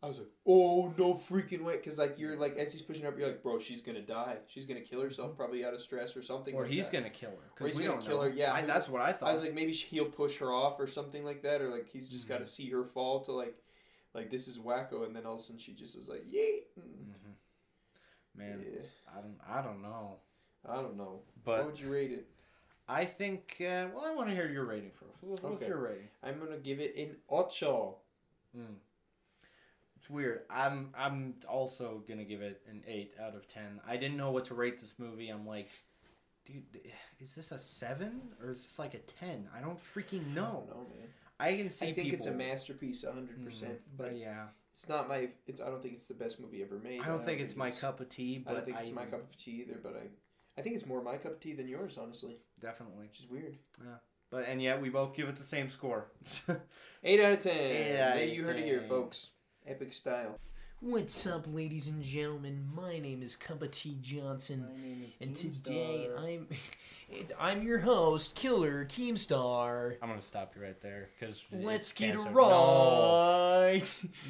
I 0.00 0.06
was 0.06 0.18
like, 0.18 0.28
"Oh 0.46 0.94
no, 0.96 1.14
freaking 1.14 1.64
way!" 1.64 1.76
Because 1.76 1.98
like 1.98 2.18
you're 2.18 2.36
like 2.36 2.56
as 2.56 2.72
he's 2.72 2.82
pushing 2.82 3.02
her 3.02 3.08
up, 3.08 3.18
you're 3.18 3.26
like, 3.26 3.42
"Bro, 3.42 3.58
she's 3.58 3.82
gonna 3.82 4.00
die. 4.02 4.36
She's 4.46 4.64
gonna 4.64 4.80
kill 4.80 5.00
hmm. 5.00 5.06
herself, 5.06 5.36
probably 5.36 5.64
out 5.64 5.74
of 5.74 5.80
stress 5.80 6.16
or 6.16 6.22
something." 6.22 6.54
Or 6.54 6.62
like 6.62 6.70
he's 6.70 6.88
that." 6.88 6.98
gonna 6.98 7.10
kill 7.10 7.30
her. 7.30 7.64
Or 7.64 7.66
he's 7.66 7.76
we 7.76 7.84
gonna 7.84 7.96
don't 7.96 8.06
kill 8.06 8.18
know. 8.18 8.24
her, 8.24 8.30
yeah. 8.30 8.54
I, 8.54 8.62
that's 8.62 8.88
what 8.88 9.02
I 9.02 9.12
thought. 9.12 9.30
I 9.30 9.32
was 9.32 9.42
like, 9.42 9.54
maybe 9.54 9.72
he'll 9.72 10.04
push 10.04 10.36
her 10.38 10.52
off 10.52 10.78
or 10.78 10.86
something 10.86 11.24
like 11.24 11.42
that, 11.42 11.60
or 11.60 11.68
like 11.70 11.88
he's 11.88 12.06
just 12.06 12.28
got 12.28 12.38
to 12.38 12.46
see 12.46 12.70
her 12.70 12.84
fall 12.84 13.20
to 13.24 13.32
like, 13.32 13.56
like 14.14 14.30
this 14.30 14.46
is 14.46 14.58
wacko, 14.58 15.04
and 15.04 15.16
then 15.16 15.26
all 15.26 15.34
of 15.34 15.40
a 15.40 15.42
sudden 15.42 15.58
she 15.58 15.72
just 15.72 15.96
is 15.96 16.08
like, 16.08 16.22
"Yay!" 16.28 16.62
Mm. 16.78 16.82
Mm-hmm. 16.84 18.38
man, 18.38 18.64
Yeah. 18.64 18.80
I 19.16 19.20
don't. 19.20 19.38
I 19.48 19.62
don't 19.62 19.82
know. 19.82 20.18
I 20.68 20.76
don't 20.76 20.96
know. 20.96 21.22
But 21.44 21.58
what 21.58 21.66
would 21.66 21.80
you 21.80 21.92
rate 21.92 22.12
it? 22.12 22.28
I 22.88 23.04
think. 23.04 23.56
Uh, 23.60 23.88
well, 23.94 24.04
I 24.06 24.14
want 24.14 24.28
to 24.28 24.34
hear 24.34 24.48
your 24.50 24.64
rating 24.64 24.90
first. 24.92 25.12
What's, 25.20 25.44
Okay. 25.44 25.66
your 25.68 25.78
rating? 25.78 26.08
I'm 26.22 26.38
gonna 26.38 26.56
give 26.58 26.80
it 26.80 26.96
an 26.96 27.16
ocho. 27.28 27.96
Mm. 28.56 28.76
It's 29.96 30.08
weird. 30.08 30.42
I'm 30.48 30.90
I'm 30.96 31.34
also 31.48 32.02
gonna 32.08 32.24
give 32.24 32.40
it 32.40 32.62
an 32.70 32.82
eight 32.86 33.12
out 33.20 33.34
of 33.34 33.46
ten. 33.48 33.80
I 33.86 33.96
didn't 33.96 34.16
know 34.16 34.30
what 34.30 34.44
to 34.46 34.54
rate 34.54 34.80
this 34.80 34.94
movie. 34.98 35.28
I'm 35.28 35.46
like, 35.46 35.68
dude, 36.46 36.62
is 37.20 37.34
this 37.34 37.50
a 37.52 37.58
seven 37.58 38.20
or 38.42 38.50
is 38.50 38.62
this 38.62 38.78
like 38.78 38.94
a 38.94 38.98
ten? 39.00 39.48
I 39.54 39.60
don't 39.60 39.78
freaking 39.78 40.34
know. 40.34 40.64
don't 40.68 40.76
know, 40.84 40.86
man. 40.96 41.08
I 41.40 41.56
can 41.56 41.68
see. 41.70 41.88
I 41.88 41.92
think 41.92 42.12
it's 42.12 42.26
a 42.26 42.30
people- 42.30 42.46
masterpiece, 42.46 43.04
hundred 43.04 43.38
Mm, 43.40 43.44
percent. 43.44 43.80
But 43.96 44.08
But 44.10 44.16
yeah, 44.16 44.46
it's 44.72 44.88
not 44.88 45.08
my. 45.08 45.28
It's. 45.46 45.60
I 45.60 45.66
don't 45.66 45.82
think 45.82 45.94
it's 45.94 46.06
the 46.08 46.14
best 46.14 46.40
movie 46.40 46.62
ever 46.62 46.78
made. 46.78 47.02
I 47.02 47.06
don't 47.08 47.22
think 47.22 47.40
it's 47.40 47.54
my 47.56 47.70
cup 47.70 48.00
of 48.00 48.08
tea. 48.08 48.36
I 48.46 48.48
But 48.48 48.54
don't 48.54 48.64
think 48.64 48.78
it's 48.80 48.90
my 48.92 49.04
cup 49.04 49.20
of 49.30 49.36
tea 49.36 49.64
either. 49.66 49.78
But 49.82 49.96
I. 49.96 50.06
I 50.58 50.60
think 50.60 50.74
it's 50.74 50.86
more 50.86 51.00
my 51.02 51.16
cup 51.16 51.32
of 51.32 51.40
tea 51.40 51.52
than 51.54 51.68
yours, 51.68 51.96
honestly, 52.00 52.36
Definitely. 52.60 53.06
which 53.06 53.20
is 53.20 53.28
weird. 53.30 53.56
Yeah. 53.80 53.94
But 54.30 54.44
and 54.48 54.60
yet 54.60 54.82
we 54.82 54.88
both 54.90 55.14
give 55.14 55.28
it 55.28 55.36
the 55.36 55.44
same 55.44 55.70
score. 55.70 56.08
Eight 57.04 57.20
out 57.20 57.32
of 57.32 57.38
ten. 57.38 57.56
Eight 57.56 57.98
out 58.00 58.14
There 58.16 58.24
of 58.24 58.28
you 58.30 58.44
heard 58.44 58.56
it 58.56 58.64
here, 58.64 58.82
folks. 58.88 59.30
Epic 59.66 59.92
style. 59.92 60.36
What's 60.80 61.26
up, 61.26 61.46
ladies 61.52 61.88
and 61.88 62.02
gentlemen? 62.02 62.64
My 62.74 62.98
name 62.98 63.22
is 63.22 63.34
Cup 63.36 63.62
of 63.62 63.70
Tea 63.72 63.98
Johnson, 64.00 64.66
and 65.20 65.34
today 65.34 66.08
I'm 66.16 66.46
it- 67.10 67.32
I'm 67.40 67.62
your 67.62 67.78
host, 67.78 68.34
Killer 68.34 68.84
Keemstar. 68.84 69.96
I'm 70.02 70.08
gonna 70.08 70.20
stop 70.20 70.52
you 70.56 70.62
right 70.62 70.80
there 70.82 71.08
because 71.18 71.44
Let's 71.52 71.92
get 71.92 72.14
cancer. 72.16 72.30
right 72.30 73.82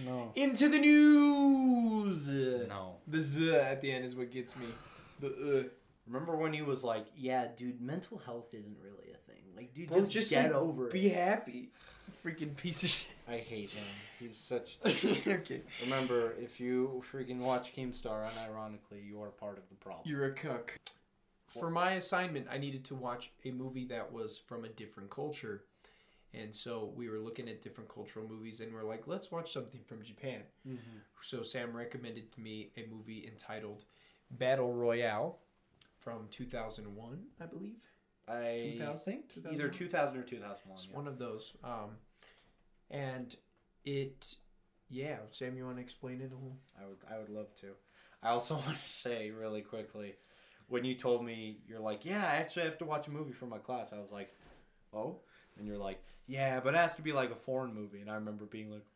No. 0.07 0.33
into 0.37 0.68
the 0.68 0.79
news. 0.79 2.29
No. 2.31 2.66
no. 2.68 2.95
The 3.09 3.22
z 3.22 3.51
at 3.55 3.81
the 3.81 3.91
end 3.91 4.05
is 4.05 4.14
what 4.14 4.31
gets 4.31 4.55
me. 4.57 4.66
The 5.20 5.29
uh. 5.61 5.62
Remember 6.09 6.36
when 6.36 6.52
he 6.52 6.62
was 6.62 6.82
like, 6.82 7.06
"Yeah, 7.16 7.48
dude, 7.56 7.80
mental 7.80 8.18
health 8.18 8.52
isn't 8.52 8.76
really 8.82 9.12
a 9.12 9.30
thing. 9.30 9.42
Like, 9.56 9.74
dude, 9.74 9.88
Bro, 9.88 10.00
just, 10.00 10.12
just 10.12 10.30
get 10.30 10.52
like, 10.52 10.54
over 10.54 10.86
it." 10.88 10.92
Be 10.92 11.09
happy. 11.09 11.70
Freaking 12.24 12.56
piece 12.56 12.82
of 12.82 12.88
shit. 12.88 13.06
I 13.28 13.36
hate 13.36 13.70
him. 13.70 13.84
He's 14.18 14.37
such. 14.37 14.78
okay. 14.87 15.62
Remember, 15.84 16.34
if 16.41 16.58
you 16.58 17.03
freaking 17.12 17.38
watch 17.38 17.74
Keemstar, 17.74 18.26
unironically, 18.26 19.07
you 19.07 19.22
are 19.22 19.28
part 19.28 19.58
of 19.58 19.68
the 19.68 19.74
problem. 19.76 20.03
You're 20.04 20.24
a 20.24 20.33
cook. 20.33 20.78
For 21.49 21.70
my 21.70 21.92
assignment, 21.92 22.46
I 22.50 22.58
needed 22.58 22.84
to 22.87 22.95
watch 22.95 23.33
a 23.45 23.50
movie 23.50 23.87
that 23.87 24.12
was 24.12 24.38
from 24.38 24.64
a 24.64 24.68
different 24.68 25.11
culture. 25.11 25.64
And 26.34 26.54
so 26.54 26.92
we 26.95 27.08
were 27.08 27.18
looking 27.18 27.49
at 27.49 27.62
different 27.62 27.88
cultural 27.88 28.28
movies 28.28 28.61
and 28.61 28.72
we're 28.72 28.83
like, 28.83 29.07
let's 29.07 29.30
watch 29.30 29.53
something 29.53 29.80
from 29.87 30.03
Japan. 30.03 30.42
Mm-hmm. 30.66 30.99
So 31.22 31.42
Sam 31.42 31.74
recommended 31.74 32.30
to 32.33 32.41
me 32.41 32.70
a 32.76 32.84
movie 32.92 33.26
entitled 33.26 33.84
Battle 34.33 34.74
Royale 34.74 35.38
from 36.09 36.29
2001, 36.30 37.18
I 37.41 37.47
believe. 37.47 37.76
I 38.26 38.75
2000? 38.79 39.05
think 39.05 39.25
either 39.53 39.68
2000 39.68 40.17
or 40.17 40.22
2001. 40.22 40.75
It's 40.75 40.89
yeah. 40.89 40.97
one 40.97 41.07
of 41.07 41.18
those. 41.18 41.55
Um, 41.63 41.97
and 42.91 43.35
it, 43.85 44.37
yeah, 44.89 45.17
Sam, 45.33 45.57
you 45.57 45.64
want 45.64 45.76
to 45.76 45.83
explain 45.83 46.21
it 46.21 46.33
a 46.33 46.35
little? 46.35 46.59
I 46.80 46.87
would, 46.87 46.99
I 47.13 47.18
would 47.18 47.30
love 47.30 47.55
to. 47.61 47.68
I 48.22 48.30
also 48.30 48.55
want 48.67 48.76
to 48.76 48.89
say 48.89 49.30
really 49.30 49.61
quickly, 49.61 50.14
when 50.68 50.85
you 50.85 50.95
told 50.95 51.25
me 51.25 51.59
you're 51.67 51.80
like, 51.80 52.05
yeah, 52.05 52.22
I 52.22 52.37
actually 52.37 52.64
have 52.64 52.79
to 52.79 52.85
watch 52.85 53.09
a 53.09 53.11
movie 53.11 53.33
for 53.33 53.47
my 53.47 53.59
class. 53.59 53.93
I 53.93 53.99
was 53.99 54.11
like, 54.11 54.33
oh, 54.95 55.21
and 55.59 55.67
you're 55.67 55.79
like, 55.79 56.03
yeah, 56.26 56.61
but 56.61 56.75
it 56.75 56.79
has 56.79 56.95
to 56.97 57.03
be 57.03 57.13
like 57.13 57.30
a 57.30 57.37
foreign 57.37 57.75
movie. 57.75 58.01
And 58.01 58.11
I 58.11 58.14
remember 58.14 58.45
being 58.45 58.71
like, 58.71 58.87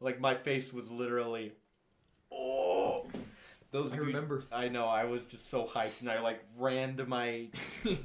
like 0.00 0.20
my 0.20 0.34
face 0.34 0.72
was 0.72 0.90
literally, 0.90 1.52
oh. 2.32 3.06
Those 3.72 3.92
I 3.92 3.96
you- 3.96 4.02
remember. 4.04 4.44
I 4.52 4.68
know. 4.68 4.86
I 4.86 5.04
was 5.04 5.24
just 5.24 5.50
so 5.50 5.66
hyped, 5.66 6.00
and 6.02 6.10
I 6.10 6.20
like 6.20 6.40
ran 6.56 6.96
to 6.98 7.06
my 7.06 7.48
Pulled 7.82 7.96
them 7.96 8.00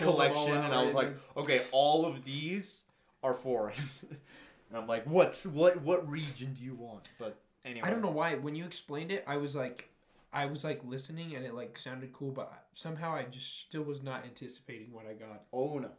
all 0.00 0.12
collection, 0.14 0.56
and 0.56 0.72
I 0.72 0.82
was 0.84 0.94
like, 0.94 1.14
okay, 1.36 1.60
all 1.72 2.06
of 2.06 2.24
these 2.24 2.82
are 3.22 3.34
foreign. 3.34 3.74
and 4.10 4.78
I'm 4.78 4.86
like, 4.86 5.04
what's 5.04 5.44
what? 5.44 5.82
What 5.82 6.08
region 6.08 6.54
do 6.54 6.64
you 6.64 6.74
want? 6.74 7.10
But 7.18 7.36
Anyway, 7.64 7.86
I 7.86 7.90
don't 7.90 8.00
know 8.00 8.10
why. 8.10 8.36
When 8.36 8.54
you 8.54 8.64
explained 8.64 9.10
it, 9.10 9.24
I 9.26 9.36
was 9.36 9.54
like, 9.56 9.90
I 10.32 10.46
was 10.46 10.62
like 10.64 10.80
listening, 10.84 11.34
and 11.34 11.44
it 11.44 11.52
like 11.54 11.76
sounded 11.76 12.12
cool, 12.12 12.30
but 12.30 12.52
somehow 12.72 13.12
I 13.12 13.24
just 13.24 13.60
still 13.60 13.82
was 13.82 14.02
not 14.02 14.24
anticipating 14.24 14.92
what 14.92 15.04
I 15.06 15.14
got. 15.14 15.42
Oh 15.52 15.78
no. 15.78 15.90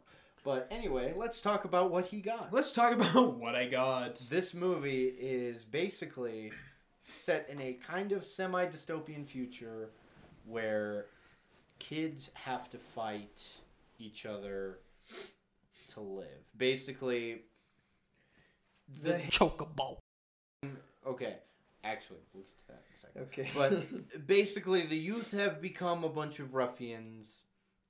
But 0.42 0.66
anyway, 0.70 1.12
let's 1.14 1.42
talk 1.42 1.66
about 1.66 1.90
what 1.90 2.06
he 2.06 2.22
got. 2.22 2.50
Let's 2.52 2.72
talk 2.72 2.92
about 2.98 3.36
what 3.36 3.54
I 3.54 3.66
got. 3.68 4.16
This 4.30 4.54
movie 4.54 5.12
is 5.20 5.64
basically 5.66 6.52
set 7.02 7.46
in 7.48 7.60
a 7.60 7.72
kind 7.74 8.12
of 8.12 8.24
semi 8.24 8.66
dystopian 8.66 9.26
future 9.26 9.90
where 10.46 11.06
kids 11.78 12.30
have 12.34 12.68
to 12.70 12.78
fight 12.78 13.42
each 13.98 14.26
other 14.26 14.78
to 15.92 16.00
live. 16.00 16.26
Basically, 16.56 17.42
The 19.02 19.14
chocobo. 19.28 19.98
okay, 21.06 21.36
actually, 21.84 22.20
we'll 22.32 22.44
get 22.44 22.58
to 22.58 22.66
that 22.68 22.82
in 22.86 22.96
a 22.96 23.00
second. 23.00 23.22
Okay. 23.22 23.50
But 24.12 24.26
basically, 24.26 24.82
the 24.82 24.96
youth 24.98 25.30
have 25.32 25.60
become 25.60 26.04
a 26.04 26.08
bunch 26.08 26.38
of 26.40 26.54
ruffians, 26.54 27.42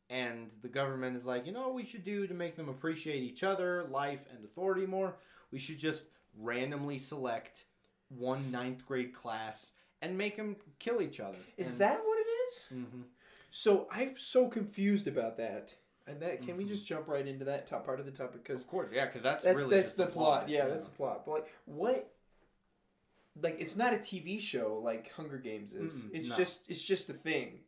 and 0.08 0.50
the 0.62 0.68
government 0.68 1.16
is 1.16 1.24
like, 1.24 1.46
you 1.46 1.52
know 1.52 1.60
what 1.62 1.74
we 1.74 1.84
should 1.84 2.04
do 2.04 2.26
to 2.26 2.34
make 2.34 2.56
them 2.56 2.68
appreciate 2.68 3.22
each 3.22 3.42
other, 3.42 3.84
life, 3.90 4.26
and 4.34 4.44
authority 4.44 4.86
more? 4.86 5.16
We 5.52 5.58
should 5.58 5.78
just 5.78 6.02
randomly 6.38 6.98
select 6.98 7.64
one 8.10 8.50
ninth 8.50 8.86
grade 8.86 9.14
class 9.14 9.72
and 10.02 10.16
make 10.18 10.36
them 10.36 10.56
kill 10.78 11.00
each 11.00 11.20
other. 11.20 11.38
Is 11.56 11.70
And- 11.72 11.78
that 11.80 12.04
what 12.04 12.18
it 12.18 12.26
is? 12.48 12.64
Mhm. 12.72 13.04
So 13.50 13.88
I'm 13.90 14.16
so 14.16 14.48
confused 14.48 15.06
about 15.06 15.36
that. 15.38 15.74
And 16.06 16.20
that 16.22 16.42
can 16.42 16.56
we 16.56 16.64
just 16.64 16.86
jump 16.86 17.06
right 17.06 17.26
into 17.26 17.44
that 17.44 17.66
top 17.68 17.84
part 17.84 18.00
of 18.00 18.06
the 18.06 18.12
topic? 18.12 18.42
Because 18.42 18.62
Of 18.62 18.68
course, 18.68 18.90
yeah, 18.92 19.06
because 19.06 19.22
that's, 19.22 19.44
that's 19.44 19.58
really 19.60 19.76
that's 19.76 19.90
just 19.90 19.96
the 19.98 20.06
plot. 20.06 20.48
Yeah, 20.48 20.66
that's 20.66 20.88
the 20.88 20.96
plot. 20.96 21.24
But 21.24 21.32
like, 21.32 21.48
what? 21.66 22.12
Like, 23.40 23.60
it's 23.60 23.76
not 23.76 23.94
a 23.94 23.98
TV 23.98 24.40
show 24.40 24.80
like 24.82 25.10
Hunger 25.12 25.38
Games 25.38 25.72
is. 25.72 26.02
Mm-mm, 26.04 26.10
it's 26.14 26.28
no. 26.30 26.36
just 26.36 26.68
it's 26.68 26.82
just 26.82 27.08
a 27.10 27.12
thing. 27.12 27.60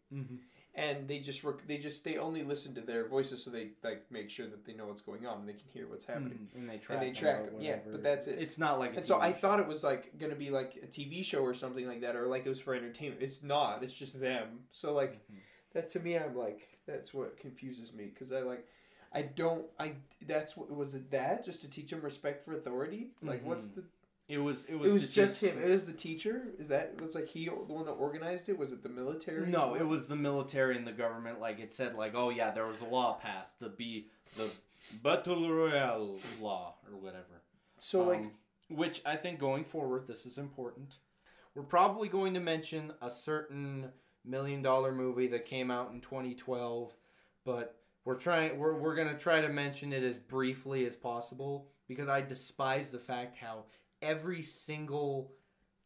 And 0.75 1.07
they 1.07 1.19
just 1.19 1.45
rec- 1.45 1.67
they 1.67 1.77
just 1.77 2.03
they 2.03 2.17
only 2.17 2.43
listen 2.43 2.75
to 2.77 2.81
their 2.81 3.07
voices, 3.07 3.43
so 3.45 3.51
they 3.51 3.73
like 3.85 4.07
make 4.11 4.31
sure 4.31 4.47
that 4.47 4.65
they 4.65 4.73
know 4.73 4.87
what's 4.87 5.03
going 5.03 5.27
on 5.27 5.41
and 5.41 5.49
they 5.49 5.53
can 5.53 5.69
hear 5.71 5.87
what's 5.87 6.07
happening. 6.07 6.49
Mm, 6.55 6.61
and 6.61 6.71
they 6.71 6.79
track 6.79 6.99
and 7.03 7.07
they 7.09 7.13
track 7.21 7.41
or 7.41 7.57
'em, 7.57 7.63
yeah, 7.63 7.77
but 7.91 8.03
that's 8.03 8.27
it. 8.27 8.39
It's 8.41 8.57
not 8.57 8.79
like 8.79 8.95
a 8.95 8.97
And 8.97 9.05
so 9.05 9.21
I 9.21 9.33
show. 9.33 9.39
thought 9.39 9.61
it 9.61 9.67
was 9.67 9.85
like 9.85 10.19
gonna 10.19 10.35
be 10.35 10.49
like 10.51 10.77
a 10.83 10.87
TV 10.87 11.23
show 11.23 11.43
or 11.43 11.53
something 11.53 11.87
like 11.87 12.01
that, 12.01 12.17
or 12.17 12.27
like 12.27 12.47
it 12.47 12.49
was 12.49 12.59
for 12.61 12.75
entertainment. 12.75 13.21
It's 13.23 13.43
not. 13.43 13.83
It's 13.83 13.93
just 13.95 14.19
them. 14.19 14.61
So 14.71 14.95
like 14.95 15.13
Mm-hmm. 15.31 15.41
that 15.75 15.89
to 15.91 16.01
me, 16.01 16.17
I'm 16.19 16.35
like 16.35 16.79
that's 16.87 17.13
what 17.13 17.37
confuses 17.37 17.93
me 17.93 18.07
because 18.07 18.33
I 18.33 18.41
like 18.41 18.67
I 19.13 19.23
don't 19.23 19.67
I 19.79 19.97
that's 20.27 20.57
what 20.57 20.75
was 20.75 20.95
it 20.95 21.11
that 21.11 21.45
just 21.45 21.61
to 21.61 21.69
teach 21.69 21.91
them 21.91 22.01
respect 22.01 22.47
for 22.47 22.55
authority? 22.55 23.11
Like 23.23 23.45
what's 23.45 23.67
Mhm. 23.67 23.75
the 23.75 23.85
It 24.29 24.39
was 24.39 24.65
it 24.67 24.77
was, 24.77 24.91
it 24.91 24.93
was 24.93 25.09
just 25.09 25.43
him. 25.43 25.59
It 25.59 25.69
was 25.69 25.85
the 25.85 25.93
teacher. 25.93 26.45
Is 26.59 26.69
that 26.69 27.01
was 27.01 27.15
like 27.15 27.29
he 27.29 27.47
the 27.47 27.53
one 27.53 27.85
that 27.87 27.93
organized 27.93 28.49
it? 28.49 28.57
Was 28.57 28.73
it 28.73 28.83
the 28.83 28.89
military? 28.89 29.47
No, 29.47 29.75
it 29.75 29.87
was 29.87 30.07
the 30.07 30.17
military 30.17 30.77
and 30.77 30.87
the 30.87 30.93
government. 30.93 31.41
Like 31.41 31.59
it 31.59 31.75
said, 31.75 31.95
like 31.95 32.13
oh 32.15 32.31
yeah, 32.31 32.51
there 32.51 32.67
was 32.67 32.81
a 32.81 32.87
law 32.87 33.15
passed, 33.15 33.59
the 33.61 33.69
B, 33.69 34.09
the 34.37 34.51
Battle 35.03 35.51
Royale 35.53 36.19
law 36.41 36.77
or 36.89 36.97
whatever. 36.97 37.43
So 37.79 38.05
like 38.05 38.21
Um, 38.21 38.33
which 38.71 39.03
I 39.05 39.17
think 39.17 39.39
going 39.39 39.65
forward, 39.65 40.07
this 40.07 40.25
is 40.25 40.39
important. 40.39 40.99
We're 41.55 41.65
probably 41.65 42.09
going 42.09 42.35
to 42.35 42.41
mention 42.41 42.93
a 43.03 43.11
certain 43.11 43.91
million 44.25 44.63
dollar 44.63 44.93
movie 44.93 45.27
that 45.29 45.45
came 45.45 45.71
out 45.71 45.91
in 45.93 46.01
2012, 46.01 46.95
but 47.45 47.77
we're 48.05 48.15
trying 48.15 48.59
we're 48.59 48.79
we're 48.79 48.95
gonna 48.95 49.19
try 49.19 49.41
to 49.41 49.49
mention 49.49 49.93
it 49.93 50.03
as 50.03 50.17
briefly 50.19 50.87
as 50.87 50.97
possible 50.97 51.69
because 51.89 52.09
I 52.09 52.21
despise 52.21 52.91
the 52.91 52.99
fact 52.99 53.37
how 53.37 53.65
every 54.03 54.43
single 54.43 55.33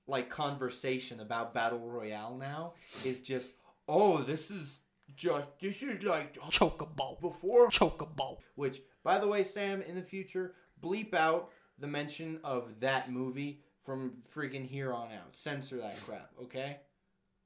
like 0.08 0.30
conversation 0.30 1.20
about 1.20 1.52
battle 1.52 1.80
royale 1.80 2.36
now 2.36 2.74
is 3.04 3.20
just 3.20 3.50
oh 3.88 4.22
this 4.22 4.50
is 4.50 4.78
just 5.14 5.46
this 5.60 5.82
is 5.82 6.02
like 6.02 6.34
chocobo. 6.50 7.20
before. 7.20 7.68
Chocobo. 7.68 8.38
Which 8.54 8.82
by 9.04 9.18
the 9.18 9.26
way 9.28 9.44
sam 9.44 9.82
in 9.82 9.94
the 9.94 10.02
future 10.02 10.54
bleep 10.82 11.14
out 11.14 11.50
the 11.78 11.86
mention 11.86 12.40
of 12.42 12.80
that 12.80 13.10
movie 13.10 13.60
from 13.80 14.14
freaking 14.34 14.66
here 14.66 14.92
on 14.92 15.12
out. 15.12 15.36
Censor 15.36 15.78
that 15.78 16.00
crap 16.02 16.30
okay? 16.42 16.78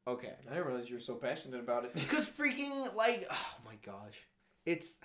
Okay. 0.07 0.33
I 0.47 0.55
didn't 0.55 0.67
realize 0.67 0.89
you 0.89 0.97
were 0.97 1.01
so 1.01 1.15
passionate 1.15 1.61
about 1.61 1.85
it. 1.85 1.95
because 1.95 2.29
freaking 2.29 2.95
like 2.95 3.27
oh 3.31 3.55
my 3.65 3.75
gosh. 3.85 4.27
It's 4.65 4.97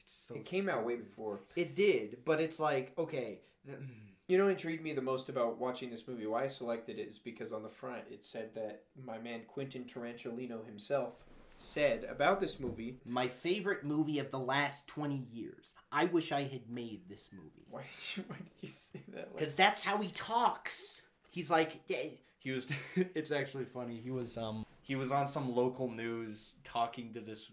it's 0.00 0.26
so 0.28 0.34
it 0.34 0.44
came 0.44 0.68
out 0.68 0.84
way 0.84 0.96
before. 0.96 1.40
it 1.56 1.74
did 1.74 2.18
but 2.24 2.40
it's 2.40 2.58
like 2.58 2.92
okay 2.98 3.40
th- 3.66 3.78
hmm. 3.78 4.11
You 4.28 4.38
know, 4.38 4.44
what 4.44 4.50
intrigued 4.52 4.82
me 4.82 4.92
the 4.92 5.02
most 5.02 5.28
about 5.28 5.58
watching 5.58 5.90
this 5.90 6.06
movie. 6.08 6.26
Why 6.26 6.44
I 6.44 6.48
selected 6.48 6.98
it 6.98 7.08
is 7.08 7.18
because 7.18 7.52
on 7.52 7.62
the 7.62 7.68
front 7.68 8.04
it 8.10 8.24
said 8.24 8.54
that 8.54 8.84
my 9.04 9.18
man 9.18 9.42
Quentin 9.46 9.84
Tarantulino 9.84 10.64
himself 10.64 11.24
said 11.56 12.04
about 12.04 12.40
this 12.40 12.58
movie. 12.58 12.98
My 13.04 13.28
favorite 13.28 13.84
movie 13.84 14.18
of 14.18 14.30
the 14.30 14.38
last 14.38 14.86
20 14.88 15.26
years. 15.32 15.74
I 15.90 16.06
wish 16.06 16.32
I 16.32 16.42
had 16.42 16.68
made 16.68 17.08
this 17.08 17.28
movie. 17.32 17.66
Why 17.70 17.82
did 17.82 18.16
you, 18.16 18.24
why 18.28 18.36
did 18.36 18.62
you 18.62 18.68
say 18.68 19.02
that? 19.14 19.36
Because 19.36 19.54
that's 19.54 19.82
how 19.82 19.98
he 19.98 20.08
talks. 20.08 21.02
He's 21.30 21.50
like, 21.50 21.80
"Yeah." 21.86 22.10
he 22.38 22.50
was, 22.50 22.66
it's 22.96 23.30
actually 23.30 23.64
funny. 23.64 24.00
He 24.02 24.10
was, 24.10 24.36
um, 24.36 24.66
he 24.82 24.96
was 24.96 25.12
on 25.12 25.28
some 25.28 25.54
local 25.54 25.90
news 25.90 26.54
talking 26.64 27.14
to 27.14 27.20
this 27.20 27.50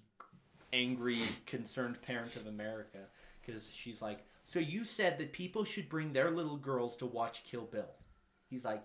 angry, 0.73 1.21
concerned 1.45 2.01
parent 2.01 2.35
of 2.35 2.47
America. 2.47 2.99
Because 3.45 3.71
she's 3.71 4.01
like, 4.01 4.25
so 4.49 4.59
you 4.59 4.83
said 4.83 5.17
that 5.17 5.33
people 5.33 5.63
should 5.63 5.89
bring 5.89 6.13
their 6.13 6.31
little 6.31 6.57
girls 6.57 6.95
to 6.97 7.05
watch 7.05 7.43
Kill 7.43 7.65
Bill. 7.65 7.91
He's 8.49 8.65
like, 8.65 8.83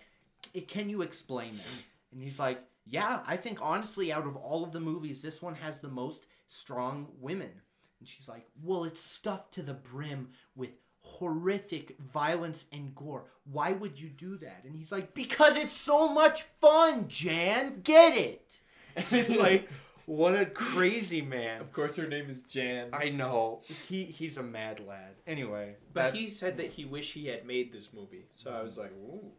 "C- 0.54 0.60
can 0.62 0.88
you 0.90 1.02
explain 1.02 1.56
that? 1.56 1.84
And 2.12 2.22
he's 2.22 2.38
like, 2.38 2.60
yeah, 2.86 3.20
I 3.26 3.36
think 3.36 3.58
honestly, 3.62 4.12
out 4.12 4.26
of 4.26 4.36
all 4.36 4.62
of 4.62 4.72
the 4.72 4.80
movies, 4.80 5.22
this 5.22 5.40
one 5.40 5.54
has 5.54 5.80
the 5.80 5.88
most 5.88 6.26
strong 6.48 7.08
women. 7.18 7.50
And 7.98 8.08
she's 8.08 8.28
like, 8.28 8.46
well, 8.62 8.84
it's 8.84 9.02
stuffed 9.02 9.54
to 9.54 9.62
the 9.62 9.74
brim 9.74 10.30
with 10.54 10.70
horrific 11.00 11.98
violence 11.98 12.66
and 12.72 12.94
gore. 12.94 13.24
Why 13.50 13.72
would 13.72 13.98
you 13.98 14.08
do 14.08 14.36
that? 14.38 14.62
And 14.64 14.76
he's 14.76 14.92
like, 14.92 15.14
because 15.14 15.56
it's 15.56 15.76
so 15.76 16.08
much 16.12 16.42
fun, 16.60 17.08
Jan. 17.08 17.80
Get 17.82 18.16
it? 18.16 18.60
And 18.96 19.06
it's 19.12 19.36
like, 19.36 19.68
what 20.06 20.34
a 20.34 20.46
crazy 20.46 21.22
man. 21.22 21.60
of 21.60 21.72
course, 21.72 21.96
her 21.96 22.06
name 22.06 22.28
is 22.28 22.42
Jan. 22.42 22.90
I 22.92 23.08
know. 23.10 23.60
He 23.64 24.04
he's 24.04 24.36
a 24.36 24.42
mad 24.42 24.80
lad. 24.86 25.14
Anyway, 25.26 25.76
but 25.92 26.14
he 26.14 26.28
said 26.28 26.56
that 26.58 26.70
he 26.70 26.84
wished 26.84 27.12
he 27.14 27.26
had 27.26 27.46
made 27.46 27.72
this 27.72 27.92
movie. 27.92 28.26
So 28.34 28.50
I 28.50 28.62
was 28.62 28.78
like, 28.78 28.92
ooh. 28.92 29.32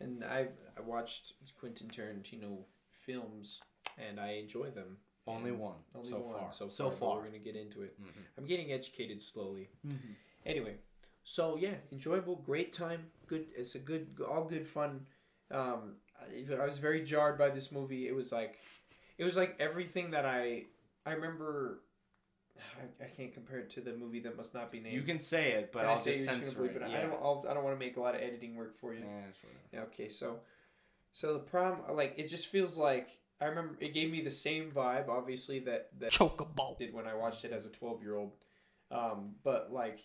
And 0.00 0.24
I've 0.24 0.52
I 0.76 0.80
watched 0.80 1.34
Quentin 1.58 1.88
Tarantino 1.88 2.64
films 2.90 3.60
and 3.98 4.18
I 4.20 4.32
enjoy 4.32 4.70
them. 4.70 4.98
only 5.26 5.52
one 5.52 5.76
Only 5.94 6.08
so 6.10 6.18
one 6.18 6.38
far. 6.40 6.52
so 6.52 6.68
so 6.68 6.84
far. 6.84 6.90
but 6.90 6.98
far. 6.98 7.16
We're 7.18 7.24
gonna 7.26 7.38
get 7.38 7.56
into 7.56 7.82
it. 7.82 7.98
Mhm. 8.00 8.22
I'm 8.36 8.44
getting 8.46 8.72
educated 8.72 9.22
slowly. 9.22 9.70
Mhm. 9.86 10.14
Anyway, 10.44 10.76
so 11.22 11.56
yeah, 11.56 11.76
enjoyable, 11.92 12.36
great 12.36 12.72
time. 12.72 13.10
Good. 13.26 13.46
It's 13.56 13.74
a 13.74 13.78
good, 13.78 14.08
all 14.28 14.44
good 14.44 14.66
fun. 14.66 15.06
Um, 15.50 15.96
I, 16.20 16.44
I 16.60 16.66
was 16.66 16.78
very 16.78 17.02
jarred 17.02 17.38
by 17.38 17.48
this 17.50 17.72
movie. 17.72 18.06
It 18.08 18.14
was 18.14 18.32
like, 18.32 18.58
it 19.18 19.24
was 19.24 19.36
like 19.36 19.56
everything 19.60 20.10
that 20.12 20.24
I 20.26 20.64
I 21.06 21.12
remember. 21.12 21.80
I, 23.00 23.04
I 23.04 23.08
can't 23.08 23.32
compare 23.34 23.58
it 23.58 23.70
to 23.70 23.80
the 23.80 23.94
movie 23.94 24.20
that 24.20 24.36
must 24.36 24.54
not 24.54 24.70
be 24.70 24.78
named. 24.80 24.94
You 24.94 25.02
can 25.02 25.18
say 25.18 25.52
it, 25.52 25.72
but 25.72 25.80
Can 25.80 25.88
I 25.88 25.92
I'll 25.92 25.98
say 25.98 26.12
just 26.12 26.24
you're 26.24 26.34
just 26.34 26.44
censor 26.52 26.56
gonna 26.58 26.68
it. 26.70 26.72
bleep 26.72 26.76
it 26.76 26.82
out? 26.84 26.90
Yeah. 26.90 26.98
I 26.98 27.00
don't. 27.02 27.12
I'll, 27.14 27.44
I 27.50 27.54
don't 27.54 27.64
want 27.64 27.78
to 27.78 27.84
make 27.84 27.96
a 27.96 28.00
lot 28.00 28.14
of 28.14 28.20
editing 28.20 28.54
work 28.54 28.78
for 28.78 28.94
you. 28.94 29.00
Yeah, 29.00 29.28
it's 29.28 29.42
whatever. 29.42 29.60
Yeah, 29.72 29.80
Okay, 29.92 30.08
so 30.08 30.38
so 31.12 31.32
the 31.32 31.38
problem, 31.40 31.96
like, 31.96 32.14
it 32.16 32.28
just 32.28 32.46
feels 32.48 32.76
like 32.76 33.08
I 33.40 33.46
remember 33.46 33.76
it 33.80 33.92
gave 33.92 34.10
me 34.10 34.22
the 34.22 34.30
same 34.30 34.70
vibe, 34.70 35.08
obviously 35.08 35.58
that 35.60 35.90
that 35.98 36.12
Chocobo. 36.12 36.78
did 36.78 36.94
when 36.94 37.06
I 37.06 37.14
watched 37.14 37.44
it 37.44 37.52
as 37.52 37.66
a 37.66 37.70
twelve 37.70 38.02
year 38.02 38.16
old, 38.16 38.32
um, 38.92 39.34
but 39.42 39.72
like 39.72 40.00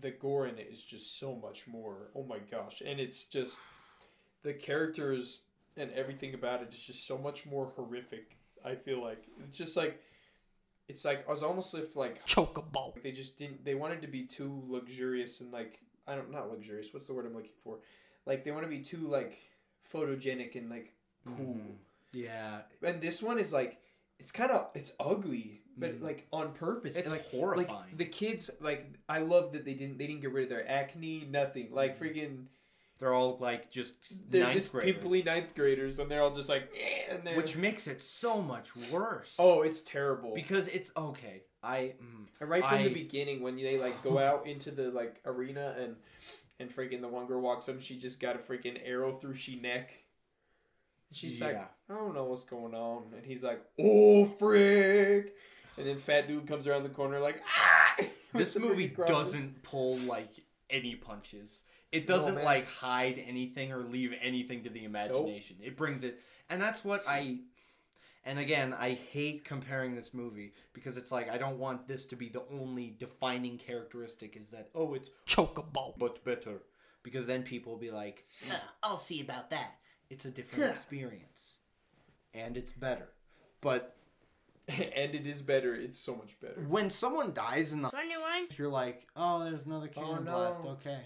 the 0.00 0.10
gore 0.10 0.46
in 0.46 0.58
it 0.58 0.68
is 0.72 0.84
just 0.84 1.18
so 1.18 1.34
much 1.34 1.66
more. 1.66 2.10
Oh 2.14 2.22
my 2.24 2.38
gosh, 2.50 2.82
and 2.86 3.00
it's 3.00 3.24
just 3.24 3.58
the 4.42 4.52
characters 4.52 5.40
and 5.76 5.90
everything 5.92 6.34
about 6.34 6.62
it 6.62 6.72
is 6.72 6.82
just 6.84 7.06
so 7.06 7.18
much 7.18 7.46
more 7.46 7.72
horrific. 7.76 8.36
I 8.64 8.74
feel 8.74 9.02
like 9.02 9.24
it's 9.46 9.58
just 9.58 9.76
like 9.76 10.00
it's 10.88 11.04
like 11.04 11.26
I 11.28 11.30
was 11.30 11.42
almost 11.42 11.74
if 11.74 11.96
like 11.96 12.24
Chocobo. 12.26 13.00
they 13.02 13.12
just 13.12 13.36
didn't 13.38 13.64
they 13.64 13.74
wanted 13.74 14.02
to 14.02 14.08
be 14.08 14.24
too 14.24 14.62
luxurious 14.68 15.40
and 15.40 15.50
like 15.52 15.80
I 16.06 16.14
don't 16.14 16.30
not 16.30 16.50
luxurious 16.50 16.92
what's 16.92 17.06
the 17.06 17.14
word 17.14 17.26
I'm 17.26 17.34
looking 17.34 17.56
for 17.62 17.78
like 18.26 18.44
they 18.44 18.50
want 18.52 18.64
to 18.64 18.70
be 18.70 18.80
too 18.80 19.08
like 19.08 19.38
photogenic 19.92 20.56
and 20.56 20.70
like 20.70 20.92
cool 21.36 21.58
Yeah, 22.12 22.60
and 22.82 23.00
this 23.00 23.22
one 23.22 23.38
is 23.38 23.52
like 23.52 23.78
it's 24.18 24.30
kind 24.30 24.50
of 24.50 24.68
it's 24.74 24.92
ugly 25.00 25.60
but 25.76 25.98
Mm. 26.00 26.02
like 26.04 26.26
on 26.32 26.52
purpose 26.52 26.94
It's 26.96 27.04
and, 27.10 27.12
like 27.12 27.26
horrifying. 27.30 27.68
like 27.68 27.96
the 27.96 28.04
kids 28.04 28.48
like 28.60 28.86
I 29.08 29.18
love 29.18 29.52
that 29.54 29.64
they 29.64 29.74
didn't 29.74 29.98
they 29.98 30.06
didn't 30.06 30.20
get 30.22 30.32
rid 30.32 30.44
of 30.44 30.50
their 30.50 30.68
acne 30.70 31.26
nothing 31.30 31.68
like 31.72 31.98
Mm-hmm. 31.98 32.04
freaking 32.04 32.44
they're 33.04 33.12
all 33.12 33.36
like 33.38 33.70
just 33.70 33.92
they're 34.30 34.44
ninth 34.44 34.54
just 34.54 34.72
graders, 34.72 34.94
pimply 34.94 35.22
ninth 35.22 35.54
graders 35.54 35.98
and 35.98 36.10
they're 36.10 36.22
all 36.22 36.34
just 36.34 36.48
like 36.48 36.72
eh, 36.74 37.14
and 37.14 37.22
they're 37.22 37.36
which 37.36 37.54
makes 37.54 37.86
it 37.86 38.00
so 38.00 38.40
much 38.40 38.74
worse. 38.90 39.36
oh 39.38 39.60
it's 39.60 39.82
terrible 39.82 40.34
because 40.34 40.68
it's 40.68 40.90
okay. 40.96 41.42
I 41.62 41.94
mm, 42.02 42.26
And 42.40 42.48
right 42.48 42.62
from 42.64 42.78
I- 42.78 42.84
the 42.84 42.94
beginning, 42.94 43.42
when 43.42 43.56
they 43.56 43.78
like 43.78 44.02
go 44.02 44.18
out 44.18 44.46
into 44.46 44.70
the 44.70 44.84
like 44.90 45.20
arena 45.26 45.74
and 45.78 45.96
and 46.58 46.74
freaking 46.74 47.02
the 47.02 47.08
one 47.08 47.26
girl 47.26 47.42
walks 47.42 47.68
up, 47.68 47.82
she 47.82 47.98
just 47.98 48.20
got 48.20 48.36
a 48.36 48.38
freaking 48.38 48.80
arrow 48.82 49.12
through 49.12 49.34
she 49.34 49.56
neck. 49.60 49.94
She's 51.12 51.40
like, 51.42 51.56
I 51.56 51.94
don't 51.94 52.14
know 52.14 52.24
what's 52.24 52.44
going 52.44 52.74
on, 52.74 53.12
and 53.14 53.24
he's 53.24 53.44
like, 53.44 53.62
Oh 53.78 54.24
frick! 54.24 55.34
And 55.76 55.86
then 55.86 55.98
fat 55.98 56.26
dude 56.26 56.46
comes 56.46 56.66
around 56.66 56.84
the 56.84 56.88
corner 56.88 57.20
like, 57.20 57.42
ah! 57.58 57.96
This 58.32 58.56
movie 58.56 58.88
doesn't 58.88 59.62
pull 59.62 59.96
like 59.98 60.30
any 60.70 60.96
punches. 60.96 61.62
It 61.94 62.06
doesn't 62.06 62.34
man. 62.34 62.44
like 62.44 62.66
hide 62.66 63.22
anything 63.24 63.72
or 63.72 63.82
leave 63.84 64.12
anything 64.20 64.64
to 64.64 64.70
the 64.70 64.84
imagination. 64.84 65.56
It 65.62 65.76
brings 65.76 66.02
it, 66.02 66.20
and 66.50 66.60
that's 66.60 66.84
what 66.84 67.04
I. 67.06 67.38
And 68.26 68.38
again, 68.38 68.74
I 68.78 68.94
hate 69.12 69.44
comparing 69.44 69.94
this 69.94 70.14
movie 70.14 70.54
because 70.72 70.96
it's 70.96 71.12
like 71.12 71.30
I 71.30 71.38
don't 71.38 71.58
want 71.58 71.86
this 71.86 72.04
to 72.06 72.16
be 72.16 72.28
the 72.28 72.42
only 72.50 72.96
defining 72.98 73.58
characteristic. 73.58 74.36
Is 74.36 74.48
that 74.48 74.70
oh, 74.74 74.94
it's 74.94 75.10
chocobo 75.26 75.94
but 75.98 76.24
better, 76.24 76.62
because 77.02 77.26
then 77.26 77.42
people 77.42 77.72
will 77.72 77.78
be 77.80 77.90
like, 77.90 78.24
Uh, 78.50 78.56
I'll 78.82 78.96
see 78.96 79.20
about 79.20 79.50
that. 79.50 79.74
it's 80.10 80.24
a 80.24 80.30
different 80.30 80.70
experience, 80.72 81.56
and 82.32 82.56
it's 82.56 82.72
better. 82.72 83.08
But 83.60 83.96
and 84.68 85.14
it 85.14 85.26
is 85.26 85.42
better. 85.42 85.74
It's 85.74 85.98
so 85.98 86.14
much 86.16 86.40
better. 86.40 86.64
when 86.68 86.88
someone 86.90 87.32
dies 87.34 87.72
in 87.72 87.82
the 87.82 87.90
Funny 87.90 88.16
one. 88.16 88.46
you're 88.56 88.68
like, 88.68 89.06
oh, 89.14 89.44
there's 89.44 89.66
another 89.66 89.88
cannon 89.88 90.24
no. 90.24 90.32
blast. 90.32 90.60
Okay, 90.64 91.00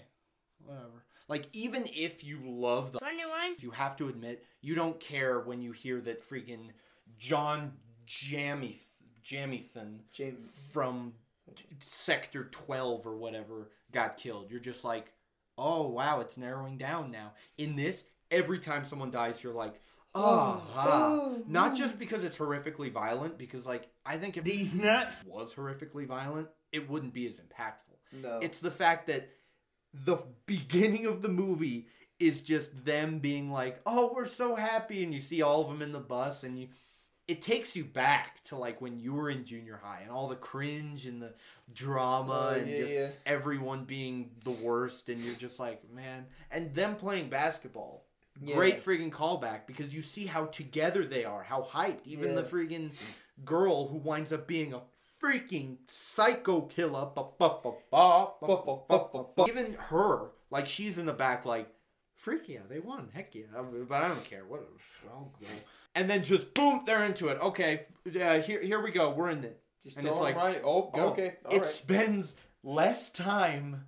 whatever. 0.69 1.03
Like 1.27 1.47
even 1.53 1.85
if 1.87 2.23
you 2.23 2.39
love 2.43 2.91
the, 2.91 2.99
Funny 2.99 3.25
one. 3.25 3.55
you 3.59 3.71
have 3.71 3.95
to 3.97 4.09
admit 4.09 4.43
you 4.61 4.75
don't 4.75 4.99
care 4.99 5.39
when 5.39 5.61
you 5.61 5.71
hear 5.71 6.01
that 6.01 6.27
freaking 6.27 6.69
John 7.17 7.73
Jamith 8.07 8.81
Jamieson 9.23 10.01
Jamie. 10.11 10.37
from 10.71 11.13
t- 11.55 11.65
Sector 11.87 12.45
Twelve 12.45 13.05
or 13.05 13.15
whatever 13.17 13.69
got 13.91 14.17
killed. 14.17 14.49
You're 14.49 14.59
just 14.59 14.83
like, 14.83 15.13
oh 15.57 15.87
wow, 15.87 16.19
it's 16.19 16.37
narrowing 16.37 16.77
down 16.77 17.11
now. 17.11 17.33
In 17.57 17.75
this, 17.75 18.03
every 18.31 18.59
time 18.59 18.85
someone 18.85 19.11
dies, 19.11 19.43
you're 19.43 19.53
like. 19.53 19.79
Ah, 20.15 20.63
ah. 20.75 21.33
not 21.47 21.75
just 21.75 21.99
because 21.99 22.23
it's 22.23 22.35
horrifically 22.35 22.91
violent, 22.91 23.37
because 23.37 23.67
like 23.67 23.87
I 24.03 24.17
think 24.17 24.37
if 24.37 24.43
these 24.43 24.73
nuts 24.73 25.23
was 25.23 25.53
horrifically 25.53 26.07
violent, 26.07 26.47
it 26.71 26.89
wouldn't 26.89 27.13
be 27.13 27.27
as 27.27 27.39
impactful. 27.39 28.23
No. 28.23 28.39
It's 28.41 28.59
the 28.59 28.71
fact 28.71 29.05
that 29.05 29.29
the 29.93 30.17
beginning 30.45 31.05
of 31.05 31.21
the 31.21 31.29
movie 31.29 31.87
is 32.19 32.41
just 32.41 32.85
them 32.85 33.19
being 33.19 33.51
like, 33.51 33.79
"Oh, 33.85 34.11
we're 34.13 34.25
so 34.25 34.55
happy," 34.55 35.03
and 35.03 35.13
you 35.13 35.21
see 35.21 35.41
all 35.41 35.61
of 35.61 35.69
them 35.69 35.81
in 35.81 35.91
the 35.91 35.99
bus, 35.99 36.43
and 36.43 36.59
you, 36.59 36.67
it 37.27 37.41
takes 37.41 37.75
you 37.75 37.83
back 37.85 38.43
to 38.45 38.55
like 38.55 38.81
when 38.81 38.99
you 38.99 39.13
were 39.13 39.29
in 39.29 39.45
junior 39.45 39.79
high 39.81 40.01
and 40.01 40.11
all 40.11 40.27
the 40.27 40.35
cringe 40.35 41.05
and 41.05 41.21
the 41.21 41.33
drama 41.73 42.51
Oh, 42.51 42.59
and 42.59 42.67
yeah, 42.69 42.77
just 42.79 42.93
yeah. 42.93 43.09
everyone 43.25 43.85
being 43.85 44.31
the 44.43 44.51
worst, 44.51 45.09
and 45.09 45.17
you're 45.19 45.35
just 45.35 45.59
like, 45.59 45.81
man, 45.93 46.25
and 46.51 46.73
them 46.75 46.95
playing 46.95 47.29
basketball. 47.29 48.05
Yeah. 48.41 48.55
Great 48.55 48.83
freaking 48.83 49.11
callback 49.11 49.67
because 49.67 49.93
you 49.93 50.01
see 50.01 50.25
how 50.25 50.45
together 50.45 51.05
they 51.05 51.25
are, 51.25 51.43
how 51.43 51.61
hyped. 51.61 52.05
Even 52.05 52.35
the 52.35 52.43
freaking 52.43 52.91
girl 53.43 53.87
who 53.89 53.97
winds 53.97 54.31
up 54.31 54.47
being 54.47 54.73
a 54.73 54.81
freaking 55.21 55.77
psycho 55.87 56.61
killer. 56.61 57.09
Even 59.47 59.73
her, 59.73 60.31
like 60.49 60.67
she's 60.67 60.97
in 60.97 61.05
the 61.05 61.13
back, 61.13 61.45
like, 61.45 61.69
freak 62.15 62.49
yeah, 62.49 62.59
they 62.69 62.79
won, 62.79 63.09
heck 63.13 63.35
yeah, 63.35 63.43
but 63.87 64.03
I 64.03 64.07
don't 64.07 64.23
care, 64.23 64.43
go. 64.43 64.57
And 65.95 66.09
then 66.09 66.23
just 66.23 66.53
boom, 66.53 66.83
they're 66.85 67.03
into 67.03 67.29
it. 67.29 67.39
Okay, 67.41 67.87
uh, 68.21 68.39
here 68.39 68.61
here 68.61 68.81
we 68.81 68.91
go, 68.91 69.11
we're 69.11 69.29
in 69.29 69.43
it. 69.43 69.61
Just 69.83 69.97
and 69.97 70.07
it's 70.07 70.19
like, 70.19 70.35
right. 70.35 70.61
Oh, 70.63 70.91
oh, 70.93 71.01
okay. 71.09 71.37
All 71.45 71.53
it 71.53 71.61
right. 71.61 71.65
spends 71.65 72.35
less 72.63 73.09
time 73.09 73.85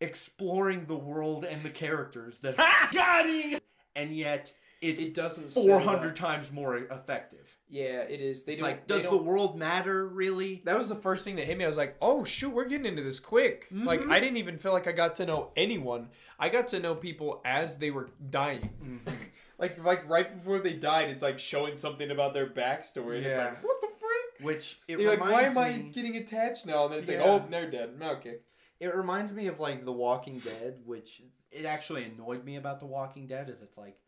exploring 0.00 0.86
the 0.86 0.96
world 0.96 1.44
and 1.44 1.62
the 1.62 1.70
characters 1.70 2.38
that 2.38 2.56
got 2.56 3.26
him, 3.28 3.60
and 3.94 4.10
yet 4.10 4.52
it's 4.80 5.02
It 5.02 5.14
doesn't 5.14 5.50
set 5.50 5.64
it 5.64 5.66
four 5.66 5.76
up. 5.78 5.82
hundred 5.82 6.14
times 6.16 6.52
more 6.52 6.76
effective. 6.76 7.56
Yeah, 7.68 8.02
it 8.02 8.20
is. 8.20 8.44
They 8.44 8.54
It's 8.54 8.62
like, 8.62 8.86
does 8.86 9.02
the 9.02 9.16
world 9.16 9.58
matter 9.58 10.06
really? 10.06 10.62
That 10.64 10.76
was 10.78 10.88
the 10.88 10.94
first 10.94 11.24
thing 11.24 11.36
that 11.36 11.46
hit 11.46 11.58
me. 11.58 11.64
I 11.64 11.68
was 11.68 11.76
like, 11.76 11.96
"Oh 12.00 12.24
shoot, 12.24 12.50
we're 12.50 12.64
getting 12.66 12.86
into 12.86 13.02
this 13.02 13.20
quick." 13.20 13.66
Like 13.70 14.00
Mm-hmm. 14.00 14.12
I 14.12 14.20
didn't 14.20 14.36
even 14.38 14.56
feel 14.58 14.72
like 14.72 14.86
I 14.86 14.92
got 14.92 15.16
to 15.16 15.26
know 15.26 15.50
anyone. 15.56 16.08
I 16.38 16.48
got 16.48 16.68
to 16.68 16.80
know 16.80 16.94
people 16.94 17.40
as 17.44 17.78
they 17.78 17.90
were 17.90 18.10
dying. 18.30 18.70
Mm-hmm. 18.82 19.14
like 19.58 19.82
like 19.84 20.08
right 20.08 20.32
before 20.32 20.60
they 20.60 20.72
died, 20.74 21.10
it's 21.10 21.22
like 21.22 21.38
showing 21.38 21.76
something 21.76 22.10
about 22.10 22.32
their 22.34 22.46
backstory. 22.48 23.18
And 23.18 23.26
it's 23.26 23.38
Yeah. 23.38 23.48
like, 23.48 23.64
what 23.64 23.80
the 23.80 23.88
frick? 23.88 24.46
Which 24.46 24.78
it 24.88 25.00
You're 25.00 25.10
like, 25.10 25.20
why 25.20 25.44
reminds 25.46 25.56
am 25.56 25.58
I 25.58 25.72
getting 25.90 26.16
attached 26.16 26.66
now? 26.66 26.84
And 26.84 26.92
then 26.92 27.00
it's 27.00 27.10
Yeah. 27.10 27.22
like, 27.22 27.42
oh, 27.42 27.46
they're 27.50 27.70
dead. 27.70 27.90
Okay. 28.00 28.36
It 28.80 28.94
reminds 28.94 29.32
me 29.32 29.48
of 29.48 29.58
like 29.58 29.84
The 29.84 29.92
Walking 29.92 30.38
Dead, 30.38 30.78
which 30.86 31.20
it 31.50 31.64
actually 31.66 32.04
annoyed 32.04 32.44
me 32.44 32.54
about 32.56 32.78
The 32.78 32.86
Walking 32.86 33.26
Dead 33.26 33.48
is 33.50 33.60
it's 33.60 33.76
like, 33.76 33.98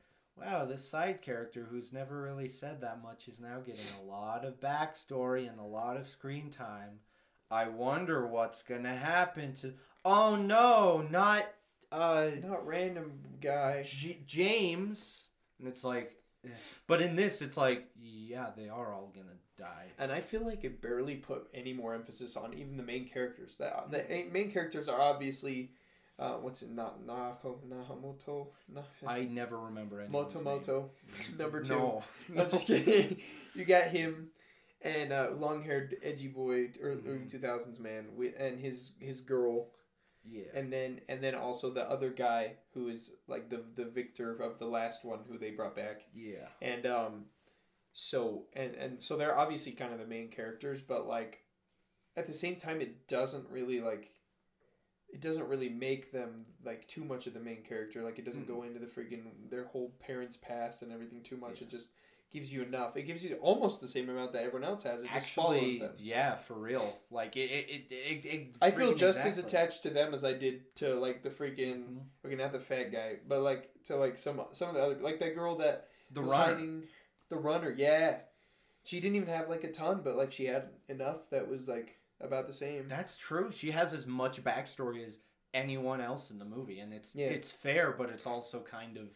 wow, 0.40 0.64
this 0.64 0.88
side 0.88 1.22
character 1.22 1.66
who's 1.70 1.92
never 1.92 2.22
really 2.22 2.48
said 2.48 2.80
that 2.80 3.02
much 3.02 3.28
is 3.28 3.38
now 3.40 3.58
getting 3.58 3.84
a 4.02 4.10
lot 4.10 4.44
of 4.44 4.60
backstory 4.60 5.48
and 5.48 5.60
a 5.60 5.64
lot 5.64 5.96
of 5.96 6.08
screen 6.08 6.50
time. 6.50 7.00
I 7.50 7.68
wonder 7.68 8.26
what's 8.26 8.62
gonna 8.62 8.94
happen 8.94 9.54
to. 9.56 9.74
Oh 10.04 10.36
no, 10.36 11.06
not 11.10 11.46
uh 11.92 12.30
Not 12.42 12.66
random 12.66 13.20
guy. 13.40 13.82
J- 13.84 14.22
James. 14.26 15.26
And 15.58 15.68
it's 15.68 15.84
like, 15.84 16.16
eh. 16.44 16.50
but 16.86 17.02
in 17.02 17.16
this, 17.16 17.42
it's 17.42 17.56
like, 17.56 17.88
yeah, 18.00 18.50
they 18.56 18.68
are 18.68 18.94
all 18.94 19.12
gonna 19.14 19.36
die. 19.58 19.88
And 19.98 20.12
I 20.12 20.20
feel 20.20 20.44
like 20.46 20.64
it 20.64 20.80
barely 20.80 21.16
put 21.16 21.48
any 21.52 21.72
more 21.72 21.94
emphasis 21.94 22.36
on 22.36 22.54
even 22.54 22.76
the 22.76 22.82
main 22.82 23.08
characters. 23.08 23.56
The, 23.56 23.72
the 23.90 24.26
main 24.32 24.50
characters 24.50 24.88
are 24.88 25.00
obviously, 25.00 25.72
uh, 26.20 26.34
what's 26.34 26.62
it? 26.62 26.70
Not 26.70 27.04
Naho 27.06 27.56
Nahamoto. 27.68 28.48
Nah, 28.72 28.82
I 29.06 29.24
never 29.24 29.58
remember 29.58 30.00
name. 30.00 30.10
Motomoto, 30.12 30.90
number 31.38 31.62
two. 31.62 31.74
No. 31.74 32.04
No, 32.28 32.44
just 32.44 32.66
kidding. 32.66 33.16
you 33.54 33.64
got 33.64 33.88
him 33.88 34.28
and 34.82 35.12
uh, 35.12 35.30
long-haired 35.36 35.96
edgy 36.02 36.28
boy, 36.28 36.68
early 36.80 37.00
Mm-hmm. 37.02 37.28
two 37.28 37.38
thousands 37.38 37.80
man, 37.80 38.06
and 38.38 38.60
his 38.60 38.92
his 39.00 39.20
girl, 39.20 39.68
Yeah. 40.24 40.44
and 40.54 40.72
then 40.72 41.00
and 41.08 41.22
then 41.22 41.34
also 41.34 41.70
the 41.72 41.82
other 41.90 42.10
guy 42.10 42.54
who 42.74 42.88
is 42.88 43.12
like 43.26 43.50
the 43.50 43.62
the 43.74 43.84
victor 43.86 44.36
of 44.36 44.58
the 44.58 44.66
last 44.66 45.04
one 45.04 45.20
who 45.28 45.38
they 45.38 45.50
brought 45.50 45.74
back, 45.76 46.02
yeah. 46.14 46.48
and 46.62 46.86
um, 46.86 47.24
so 47.92 48.44
and 48.54 48.74
and 48.74 49.00
so 49.00 49.16
they're 49.16 49.38
obviously 49.38 49.72
kind 49.72 49.92
of 49.92 49.98
the 49.98 50.06
main 50.06 50.28
characters, 50.28 50.82
but 50.82 51.06
like 51.06 51.40
at 52.16 52.26
the 52.26 52.32
same 52.34 52.56
time, 52.56 52.80
it 52.80 53.08
doesn't 53.08 53.48
really 53.50 53.80
like. 53.80 54.10
It 55.12 55.20
doesn't 55.20 55.48
really 55.48 55.68
make 55.68 56.12
them 56.12 56.44
like 56.64 56.86
too 56.86 57.04
much 57.04 57.26
of 57.26 57.34
the 57.34 57.40
main 57.40 57.62
character. 57.62 58.02
Like 58.02 58.18
it 58.18 58.24
doesn't 58.24 58.46
go 58.46 58.62
into 58.62 58.78
the 58.78 58.86
freaking 58.86 59.22
their 59.50 59.64
whole 59.66 59.92
parents' 60.00 60.36
past 60.36 60.82
and 60.82 60.92
everything 60.92 61.22
too 61.22 61.36
much. 61.36 61.62
It 61.62 61.68
just 61.68 61.88
gives 62.32 62.52
you 62.52 62.62
enough. 62.62 62.96
It 62.96 63.02
gives 63.02 63.24
you 63.24 63.34
almost 63.42 63.80
the 63.80 63.88
same 63.88 64.08
amount 64.08 64.32
that 64.34 64.44
everyone 64.44 64.62
else 64.68 64.84
has. 64.84 65.02
It 65.02 65.10
just 65.12 65.30
follows 65.30 65.56
Actually, 65.56 65.78
them. 65.80 65.92
yeah, 65.98 66.36
for 66.36 66.54
real. 66.54 67.00
Like 67.10 67.36
it, 67.36 67.50
it, 67.50 67.86
it, 67.90 68.24
it, 68.24 68.54
I 68.62 68.70
feel 68.70 68.94
just 68.94 69.18
as 69.18 69.36
attached 69.38 69.82
to 69.82 69.90
them 69.90 70.14
as 70.14 70.24
I 70.24 70.32
did 70.34 70.74
to 70.76 70.94
like 70.94 71.22
the 71.24 71.30
freaking 71.30 71.82
Mhm. 71.82 71.98
freaking 72.24 72.38
not 72.38 72.52
the 72.52 72.60
fat 72.60 72.92
guy, 72.92 73.16
but 73.26 73.40
like 73.40 73.70
to 73.86 73.96
like 73.96 74.16
some 74.16 74.40
some 74.52 74.68
of 74.68 74.74
the 74.76 74.80
other 74.82 74.94
like 75.00 75.18
that 75.18 75.34
girl 75.34 75.56
that 75.56 75.88
The 76.12 76.20
was 76.22 76.30
runner. 76.30 76.54
hiding 76.54 76.82
the 77.30 77.36
runner. 77.36 77.74
Yeah, 77.76 78.18
she 78.84 79.00
didn't 79.00 79.16
even 79.16 79.28
have 79.28 79.48
like 79.48 79.64
a 79.64 79.72
ton, 79.72 80.02
but 80.04 80.14
like 80.14 80.30
she 80.30 80.44
had 80.46 80.68
enough 80.88 81.28
that 81.30 81.48
was 81.48 81.66
like 81.66 81.96
about 82.20 82.46
the 82.46 82.52
same. 82.52 82.86
That's 82.88 83.16
true. 83.16 83.50
She 83.52 83.70
has 83.70 83.92
as 83.92 84.06
much 84.06 84.42
backstory 84.44 85.04
as 85.04 85.18
anyone 85.54 86.00
else 86.00 86.30
in 86.30 86.38
the 86.38 86.44
movie, 86.44 86.78
and 86.80 86.92
it's 86.92 87.14
Yeah. 87.14 87.26
it's 87.26 87.50
fair, 87.50 87.92
but 87.96 88.10
it's 88.10 88.26
also 88.26 88.60
kind 88.60 88.96
of 88.96 89.08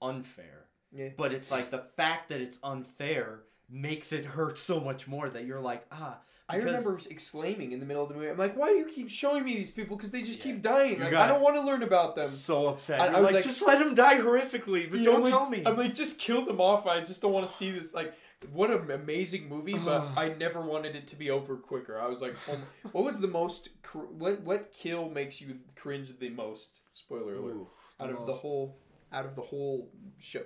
unfair. 0.00 0.66
Yeah. 0.92 1.08
But 1.16 1.32
it's 1.32 1.50
like 1.50 1.70
the 1.70 1.78
fact 1.96 2.28
that 2.28 2.40
it's 2.40 2.58
unfair 2.62 3.40
makes 3.70 4.12
it 4.12 4.24
hurt 4.26 4.58
so 4.58 4.80
much 4.80 5.06
more 5.08 5.28
that 5.30 5.44
you're 5.46 5.60
like, 5.60 5.86
ah. 5.90 6.18
I 6.48 6.56
remember 6.56 6.98
exclaiming 7.08 7.72
in 7.72 7.80
the 7.80 7.86
middle 7.86 8.02
of 8.02 8.10
the 8.10 8.14
movie. 8.14 8.28
I'm 8.28 8.36
like, 8.36 8.54
why 8.58 8.68
do 8.70 8.74
you 8.76 8.84
keep 8.84 9.08
showing 9.08 9.42
me 9.44 9.54
these 9.56 9.70
people? 9.70 9.96
Because 9.96 10.10
they 10.10 10.20
just 10.22 10.38
Yeah. 10.40 10.52
keep 10.52 10.60
dying. 10.60 11.00
Like 11.00 11.14
I 11.14 11.26
don't 11.26 11.40
want 11.40 11.54
to 11.54 11.62
learn 11.62 11.82
about 11.82 12.14
them. 12.14 12.28
so 12.28 12.66
upset. 12.66 13.00
I- 13.00 13.06
I 13.06 13.20
was 13.20 13.26
like, 13.26 13.34
like- 13.36 13.44
just 13.44 13.62
let 13.62 13.78
them 13.78 13.94
die 13.94 14.18
horrifically, 14.18 14.90
but 14.90 15.02
don't 15.02 15.22
like- 15.22 15.30
tell 15.32 15.48
me. 15.48 15.62
I'm 15.64 15.76
like, 15.78 15.94
just 15.94 16.18
kill 16.18 16.44
them 16.44 16.60
off. 16.60 16.86
I 16.86 17.00
just 17.00 17.22
don't 17.22 17.32
want 17.32 17.46
to 17.46 17.52
see 17.52 17.70
this. 17.70 17.94
Like, 17.94 18.12
what 18.52 18.70
an 18.70 18.90
amazing 18.90 19.48
movie, 19.48 19.74
but 19.74 20.04
I 20.16 20.30
never 20.30 20.60
wanted 20.60 20.96
it 20.96 21.06
to 21.08 21.16
be 21.16 21.30
over 21.30 21.56
quicker. 21.56 22.00
I 22.00 22.06
was 22.08 22.20
like, 22.22 22.34
oh 22.48 22.56
my- 22.56 22.90
what 22.92 23.04
was 23.04 23.20
the 23.20 23.28
most? 23.28 23.68
Cr- 23.82 23.98
what 24.00 24.40
what 24.42 24.72
kill 24.72 25.08
makes 25.08 25.40
you 25.40 25.58
cringe 25.76 26.12
the 26.18 26.30
most? 26.30 26.80
Spoiler 26.92 27.34
alert. 27.36 27.54
Ooh, 27.54 27.68
out 28.00 28.10
of 28.10 28.26
the 28.26 28.32
whole, 28.32 28.78
out 29.12 29.24
of 29.26 29.36
the 29.36 29.42
whole 29.42 29.88
show, 30.18 30.42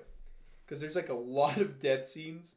because 0.64 0.80
there's 0.80 0.96
like 0.96 1.08
a 1.08 1.14
lot 1.14 1.58
of 1.58 1.80
death 1.80 2.06
scenes. 2.06 2.54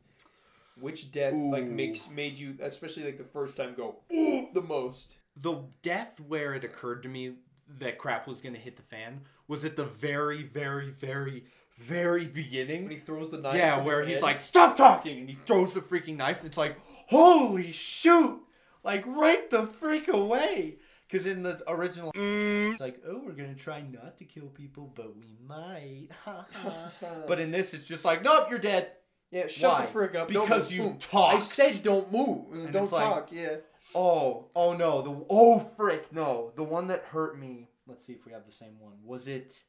Which 0.80 1.12
death 1.12 1.34
like 1.34 1.66
makes 1.66 2.10
made 2.10 2.40
you, 2.40 2.56
especially 2.62 3.04
like 3.04 3.18
the 3.18 3.26
first 3.26 3.58
time, 3.58 3.74
go 3.76 3.98
ooh 4.14 4.48
the 4.54 4.62
most? 4.62 5.16
the 5.42 5.64
death 5.82 6.20
where 6.28 6.54
it 6.54 6.64
occurred 6.66 7.02
to 7.04 7.10
me 7.10 7.34
that 7.80 7.98
crap 7.98 8.28
was 8.28 8.42
gonna 8.42 8.58
hit 8.58 8.76
the 8.76 8.82
fan 8.82 9.22
was 9.48 9.64
at 9.66 9.76
the 9.76 9.86
very, 9.86 10.44
very, 10.44 10.90
very, 10.92 11.44
very 11.80 12.26
beginning. 12.26 12.84
When 12.84 12.92
he 12.92 12.98
throws 12.98 13.32
the 13.32 13.38
knife. 13.38 13.56
Yeah, 13.56 13.82
where 13.84 14.04
he's 14.04 14.16
head. 14.16 14.24
like, 14.24 14.42
"Stop 14.42 14.78
talking!" 14.78 15.20
and 15.20 15.30
he 15.30 15.38
throws 15.46 15.74
the 15.74 15.82
freaking 15.82 16.18
knife, 16.18 16.40
and 16.40 16.48
it's 16.48 16.58
like, 16.58 16.78
"Holy 17.08 17.72
shoot! 17.72 18.42
like 18.84 19.06
right 19.06 19.50
the 19.50 19.66
freak 19.66 20.08
away. 20.08 20.78
Because 21.08 21.26
in 21.26 21.42
the 21.42 21.60
original, 21.68 22.12
mm. 22.14 22.72
it's 22.72 22.82
like, 22.82 23.02
oh, 23.08 23.22
we're 23.26 23.34
gonna 23.34 23.56
try 23.56 23.82
not 23.82 24.18
to 24.20 24.26
kill 24.26 24.48
people, 24.48 24.94
but 24.96 25.18
we 25.18 25.36
might. 25.48 26.10
but 27.28 27.40
in 27.40 27.50
this, 27.50 27.74
it's 27.74 27.86
just 27.86 28.06
like, 28.06 28.24
nope, 28.24 28.48
you're 28.50 28.60
dead. 28.60 28.92
Yeah, 29.32 29.48
shut 29.48 29.72
Why? 29.72 29.82
the 29.86 29.92
frick 29.92 30.16
up. 30.16 30.28
Because 30.28 30.72
you 30.72 30.96
talk. 31.00 31.36
I 31.36 31.40
said 31.40 31.82
don't 31.82 32.12
move. 32.12 32.52
And 32.54 32.72
don't 32.72 32.84
it's 32.84 32.92
like- 32.92 33.04
talk. 33.04 33.32
yeah. 33.32 33.58
Oh, 33.96 34.50
oh 34.56 34.74
no, 34.74 35.02
the 35.02 35.26
oh 35.32 35.68
frick, 35.76 36.14
no, 36.14 36.52
the 36.56 36.64
one 36.64 36.88
that 36.88 37.06
hurt 37.06 37.40
me. 37.40 37.70
Let's 37.88 38.06
see 38.06 38.14
if 38.14 38.24
we 38.24 38.32
have 38.34 38.46
the 38.46 38.52
same 38.52 38.80
one. 38.80 38.94
Was 39.04 39.28
it? 39.28 39.64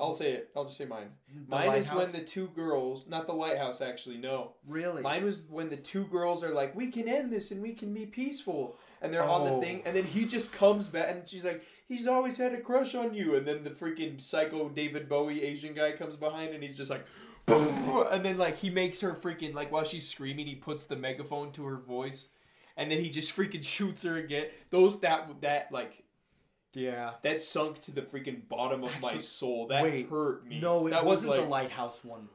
I'll 0.00 0.12
say 0.14 0.32
it. 0.32 0.50
I'll 0.56 0.64
just 0.64 0.78
say 0.78 0.86
mine. 0.86 1.08
The 1.48 1.50
Mine 1.56 1.76
is 1.76 1.88
when 1.92 2.10
the 2.12 2.20
two 2.22 2.48
girls, 2.48 3.06
not 3.06 3.26
the 3.26 3.32
lighthouse, 3.34 3.80
actually. 3.80 4.16
No. 4.16 4.52
Really? 4.66 5.02
Mine 5.02 5.24
was 5.24 5.46
when 5.50 5.68
the 5.68 5.76
two 5.76 6.06
girls 6.06 6.42
are 6.42 6.54
like, 6.54 6.74
"We 6.74 6.90
can 6.90 7.08
end 7.08 7.30
this 7.30 7.50
and 7.50 7.60
we 7.60 7.74
can 7.74 7.92
be 7.92 8.06
peaceful," 8.06 8.76
and 9.02 9.12
they're 9.12 9.22
on 9.22 9.44
the 9.44 9.52
Oh. 9.52 9.60
thing, 9.60 9.82
and 9.84 9.94
then 9.94 10.04
he 10.04 10.24
just 10.24 10.52
comes 10.52 10.88
back 10.88 11.08
and 11.10 11.28
she's 11.28 11.44
like, 11.44 11.62
"He's 11.86 12.06
always 12.06 12.38
had 12.38 12.54
a 12.54 12.60
crush 12.60 12.94
on 12.94 13.12
you," 13.14 13.34
and 13.36 13.46
then 13.46 13.62
the 13.62 13.70
freaking 13.70 14.20
psycho 14.20 14.68
David 14.70 15.08
Bowie 15.08 15.42
Asian 15.42 15.74
guy 15.74 15.92
comes 15.92 16.16
behind 16.16 16.54
and 16.54 16.62
he's 16.62 16.76
just 16.76 16.90
like, 16.90 17.04
and 17.48 18.24
then 18.24 18.38
like 18.38 18.56
he 18.56 18.70
makes 18.70 19.00
her 19.00 19.14
freaking 19.14 19.54
like 19.54 19.70
while 19.70 19.84
she's 19.84 20.08
screaming, 20.08 20.46
he 20.46 20.54
puts 20.54 20.84
the 20.86 20.96
megaphone 20.96 21.52
to 21.52 21.64
her 21.66 21.76
voice, 21.76 22.28
and 22.76 22.90
then 22.90 23.00
he 23.00 23.10
just 23.10 23.36
freaking 23.36 23.64
shoots 23.64 24.02
her 24.04 24.16
again. 24.16 24.46
Those 24.70 24.98
that 25.00 25.40
that 25.42 25.72
like. 25.72 26.04
Yeah. 26.74 27.12
That 27.22 27.42
sunk 27.42 27.80
to 27.82 27.90
the 27.90 28.02
freaking 28.02 28.48
bottom 28.48 28.84
of 28.84 29.00
my 29.00 29.18
soul. 29.18 29.66
That 29.68 29.82
wait, 29.82 30.08
hurt 30.08 30.46
me. 30.46 30.60
No, 30.60 30.86
it 30.86 30.90
That 30.90 31.04
was 31.04 31.26
wasn't 31.26 31.34
the 31.44 31.50
lighthouse 31.50 31.98
one. 32.04 32.28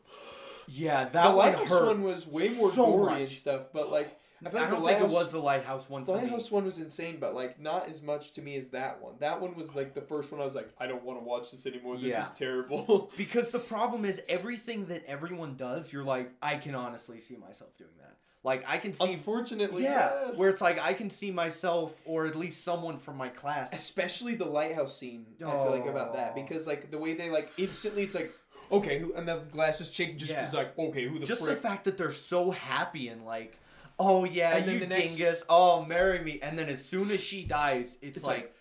Yeah, 0.68 1.06
that 1.06 1.12
the 1.12 1.20
one 1.30 1.38
lighthouse 1.38 1.70
hurt. 1.70 1.88
one 1.88 2.02
was 2.04 2.28
way 2.28 2.50
more 2.50 2.72
so 2.74 2.86
gory 2.86 3.06
much. 3.12 3.20
and 3.22 3.30
stuff, 3.30 3.62
but 3.72 3.92
like 3.92 4.20
I, 4.46 4.50
feel 4.50 4.60
I 4.60 4.64
like 4.64 4.72
don't 4.72 4.86
think 4.86 5.00
it 5.02 5.10
was 5.10 5.32
the 5.32 5.40
lighthouse 5.40 5.90
one 5.90 6.02
The 6.04 6.08
for 6.08 6.18
me. 6.18 6.24
lighthouse 6.24 6.52
one 6.52 6.66
was 6.66 6.78
insane, 6.80 7.18
but 7.20 7.34
like 7.36 7.60
not 7.60 7.88
as 7.88 8.02
much 8.02 8.34
to 8.34 8.42
me 8.42 8.56
as 8.58 8.72
that 8.72 9.02
one. 9.02 9.14
That 9.20 9.40
one 9.42 9.56
was 9.56 9.76
like 9.76 9.94
the 9.94 10.02
first 10.02 10.32
one. 10.32 10.42
I 10.42 10.46
was 10.46 10.56
like, 10.56 10.70
I 10.80 10.88
don't 10.88 11.04
want 11.04 11.20
to 11.20 11.24
watch 11.26 11.52
this 11.52 11.66
anymore. 11.66 11.98
This 11.98 12.12
Yeah. 12.14 12.22
is 12.22 12.32
terrible. 12.32 13.12
Because 13.18 13.52
the 13.52 13.60
problem 13.60 14.06
is 14.06 14.22
everything 14.28 14.88
that 14.88 15.06
everyone 15.06 15.56
does, 15.56 15.94
you're 15.94 16.04
like, 16.04 16.32
I 16.42 16.56
can 16.58 16.76
honestly 16.76 17.20
see 17.20 17.38
myself 17.38 17.78
doing 17.78 17.92
that. 18.02 18.16
Like 18.46 18.64
I 18.68 18.78
can 18.78 18.94
see 18.94 19.12
Unfortunately, 19.14 19.84
yeah, 19.84 20.12
yeah. 20.28 20.32
where 20.38 20.50
it's 20.52 20.62
like 20.62 20.80
I 20.80 20.94
can 20.94 21.10
see 21.10 21.32
myself 21.32 22.00
or 22.06 22.28
at 22.28 22.36
least 22.36 22.64
someone 22.64 22.98
from 23.00 23.18
my 23.18 23.28
class. 23.30 23.72
Especially 23.74 24.36
the 24.36 24.46
lighthouse 24.46 24.96
scene. 24.96 25.26
I 25.44 25.50
feel 25.50 25.72
like 25.72 25.88
about 25.88 26.14
that 26.14 26.34
Oh. 26.38 26.42
because 26.42 26.68
like 26.68 26.92
the 26.92 27.00
way 27.00 27.16
they 27.16 27.32
like 27.32 27.52
instantly, 27.58 28.04
it's 28.04 28.14
like 28.14 28.32
okay, 28.72 29.00
who, 29.00 29.16
and 29.16 29.28
the 29.28 29.38
glasses 29.52 29.90
chick 29.90 30.18
just 30.20 30.32
Yeah. 30.32 30.44
is 30.46 30.54
like 30.54 30.78
okay, 30.78 31.08
who 31.08 31.18
the 31.18 31.26
Just 31.26 31.44
frick? 31.44 31.56
the 31.56 31.62
fact 31.70 31.86
that 31.86 31.98
they're 31.98 32.12
so 32.12 32.52
happy 32.52 33.08
and 33.08 33.26
like, 33.26 33.58
oh 33.98 34.26
yeah, 34.26 34.56
And 34.58 34.66
then 34.68 34.74
you 34.76 34.80
the 34.82 34.88
next- 34.88 35.16
dingus, 35.16 35.44
oh 35.50 35.84
marry 35.84 36.20
me, 36.24 36.40
and 36.40 36.58
then 36.60 36.70
as 36.70 36.86
soon 36.86 37.10
as 37.10 37.22
she 37.22 37.44
dies, 37.46 37.98
it's, 38.04 38.18
It's 38.18 38.26
like, 38.28 38.38
like- 38.38 38.56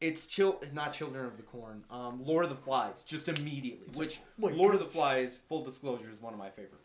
it's 0.00 0.26
chill, 0.26 0.60
not 0.72 0.92
Children 0.92 1.26
of 1.26 1.36
the 1.36 1.42
Corn, 1.44 1.84
um, 1.90 2.24
Lord 2.24 2.44
of 2.44 2.50
the 2.50 2.56
Flies, 2.56 3.04
just 3.04 3.28
immediately. 3.28 3.86
which 3.94 4.18
oh 4.42 4.48
my 4.50 4.54
Lord 4.54 4.74
of 4.74 4.80
the 4.80 4.86
Flies, 4.86 5.38
full 5.48 5.64
disclosure, 5.64 6.10
is 6.10 6.20
one 6.20 6.32
of 6.32 6.38
my 6.38 6.50
favorite. 6.50 6.80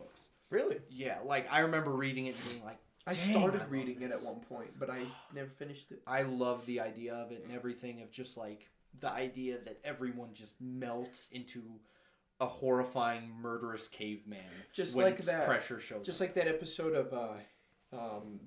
Really. 0.50 0.78
Yeah, 0.90 1.18
like 1.24 1.52
I 1.52 1.60
remember 1.60 1.92
reading 1.92 2.28
it 2.28 2.36
and 2.36 2.50
being 2.50 2.64
like, 2.64 2.80
I 3.08 3.14
started 3.14 3.62
love 3.62 3.72
reading 3.72 4.02
it 4.02 4.12
at 4.12 4.22
one 4.22 4.40
point, 4.42 4.72
but 4.78 4.90
I 4.90 5.00
never 5.34 5.50
finished 5.50 5.92
it. 5.92 6.02
I 6.06 6.24
love 6.24 6.66
the 6.66 6.80
idea 6.80 7.14
of 7.14 7.32
it 7.32 7.44
and 7.46 7.56
everything 7.56 8.02
of 8.02 8.12
just 8.12 8.38
like 8.38 8.70
the 9.00 9.12
idea 9.12 9.58
that 9.66 9.80
everyone 9.84 10.30
just 10.34 10.54
melts 10.60 11.30
into 11.32 11.62
a 12.40 12.46
horrifying 12.46 13.32
murderous 13.42 13.88
caveman. 13.88 14.40
Just 14.74 14.96
when 14.96 15.06
like 15.06 15.18
that. 15.26 15.46
pressure 15.46 15.80
shows. 15.80 16.06
Just 16.06 16.22
up. 16.22 16.28
like 16.28 16.36
that 16.36 16.48
episode 16.48 16.94
of 16.96 17.14
uh, 17.14 17.98
um, 17.98 18.40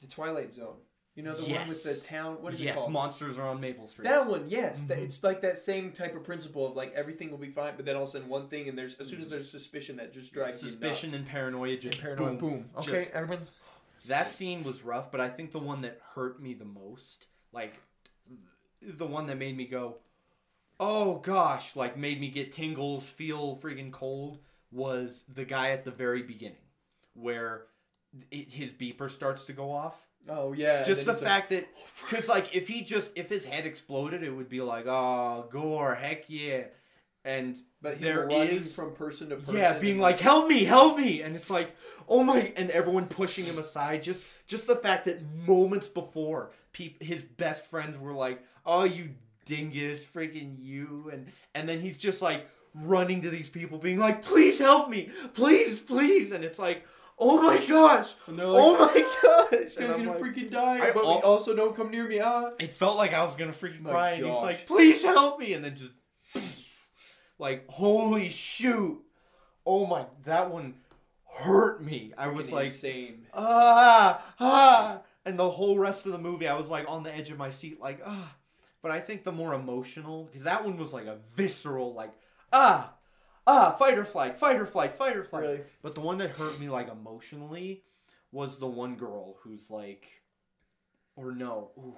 the 0.00 0.06
Twilight 0.06 0.54
Zone. 0.54 0.76
You 1.16 1.22
know 1.22 1.34
the 1.34 1.50
one 1.50 1.66
with 1.66 1.82
the 1.82 2.06
town. 2.06 2.36
What 2.42 2.52
is 2.52 2.60
yes, 2.60 2.74
it 2.74 2.78
called? 2.78 2.92
monsters 2.92 3.38
are 3.38 3.48
on 3.48 3.58
Maple 3.58 3.88
Street. 3.88 4.04
That 4.04 4.26
one, 4.26 4.44
yes. 4.48 4.84
That, 4.84 4.98
Mhm. 4.98 5.04
it's 5.04 5.24
like 5.24 5.40
that 5.40 5.56
same 5.56 5.90
type 5.92 6.14
of 6.14 6.22
principle 6.24 6.66
of 6.66 6.76
like 6.76 6.92
everything 6.92 7.30
will 7.30 7.38
be 7.38 7.48
fine, 7.50 7.74
but 7.74 7.86
then 7.86 7.96
all 7.96 8.02
of 8.02 8.08
a 8.10 8.12
sudden 8.12 8.28
one 8.28 8.48
thing, 8.48 8.68
and 8.68 8.76
there's 8.76 8.96
as 8.96 9.08
soon 9.08 9.22
as 9.22 9.30
there's 9.30 9.50
suspicion, 9.50 9.96
that 9.96 10.12
just 10.12 10.30
drives 10.32 10.58
Mm-hmm. 10.58 10.68
Suspicion 10.68 11.14
and 11.14 11.26
paranoia 11.26 11.76
just 11.78 11.96
nuts. 11.96 12.02
paranoia. 12.02 12.28
boom, 12.34 12.38
Boom. 12.38 12.70
Okay, 12.76 13.04
just- 13.04 13.10
everyone's. 13.12 13.52
that 14.06 14.30
scene 14.30 14.62
was 14.62 14.82
rough, 14.82 15.10
but 15.10 15.20
I 15.22 15.30
think 15.30 15.52
the 15.52 15.58
one 15.58 15.80
that 15.82 15.98
hurt 16.14 16.38
me 16.40 16.52
the 16.52 16.66
most, 16.66 17.28
like 17.50 17.80
the 18.82 19.06
one 19.06 19.26
that 19.28 19.38
made 19.38 19.56
me 19.56 19.64
go, 19.66 20.00
"Oh 20.78 21.14
gosh," 21.20 21.74
like 21.74 21.96
made 21.96 22.20
me 22.20 22.28
get 22.28 22.52
tingles, 22.52 23.06
feel 23.06 23.56
freaking 23.56 23.90
cold, 23.90 24.38
was 24.70 25.24
the 25.26 25.46
guy 25.46 25.70
at 25.70 25.84
the 25.86 25.90
very 25.90 26.22
beginning, 26.22 26.58
where 27.14 27.68
it, 28.30 28.50
his 28.52 28.70
beeper 28.70 29.10
starts 29.10 29.46
to 29.46 29.54
go 29.54 29.72
off. 29.72 30.05
Oh 30.28 30.52
yeah. 30.52 30.82
just 30.82 31.04
the 31.04 31.12
he's 31.12 31.22
like, 31.22 31.30
fact 31.30 31.50
that, 31.50 31.66
oh, 31.78 31.82
because 32.10 32.28
like 32.28 32.54
if 32.54 32.68
he 32.68 32.82
just 32.82 33.10
if 33.14 33.28
his 33.28 33.44
head 33.44 33.66
exploded, 33.66 34.22
it 34.22 34.30
would 34.30 34.48
be 34.48 34.60
like, 34.60 34.86
"Oh, 34.86 35.46
gore, 35.50 35.94
heck 35.94 36.24
yeah," 36.28 36.64
and 37.24 37.56
but 37.82 37.96
he 37.98 38.04
there 38.04 38.26
running 38.26 38.56
is- 38.58 38.74
from 38.74 38.94
person 38.94 39.28
to 39.30 39.36
person. 39.36 39.56
yeah, 39.56 39.78
being 39.78 39.98
like, 40.00 40.18
"Help 40.18 40.48
me, 40.48 40.64
help 40.64 40.98
me!" 40.98 41.22
And 41.22 41.36
it's 41.36 41.50
like, 41.50 41.76
"Oh 42.08 42.22
my!" 42.24 42.52
And 42.56 42.70
everyone 42.70 43.06
pushing 43.06 43.44
him 43.44 43.58
aside. 43.58 44.02
Just, 44.02 44.22
just 44.46 44.66
the 44.66 44.76
fact 44.76 45.04
that 45.04 45.20
moments 45.46 45.86
before, 45.88 46.50
peop- 46.72 47.02
his 47.02 47.22
best 47.22 47.66
friends 47.66 47.96
were 47.96 48.12
like, 48.12 48.42
"Oh, 48.64 48.84
you 48.84 49.10
dingus, 49.44 50.02
freaking 50.04 50.56
you!" 50.58 51.10
And 51.12 51.28
and 51.54 51.68
then 51.68 51.80
he's 51.80 51.98
just 51.98 52.20
like 52.22 52.46
running 52.74 53.22
to 53.22 53.30
these 53.30 53.48
people, 53.48 53.78
being 53.78 53.98
like, 53.98 54.22
"Please 54.22 54.58
help 54.58 54.90
me, 54.90 55.08
please, 55.34 55.78
please!" 55.80 56.32
And 56.32 56.42
it's 56.44 56.58
like, 56.58 56.84
"Oh 57.18 57.40
my 57.42 57.64
gosh, 57.66 58.14
And 58.26 58.38
they're 58.38 58.46
like, 58.46 58.62
oh 58.62 58.78
my 58.78 59.00
gosh!" 59.22 59.50
This 59.50 59.76
And 59.76 59.86
guy's 59.86 59.96
I'm 59.96 60.04
gonna 60.04 60.18
like- 60.18 60.34
freaking 60.34 60.50
die, 60.50 60.88
I 60.88 60.90
but 60.92 61.04
we 61.04 61.12
also 61.22 61.54
don't 61.56 61.74
come 61.76 61.90
near 61.90 62.06
me. 62.06 62.20
Ah. 62.20 62.50
it 62.58 62.74
felt 62.74 62.96
like 62.96 63.12
I 63.14 63.24
was 63.24 63.34
gonna 63.36 63.52
freaking 63.52 63.82
My 63.82 63.90
cry, 63.90 64.10
and 64.12 64.26
he's 64.26 64.42
like, 64.42 64.66
"Please 64.66 65.02
help 65.02 65.38
me!" 65.38 65.52
And 65.54 65.64
then 65.64 65.76
just 65.76 65.92
like, 67.38 67.68
"Holy 67.68 68.28
shoot!" 68.28 69.02
Oh 69.64 69.86
my, 69.86 70.06
that 70.24 70.50
one 70.50 70.74
hurt 71.28 71.82
me. 71.82 72.12
I 72.16 72.28
was 72.28 72.52
like, 72.52 72.66
insane. 72.66 73.26
ah, 73.34 74.22
ah, 74.40 75.00
and 75.24 75.38
the 75.38 75.50
whole 75.50 75.78
rest 75.78 76.06
of 76.06 76.12
the 76.12 76.18
movie, 76.18 76.46
I 76.48 76.56
was 76.56 76.70
like 76.70 76.88
on 76.88 77.02
the 77.02 77.14
edge 77.14 77.30
of 77.30 77.38
my 77.38 77.50
seat, 77.50 77.80
like 77.80 78.00
ah. 78.06 78.34
But 78.82 78.90
I 78.92 79.00
think 79.00 79.24
the 79.24 79.32
more 79.32 79.52
emotional, 79.54 80.24
because 80.24 80.44
that 80.44 80.64
one 80.64 80.76
was 80.76 80.92
like 80.92 81.06
a 81.06 81.18
visceral, 81.34 81.92
like 81.94 82.12
ah, 82.52 82.92
ah, 83.46 83.72
fight 83.72 83.98
or 83.98 84.04
flight, 84.04 84.36
fight 84.36 84.56
or 84.56 84.66
flight, 84.66 84.94
fight 84.94 85.16
or 85.16 85.24
flight. 85.24 85.42
Really? 85.42 85.60
But 85.82 85.94
the 85.94 86.00
one 86.00 86.18
that 86.18 86.30
hurt 86.30 86.58
me 86.58 86.68
like 86.68 86.88
emotionally 86.90 87.82
was 88.32 88.58
the 88.58 88.66
one 88.66 88.96
girl 88.96 89.36
who's 89.42 89.70
like, 89.70 90.22
or 91.14 91.32
no, 91.32 91.70
ooh, 91.78 91.94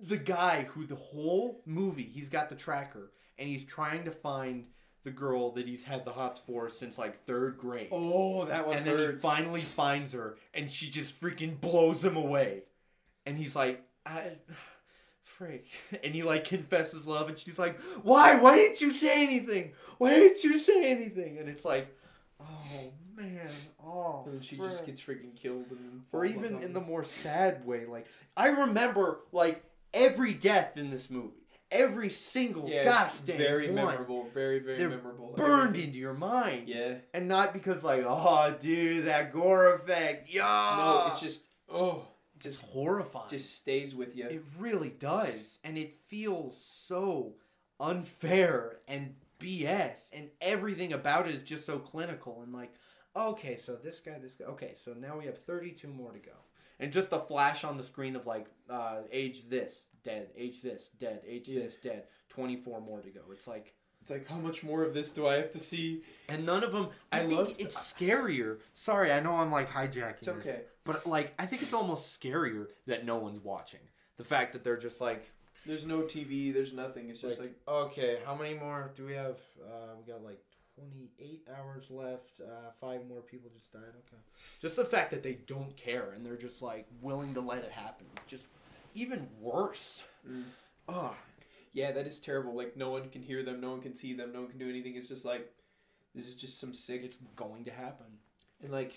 the 0.00 0.16
guy 0.16 0.64
who 0.64 0.86
the 0.86 0.94
whole 0.94 1.62
movie 1.66 2.02
he's 2.02 2.28
got 2.28 2.48
the 2.48 2.54
tracker 2.56 3.12
and 3.38 3.48
he's 3.48 3.64
trying 3.64 4.04
to 4.04 4.10
find 4.10 4.66
the 5.04 5.10
girl 5.10 5.52
that 5.52 5.68
he's 5.68 5.84
had 5.84 6.04
the 6.04 6.10
hots 6.10 6.40
for 6.44 6.68
since 6.68 6.96
like 6.98 7.24
third 7.26 7.58
grade. 7.58 7.88
Oh, 7.92 8.44
that 8.46 8.66
one 8.66 8.78
and 8.78 8.86
then 8.86 8.98
he 8.98 9.18
finally 9.18 9.60
finds 9.60 10.12
her 10.12 10.36
and 10.54 10.68
she 10.68 10.88
just 10.88 11.20
freaking 11.20 11.60
blows 11.60 12.02
him 12.04 12.16
away. 12.16 12.62
And 13.26 13.38
he's 13.38 13.54
like, 13.54 13.82
I 14.04 14.32
freak. 15.24 15.66
And 16.04 16.14
he 16.14 16.22
like 16.22 16.44
confesses 16.44 17.06
love 17.06 17.28
and 17.28 17.38
she's 17.38 17.58
like, 17.58 17.80
Why? 18.02 18.36
Why 18.36 18.56
didn't 18.56 18.80
you 18.80 18.92
say 18.92 19.22
anything? 19.24 19.72
Why 19.98 20.10
didn't 20.10 20.44
you 20.44 20.58
say 20.58 20.90
anything? 20.90 21.38
And 21.38 21.48
it's 21.48 21.64
like, 21.64 21.88
Oh 22.40 22.92
man, 23.16 23.48
oh 23.84 24.24
And 24.26 24.44
she 24.44 24.56
just 24.56 24.84
gets 24.86 25.00
freaking 25.00 25.34
killed. 25.34 25.66
Or 26.12 26.24
even 26.24 26.62
in 26.62 26.72
the 26.72 26.80
more 26.80 27.04
sad 27.04 27.66
way, 27.66 27.86
like 27.86 28.06
I 28.36 28.48
remember 28.48 29.20
like 29.32 29.64
every 29.92 30.34
death 30.34 30.76
in 30.76 30.90
this 30.90 31.10
movie. 31.10 31.30
Every 31.70 32.10
single 32.10 32.68
yeah, 32.68 32.84
gosh 32.84 33.12
dang 33.26 33.38
very 33.38 33.66
one 33.66 33.86
memorable, 33.86 34.28
very 34.32 34.60
very 34.60 34.78
They're 34.78 34.90
memorable. 34.90 35.34
burned 35.36 35.70
Everything. 35.70 35.88
into 35.88 35.98
your 35.98 36.14
mind. 36.14 36.68
Yeah. 36.68 36.98
And 37.12 37.26
not 37.26 37.52
because 37.52 37.82
like, 37.82 38.04
oh 38.06 38.54
dude, 38.60 39.06
that 39.06 39.32
gore 39.32 39.74
effect. 39.74 40.28
Yeah. 40.30 40.42
No, 40.78 41.06
it's 41.10 41.20
just 41.20 41.46
oh, 41.68 42.04
just 42.44 42.62
horrifying. 42.62 43.28
just 43.28 43.54
stays 43.56 43.94
with 43.94 44.16
you. 44.16 44.26
it 44.26 44.44
really 44.58 44.90
does. 44.90 45.58
And 45.64 45.76
it 45.76 45.94
feels 45.94 46.56
so 46.56 47.34
unfair 47.80 48.76
and 48.88 49.14
BS. 49.40 50.10
And 50.12 50.28
everything 50.40 50.92
about 50.92 51.28
it 51.28 51.34
is 51.34 51.42
just 51.42 51.66
so 51.66 51.78
clinical 51.78 52.42
and 52.42 52.52
like, 52.52 52.72
okay, 53.16 53.56
so 53.56 53.74
this 53.76 54.00
guy, 54.00 54.18
this 54.20 54.34
guy. 54.34 54.46
Okay, 54.46 54.72
so 54.74 54.92
now 54.94 55.18
we 55.18 55.26
have 55.26 55.38
32 55.38 55.88
more 55.88 56.12
to 56.12 56.18
go. 56.18 56.32
And 56.80 56.92
just 56.92 57.12
a 57.12 57.20
flash 57.20 57.62
on 57.64 57.76
the 57.76 57.82
screen 57.84 58.16
of 58.16 58.26
like, 58.26 58.46
uh, 58.68 58.98
age 59.12 59.48
this, 59.48 59.84
dead, 60.02 60.28
age 60.36 60.60
this, 60.62 60.90
dead, 60.98 61.20
age 61.26 61.48
Yeah. 61.48 61.60
this, 61.62 61.76
dead. 61.76 62.04
24 62.30 62.80
more 62.80 63.00
to 63.00 63.10
go. 63.10 63.20
It's 63.32 63.46
like, 63.46 63.74
It's 64.00 64.10
like 64.10 64.28
how 64.28 64.36
much 64.38 64.64
more 64.64 64.82
of 64.82 64.92
this 64.92 65.10
do 65.10 65.26
I 65.28 65.34
have 65.36 65.52
to 65.52 65.60
see? 65.60 66.02
and 66.28 66.44
none 66.44 66.64
of 66.64 66.72
them. 66.72 66.88
I, 67.12 67.18
I 67.18 67.20
think 67.26 67.32
love- 67.38 67.54
it's 67.58 67.76
scarier. 67.76 68.58
Sorry, 68.72 69.12
I 69.12 69.20
know 69.20 69.32
I'm 69.34 69.52
like 69.52 69.70
hijacking. 69.70 70.10
It's 70.18 70.26
this, 70.26 70.36
okay. 70.38 70.62
But 70.84 71.06
like, 71.06 71.34
I 71.38 71.46
think 71.46 71.62
it's 71.62 71.72
almost 71.72 72.18
scarier 72.20 72.68
that 72.86 73.04
no 73.04 73.16
one's 73.16 73.40
watching. 73.40 73.80
The 74.16 74.24
fact 74.24 74.52
that 74.52 74.62
they're 74.62 74.76
just 74.76 75.00
like, 75.00 75.30
There's 75.66 75.84
no 75.86 76.00
TV. 76.00 76.52
There's 76.52 76.72
nothing. 76.72 77.08
It's 77.08 77.20
just 77.20 77.40
like, 77.40 77.54
okay, 77.66 78.18
how 78.24 78.34
many 78.34 78.54
more 78.54 78.90
do 78.94 79.04
we 79.06 79.14
have? 79.14 79.38
Uh, 79.60 79.94
we 79.98 80.12
got 80.12 80.22
like 80.22 80.40
28 80.76 81.48
hours 81.58 81.90
left. 81.90 82.40
Uh, 82.40 82.70
five 82.80 83.06
more 83.08 83.20
people 83.22 83.50
just 83.56 83.72
died. 83.72 83.82
Okay. 83.82 84.22
Just 84.60 84.76
the 84.76 84.84
fact 84.84 85.10
that 85.10 85.22
they 85.22 85.38
don't 85.46 85.76
care 85.76 86.12
and 86.14 86.24
they're 86.24 86.36
just 86.36 86.62
like 86.62 86.86
willing 87.00 87.34
to 87.34 87.40
let 87.40 87.64
it 87.64 87.72
happen 87.72 88.06
is 88.16 88.22
just 88.26 88.44
even 88.94 89.26
worse. 89.40 90.04
Ugh. 90.88 91.14
Yeah, 91.72 91.90
that 91.92 92.06
is 92.06 92.20
terrible. 92.20 92.54
Like 92.54 92.76
no 92.76 92.90
one 92.90 93.08
can 93.08 93.22
hear 93.22 93.42
them, 93.42 93.60
no 93.60 93.70
one 93.70 93.80
can 93.80 93.96
see 93.96 94.14
them, 94.14 94.32
no 94.32 94.40
one 94.40 94.48
can 94.50 94.58
do 94.58 94.68
anything. 94.68 94.94
It's 94.96 95.08
just 95.08 95.24
like 95.24 95.50
this 96.14 96.28
is 96.28 96.34
just 96.36 96.60
some 96.60 96.72
sick. 96.74 97.02
It's 97.02 97.18
going 97.34 97.64
to 97.64 97.72
happen. 97.72 98.06
And 98.62 98.70
like 98.70 98.94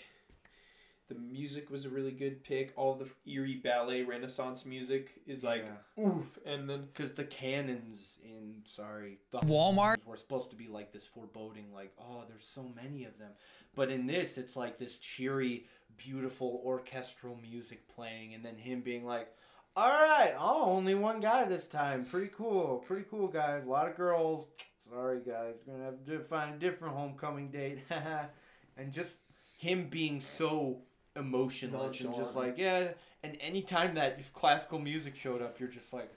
the 1.08 1.16
music 1.16 1.70
was 1.70 1.86
a 1.86 1.90
really 1.90 2.12
good 2.12 2.44
pick. 2.44 2.74
All 2.76 2.96
the 2.96 3.08
eerie 3.30 3.62
ballet 3.64 4.04
Renaissance 4.04 4.66
music 4.66 5.22
is 5.26 5.44
like 5.44 5.66
oof. 6.00 6.38
And 6.46 6.70
then 6.70 6.88
because 6.94 7.14
the 7.14 7.24
cannons 7.24 8.20
in 8.24 8.62
sorry 8.66 9.20
the 9.32 9.40
Walmart 9.40 9.98
were 10.06 10.18
supposed 10.18 10.50
to 10.50 10.56
be 10.56 10.68
like 10.68 10.92
this 10.92 11.06
foreboding, 11.06 11.74
like 11.74 11.94
oh, 12.00 12.24
there's 12.28 12.44
so 12.44 12.66
many 12.76 13.06
of 13.06 13.18
them. 13.18 13.32
But 13.76 13.90
in 13.90 14.08
this, 14.08 14.38
it's 14.38 14.56
like 14.56 14.78
this 14.78 14.98
cheery, 14.98 15.66
beautiful 15.98 16.62
orchestral 16.66 17.38
music 17.42 17.88
playing, 17.88 18.34
and 18.34 18.44
then 18.44 18.58
him 18.58 18.82
being 18.82 19.06
like. 19.06 19.30
All 19.76 19.92
right, 19.92 20.34
oh, 20.40 20.72
only 20.72 20.96
one 20.96 21.20
guy 21.20 21.46
this 21.46 21.68
time. 21.68 22.04
Pretty 22.04 22.32
cool, 22.36 22.84
pretty 22.88 23.06
cool, 23.12 23.28
guys. 23.28 23.64
A 23.64 23.70
lot 23.70 23.88
of 23.88 23.96
girls. 23.96 24.48
Sorry, 24.90 25.20
guys, 25.20 25.54
we're 25.68 25.74
gonna 25.74 25.86
have 25.86 26.04
to 26.04 26.20
find 26.20 26.56
a 26.56 26.58
different 26.58 26.96
homecoming 26.96 27.52
date. 27.52 27.84
and 28.78 28.92
just 28.92 29.18
him 29.58 29.88
being 29.90 30.22
so 30.22 30.80
emotionless 31.18 32.00
and 32.02 32.16
just 32.16 32.36
like 32.36 32.58
yeah. 32.58 32.90
And 33.24 33.38
anytime 33.42 33.96
that 33.96 34.20
classical 34.34 34.80
music 34.80 35.16
showed 35.16 35.42
up, 35.42 35.60
you're 35.60 35.70
just 35.70 35.92
like, 35.92 36.12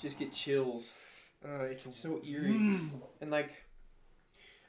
just 0.00 0.18
get 0.18 0.32
chills. 0.32 0.90
uh, 1.44 1.64
it's 1.64 1.94
so 1.96 2.20
eerie. 2.24 2.80
and 3.20 3.30
like 3.30 3.52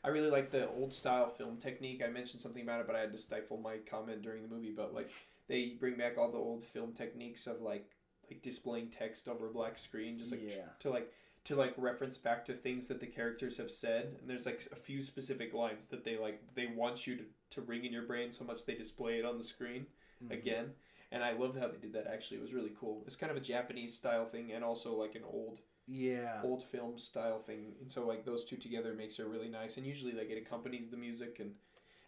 I 0.03 0.09
really 0.09 0.29
like 0.29 0.51
the 0.51 0.69
old 0.69 0.93
style 0.93 1.29
film 1.29 1.57
technique. 1.57 2.01
I 2.05 2.09
mentioned 2.09 2.41
something 2.41 2.61
about 2.63 2.81
it, 2.81 2.87
but 2.87 2.95
I 2.95 2.99
had 2.99 3.11
to 3.11 3.17
stifle 3.17 3.57
my 3.57 3.77
comment 3.89 4.21
during 4.21 4.43
the 4.43 4.47
movie. 4.53 4.73
But 4.75 4.93
like 4.93 5.09
they 5.47 5.75
bring 5.79 5.97
back 5.97 6.17
all 6.17 6.31
the 6.31 6.37
old 6.37 6.63
film 6.63 6.93
techniques 6.93 7.47
of 7.47 7.61
like 7.61 7.89
like 8.29 8.41
displaying 8.41 8.89
text 8.89 9.27
over 9.27 9.47
a 9.47 9.51
black 9.53 9.77
screen, 9.77 10.19
just 10.19 10.31
like 10.31 10.41
Yeah. 10.45 10.63
to 10.79 10.89
like 10.89 11.11
to 11.47 11.55
like 11.55 11.73
reference 11.77 12.17
back 12.17 12.43
to 12.43 12.53
things 12.53 12.89
that 12.89 12.99
the 12.99 13.07
characters 13.07 13.55
have 13.57 13.71
said. 13.71 14.17
And 14.19 14.29
there's 14.29 14.45
like 14.45 14.67
a 14.73 14.75
few 14.75 15.01
specific 15.01 15.53
lines 15.53 15.87
that 15.87 16.03
they 16.03 16.17
like 16.17 16.41
they 16.55 16.67
want 16.67 17.07
you 17.07 17.15
to, 17.15 17.23
to 17.51 17.61
ring 17.61 17.85
in 17.85 17.93
your 17.93 18.03
brain 18.03 18.31
so 18.33 18.43
much 18.43 18.65
they 18.65 18.75
display 18.75 19.19
it 19.19 19.25
on 19.25 19.37
the 19.37 19.43
screen 19.43 19.85
Mhm. 20.21 20.31
again. 20.31 20.73
And 21.09 21.23
I 21.23 21.31
love 21.31 21.55
how 21.57 21.69
they 21.69 21.77
did 21.77 21.93
that. 21.93 22.05
Actually, 22.07 22.37
it 22.37 22.41
was 22.43 22.53
really 22.53 22.73
cool. 22.77 23.03
It's 23.07 23.15
kind 23.15 23.31
of 23.31 23.37
a 23.37 23.41
Japanese 23.41 23.95
style 23.95 24.25
thing, 24.25 24.51
and 24.51 24.61
also 24.61 24.93
like 24.93 25.15
an 25.15 25.23
old 25.23 25.61
yeah. 25.87 26.41
old 26.43 26.65
film 26.65 26.97
style 26.99 27.39
thing, 27.39 27.75
and 27.79 27.89
so 27.89 28.05
like 28.05 28.25
those 28.25 28.43
two 28.43 28.57
together 28.57 28.93
makes 28.93 29.17
it 29.19 29.25
really 29.25 29.47
nice. 29.47 29.77
And 29.77 29.85
usually 29.85 30.11
like 30.11 30.29
it 30.29 30.37
accompanies 30.37 30.89
the 30.89 30.97
music, 30.97 31.39
and 31.39 31.55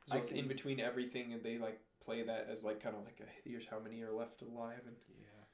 so 0.05 0.17
it's 0.17 0.31
in 0.31 0.49
between 0.49 0.81
everything, 0.81 1.31
and 1.31 1.41
they 1.41 1.57
like 1.57 1.79
play 2.03 2.23
that 2.23 2.47
as 2.51 2.65
like 2.65 2.83
kind 2.83 2.95
of 2.97 3.05
like 3.05 3.21
a, 3.21 3.49
here's 3.49 3.65
how 3.67 3.79
many 3.79 4.01
are 4.01 4.11
left 4.11 4.41
alive, 4.41 4.81
and 4.85 4.97
yeah. 5.21 5.45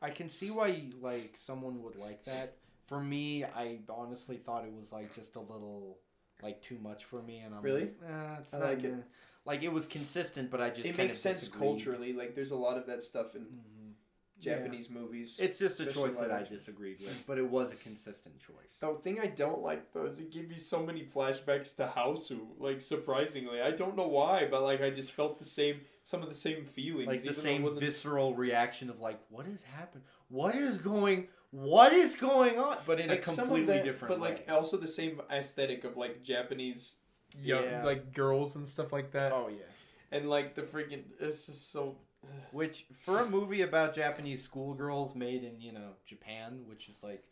I 0.00 0.08
can 0.08 0.30
see 0.30 0.50
why 0.50 0.84
like 0.98 1.34
someone 1.36 1.82
would 1.82 1.96
like 1.96 2.24
that. 2.24 2.56
For 2.86 3.00
me, 3.00 3.44
I 3.44 3.78
honestly 3.88 4.36
thought 4.36 4.64
it 4.64 4.72
was 4.74 4.92
like 4.92 5.14
just 5.14 5.36
a 5.36 5.40
little 5.40 5.98
like 6.42 6.60
too 6.62 6.78
much 6.82 7.04
for 7.04 7.22
me, 7.22 7.38
and 7.38 7.54
I'm 7.54 7.62
Really? 7.62 7.82
like, 7.82 8.38
it's 8.40 8.52
I 8.54 8.58
not 8.58 8.68
like 8.68 8.84
it. 8.84 8.92
eh." 8.92 9.02
Like 9.46 9.62
it 9.62 9.72
was 9.72 9.86
consistent, 9.86 10.50
but 10.50 10.60
I 10.60 10.70
just 10.70 10.88
it 10.88 10.96
makes 10.96 11.18
sense 11.18 11.40
disagreed. 11.40 11.60
culturally. 11.60 12.12
Like 12.12 12.34
there's 12.34 12.50
a 12.50 12.56
lot 12.56 12.76
of 12.78 12.86
that 12.86 13.02
stuff 13.02 13.34
in 13.34 13.42
Mhm. 13.42 13.92
Japanese 14.40 14.90
movies. 14.90 15.38
It's 15.40 15.58
just 15.58 15.80
a 15.80 15.86
choice 15.86 16.18
that 16.18 16.30
I 16.30 16.42
disagreed 16.42 17.00
with, 17.00 17.24
but 17.26 17.38
it 17.38 17.48
was 17.48 17.72
a 17.72 17.76
consistent 17.76 18.38
choice. 18.40 18.78
The 18.80 18.94
thing 18.94 19.20
I 19.20 19.26
don't 19.26 19.62
like 19.62 19.92
though 19.92 20.06
is 20.06 20.18
it 20.20 20.30
gave 20.30 20.48
me 20.48 20.56
so 20.56 20.84
many 20.84 21.04
flashbacks 21.04 21.74
to 21.76 21.86
Hausu. 21.86 22.48
Like 22.58 22.80
surprisingly, 22.80 23.60
I 23.62 23.70
don't 23.70 23.96
know 23.96 24.08
why, 24.08 24.46
but 24.50 24.62
like 24.62 24.82
I 24.82 24.90
just 24.90 25.12
felt 25.12 25.38
the 25.38 25.44
same, 25.44 25.80
some 26.02 26.22
of 26.22 26.28
the 26.28 26.34
same 26.34 26.64
feelings. 26.64 27.06
Like 27.06 27.22
the 27.22 27.30
it 27.30 27.36
same 27.36 27.68
visceral 27.78 28.34
reaction 28.34 28.90
of 28.90 29.00
like, 29.00 29.20
what 29.30 29.46
has 29.46 29.62
happened? 29.62 30.04
What 30.28 30.54
is 30.54 30.78
going? 30.78 31.28
What 31.56 31.92
is 31.92 32.16
going 32.16 32.58
on? 32.58 32.78
But 32.84 32.98
in 33.00 33.08
like 33.10 33.20
a 33.20 33.22
completely 33.22 33.74
that- 33.76 33.84
different 33.84 34.14
but 34.14 34.20
way. 34.20 34.30
like 34.30 34.50
also 34.50 34.76
the 34.76 34.88
same 34.88 35.20
aesthetic 35.30 35.84
of 35.84 35.96
like 35.96 36.22
Japanese 36.22 36.96
young 37.40 37.62
Yeah. 37.64 37.84
like 37.84 38.12
girls 38.12 38.56
and 38.56 38.66
stuff 38.66 38.92
like 38.92 39.12
that. 39.12 39.32
oh 39.32 39.48
yeah. 39.48 39.64
And 40.10 40.28
like 40.28 40.54
the 40.54 40.62
freaking 40.62 41.02
it's 41.20 41.46
just 41.46 41.70
so 41.70 41.96
Which 42.52 42.86
for 42.98 43.20
a 43.20 43.28
movie 43.28 43.62
about 43.62 43.94
Japanese 43.94 44.42
schoolgirls 44.42 45.14
made 45.14 45.44
in 45.44 45.60
you 45.60 45.72
know 45.72 45.90
Japan, 46.06 46.62
which 46.66 46.88
is 46.88 47.02
like 47.02 47.22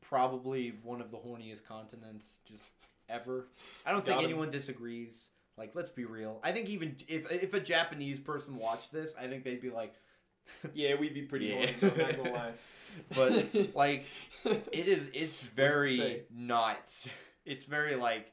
probably 0.00 0.74
one 0.82 1.00
of 1.00 1.10
the 1.10 1.16
horniest 1.18 1.64
continents 1.66 2.38
just 2.46 2.70
ever. 3.08 3.48
I 3.84 3.90
don't 3.92 4.04
think 4.04 4.16
Got 4.16 4.24
'em. 4.24 4.30
anyone 4.30 4.50
disagrees. 4.50 5.28
Like, 5.58 5.74
let's 5.74 5.90
be 5.90 6.04
real. 6.06 6.40
I 6.42 6.52
think 6.52 6.68
even 6.70 6.96
if 7.08 7.30
if 7.30 7.52
a 7.54 7.60
Japanese 7.60 8.18
person 8.18 8.56
watched 8.56 8.92
this, 8.92 9.14
I 9.18 9.26
think 9.28 9.44
they'd 9.44 9.60
be 9.60 9.70
like, 9.70 9.94
yeah, 10.74 10.94
we'd 10.94 11.14
be 11.14 11.22
pretty 11.22 11.46
Yeah. 11.48 11.66
horny, 11.80 12.52
I'm 13.16 13.18
not 13.18 13.28
gonna 13.30 13.34
lie. 13.34 13.42
but 13.54 13.74
like 13.74 14.06
it 14.44 14.88
is 14.88 15.08
it's 15.12 15.40
very 15.42 16.22
not 16.30 17.08
it's 17.44 17.64
very 17.64 17.96
like 17.96 18.32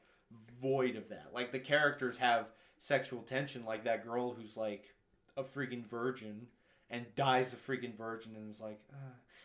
void 0.60 0.96
of 0.96 1.08
that. 1.10 1.28
Like 1.34 1.52
the 1.52 1.58
characters 1.58 2.16
have 2.18 2.46
sexual 2.78 3.22
tension. 3.22 3.64
Like 3.64 3.84
that 3.84 4.04
girl 4.04 4.32
who's 4.32 4.56
like 4.56 4.94
a 5.36 5.42
freaking 5.42 5.84
virgin 5.86 6.46
and 6.90 7.06
dies 7.14 7.52
a 7.52 7.56
freaking 7.56 7.96
virgin 7.96 8.34
and 8.36 8.50
is 8.50 8.60
like 8.60 8.80
uh, 8.92 8.96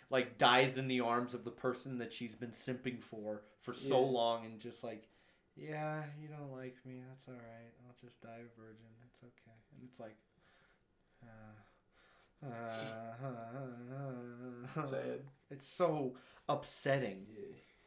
like 0.10 0.38
dies 0.38 0.78
in 0.78 0.88
the 0.88 1.00
arms 1.02 1.34
of 1.34 1.44
the 1.44 1.52
person 1.52 1.98
that 2.00 2.12
she's 2.14 2.36
been 2.36 2.52
simping 2.52 3.02
for 3.02 3.44
for 3.62 3.74
so 3.74 4.00
Yeah. 4.04 4.12
long 4.12 4.46
and 4.46 4.60
just 4.60 4.84
like 4.84 5.08
yeah 5.56 6.04
you 6.22 6.28
don't 6.28 6.52
like 6.52 6.76
me. 6.86 7.02
That's 7.10 7.28
all 7.28 7.34
right. 7.36 7.72
I'll 7.88 7.96
just 8.02 8.20
die 8.22 8.40
a 8.42 8.60
virgin. 8.60 8.86
It's 9.08 9.24
okay. 9.24 9.56
And 9.76 9.88
it's 9.90 10.00
like 10.00 10.16
uh, 11.24 11.54
Uh, 12.46 14.86
Sad. 14.86 15.22
it's 15.50 15.68
so 15.68 16.16
upsetting. 16.50 17.26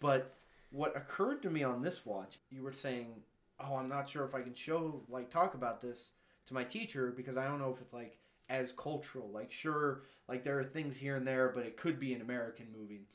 But 0.00 0.34
what 0.70 0.96
occurred 0.96 1.42
to 1.42 1.50
me 1.50 1.62
on 1.62 1.82
this 1.82 2.06
watch, 2.06 2.38
you 2.50 2.62
were 2.62 2.72
saying, 2.72 3.22
"Oh, 3.60 3.76
I'm 3.76 3.88
not 3.88 4.08
sure 4.08 4.24
if 4.24 4.34
I 4.34 4.42
can 4.42 4.54
show 4.54 5.02
like 5.08 5.30
talk 5.30 5.54
about 5.54 5.80
this 5.80 6.12
to 6.46 6.54
my 6.54 6.64
teacher 6.64 7.12
because 7.16 7.36
I 7.36 7.46
don't 7.46 7.58
know 7.58 7.72
if 7.72 7.80
it's 7.80 7.92
like 7.92 8.18
as 8.48 8.72
cultural. 8.72 9.28
Like 9.30 9.52
sure, 9.52 10.02
like 10.28 10.44
there 10.44 10.58
are 10.58 10.64
things 10.64 10.96
here 10.96 11.16
and 11.16 11.26
there, 11.26 11.50
but 11.54 11.66
it 11.66 11.76
could 11.76 11.98
be 11.98 12.14
an 12.14 12.22
American 12.22 12.66
movie." 12.76 13.08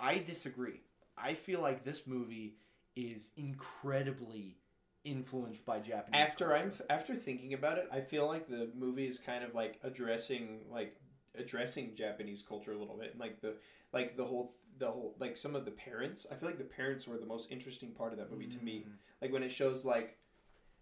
I 0.00 0.18
disagree. 0.18 0.82
I 1.16 1.34
feel 1.34 1.60
like 1.60 1.84
this 1.84 2.06
movie 2.06 2.54
is 2.94 3.30
incredibly 3.36 4.56
influenced 5.04 5.64
by 5.64 5.78
Japanese 5.78 6.20
after 6.20 6.54
I'm 6.54 6.70
culture. 6.70 6.84
after 6.90 7.14
thinking 7.14 7.54
about 7.54 7.78
it, 7.78 7.88
I 7.92 8.00
feel 8.00 8.26
like 8.26 8.48
the 8.48 8.70
movie 8.76 9.06
is 9.06 9.18
kind 9.18 9.44
of 9.44 9.54
like 9.54 9.78
addressing 9.82 10.60
like 10.70 10.96
addressing 11.38 11.94
Japanese 11.94 12.42
culture 12.42 12.72
a 12.72 12.78
little 12.78 12.96
bit, 12.96 13.12
and 13.12 13.20
like 13.20 13.40
the 13.40 13.54
like 13.92 14.16
the 14.16 14.24
whole 14.24 14.54
the 14.78 14.86
whole 14.86 15.14
like 15.18 15.36
some 15.36 15.54
of 15.54 15.64
the 15.64 15.70
parents. 15.70 16.26
I 16.30 16.34
feel 16.34 16.48
like 16.48 16.58
the 16.58 16.64
parents 16.64 17.06
were 17.06 17.18
the 17.18 17.26
most 17.26 17.50
interesting 17.50 17.90
part 17.90 18.12
of 18.12 18.18
that 18.18 18.30
movie 18.30 18.48
to 18.48 18.64
me. 18.64 18.84
Mm. 18.86 18.92
Like 19.22 19.32
when 19.32 19.42
it 19.42 19.50
shows 19.50 19.84
like 19.84 20.18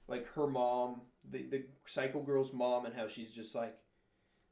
like 0.09 0.27
her 0.35 0.47
mom, 0.47 1.03
the 1.31 1.43
the 1.45 1.65
psycho 1.85 2.23
girl's 2.23 2.53
mom, 2.53 2.87
and 2.87 2.95
how 2.95 3.09
she's 3.09 3.31
just 3.31 3.55
like 3.55 3.77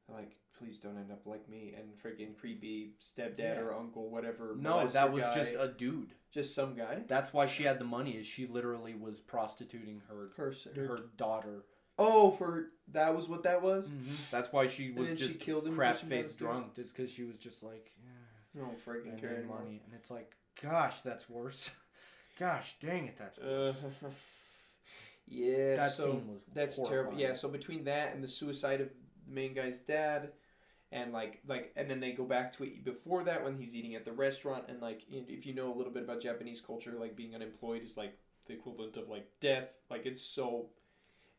like 0.09 0.36
please 0.59 0.78
don't 0.78 0.97
end 0.97 1.10
up 1.10 1.26
like 1.26 1.48
me 1.48 1.74
and 1.76 1.89
freaking 2.02 2.36
creepy 2.39 2.93
stepdad 3.01 3.39
Yeah. 3.39 3.60
or 3.60 3.74
uncle 3.74 4.09
whatever. 4.10 4.55
No, 4.59 4.86
that 4.86 5.12
was 5.12 5.22
guy. 5.22 5.35
just 5.35 5.52
a 5.52 5.68
dude. 5.76 6.12
just 6.31 6.55
some 6.55 6.74
guy 6.74 7.02
That's 7.06 7.32
why 7.32 7.47
she 7.47 7.64
had 7.64 7.78
the 7.78 7.85
money. 7.85 8.12
Is 8.12 8.26
she 8.26 8.47
literally 8.47 8.94
was 8.94 9.20
prostituting 9.20 10.02
her 10.09 10.26
person. 10.36 10.74
her 10.74 10.98
daughter. 11.16 11.64
Oh, 11.98 12.31
for 12.32 12.70
that 12.93 13.14
was 13.14 13.28
what 13.28 13.44
that 13.44 13.62
was. 13.62 13.89
That's 14.31 14.52
why 14.52 14.66
she 14.66 14.90
was 14.90 15.09
then 15.09 15.16
she 15.16 15.26
just 15.28 15.40
killed 15.40 15.66
him 15.66 15.74
crap 15.76 15.97
faced 15.97 16.39
drunk. 16.39 16.76
Is 16.78 16.90
because 16.90 17.10
she 17.10 17.22
was 17.24 17.39
just 17.39 17.62
like, 17.62 17.93
yeah, 18.02 18.62
No 18.62 18.70
freaking 18.86 19.20
care 19.20 19.44
money, 19.48 19.81
and 19.85 19.94
it's 19.94 20.10
like, 20.10 20.35
gosh, 20.60 21.01
that's 21.01 21.31
worse. 21.31 21.70
gosh, 22.39 22.74
dang 22.81 23.06
it, 23.06 23.16
that's 23.16 23.39
Uh, 23.39 23.72
worse. 24.02 24.12
yeah, 25.28 25.76
That 25.76 25.93
so 25.93 26.06
scene 26.06 26.32
was 26.32 26.44
that's 26.52 26.81
terrible. 26.89 27.18
Yeah, 27.18 27.32
so 27.32 27.48
between 27.48 27.85
that 27.85 28.14
and 28.14 28.22
the 28.22 28.28
suicide 28.28 28.81
of 28.81 28.89
the 28.89 29.32
main 29.32 29.55
guy's 29.55 29.81
dad, 29.81 30.32
and 30.95 31.12
like 31.12 31.41
like 31.47 31.73
and 31.77 31.91
then 31.91 31.99
they 31.99 32.12
go 32.12 32.25
back 32.25 32.53
to 32.53 32.62
it 32.62 32.85
before 32.85 33.25
that 33.25 33.43
when 33.43 33.59
he's 33.59 33.75
eating 33.75 33.97
at 33.97 34.05
the 34.05 34.12
restaurant, 34.12 34.65
and 34.69 34.81
like 34.81 35.03
if 35.11 35.45
you 35.45 35.53
know 35.53 35.71
a 35.71 35.75
little 35.75 35.93
bit 35.93 36.05
about 36.05 36.23
Japanese 36.23 36.61
culture, 36.61 36.93
like 36.99 37.16
being 37.16 37.35
unemployed 37.35 37.83
is 37.83 37.97
like 37.97 38.16
the 38.47 38.55
equivalent 38.55 38.97
of 38.97 39.09
like 39.09 39.27
death. 39.41 39.71
Like 39.91 40.07
it's 40.07 40.23
so, 40.23 40.66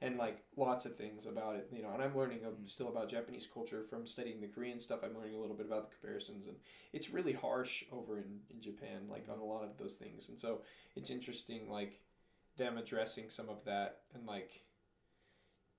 and 0.02 0.18
like 0.18 0.44
lots 0.58 0.86
of 0.86 0.98
things 0.98 1.26
about 1.26 1.56
it, 1.56 1.70
you 1.72 1.82
know. 1.82 1.92
And 1.94 2.04
I'm 2.04 2.18
learning 2.18 2.40
um, 2.46 2.66
still 2.66 2.90
about 2.90 3.10
Japanese 3.10 3.48
culture 3.52 3.82
from 3.82 4.06
studying 4.06 4.42
the 4.42 4.48
Korean 4.48 4.78
stuff. 4.78 5.00
I'm 5.04 5.16
learning 5.16 5.36
a 5.36 5.40
little 5.40 5.56
bit 5.56 5.68
about 5.68 5.90
the 5.90 5.96
comparisons, 5.96 6.48
and 6.48 6.58
it's 6.92 7.10
really 7.10 7.34
harsh 7.34 7.86
over 7.94 8.18
in 8.18 8.42
in 8.54 8.62
Japan, 8.62 9.08
like 9.10 9.26
on 9.32 9.40
a 9.40 9.46
lot 9.46 9.64
of 9.64 9.78
those 9.78 9.96
things. 9.96 10.28
And 10.28 10.38
so 10.38 10.64
it's 10.98 11.10
interesting, 11.10 11.70
like 11.70 12.02
them 12.58 12.78
addressing 12.78 13.30
some 13.30 13.48
of 13.48 13.64
that 13.66 14.00
and 14.14 14.26
like 14.26 14.64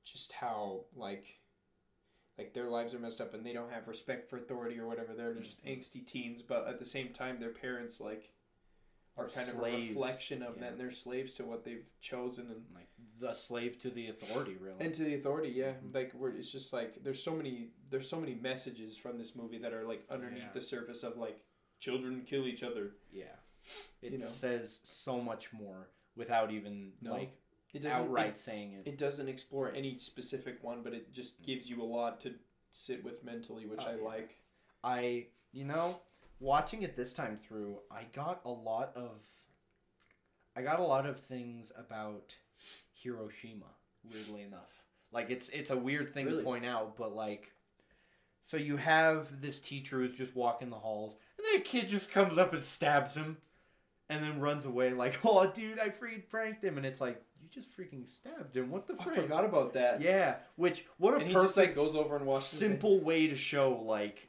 just 0.03 0.33
how 0.33 0.85
like 0.95 1.41
like 2.39 2.53
their 2.53 2.69
lives 2.69 2.95
are 2.95 2.99
messed 2.99 3.21
up 3.21 3.35
and 3.35 3.45
they 3.45 3.53
don't 3.53 3.73
have 3.73 3.89
respect 3.89 4.29
for 4.29 4.37
authority 4.37 4.79
or 4.79 4.87
whatever 4.87 5.15
they're 5.15 5.33
mm-hmm. 5.33 5.43
just 5.43 5.65
angsty 5.65 6.05
teens 6.07 6.43
but 6.43 6.67
at 6.69 6.79
the 6.79 6.85
same 6.85 7.09
time 7.09 7.39
their 7.39 7.51
parents 7.51 8.01
like 8.01 8.31
are 9.17 9.29
kind 9.29 9.49
of 9.49 9.59
a 9.59 9.63
reflection 9.63 10.43
of 10.43 10.57
Yeah. 10.57 10.61
that. 10.63 10.73
And 10.73 10.81
they're 10.81 10.91
slaves 10.91 11.35
to 11.35 11.45
what 11.45 11.65
they've 11.65 11.87
chosen 12.01 12.51
and 12.51 12.65
like 12.75 12.89
the 13.19 13.33
slave 13.33 13.79
to 13.81 13.91
the 13.91 14.09
authority, 14.09 14.57
really. 14.61 14.77
and 14.85 14.93
to 14.95 15.05
the 15.05 15.15
authority. 15.15 15.49
Yeah, 15.49 15.71
mm-hmm. 15.71 15.95
like 15.95 16.13
we're, 16.15 16.33
it's 16.33 16.53
just 16.53 16.73
like 16.73 17.03
there's 17.03 17.23
so 17.23 17.35
many 17.35 17.69
there's 17.91 18.09
so 18.09 18.21
many 18.21 18.35
messages 18.35 18.97
from 18.97 19.17
this 19.17 19.35
movie 19.35 19.59
that 19.59 19.73
are 19.73 19.85
like 19.85 20.05
underneath 20.11 20.43
Yeah. 20.43 20.53
the 20.53 20.61
surface 20.61 21.03
of 21.03 21.17
like 21.17 21.43
children 21.81 22.23
kill 22.27 22.47
each 22.47 22.63
other. 22.63 22.93
yeah, 23.11 23.25
it 24.03 24.13
you 24.13 24.19
know. 24.19 24.27
says 24.27 24.81
so 24.83 25.21
much 25.21 25.53
more 25.53 25.89
without 26.15 26.51
even 26.51 26.93
No. 27.01 27.13
like 27.13 27.33
It 27.77 27.83
doesn't 27.83 28.01
outright 28.07 28.29
It, 28.31 28.39
saying 28.39 28.73
it. 28.73 28.89
it 28.89 28.99
doesn't 28.99 29.29
explore 29.29 29.71
any 29.73 29.99
specific 29.99 30.63
one, 30.63 30.83
but 30.83 30.95
it 30.95 31.13
just 31.13 31.43
mm. 31.43 31.47
gives 31.47 31.69
you 31.69 31.83
a 31.83 31.85
lot 31.85 32.21
to 32.23 32.35
sit 32.71 33.05
with 33.05 33.23
mentally, 33.25 33.67
which 33.67 33.83
Oh, 33.87 33.91
I 33.91 33.95
like. 33.97 34.37
I, 34.83 35.27
you 35.53 35.65
know, 35.65 36.01
watching 36.41 36.83
it 36.83 36.97
this 36.97 37.13
time 37.13 37.37
through, 37.37 37.79
I 37.91 38.05
got 38.13 38.41
a 38.45 38.51
lot 38.51 38.93
of, 38.97 39.25
I 40.57 40.63
got 40.63 40.81
a 40.81 40.85
lot 40.85 41.07
of 41.07 41.19
things 41.19 41.73
about 41.77 42.35
Hiroshima. 42.93 43.67
Weirdly 44.09 44.43
enough, 44.43 44.85
like 45.11 45.31
it's 45.31 45.49
it's 45.49 45.71
a 45.71 45.77
weird 45.77 46.09
thing 46.09 46.27
Really? 46.27 46.39
to 46.39 46.45
point 46.45 46.65
out, 46.65 46.97
but 46.97 47.13
like, 47.13 47.51
so 48.45 48.57
you 48.57 48.77
have 48.77 49.41
this 49.41 49.59
teacher 49.59 49.97
who's 49.99 50.15
just 50.15 50.37
walking 50.37 50.71
the 50.71 50.77
halls, 50.77 51.17
and 51.37 51.45
then 51.45 51.61
a 51.61 51.65
kid 51.65 51.89
just 51.89 52.09
comes 52.09 52.39
up 52.39 52.53
and 52.53 52.63
stabs 52.63 53.17
him, 53.17 53.39
and 54.09 54.23
then 54.23 54.39
runs 54.39 54.65
away 54.65 54.93
like, 54.93 55.19
oh 55.25 55.51
dude, 55.51 55.81
I 55.81 55.89
freaking 55.89 56.29
pranked 56.29 56.63
him, 56.63 56.77
and 56.77 56.87
it's 56.87 57.01
like 57.01 57.21
you 57.47 57.63
just 57.63 57.77
freaking 57.77 58.07
stabbed 58.09 58.57
him. 58.57 58.71
What 58.71 58.87
the 58.87 58.97
I 58.99 59.05
frick? 59.05 59.17
forgot 59.23 59.45
about 59.45 59.73
that. 59.75 60.01
Yeah, 60.01 60.37
which 60.57 60.85
what 60.99 61.15
a 61.15 61.19
and 61.19 61.27
perfect 61.33 61.43
just 61.45 61.57
like 61.57 61.75
goes 61.75 61.95
over 61.95 62.17
and 62.17 62.27
watches. 62.27 62.47
simple 62.47 63.01
way 63.01 63.29
to 63.29 63.37
show 63.37 63.83
like 63.85 64.29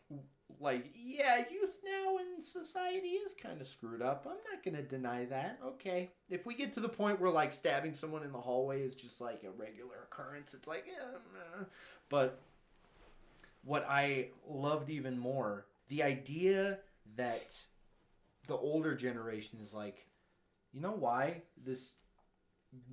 like 0.60 0.86
yeah 0.96 1.38
youth 1.52 1.76
now 1.86 2.18
in 2.18 2.42
society 2.42 3.10
is 3.10 3.34
kind 3.36 3.62
of 3.62 3.68
screwed 3.68 4.02
up 4.02 4.26
i'm 4.26 4.38
not 4.52 4.64
gonna 4.66 4.82
deny 4.82 5.24
that 5.26 5.60
okay 5.64 6.10
if 6.32 6.48
we 6.48 6.56
get 6.56 6.74
to 6.74 6.80
the 6.80 6.90
point 6.90 7.22
where 7.22 7.30
like 7.30 7.54
stabbing 7.54 7.94
someone 7.94 8.24
in 8.24 8.32
the 8.32 8.40
hallway 8.42 8.82
is 8.82 8.96
just 8.96 9.22
like 9.22 9.44
a 9.44 9.52
regular 9.52 9.94
occurrence 10.10 10.56
it's 10.56 10.68
like 10.68 10.86
yeah, 10.88 11.66
but 12.10 12.40
what 13.64 13.86
i 13.88 14.30
loved 14.50 14.90
even 14.90 15.20
more 15.20 15.68
the 15.90 16.02
idea 16.02 16.80
that 17.18 17.56
the 18.48 18.56
older 18.58 18.96
generation 18.96 19.60
is 19.64 19.76
like 19.76 20.08
you 20.74 20.82
know 20.82 20.92
why 20.92 21.44
this 21.64 21.94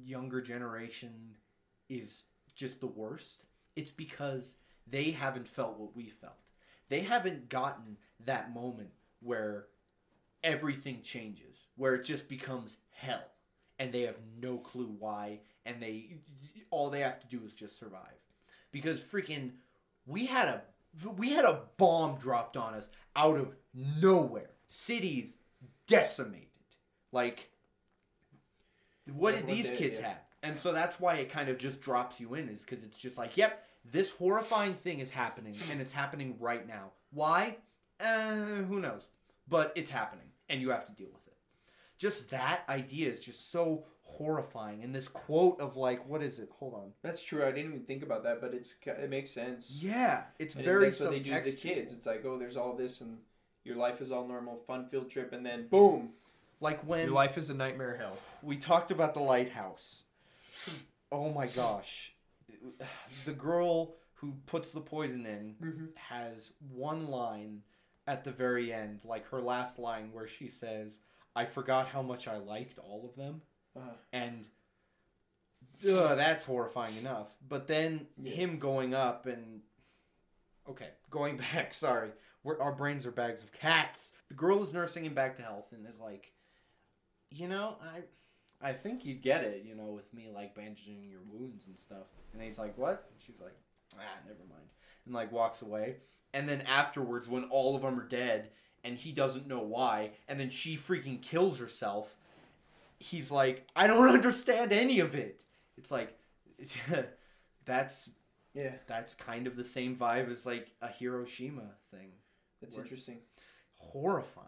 younger 0.04 0.40
generation 0.40 1.36
is 1.88 2.24
just 2.56 2.80
the 2.80 2.86
worst 2.86 3.44
it's 3.76 3.90
because 3.90 4.56
they 4.86 5.10
haven't 5.10 5.48
felt 5.48 5.78
what 5.78 5.96
we 5.96 6.08
felt. 6.08 6.34
They 6.88 7.00
haven't 7.00 7.48
gotten 7.48 7.96
that 8.24 8.54
moment 8.54 8.90
where 9.20 9.66
everything 10.42 11.00
changes, 11.02 11.68
where 11.76 11.94
it 11.94 12.04
just 12.04 12.28
becomes 12.28 12.76
hell 12.90 13.24
and 13.78 13.92
they 13.92 14.02
have 14.02 14.18
no 14.40 14.58
clue 14.58 14.94
why 14.98 15.40
and 15.66 15.82
they 15.82 16.18
all 16.70 16.90
they 16.90 17.00
have 17.00 17.20
to 17.20 17.26
do 17.26 17.44
is 17.44 17.54
just 17.54 17.78
survive. 17.78 18.00
Because 18.70 19.00
freaking 19.00 19.52
we 20.06 20.26
had 20.26 20.48
a 20.48 20.62
we 21.16 21.30
had 21.30 21.44
a 21.44 21.62
bomb 21.76 22.18
dropped 22.18 22.56
on 22.56 22.74
us 22.74 22.88
out 23.16 23.38
of 23.38 23.56
nowhere. 23.72 24.50
Cities 24.68 25.36
decimated. 25.88 26.48
Like 27.10 27.50
what 29.12 29.34
did 29.34 29.46
these 29.46 29.68
did, 29.68 29.78
kids 29.78 29.98
yeah. 29.98 30.08
have? 30.08 30.18
And 30.42 30.58
so 30.58 30.72
that's 30.72 31.00
why 31.00 31.14
it 31.16 31.30
kind 31.30 31.48
of 31.48 31.58
just 31.58 31.80
drops 31.80 32.20
you 32.20 32.34
in, 32.34 32.48
is 32.48 32.62
because 32.62 32.84
it's 32.84 32.98
just 32.98 33.16
like, 33.16 33.36
yep, 33.36 33.66
this 33.90 34.10
horrifying 34.10 34.74
thing 34.74 34.98
is 35.00 35.10
happening, 35.10 35.54
and 35.70 35.80
it's 35.80 35.92
happening 35.92 36.36
right 36.38 36.66
now. 36.66 36.90
Why? 37.12 37.56
Uh, 38.00 38.34
who 38.68 38.80
knows? 38.80 39.10
But 39.48 39.72
it's 39.74 39.90
happening, 39.90 40.26
and 40.48 40.60
you 40.60 40.70
have 40.70 40.86
to 40.86 40.92
deal 40.92 41.08
with 41.12 41.26
it. 41.26 41.36
Just 41.98 42.28
that 42.30 42.64
idea 42.68 43.08
is 43.08 43.20
just 43.20 43.50
so 43.50 43.84
horrifying. 44.02 44.82
And 44.82 44.94
this 44.94 45.08
quote 45.08 45.60
of 45.60 45.76
like, 45.76 46.06
what 46.08 46.22
is 46.22 46.38
it? 46.38 46.50
Hold 46.58 46.74
on. 46.74 46.92
That's 47.02 47.22
true. 47.22 47.42
I 47.42 47.50
didn't 47.50 47.72
even 47.72 47.84
think 47.84 48.02
about 48.02 48.22
that, 48.24 48.40
but 48.40 48.52
it's 48.52 48.74
it 48.84 49.10
makes 49.10 49.30
sense. 49.30 49.78
Yeah, 49.80 50.22
it's 50.38 50.54
And 50.54 50.64
very 50.64 50.84
that's 50.84 51.00
what 51.00 51.10
they 51.10 51.20
do 51.20 51.34
to 51.34 51.40
the 51.40 51.52
kids. 51.52 51.92
It's 51.92 52.06
like, 52.06 52.24
oh, 52.24 52.38
there's 52.38 52.56
all 52.56 52.74
this, 52.74 53.00
and 53.00 53.18
your 53.64 53.76
life 53.76 54.00
is 54.00 54.12
all 54.12 54.26
normal, 54.26 54.58
fun 54.66 54.86
field 54.86 55.10
trip, 55.10 55.32
and 55.32 55.44
then 55.44 55.68
boom, 55.68 56.10
Like 56.64 56.80
when 56.82 57.04
your 57.06 57.14
life 57.14 57.36
is 57.36 57.50
a 57.50 57.54
nightmare 57.54 57.96
hell. 57.98 58.16
we 58.42 58.56
talked 58.56 58.90
about 58.90 59.12
the 59.14 59.20
lighthouse. 59.20 60.04
Oh 61.12 61.30
my 61.30 61.46
gosh. 61.46 62.14
The 63.26 63.32
girl 63.32 63.96
who 64.14 64.36
puts 64.46 64.72
the 64.72 64.80
poison 64.80 65.26
in 65.26 65.56
Mm-hmm. 65.62 65.84
has 65.96 66.52
one 66.72 67.08
line 67.08 67.60
at 68.06 68.24
the 68.24 68.30
very 68.32 68.72
end, 68.72 69.00
like 69.04 69.26
her 69.28 69.40
last 69.40 69.78
line, 69.78 70.08
where 70.12 70.26
she 70.26 70.48
says, 70.48 70.98
I 71.36 71.44
forgot 71.44 71.88
how 71.88 72.02
much 72.02 72.26
I 72.28 72.36
liked 72.38 72.78
all 72.78 73.04
of 73.04 73.14
them. 73.16 73.42
Uh-huh. 73.76 73.90
And 74.12 74.46
ugh, 75.88 76.16
that's 76.16 76.44
horrifying 76.44 76.96
enough. 76.96 77.28
But 77.46 77.66
then 77.66 78.06
Yeah. 78.22 78.32
him 78.32 78.58
going 78.58 78.94
up 78.94 79.26
and. 79.26 79.60
Okay, 80.68 80.88
going 81.10 81.36
back, 81.52 81.74
sorry. 81.74 82.12
We're, 82.42 82.60
our 82.60 82.72
brains 82.74 83.06
are 83.06 83.10
bags 83.10 83.42
of 83.42 83.52
cats. 83.52 84.12
The 84.28 84.34
girl 84.34 84.62
is 84.62 84.72
nursing 84.72 85.04
him 85.04 85.14
back 85.14 85.36
to 85.36 85.42
health 85.42 85.72
and 85.72 85.86
is 85.86 85.98
like, 85.98 86.32
you 87.34 87.48
know, 87.48 87.76
I. 87.82 88.02
I 88.62 88.72
think 88.72 89.04
you'd 89.04 89.20
get 89.20 89.44
it, 89.44 89.64
you 89.66 89.74
know, 89.74 89.86
with 89.86 90.12
me 90.14 90.30
like 90.32 90.54
bandaging 90.54 91.04
your 91.10 91.20
wounds 91.28 91.66
and 91.66 91.76
stuff. 91.76 92.06
And 92.32 92.40
he's 92.40 92.58
like, 92.58 92.78
"What?" 92.78 93.10
And 93.12 93.20
she's 93.20 93.38
like, 93.40 93.52
"Ah, 93.98 94.18
never 94.26 94.38
mind." 94.48 94.68
And 95.04 95.14
like 95.14 95.30
walks 95.32 95.60
away. 95.60 95.96
And 96.32 96.48
then 96.48 96.62
afterwards, 96.62 97.28
when 97.28 97.44
all 97.44 97.76
of 97.76 97.82
them 97.82 98.00
are 98.00 98.08
dead, 98.08 98.50
and 98.82 98.96
he 98.96 99.12
doesn't 99.12 99.46
know 99.46 99.60
why, 99.60 100.12
and 100.28 100.40
then 100.40 100.48
she 100.48 100.76
freaking 100.76 101.20
kills 101.20 101.58
herself, 101.58 102.16
he's 102.98 103.30
like, 103.30 103.66
"I 103.76 103.86
don't 103.86 104.08
understand 104.14 104.72
any 104.72 105.00
of 105.00 105.14
it." 105.14 105.44
It's 105.76 105.90
like, 105.90 106.16
that's 107.66 108.10
Yeah, 108.54 108.72
that's 108.86 109.14
kind 109.14 109.46
of 109.46 109.56
the 109.56 109.64
same 109.64 109.96
vibe 109.96 110.30
as 110.30 110.46
like 110.46 110.68
a 110.80 110.88
Hiroshima 110.88 111.70
thing. 111.90 112.12
that's 112.62 112.78
interesting. 112.78 113.18
Horrifying, 113.74 114.46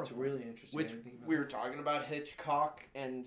It's 0.00 0.08
horrifying. 0.10 0.20
really 0.20 0.42
interesting. 0.42 0.76
Which 0.76 0.88
didn't 0.88 1.04
think 1.04 1.16
about 1.16 1.28
we 1.28 1.36
were 1.36 1.44
talking 1.44 1.78
about 1.78 2.04
Hitchcock 2.06 2.82
and 2.94 3.26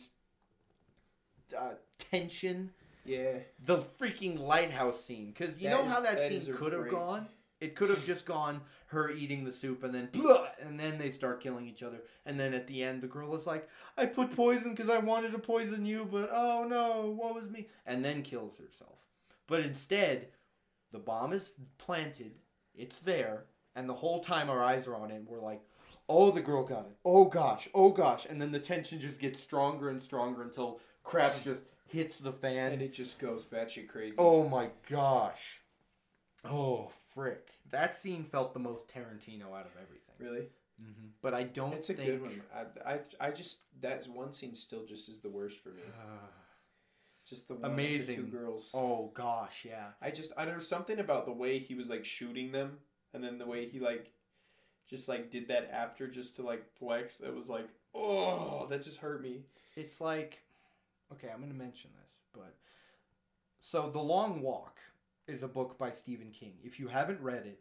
uh, 1.58 1.72
tension. 1.98 2.72
Yeah, 3.06 3.40
The 3.66 3.78
freaking 4.00 4.40
lighthouse 4.40 5.04
scene, 5.04 5.28
because 5.28 5.58
you 5.58 5.70
That 5.70 5.78
know 5.80 5.86
is- 5.86 5.92
how 5.92 6.02
that, 6.02 6.18
that 6.18 6.32
is 6.32 6.46
scene 6.46 6.54
could 6.54 6.74
have 6.74 6.90
gone. 6.90 7.28
It 7.60 7.76
could 7.76 7.90
have 7.90 8.06
just 8.06 8.26
gone 8.26 8.62
her 8.88 9.10
eating 9.10 9.44
the 9.44 9.52
soup 9.52 9.84
and 9.84 9.94
then 9.94 10.10
blah, 10.14 10.48
and 10.62 10.80
then 10.80 10.98
they 10.98 11.10
start 11.10 11.42
killing 11.42 11.68
each 11.68 11.84
other. 11.84 12.04
And 12.26 12.40
then 12.40 12.54
at 12.54 12.68
the 12.68 12.84
end, 12.84 13.02
the 13.02 13.08
girl 13.08 13.36
is 13.36 13.46
like, 13.48 13.68
"I 13.98 14.06
put 14.06 14.34
poison 14.36 14.72
because 14.72 14.90
I 14.90 15.00
wanted 15.00 15.32
to 15.34 15.40
poison 15.40 15.86
you, 15.86 16.08
but 16.10 16.30
oh 16.32 16.66
no, 16.70 17.10
what 17.10 17.34
was 17.36 17.50
me?" 17.50 17.68
And 17.86 18.04
then 18.06 18.22
kills 18.22 18.60
herself. 18.60 19.00
But 19.48 19.62
instead, 19.62 20.28
the 20.92 21.00
bomb 21.00 21.34
is 21.34 21.50
planted. 21.78 22.34
It's 22.76 23.00
there, 23.00 23.46
and 23.76 23.90
the 23.90 23.94
whole 23.96 24.20
time 24.22 24.50
our 24.50 24.64
eyes 24.64 24.88
are 24.88 24.96
on 24.96 25.12
it. 25.12 25.24
We're 25.26 25.42
like, 25.42 25.62
"Oh, 26.10 26.32
the 26.32 26.42
girl 26.42 26.64
got 26.66 26.86
it. 26.88 26.98
Oh 27.06 27.26
gosh, 27.26 27.70
oh 27.74 27.92
gosh!" 27.92 28.26
And 28.26 28.42
then 28.42 28.52
the 28.52 28.60
tension 28.60 29.00
just 29.00 29.20
gets 29.20 29.42
stronger 29.42 29.90
and 29.90 30.02
stronger 30.02 30.42
until 30.42 30.80
crap 31.04 31.42
just 31.44 31.62
hits 31.88 32.18
the 32.18 32.32
fan. 32.34 32.72
and 32.74 32.82
it 32.82 32.92
just 32.94 33.20
goes 33.20 33.46
batshit 33.46 33.88
crazy. 33.88 34.16
Oh 34.18 34.48
my 34.50 34.70
gosh. 34.90 35.62
Oh, 36.46 36.92
frick. 37.14 37.48
That 37.72 37.96
scene 37.96 38.24
felt 38.24 38.54
the 38.54 38.60
most 38.60 38.88
Tarantino 38.88 39.54
out 39.58 39.66
of 39.66 39.72
everything. 39.82 40.16
really? 40.20 40.48
Mm-hmm. 40.82 41.08
But 41.22 41.34
I 41.34 41.44
don't 41.44 41.74
It's 41.74 41.90
a 41.90 41.94
think. 41.94 42.08
good 42.10 42.22
one. 42.22 42.42
I, 42.86 42.94
I, 42.94 43.00
I 43.28 43.32
just 43.32 43.60
that 43.82 44.08
one 44.08 44.32
scene 44.32 44.54
still 44.54 44.86
just 44.86 45.10
is 45.10 45.20
the 45.20 45.30
worst 45.30 45.60
for 45.60 45.70
me. 45.70 45.82
Just 47.28 47.48
the 47.48 47.54
one 47.56 47.72
Amazing. 47.72 48.16
The 48.16 48.22
two 48.24 48.28
girls. 48.30 48.72
oh 48.74 49.12
gosh, 49.14 49.64
yeah. 49.64 49.90
I 50.02 50.10
just 50.10 50.32
I 50.36 50.46
there's 50.46 50.68
something 50.68 50.98
about 51.00 51.26
the 51.26 51.32
way 51.32 51.60
he 51.60 51.76
was 51.76 51.88
like 51.90 52.04
shooting 52.04 52.52
them, 52.52 52.80
and 53.14 53.24
then 53.24 53.38
the 53.38 53.46
way 53.46 53.68
he 53.70 53.80
like, 53.80 54.12
just 54.90 55.08
like 55.08 55.30
did 55.30 55.48
that 55.50 55.70
after 55.72 56.08
just 56.08 56.36
to 56.38 56.42
like 56.42 56.66
flex. 56.78 57.18
That 57.18 57.36
was 57.36 57.50
like, 57.50 57.70
oh, 57.94 58.68
that 58.70 58.82
just 58.82 58.98
hurt 58.98 59.22
me. 59.22 59.44
It's 59.76 60.02
like, 60.02 60.44
okay, 61.14 61.30
I'm 61.34 61.42
to 61.48 61.56
mention 61.56 61.92
this, 62.02 62.24
but 62.34 62.56
so 63.60 63.90
The 63.90 64.00
Long 64.00 64.42
Walk 64.42 64.80
is 65.28 65.44
a 65.44 65.48
book 65.48 65.78
by 65.78 65.92
Stephen 65.92 66.32
King. 66.32 66.54
If 66.64 66.80
you 66.80 66.88
haven't 66.88 67.22
read 67.22 67.46
it, 67.46 67.60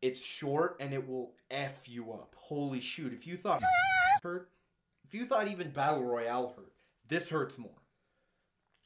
it's 0.00 0.20
short 0.20 0.76
and 0.78 0.94
it 0.94 1.08
will 1.08 1.32
f 1.50 1.88
you 1.88 2.12
up. 2.12 2.36
Holy 2.38 2.80
shoot! 2.80 3.12
If 3.12 3.26
you 3.26 3.36
thought 3.36 3.60
hurt, 4.22 4.50
if 5.04 5.14
you 5.14 5.26
thought 5.26 5.48
even 5.48 5.70
Battle 5.70 6.04
Royale 6.04 6.54
hurt, 6.54 6.72
this 7.08 7.28
hurts 7.28 7.58
more. 7.58 7.70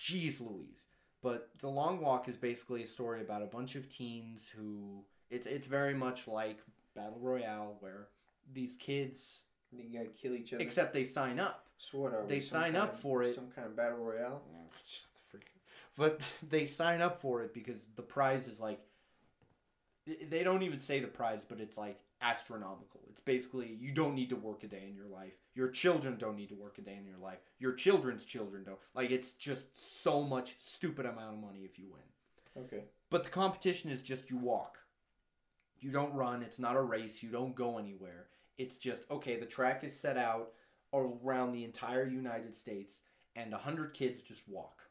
Jeez 0.00 0.40
Louise. 0.40 0.86
But 1.20 1.50
The 1.60 1.68
Long 1.68 2.00
Walk 2.00 2.28
is 2.28 2.36
basically 2.36 2.82
a 2.82 2.86
story 2.86 3.20
about 3.20 3.42
a 3.42 3.46
bunch 3.46 3.76
of 3.76 3.88
teens 3.88 4.48
who 4.48 5.04
it's 5.30 5.46
it's 5.46 5.66
very 5.66 5.94
much 5.94 6.26
like 6.26 6.58
Battle 6.94 7.18
Royale 7.20 7.76
where 7.80 8.08
these 8.52 8.76
kids 8.76 9.44
You 9.70 9.84
gotta 9.92 10.10
kill 10.10 10.34
each 10.34 10.52
other. 10.52 10.62
except 10.62 10.92
they 10.92 11.04
sign 11.04 11.38
up. 11.38 11.66
so 11.78 11.98
what 11.98 12.12
are 12.14 12.26
they 12.26 12.40
some 12.40 12.60
sign 12.60 12.76
up 12.76 12.92
of- 12.94 13.00
for 13.00 13.22
it. 13.22 13.34
Some 13.34 13.50
kind 13.50 13.66
of 13.66 13.76
battle 13.76 13.98
royale. 13.98 14.42
Shut 14.86 15.06
the 15.14 15.20
freak 15.30 15.44
up. 15.54 15.60
But 15.96 16.30
they 16.50 16.66
sign 16.66 17.00
up 17.00 17.20
for 17.20 17.42
it 17.42 17.52
because 17.54 17.86
the 17.96 18.02
prize 18.02 18.46
is 18.48 18.60
like 18.60 18.80
they 20.28 20.42
don't 20.42 20.62
even 20.64 20.80
say 20.80 20.98
the 20.98 21.06
prize, 21.06 21.44
but 21.44 21.60
it's 21.60 21.78
like 21.78 22.00
astronomical. 22.20 23.00
It's 23.08 23.20
basically 23.20 23.76
you 23.80 23.92
don't 23.92 24.14
need 24.14 24.30
to 24.30 24.36
work 24.36 24.64
a 24.64 24.66
day 24.68 24.84
in 24.88 24.94
your 24.96 25.06
life. 25.06 25.34
Your 25.54 25.68
children 25.68 26.16
don't 26.18 26.36
need 26.36 26.48
to 26.48 26.54
work 26.56 26.78
a 26.78 26.82
day 26.82 26.96
in 26.98 27.06
your 27.06 27.18
life. 27.18 27.38
Your 27.60 27.72
children's 27.72 28.24
children 28.24 28.64
don't. 28.64 28.78
Like 28.94 29.10
it's 29.12 29.32
just 29.32 29.64
so 30.00 30.22
much 30.22 30.56
stupid 30.58 31.06
amount 31.06 31.34
of 31.34 31.40
money 31.40 31.60
if 31.60 31.78
you 31.78 31.86
win. 31.90 32.64
Okay. 32.64 32.84
But 33.10 33.24
the 33.24 33.30
competition 33.30 33.90
is 33.90 34.02
just 34.02 34.28
you 34.30 34.36
walk. 34.38 34.78
You 35.82 35.90
don't 35.90 36.14
run. 36.14 36.42
It's 36.42 36.60
not 36.60 36.76
a 36.76 36.80
race. 36.80 37.22
You 37.22 37.30
don't 37.30 37.56
go 37.56 37.76
anywhere. 37.76 38.28
It's 38.56 38.78
just 38.78 39.04
okay. 39.10 39.36
The 39.36 39.46
track 39.46 39.82
is 39.82 39.98
set 39.98 40.16
out 40.16 40.52
around 40.94 41.52
the 41.52 41.64
entire 41.64 42.06
United 42.06 42.54
States, 42.54 43.00
and 43.34 43.52
a 43.52 43.58
hundred 43.58 43.92
kids 43.92 44.22
just 44.22 44.48
walk. 44.48 44.82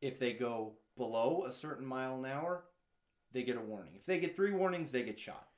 If 0.00 0.20
they 0.20 0.34
go 0.34 0.74
below 0.96 1.44
a 1.46 1.50
certain 1.50 1.84
mile 1.84 2.16
an 2.16 2.30
hour, 2.30 2.62
they 3.32 3.42
get 3.42 3.56
a 3.56 3.60
warning. 3.60 3.94
If 3.96 4.06
they 4.06 4.20
get 4.20 4.36
three 4.36 4.52
warnings, 4.52 4.92
they 4.92 5.02
get 5.02 5.18
shot. 5.18 5.48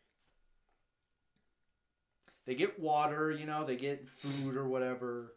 They 2.46 2.54
get 2.54 2.80
water, 2.80 3.30
you 3.30 3.44
know, 3.44 3.64
they 3.64 3.76
get 3.76 4.08
food 4.08 4.56
or 4.56 4.66
whatever. 4.66 5.34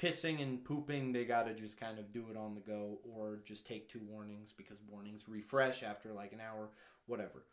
Pissing 0.00 0.42
and 0.42 0.64
pooping, 0.64 1.12
they 1.12 1.24
gotta 1.24 1.54
just 1.54 1.78
kind 1.78 1.98
of 1.98 2.12
do 2.12 2.26
it 2.30 2.36
on 2.36 2.54
the 2.54 2.60
go 2.60 2.98
or 3.04 3.40
just 3.44 3.66
take 3.66 3.88
two 3.88 4.00
warnings 4.08 4.52
because 4.56 4.78
warnings 4.88 5.28
refresh 5.28 5.82
after 5.82 6.12
like 6.12 6.32
an 6.32 6.40
hour, 6.40 6.70
whatever. 7.06 7.44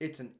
It's 0.00 0.20
an 0.20 0.32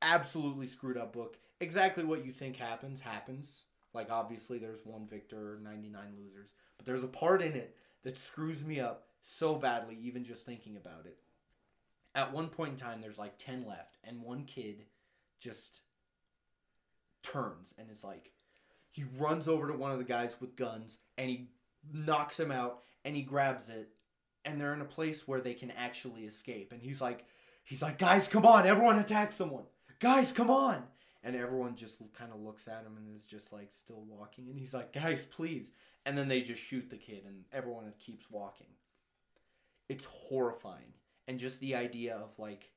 absolutely 0.00 0.66
screwed 0.66 0.96
up 0.96 1.12
book. 1.12 1.36
Exactly 1.60 2.04
what 2.04 2.24
you 2.24 2.32
think 2.32 2.56
happens, 2.56 3.00
happens. 3.00 3.64
Like, 3.92 4.10
obviously, 4.10 4.58
there's 4.58 4.86
one 4.86 5.06
victor, 5.06 5.58
99 5.62 6.00
losers. 6.16 6.52
But 6.76 6.86
there's 6.86 7.04
a 7.04 7.08
part 7.08 7.42
in 7.42 7.54
it 7.54 7.76
that 8.04 8.16
screws 8.16 8.64
me 8.64 8.80
up 8.80 9.08
so 9.22 9.56
badly, 9.56 9.98
even 10.00 10.24
just 10.24 10.46
thinking 10.46 10.76
about 10.76 11.06
it. 11.06 11.18
At 12.14 12.32
one 12.32 12.48
point 12.48 12.70
in 12.70 12.76
time, 12.76 13.00
there's 13.00 13.18
like 13.18 13.36
10 13.38 13.66
left, 13.66 13.98
and 14.04 14.22
one 14.22 14.44
kid 14.44 14.84
just 15.40 15.80
turns 17.22 17.74
and 17.78 17.90
is 17.90 18.04
like, 18.04 18.32
he 18.90 19.04
runs 19.18 19.48
over 19.48 19.68
to 19.68 19.74
one 19.74 19.92
of 19.92 19.98
the 19.98 20.04
guys 20.04 20.36
with 20.40 20.56
guns 20.56 20.98
and 21.16 21.30
he 21.30 21.48
knocks 21.92 22.38
him 22.38 22.50
out 22.50 22.82
and 23.04 23.14
he 23.14 23.22
grabs 23.22 23.68
it 23.68 23.90
and 24.44 24.60
they're 24.60 24.74
in 24.74 24.80
a 24.80 24.86
place 24.86 25.28
where 25.28 25.40
they 25.40 25.54
can 25.54 25.70
actually 25.70 26.24
escape 26.24 26.72
and 26.72 26.82
he's 26.82 27.00
like 27.00 27.24
he's 27.70 27.82
like 27.82 27.98
guys 27.98 28.28
come 28.28 28.44
on. 28.44 28.66
Everyone 28.66 28.98
attack 28.98 29.32
someone. 29.32 29.62
Guys 30.00 30.32
come 30.32 30.50
on. 30.50 30.82
And 31.22 31.36
everyone 31.36 31.76
just 31.76 31.98
kind 32.14 32.32
of 32.32 32.40
looks 32.40 32.66
at 32.66 32.82
him 32.82 32.96
and 32.96 33.14
is 33.14 33.26
just 33.26 33.52
like 33.52 33.68
still 33.70 34.02
walking. 34.08 34.48
And 34.50 34.58
he's 34.58 34.74
like 34.74 34.92
guys 34.92 35.24
please. 35.30 35.70
And 36.04 36.18
then 36.18 36.28
they 36.28 36.42
just 36.42 36.60
shoot 36.60 36.90
the 36.90 36.96
kid 36.96 37.22
and 37.26 37.44
everyone 37.52 37.84
keeps 37.98 38.28
walking. 38.28 38.66
It's 39.88 40.04
horrifying. 40.04 40.92
And 41.28 41.38
just 41.38 41.60
the 41.60 41.76
idea 41.76 42.16
of 42.16 42.38
like 42.38 42.72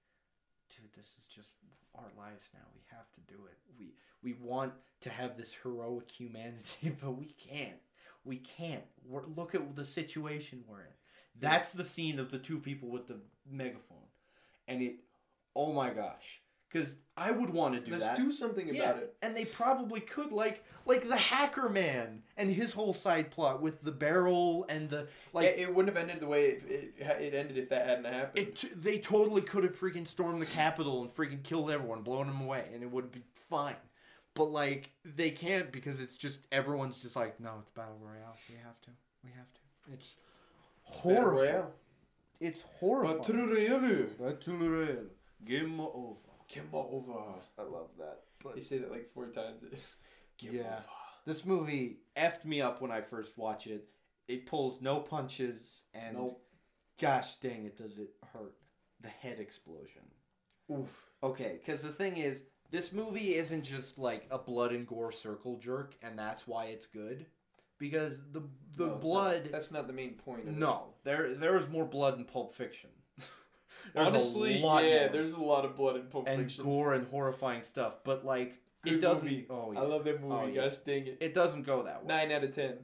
dude 0.70 0.94
this 0.96 1.16
is 1.18 1.26
just 1.26 1.54
our 1.96 2.12
lives 2.18 2.48
now. 2.54 2.68
We 2.76 2.82
have 2.92 3.12
to 3.14 3.34
do 3.34 3.46
it. 3.46 3.58
We 3.78 3.96
we 4.22 4.34
want 4.40 4.74
to 5.02 5.10
have 5.10 5.38
this 5.38 5.56
heroic 5.64 6.12
humanity 6.12 6.96
but 7.02 7.18
we 7.18 7.34
can't. 7.50 7.82
We 8.26 8.38
can't. 8.38 8.84
We're, 9.06 9.26
look 9.26 9.56
at 9.56 9.76
the 9.76 9.86
situation 9.86 10.64
we're 10.68 10.82
in. 10.82 10.94
That's 11.40 11.72
the 11.72 11.84
scene 11.84 12.20
of 12.20 12.30
the 12.30 12.38
two 12.38 12.60
people 12.60 12.90
with 12.90 13.08
the 13.08 13.18
megaphone 13.50 14.03
and 14.68 14.82
it 14.82 14.96
oh 15.56 15.72
my 15.74 15.90
gosh 15.90 16.42
because 16.70 16.96
i 17.16 17.30
would 17.32 17.50
want 17.50 17.76
to 17.76 17.80
do 17.80 17.92
Let's 17.92 18.06
that 18.06 18.18
do 18.18 18.32
something 18.32 18.68
Yeah, 18.74 18.84
about 18.92 18.98
it. 19.04 19.16
and 19.22 19.36
they 19.38 19.46
probably 19.46 20.00
could 20.00 20.32
like 20.32 20.64
like 20.86 21.08
the 21.08 21.16
hacker 21.18 21.70
man 21.70 22.24
and 22.36 22.50
his 22.50 22.74
whole 22.74 22.94
side 22.94 23.32
plot 23.32 23.62
with 23.62 23.82
the 23.84 23.92
barrel 23.92 24.66
and 24.70 24.90
the 24.90 25.08
like 25.32 25.46
yeah, 25.46 25.64
it 25.66 25.74
wouldn't 25.76 25.96
have 25.96 26.02
ended 26.10 26.22
the 26.22 26.28
way 26.28 26.46
it, 26.46 26.64
it, 26.68 26.94
it 27.22 27.34
ended 27.34 27.58
if 27.58 27.70
that 27.70 27.86
hadn't 27.88 28.06
happened. 28.06 28.48
it 28.48 28.56
t- 28.56 28.70
they 28.76 28.98
totally 29.00 29.42
could 29.42 29.64
have 29.64 29.80
freaking 29.80 30.08
stormed 30.08 30.42
the 30.42 30.46
Capitol 30.48 31.02
and 31.02 31.10
freaking 31.12 31.44
killed 31.44 31.70
everyone, 31.72 32.02
blown 32.02 32.28
them 32.28 32.42
away, 32.42 32.66
and 32.74 32.84
it 32.84 32.92
would 32.92 33.12
be 33.12 33.22
fine. 33.50 33.76
But 34.34 34.46
like 34.46 34.90
they 35.06 35.30
can't 35.30 35.72
because 35.72 36.00
it's 36.02 36.18
just 36.18 36.40
everyone's 36.52 36.98
just 37.00 37.16
like, 37.16 37.40
no, 37.40 37.52
it's 37.62 37.70
battle 37.70 38.00
royale. 38.02 38.36
We 38.50 38.56
have 38.56 38.82
to. 38.82 38.90
We 39.24 39.30
have 39.38 39.46
to. 39.54 39.94
It's 39.94 40.18
Battle 40.86 41.02
horrible. 41.02 41.72
Royale. 42.44 42.52
It's 42.52 42.64
horrible. 42.80 43.18
Battle 43.20 43.48
Royale. 43.48 44.08
Battle 44.20 44.58
royale. 44.58 44.98
Game 45.46 45.80
over. 45.80 46.16
Game 46.48 46.70
over. 46.74 47.14
I 47.58 47.62
love 47.64 47.90
that. 48.00 48.20
But 48.44 48.56
They 48.56 48.62
say 48.62 48.78
that 48.80 48.92
like 48.92 49.12
four 49.14 49.28
times. 49.28 49.64
Game 50.38 50.56
Yeah. 50.56 50.62
over. 50.62 50.84
this 51.26 51.46
movie 51.46 52.00
effed 52.18 52.46
me 52.46 52.62
up 52.62 52.82
when 52.82 52.92
I 52.92 53.02
first 53.02 53.38
watch 53.38 53.68
it. 53.68 53.86
It 54.28 54.46
pulls 54.46 54.82
no 54.82 55.00
punches, 55.00 55.84
and 55.94 56.18
Nope. 56.18 56.42
gosh 57.00 57.36
dang 57.36 57.66
it, 57.66 57.78
does 57.78 57.98
it 58.00 58.10
hurt? 58.32 58.56
The 59.02 59.10
head 59.10 59.40
explosion. 59.40 60.04
Oof. 60.72 61.06
Okay, 61.22 61.60
because 61.60 61.82
the 61.82 61.92
thing 61.92 62.16
is, 62.18 62.42
this 62.72 62.94
movie 62.94 63.36
isn't 63.36 63.64
just 63.64 63.98
like 63.98 64.26
a 64.32 64.38
blood 64.38 64.72
and 64.72 64.88
gore 64.88 65.12
circle 65.12 65.58
jerk, 65.58 65.96
and 66.02 66.18
that's 66.18 66.48
why 66.48 66.66
it's 66.66 66.88
good. 66.88 67.26
Because 67.80 68.20
the 68.32 68.44
the 68.78 68.88
No, 68.88 68.96
blood, 68.96 69.44
Not, 69.44 69.52
that's 69.52 69.72
not 69.72 69.88
the 69.88 69.94
main 69.94 70.14
point. 70.16 70.42
Of 70.44 70.48
it. 70.50 70.58
no, 70.58 70.94
there 71.04 71.34
there 71.36 71.58
is 71.58 71.68
more 71.68 71.86
blood 71.86 72.18
in 72.18 72.26
Pulp 72.26 72.54
Fiction. 72.56 72.90
Honestly, 73.96 74.56
yeah, 74.56 74.62
more. 74.62 74.82
there's 74.82 75.34
a 75.34 75.42
lot 75.42 75.66
of 75.66 75.76
blood 75.76 75.96
in 75.98 76.04
Pulp 76.04 76.28
and 76.28 76.42
Fiction. 76.42 76.64
And 76.64 76.72
gore 76.74 76.94
and 76.94 77.08
horrifying 77.08 77.62
stuff, 77.64 77.98
but 78.04 78.26
like 78.26 78.60
Good 78.84 78.94
it 78.94 79.02
doesn't. 79.02 79.26
movie. 79.28 79.46
Oh 79.50 79.72
yeah, 79.72 79.80
I 79.80 79.84
love 79.84 80.04
that 80.06 80.22
movie. 80.22 80.34
Oh, 80.34 80.46
yeah. 80.48 80.70
Gosh 80.70 80.78
dang 80.86 81.08
it. 81.08 81.18
it 81.22 81.34
doesn't 81.34 81.64
go 81.64 81.84
that 81.84 82.04
way. 82.06 82.08
Nine 82.16 82.32
out 82.32 82.44
of 82.44 82.52
ten. 82.52 82.78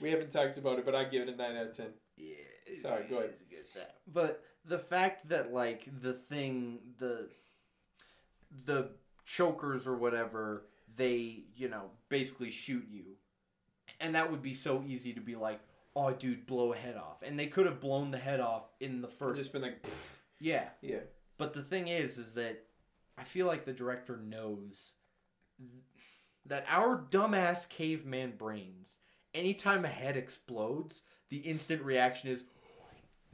We 0.00 0.10
haven't 0.10 0.30
talked 0.32 0.56
about 0.56 0.78
it, 0.78 0.84
but 0.84 0.94
I 0.94 1.04
give 1.04 1.22
it 1.28 1.32
a 1.32 1.36
nine 1.36 1.56
out 1.56 1.66
of 1.68 1.76
ten. 1.76 1.90
Yeah, 2.16 2.34
Sorry, 2.76 3.04
go 3.08 3.18
ahead. 3.18 3.30
it's 3.30 3.42
a 3.42 3.44
good 3.44 3.72
time. 3.72 3.84
But 4.12 4.42
the 4.64 4.78
fact 4.78 5.28
that 5.28 5.52
like 5.52 5.88
the 6.00 6.12
thing, 6.14 6.78
the 6.98 7.28
the 8.64 8.90
chokers 9.24 9.86
or 9.86 9.96
whatever, 9.96 10.66
they 10.96 11.44
you 11.56 11.68
know 11.68 11.90
basically 12.08 12.50
shoot 12.50 12.86
you, 12.90 13.04
and 14.04 14.14
that 14.14 14.30
would 14.30 14.42
be 14.42 14.54
so 14.54 14.84
easy 14.86 15.14
to 15.14 15.20
be 15.20 15.34
like, 15.34 15.60
oh 15.96 16.12
dude, 16.12 16.46
blow 16.46 16.72
a 16.72 16.76
head 16.76 16.96
off, 16.96 17.22
and 17.22 17.38
they 17.38 17.46
could 17.46 17.66
have 17.66 17.80
blown 17.80 18.10
the 18.10 18.18
head 18.18 18.38
off 18.38 18.64
in 18.80 19.00
the 19.00 19.08
first. 19.08 19.38
just 19.38 19.52
been 19.52 19.62
like, 19.62 19.82
pfft. 19.82 20.10
yeah, 20.40 20.68
yeah. 20.82 20.98
but 21.38 21.54
the 21.54 21.62
thing 21.62 21.88
is, 21.88 22.18
is 22.18 22.32
that 22.32 22.62
I 23.16 23.24
feel 23.24 23.46
like 23.46 23.64
the 23.64 23.72
director 23.72 24.18
knows 24.18 24.92
that 26.46 26.66
our 26.68 27.02
dumbass 27.10 27.68
caveman 27.68 28.34
brains, 28.36 28.98
anytime 29.32 29.84
a 29.84 29.88
head 29.88 30.16
explodes, 30.16 31.02
the 31.30 31.38
instant 31.38 31.82
reaction 31.82 32.28
is, 32.28 32.44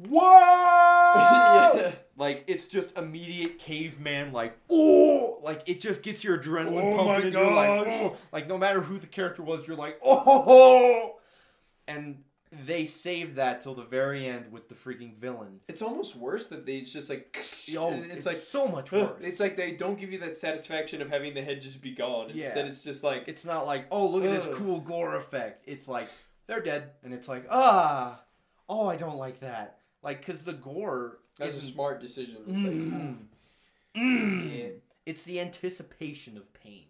"Whoa!" 0.09 1.73
yeah. 1.77 1.93
Like 2.17 2.45
it's 2.47 2.67
just 2.67 2.99
immediate 2.99 3.59
caveman, 3.59 4.33
like 4.33 4.57
oh, 4.71 5.39
like 5.43 5.63
it 5.67 5.81
just 5.81 6.03
gets 6.03 6.23
your 6.23 6.39
adrenaline 6.39 6.93
Oh 6.93 6.97
pumping, 6.97 7.07
my 7.07 7.17
and 7.17 7.33
you're 7.33 7.51
like, 7.51 7.89
oh, 7.89 8.17
like 8.33 8.49
no 8.49 8.59
matter 8.59 8.81
who 8.81 8.99
the 8.99 9.07
character 9.07 9.43
was, 9.43 9.67
you're 9.67 9.77
like, 9.77 9.99
oh, 10.05 11.17
and 11.89 12.23
they 12.67 12.85
saved 12.85 13.37
that 13.37 13.61
till 13.61 13.75
the 13.75 13.85
very 13.85 14.27
end 14.27 14.51
with 14.51 14.69
the 14.69 14.75
freaking 14.75 15.17
villain. 15.17 15.61
It's 15.69 15.83
almost 15.83 16.17
worse 16.17 16.47
that 16.49 16.67
they 16.67 16.79
it's 16.79 16.93
just 16.93 17.09
like 17.09 17.37
Oh, 17.79 17.93
it's, 17.93 18.15
it's, 18.15 18.27
like 18.27 18.37
so 18.37 18.67
much 18.67 18.91
worse. 18.91 19.13
it's 19.21 19.39
like 19.39 19.57
they 19.57 19.73
don't 19.73 19.99
give 19.99 20.13
you 20.13 20.19
that 20.19 20.35
satisfaction 20.35 21.01
of 21.01 21.11
having 21.11 21.35
the 21.35 21.43
head 21.43 21.61
just 21.61 21.81
be 21.81 21.93
gone. 21.93 22.31
Yeah. 22.35 22.47
Instead, 22.47 22.67
it's 22.67 22.83
just 22.83 23.05
like 23.05 23.29
It's 23.29 23.45
not 23.45 23.67
like, 23.67 23.87
oh, 23.91 24.09
look 24.09 24.25
at 24.25 24.31
this 24.31 24.49
cool 24.55 24.81
gore 24.81 25.15
effect. 25.15 25.63
It's 25.67 25.87
like 25.87 26.09
they're 26.47 26.61
dead, 26.61 26.91
and 27.05 27.15
it's 27.15 27.29
like, 27.29 27.47
ah, 27.51 28.21
oh, 28.69 28.89
I 28.89 28.97
don't 28.97 29.17
like 29.17 29.41
that. 29.41 29.80
Like, 30.03 30.25
cause 30.25 30.43
the 30.43 30.53
gore 30.55 31.19
that's 31.39 31.57
a 31.57 31.61
smart 31.61 32.01
decision. 32.01 32.37
It's 32.49 32.63
like 32.63 32.73
Mm. 32.73 33.17
Mm. 33.97 34.59
Yeah. 34.59 34.69
It's 35.07 35.25
the 35.25 35.41
anticipation 35.41 36.37
of 36.37 36.53
pain 36.55 36.87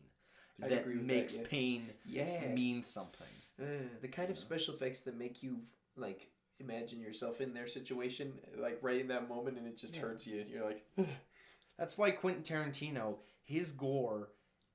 I'd 0.63 0.71
that 0.71 0.81
agree 0.81 0.97
with 0.97 1.07
makes 1.07 1.35
that, 1.37 1.43
yeah. 1.43 1.49
pain 1.49 1.91
yeah, 2.05 2.47
mean 2.55 2.83
something. 2.83 3.27
Uh, 3.61 3.65
the 4.01 4.09
kind 4.09 4.31
of 4.31 4.39
special 4.39 4.75
effects 4.75 5.01
that 5.03 5.17
make 5.17 5.43
you 5.43 5.59
like 5.97 6.29
imagine 6.59 7.01
yourself 7.01 7.41
in 7.41 7.55
their 7.55 7.67
situation, 7.67 8.35
like 8.59 8.79
right 8.83 9.01
in 9.01 9.09
that 9.09 9.29
moment, 9.29 9.57
and 9.59 9.67
it 9.67 9.77
just 9.79 9.95
Yeah. 9.97 10.03
hurts 10.03 10.27
you. 10.27 10.45
You're 10.47 10.65
like, 10.67 10.85
That's 11.79 11.97
why 11.97 12.11
Quentin 12.11 12.43
Tarantino, 12.43 13.15
his 13.45 13.73
gore 13.73 14.29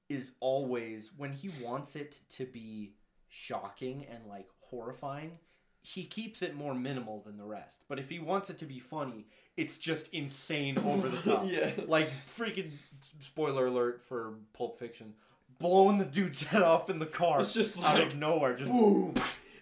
is 0.09 0.31
always 0.39 1.11
when 1.15 1.33
he 1.33 1.49
wants 1.61 1.95
it 1.95 2.19
to 2.29 2.45
be 2.45 2.93
shocking 3.29 4.05
and 4.09 4.25
like 4.27 4.47
horrifying, 4.61 5.37
he 5.85 6.03
keeps 6.03 6.41
it 6.41 6.55
more 6.55 6.73
minimal 6.73 7.21
than 7.25 7.37
the 7.37 7.43
rest. 7.45 7.83
But 7.87 7.99
if 7.99 8.09
he 8.09 8.17
wants 8.17 8.49
it 8.49 8.57
to 8.57 8.65
be 8.65 8.79
funny, 8.79 9.27
it's 9.55 9.77
just 9.77 10.07
insane 10.09 10.79
over 10.79 11.07
the 11.07 11.17
top. 11.31 11.45
yeah, 11.47 11.69
Like 11.85 12.09
freaking 12.09 12.71
spoiler 13.19 13.67
alert 13.67 14.01
for 14.07 14.33
Pulp 14.53 14.79
Fiction, 14.79 15.13
blowing 15.59 15.99
the 15.99 16.05
dude's 16.05 16.41
head 16.41 16.63
off 16.63 16.89
in 16.89 16.97
the 16.97 17.05
car. 17.05 17.39
It's 17.41 17.53
just 17.53 17.83
out 17.83 17.99
like, 17.99 18.07
of 18.07 18.15
nowhere, 18.17 18.55
just 18.55 18.71
boom. 18.71 19.13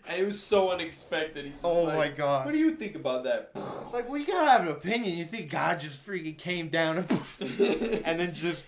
And 0.07 0.21
it 0.21 0.25
was 0.25 0.41
so 0.41 0.71
unexpected. 0.71 1.45
He's 1.45 1.59
Oh 1.63 1.83
like, 1.83 1.95
my 1.97 2.07
god. 2.09 2.45
What 2.45 2.51
do 2.53 2.57
you 2.57 2.75
think 2.75 2.95
about 2.95 3.23
that? 3.25 3.51
It's 3.55 3.93
like, 3.93 4.07
well, 4.09 4.17
you 4.17 4.25
gotta 4.25 4.49
have 4.49 4.61
an 4.61 4.67
opinion. 4.69 5.17
You 5.17 5.25
think 5.25 5.49
God 5.49 5.79
just 5.79 6.05
freaking 6.05 6.37
came 6.37 6.69
down 6.69 6.97
and, 6.99 7.11
and 8.05 8.19
then 8.19 8.33
just 8.33 8.63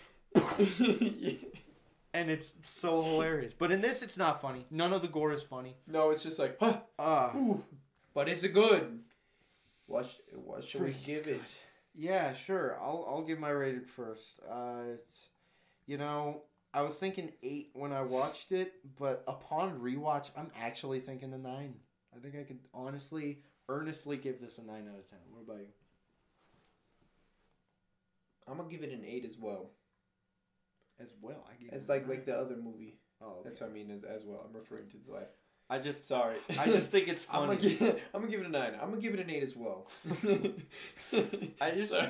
and 2.15 2.29
it's 2.31 2.53
so 2.65 3.01
hilarious. 3.07 3.53
But 3.57 3.71
in 3.71 3.81
this, 3.81 4.01
it's 4.01 4.17
not 4.17 4.41
funny. 4.41 4.65
None 4.71 4.93
of 4.93 5.01
the 5.01 5.07
gore 5.07 5.33
is 5.33 5.43
funny. 5.43 5.75
no, 5.87 6.09
it's 6.11 6.23
just 6.23 6.39
like, 6.39 6.57
huh. 6.59 7.31
Ooh. 7.35 7.63
But 8.13 8.29
is 8.29 8.43
it 8.43 8.53
good? 8.53 8.99
What 9.87 10.07
sh- 10.07 10.33
what 10.33 10.63
should 10.63 10.81
we 10.81 10.95
give 11.05 11.27
it? 11.27 11.41
Yeah, 11.93 12.33
sure. 12.33 12.77
I'll 12.81 13.05
I'll 13.07 13.21
give 13.23 13.39
my 13.39 13.49
rating 13.49 13.85
first. 13.85 14.39
Uh, 14.49 14.95
it's, 14.95 15.27
you 15.85 15.97
know, 15.97 16.43
I 16.73 16.81
was 16.81 16.95
thinking 16.95 17.31
eight 17.43 17.69
when 17.73 17.91
I 17.93 18.01
watched 18.01 18.51
it, 18.51 18.73
but 18.97 19.23
upon 19.27 19.79
rewatch, 19.79 20.29
I'm 20.35 20.51
actually 20.59 20.99
thinking 21.01 21.33
a 21.33 21.37
nine. 21.37 21.75
I 22.15 22.19
think 22.19 22.35
I 22.35 22.43
could 22.43 22.59
honestly, 22.73 23.39
earnestly 23.69 24.17
give 24.17 24.39
this 24.41 24.57
a 24.57 24.63
nine 24.63 24.87
out 24.91 24.97
of 24.99 25.09
ten. 25.09 25.19
What 25.29 25.43
about 25.43 25.59
you? 25.61 25.73
I'm 28.47 28.57
gonna 28.57 28.69
give 28.69 28.83
it 28.83 28.91
an 28.91 29.03
eight 29.05 29.25
as 29.25 29.37
well. 29.37 29.71
As 30.99 31.09
well, 31.21 31.43
I 31.49 31.61
give 31.61 31.73
It's 31.73 31.89
like 31.89 32.07
like 32.07 32.25
the 32.25 32.35
other 32.35 32.55
movie. 32.55 32.99
Oh, 33.21 33.41
That's 33.43 33.59
what 33.59 33.69
I 33.69 33.73
mean 33.73 33.91
as 33.91 34.03
as 34.03 34.23
well. 34.25 34.45
I'm 34.47 34.55
referring 34.55 34.87
to 34.89 34.97
the 34.97 35.11
last. 35.13 35.33
I 35.69 35.79
just 35.79 36.07
Sorry. 36.07 36.37
I 36.59 36.65
just 36.67 36.91
think 36.91 37.07
it's 37.07 37.25
I'm 37.29 37.47
funny. 37.47 37.57
gonna, 37.57 37.75
give, 37.75 38.01
I'm 38.13 38.21
gonna 38.21 38.31
give 38.31 38.41
it 38.41 38.45
a 38.47 38.49
nine. 38.49 38.73
I'm 38.81 38.89
gonna 38.89 39.01
give 39.01 39.13
it 39.13 39.19
an 39.19 39.29
eight 39.29 39.43
as 39.43 39.55
well. 39.55 39.87
I 41.61 41.71
just 41.71 41.89
Sorry. 41.91 42.09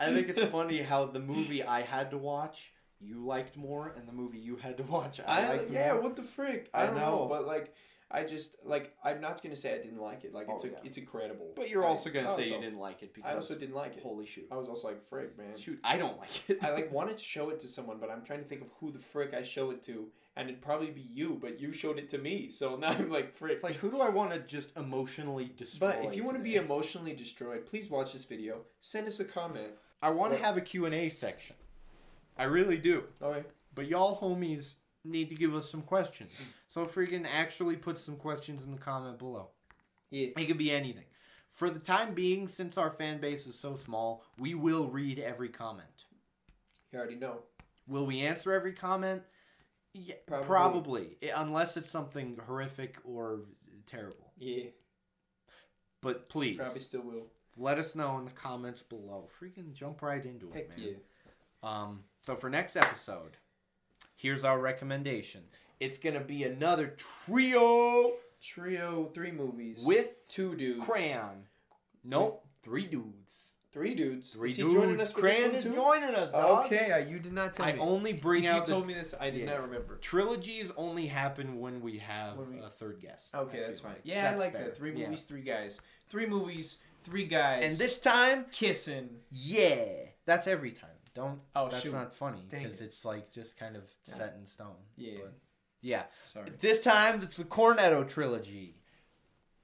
I 0.00 0.12
think 0.12 0.28
it's 0.28 0.42
funny 0.44 0.78
how 0.78 1.06
the 1.06 1.20
movie 1.20 1.62
I 1.62 1.82
had 1.82 2.10
to 2.12 2.18
watch 2.18 2.72
you 3.00 3.24
liked 3.24 3.56
more, 3.56 3.92
and 3.96 4.08
the 4.08 4.12
movie 4.12 4.38
you 4.38 4.56
had 4.56 4.76
to 4.78 4.82
watch 4.84 5.20
I, 5.26 5.42
I, 5.42 5.48
liked 5.56 5.70
yeah, 5.70 5.92
more. 5.92 6.02
what 6.02 6.16
the 6.16 6.22
frick? 6.22 6.68
I, 6.74 6.82
I 6.82 6.86
don't 6.86 6.96
know. 6.96 7.18
know. 7.18 7.26
but 7.28 7.46
like, 7.46 7.74
I 8.10 8.24
just 8.24 8.56
like 8.64 8.94
I'm 9.04 9.20
not 9.20 9.42
gonna 9.42 9.54
say 9.56 9.74
I 9.74 9.78
didn't 9.82 10.00
like 10.00 10.24
it. 10.24 10.32
Like 10.32 10.46
oh, 10.48 10.54
it's 10.54 10.64
Oh, 10.64 10.68
a, 10.68 10.70
yeah. 10.70 10.78
it's 10.84 10.96
incredible. 10.96 11.52
But 11.54 11.68
you're 11.68 11.84
I- 11.84 11.88
also 11.88 12.08
gonna 12.10 12.32
I 12.32 12.36
say 12.36 12.44
you 12.50 12.58
didn't 12.60 12.78
like 12.78 13.02
it 13.02 13.12
because 13.14 13.30
I 13.30 13.34
also 13.34 13.54
didn't 13.54 13.74
like 13.74 13.96
it. 13.98 14.02
Holy 14.02 14.24
shoot! 14.24 14.46
I 14.50 14.56
was 14.56 14.66
also 14.68 14.88
like, 14.88 15.06
frick, 15.08 15.36
man. 15.36 15.56
Shoot, 15.58 15.78
I 15.84 15.98
don't 15.98 16.18
like 16.18 16.48
it. 16.48 16.58
I 16.64 16.70
like 16.70 16.90
wanted 16.98 17.18
to 17.18 17.24
show 17.24 17.50
it 17.50 17.60
to 17.60 17.68
someone, 17.68 17.98
but 18.00 18.10
I'm 18.10 18.22
trying 18.24 18.38
to 18.42 18.46
think 18.48 18.62
of 18.62 18.68
who 18.80 18.92
the 18.92 18.98
frick 18.98 19.34
I 19.34 19.42
show 19.42 19.70
it 19.72 19.84
to, 19.84 20.06
and 20.36 20.48
it'd 20.48 20.62
probably 20.62 20.90
be 20.90 21.06
you, 21.12 21.38
but 21.40 21.60
you 21.60 21.70
showed 21.70 21.98
it 21.98 22.08
to 22.10 22.18
me, 22.18 22.50
so 22.50 22.76
now 22.80 22.88
I'm 22.88 23.10
like, 23.10 23.36
frick. 23.36 23.52
It's 23.52 23.62
like 23.62 23.76
who 23.76 23.90
do 23.90 24.00
I 24.00 24.08
want 24.08 24.32
to 24.32 24.38
just 24.40 24.74
emotionally 24.76 25.52
destroy? 25.56 25.88
but 25.92 26.04
if 26.06 26.16
you 26.16 26.24
want 26.24 26.38
to 26.38 26.42
be 26.42 26.56
emotionally 26.64 27.12
destroyed, 27.12 27.66
please 27.66 27.90
watch 27.90 28.14
this 28.14 28.24
video. 28.24 28.62
Send 28.80 29.06
us 29.06 29.20
a 29.20 29.24
comment. 29.24 29.72
I 30.00 30.10
want 30.10 30.32
to 30.32 30.38
have 30.38 30.56
a 30.56 30.60
Q&A 30.62 31.08
section. 31.10 31.56
I 32.38 32.44
really 32.44 32.78
do. 32.78 33.02
Okay. 33.20 33.44
But 33.74 33.86
y'all 33.88 34.18
homies 34.20 34.74
need 35.04 35.28
to 35.30 35.34
give 35.34 35.54
us 35.54 35.70
some 35.70 35.82
questions. 35.82 36.32
So 36.68 36.84
freaking 36.84 37.26
actually 37.32 37.76
put 37.76 37.98
some 37.98 38.16
questions 38.16 38.62
in 38.64 38.72
the 38.72 38.78
comment 38.78 39.18
below. 39.18 39.48
Yeah. 40.10 40.28
It 40.36 40.46
could 40.46 40.58
be 40.58 40.70
anything. 40.70 41.04
For 41.50 41.70
the 41.70 41.78
time 41.78 42.14
being, 42.14 42.46
since 42.48 42.76
our 42.76 42.90
fan 42.90 43.20
base 43.20 43.46
is 43.46 43.58
so 43.58 43.74
small, 43.76 44.22
we 44.38 44.54
will 44.54 44.88
read 44.88 45.18
every 45.18 45.48
comment. 45.48 46.04
You 46.92 46.98
already 46.98 47.16
know. 47.16 47.40
Will 47.86 48.06
we 48.06 48.20
answer 48.20 48.52
every 48.52 48.72
comment? 48.74 49.22
Yeah, 49.94 50.16
Probably. 50.26 50.46
probably. 50.46 51.16
Unless 51.34 51.76
it's 51.78 51.90
something 51.90 52.38
horrific 52.46 52.96
or 53.04 53.40
terrible. 53.86 54.32
Yeah. 54.38 54.64
But 56.02 56.28
please, 56.28 56.58
Probably 56.58 56.80
still 56.80 57.00
will. 57.00 57.26
let 57.56 57.78
us 57.78 57.94
know 57.94 58.18
in 58.18 58.24
the 58.26 58.30
comments 58.30 58.82
below. 58.82 59.28
Freaking 59.40 59.72
jump 59.72 60.02
right 60.02 60.24
into 60.24 60.52
it, 60.52 60.68
man. 60.68 60.78
yeah. 60.78 60.92
Um, 61.62 62.04
so 62.22 62.36
for 62.36 62.48
next 62.48 62.76
episode, 62.76 63.36
here's 64.18 64.44
our 64.44 64.58
recommendation. 64.60 65.40
It's 65.80 65.96
gonna 65.96 66.20
be 66.20 66.44
another 66.44 66.94
trio 66.98 68.12
Trio, 68.40 69.06
three 69.14 69.32
movies. 69.32 69.82
with 69.84 70.22
two 70.28 70.54
dudes. 70.54 70.84
Crayon. 70.84 71.44
Nope, 72.04 72.46
three 72.62 72.86
dudes. 72.86 73.50
Three 73.72 73.94
dudes. 73.94 74.30
Three 74.30 74.48
Is 74.50 74.56
dudes. 74.56 74.74
joining 74.74 75.00
us 75.00 75.12
Crayon 75.12 75.54
is 75.54 75.64
too? 75.64 75.74
joining 75.74 76.14
us, 76.14 76.30
dog. 76.32 76.66
Okay, 76.66 76.90
uh, 76.92 76.98
you 76.98 77.18
did 77.18 77.32
not 77.32 77.52
tell 77.52 77.66
I 77.66 77.72
me. 77.72 77.78
I 77.78 77.82
only 77.82 78.12
bring 78.12 78.44
if 78.44 78.50
out 78.50 78.60
you 78.60 78.66
the 78.66 78.72
told 78.72 78.86
me 78.86 78.94
this, 78.94 79.12
I 79.20 79.30
did 79.30 79.40
Yeah. 79.40 79.46
not 79.46 79.62
remember. 79.62 79.96
trilogies. 79.98 80.70
Only 80.76 81.06
happen 81.06 81.58
when 81.60 81.80
we 81.80 81.98
have 81.98 82.38
When 82.38 82.58
we- 82.58 82.64
a 82.64 82.70
third 82.70 83.00
guest. 83.00 83.34
Okay, 83.34 83.60
that's 83.60 83.80
fine. 83.80 83.92
like. 83.94 84.00
Yeah, 84.04 84.22
That's 84.30 84.40
I 84.40 84.44
like 84.44 84.52
fair. 84.54 84.64
that. 84.66 84.76
Three 84.76 84.92
Yeah. 84.94 85.04
movies, 85.06 85.22
three 85.24 85.42
guys. 85.42 85.80
Three 86.08 86.26
movies, 86.26 86.78
three 87.02 87.26
guys. 87.26 87.68
And 87.70 87.78
this 87.78 87.98
time, 87.98 88.46
kissing. 88.52 89.20
yeah, 89.30 90.06
that's 90.24 90.46
every 90.46 90.72
time. 90.72 90.90
Don't. 91.18 91.40
Oh, 91.56 91.68
that's 91.68 91.82
shoot. 91.82 91.92
not 91.92 92.14
funny 92.14 92.44
because 92.48 92.80
it. 92.80 92.84
it's 92.84 93.04
like 93.04 93.32
just 93.32 93.56
kind 93.56 93.74
of 93.76 93.82
Yeah. 94.06 94.14
set 94.14 94.36
in 94.38 94.46
stone. 94.46 94.76
Yeah. 94.96 95.18
But, 95.22 95.32
yeah. 95.80 96.02
Sorry. 96.26 96.50
This 96.60 96.80
time, 96.80 97.20
it's 97.22 97.36
the 97.36 97.44
Cornetto 97.44 98.06
trilogy. 98.08 98.76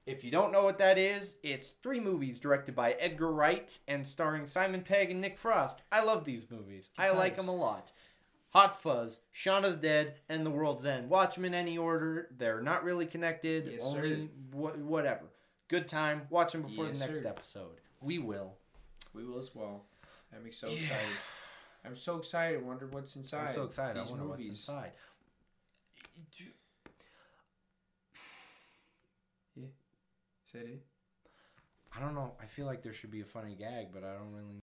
If 0.05 0.23
you 0.23 0.31
don't 0.31 0.51
know 0.51 0.63
what 0.63 0.77
that 0.79 0.97
is, 0.97 1.33
it's 1.43 1.69
three 1.81 1.99
movies 2.01 2.39
directed 2.41 2.75
by 2.75 2.91
Edgar 2.93 3.31
Wright 3.31 3.77
and 3.87 4.05
starring 4.05 4.45
Simon 4.45 4.81
Pegg 4.81 5.09
and 5.11 5.21
Nick 5.21 5.37
Frost. 5.37 5.81
I 5.91 6.03
love 6.03 6.25
these 6.25 6.45
movies. 6.51 6.89
I 6.97 7.09
like 7.11 7.37
them 7.37 7.47
a 7.47 7.55
lot. 7.55 7.91
Hot 8.49 8.81
Fuzz, 8.81 9.19
Shaun 9.31 9.65
of 9.65 9.71
the 9.81 9.87
Dead, 9.87 10.15
and 10.29 10.45
The 10.45 10.51
World's 10.51 10.85
End. 10.85 11.09
Watch 11.09 11.35
them 11.35 11.45
in 11.45 11.53
any 11.53 11.77
order. 11.77 12.27
They're 12.37 12.61
not 12.61 12.83
really 12.83 13.05
connected. 13.05 13.67
Yes, 13.67 13.81
only 13.83 14.29
wha- 14.53 14.71
whatever. 14.73 15.25
Good 15.69 15.87
time. 15.87 16.27
Watch 16.29 16.51
them 16.51 16.61
before 16.63 16.87
Yes, 16.87 16.99
the 16.99 17.07
next 17.07 17.21
sir. 17.21 17.27
episode. 17.27 17.81
We 18.01 18.19
will. 18.19 18.57
We 19.13 19.25
will 19.25 19.39
as 19.39 19.55
well. 19.55 19.85
I'm 20.35 20.51
so 20.51 20.67
Yeah. 20.67 20.79
excited. 20.79 21.15
I'm 21.85 21.95
so 21.95 22.17
excited. 22.17 22.59
I 22.59 22.63
wonder 22.63 22.87
what's 22.87 23.15
inside. 23.15 23.49
I'm 23.49 23.55
so 23.55 23.63
excited. 23.63 24.01
These 24.01 24.07
I 24.07 24.11
wonder 24.11 24.25
movies. 24.25 24.47
what's 24.47 24.59
inside. 24.59 24.91
Is 30.47 30.53
that 30.53 30.65
it? 30.65 30.81
I 31.95 31.99
don't 31.99 32.13
know. 32.13 32.33
I 32.41 32.45
feel 32.45 32.65
like 32.65 32.83
there 32.83 32.93
should 32.93 33.11
be 33.11 33.21
a 33.21 33.25
funny 33.25 33.55
gag, 33.55 33.87
but 33.93 34.03
I 34.03 34.13
don't 34.13 34.33
really 34.33 34.61